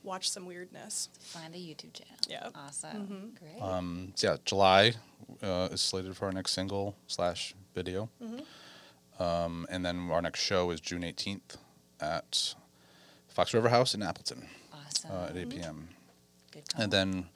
watch 0.04 0.30
some 0.30 0.46
weirdness. 0.46 1.08
Find 1.20 1.52
the 1.52 1.58
YouTube 1.58 1.92
channel. 1.92 2.14
Yep. 2.28 2.52
Awesome. 2.54 3.32
Great. 3.38 3.60
um, 3.62 4.12
so 4.14 4.30
yeah, 4.32 4.36
July 4.44 4.92
uh, 5.42 5.68
is 5.72 5.80
slated 5.80 6.16
for 6.16 6.26
our 6.26 6.32
next 6.32 6.52
single 6.52 6.94
slash 7.06 7.54
video. 7.74 8.08
Mm-hmm. 8.22 9.22
Um, 9.22 9.66
and 9.70 9.84
then 9.84 10.10
our 10.10 10.22
next 10.22 10.40
show 10.40 10.70
is 10.70 10.80
June 10.80 11.02
18th 11.02 11.56
at 12.00 12.54
Fox 13.28 13.52
River 13.52 13.68
House 13.68 13.94
in 13.94 14.02
Appleton 14.02 14.46
awesome. 14.72 15.10
uh, 15.10 15.26
at 15.28 15.36
8 15.36 15.50
p.m. 15.50 15.88
Good 16.50 16.72
call. 16.72 16.82
And 16.82 16.92
then 16.92 17.26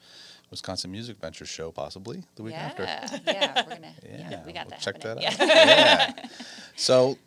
Wisconsin 0.51 0.91
Music 0.91 1.17
Ventures 1.17 1.49
show 1.49 1.71
possibly 1.71 2.23
the 2.35 2.43
week 2.43 2.53
yeah. 2.53 2.65
after. 2.65 2.83
yeah, 3.27 3.63
we're 3.63 3.75
gonna. 3.75 3.93
Yeah, 4.03 4.27
Yeah, 4.31 4.45
we 4.45 4.53
got 4.53 4.65
we'll 4.65 4.71
that. 4.71 4.81
check 4.81 4.99
that 5.01 5.17
out. 5.17 5.23
Yeah. 5.23 5.35
yeah. 5.39 6.27
So 6.75 7.17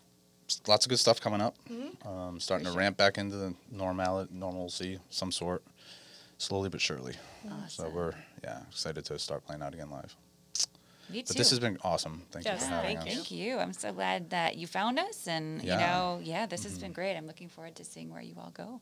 lots 0.67 0.85
of 0.87 0.91
good 0.91 0.99
stuff 0.99 1.21
coming 1.21 1.41
up. 1.41 1.57
Mm-hmm. 1.71 2.09
Um, 2.09 2.41
starting 2.41 2.65
For 2.65 2.71
to 2.71 2.75
sure. 2.75 2.81
ramp 2.81 2.97
back 2.97 3.19
into 3.19 3.37
the 3.37 3.55
normal 3.71 4.27
normalcy, 4.31 4.99
some 5.11 5.33
sort, 5.33 5.63
slowly 6.39 6.69
but 6.69 6.81
surely. 6.81 7.15
So 7.69 7.89
we're 7.89 8.15
yeah 8.45 8.61
excited 8.71 9.05
to 9.07 9.19
start 9.19 9.45
playing 9.47 9.63
out 9.63 9.75
again 9.75 9.91
live. 9.91 10.15
Me 11.11 11.23
too. 11.23 11.29
But 11.29 11.37
this 11.39 11.49
has 11.51 11.59
been 11.59 11.79
awesome. 11.83 12.23
Thank 12.31 12.45
you 12.45 12.53
for 12.53 12.65
having 12.67 12.97
thank 12.99 13.09
us. 13.09 13.15
Thank 13.15 13.31
you. 13.31 13.57
I'm 13.59 13.73
so 13.73 13.93
glad 13.93 14.29
that 14.31 14.57
you 14.57 14.67
found 14.67 14.99
us, 14.99 15.27
and. 15.27 15.59
Mm-hmm. 15.59 15.67
you 15.69 15.77
know, 15.77 16.21
yeah, 16.23 16.45
this 16.47 16.65
has 16.65 16.79
been 16.79 16.93
great. 16.93 17.17
I'm 17.17 17.27
looking 17.27 17.49
forward 17.49 17.75
to 17.77 17.85
seeing 17.85 18.13
where 18.13 18.21
you 18.21 18.35
all 18.39 18.51
go. 18.51 18.81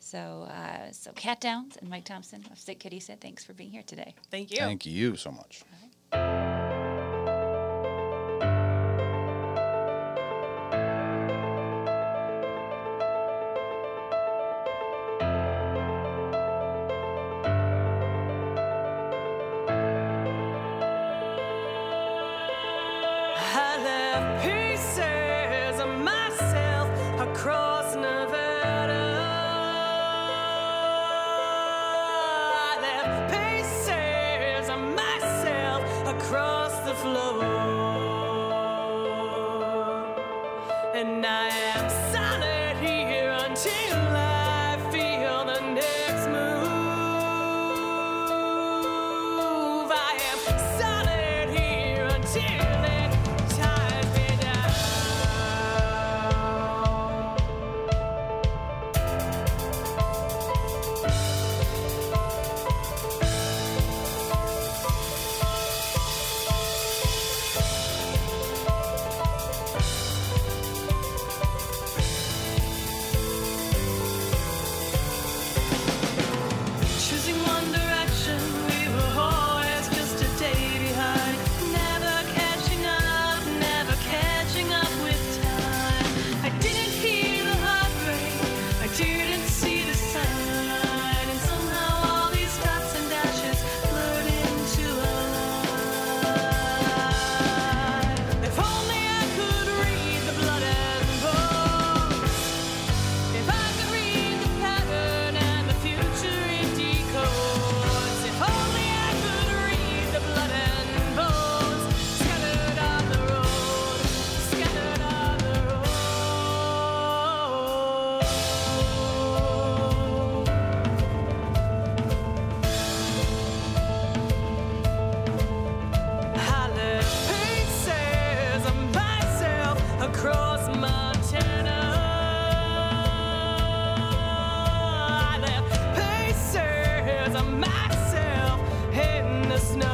So, 0.00 0.48
uh, 0.50 0.90
so 0.92 1.12
Kat 1.12 1.40
Downs 1.40 1.76
and 1.76 1.88
Mike 1.88 2.04
Thompson 2.04 2.44
of 2.50 2.58
Sit 2.58 2.80
Kitty 2.80 3.00
Sit, 3.00 3.20
thanks 3.20 3.44
for 3.44 3.52
being 3.52 3.70
here 3.70 3.84
today. 3.86 4.14
Thank 4.30 4.50
you. 4.50 4.56
Thank 4.56 4.86
you 4.86 5.16
so 5.16 5.30
much. 5.30 5.62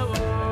Oh. 0.09 0.46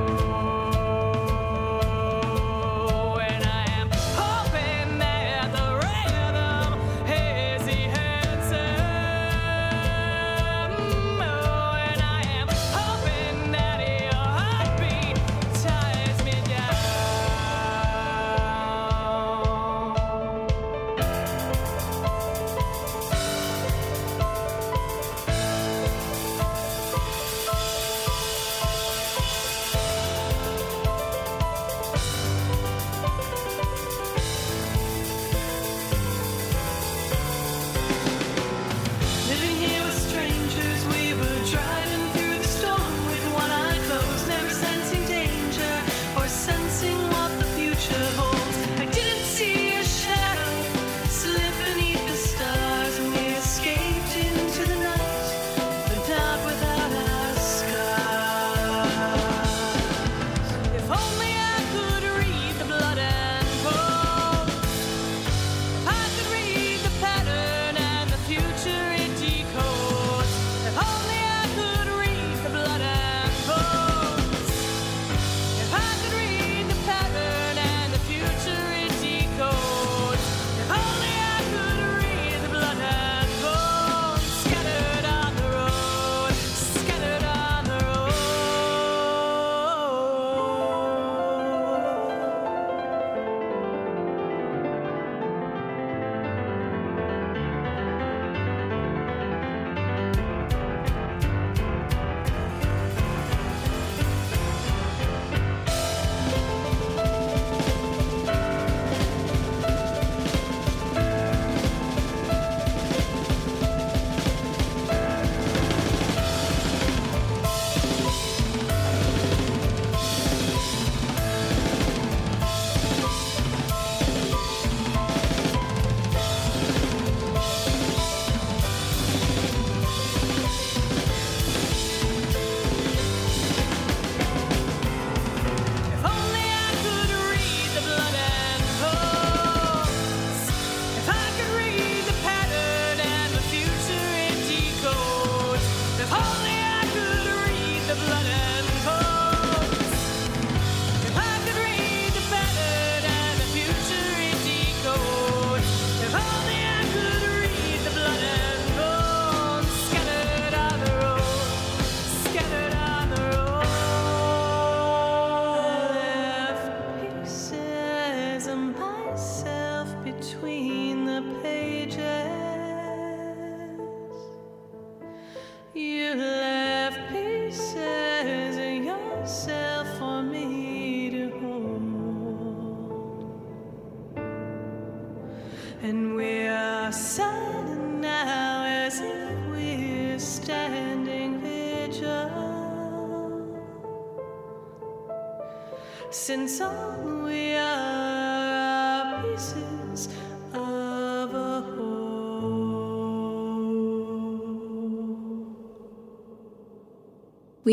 We 196.47 196.51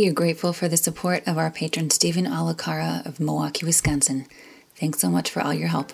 are 0.08 0.14
grateful 0.14 0.54
for 0.54 0.70
the 0.70 0.78
support 0.78 1.28
of 1.28 1.38
our 1.38 1.52
patron 1.52 1.90
Stephen 1.90 2.26
Alacara 2.26 3.06
of 3.06 3.20
Milwaukee, 3.20 3.66
Wisconsin. 3.66 4.26
Thanks 4.76 5.00
so 5.00 5.10
much 5.10 5.30
for 5.30 5.42
all 5.42 5.54
your 5.54 5.68
help. 5.68 5.92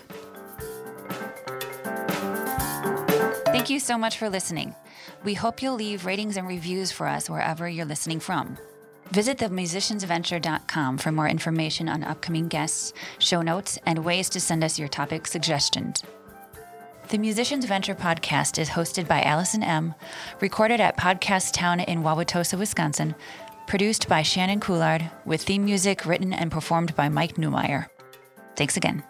Thank 3.46 3.70
you 3.70 3.80
so 3.80 3.98
much 3.98 4.16
for 4.16 4.30
listening. 4.30 4.72
We 5.24 5.34
hope 5.34 5.62
you'll 5.62 5.74
leave 5.74 6.06
ratings 6.06 6.36
and 6.36 6.46
reviews 6.46 6.92
for 6.92 7.08
us 7.08 7.28
wherever 7.28 7.68
you're 7.68 7.84
listening 7.86 8.20
from. 8.20 8.56
Visit 9.10 9.38
themusiciansventure.com 9.38 10.98
for 10.98 11.12
more 11.12 11.28
information 11.28 11.88
on 11.88 12.04
upcoming 12.04 12.46
guests, 12.48 12.92
show 13.18 13.40
notes, 13.40 13.78
and 13.86 14.04
ways 14.04 14.28
to 14.30 14.40
send 14.40 14.62
us 14.62 14.78
your 14.78 14.88
topic 14.88 15.26
suggestions. 15.26 16.02
The 17.08 17.16
Musicians 17.16 17.64
Venture 17.64 17.94
podcast 17.94 18.58
is 18.58 18.68
hosted 18.68 19.08
by 19.08 19.22
Allison 19.22 19.62
Emm, 19.62 19.94
recorded 20.42 20.78
at 20.78 20.98
Podcast 20.98 21.54
Town 21.54 21.80
in 21.80 22.02
Wauwatosa, 22.02 22.58
Wisconsin, 22.58 23.14
produced 23.66 24.08
by 24.08 24.20
Shannon 24.20 24.60
Coulard, 24.60 25.10
with 25.24 25.42
theme 25.42 25.64
music 25.64 26.04
written 26.04 26.34
and 26.34 26.52
performed 26.52 26.94
by 26.94 27.08
Mike 27.08 27.36
Newmeyer. 27.36 27.86
Thanks 28.56 28.76
again. 28.76 29.02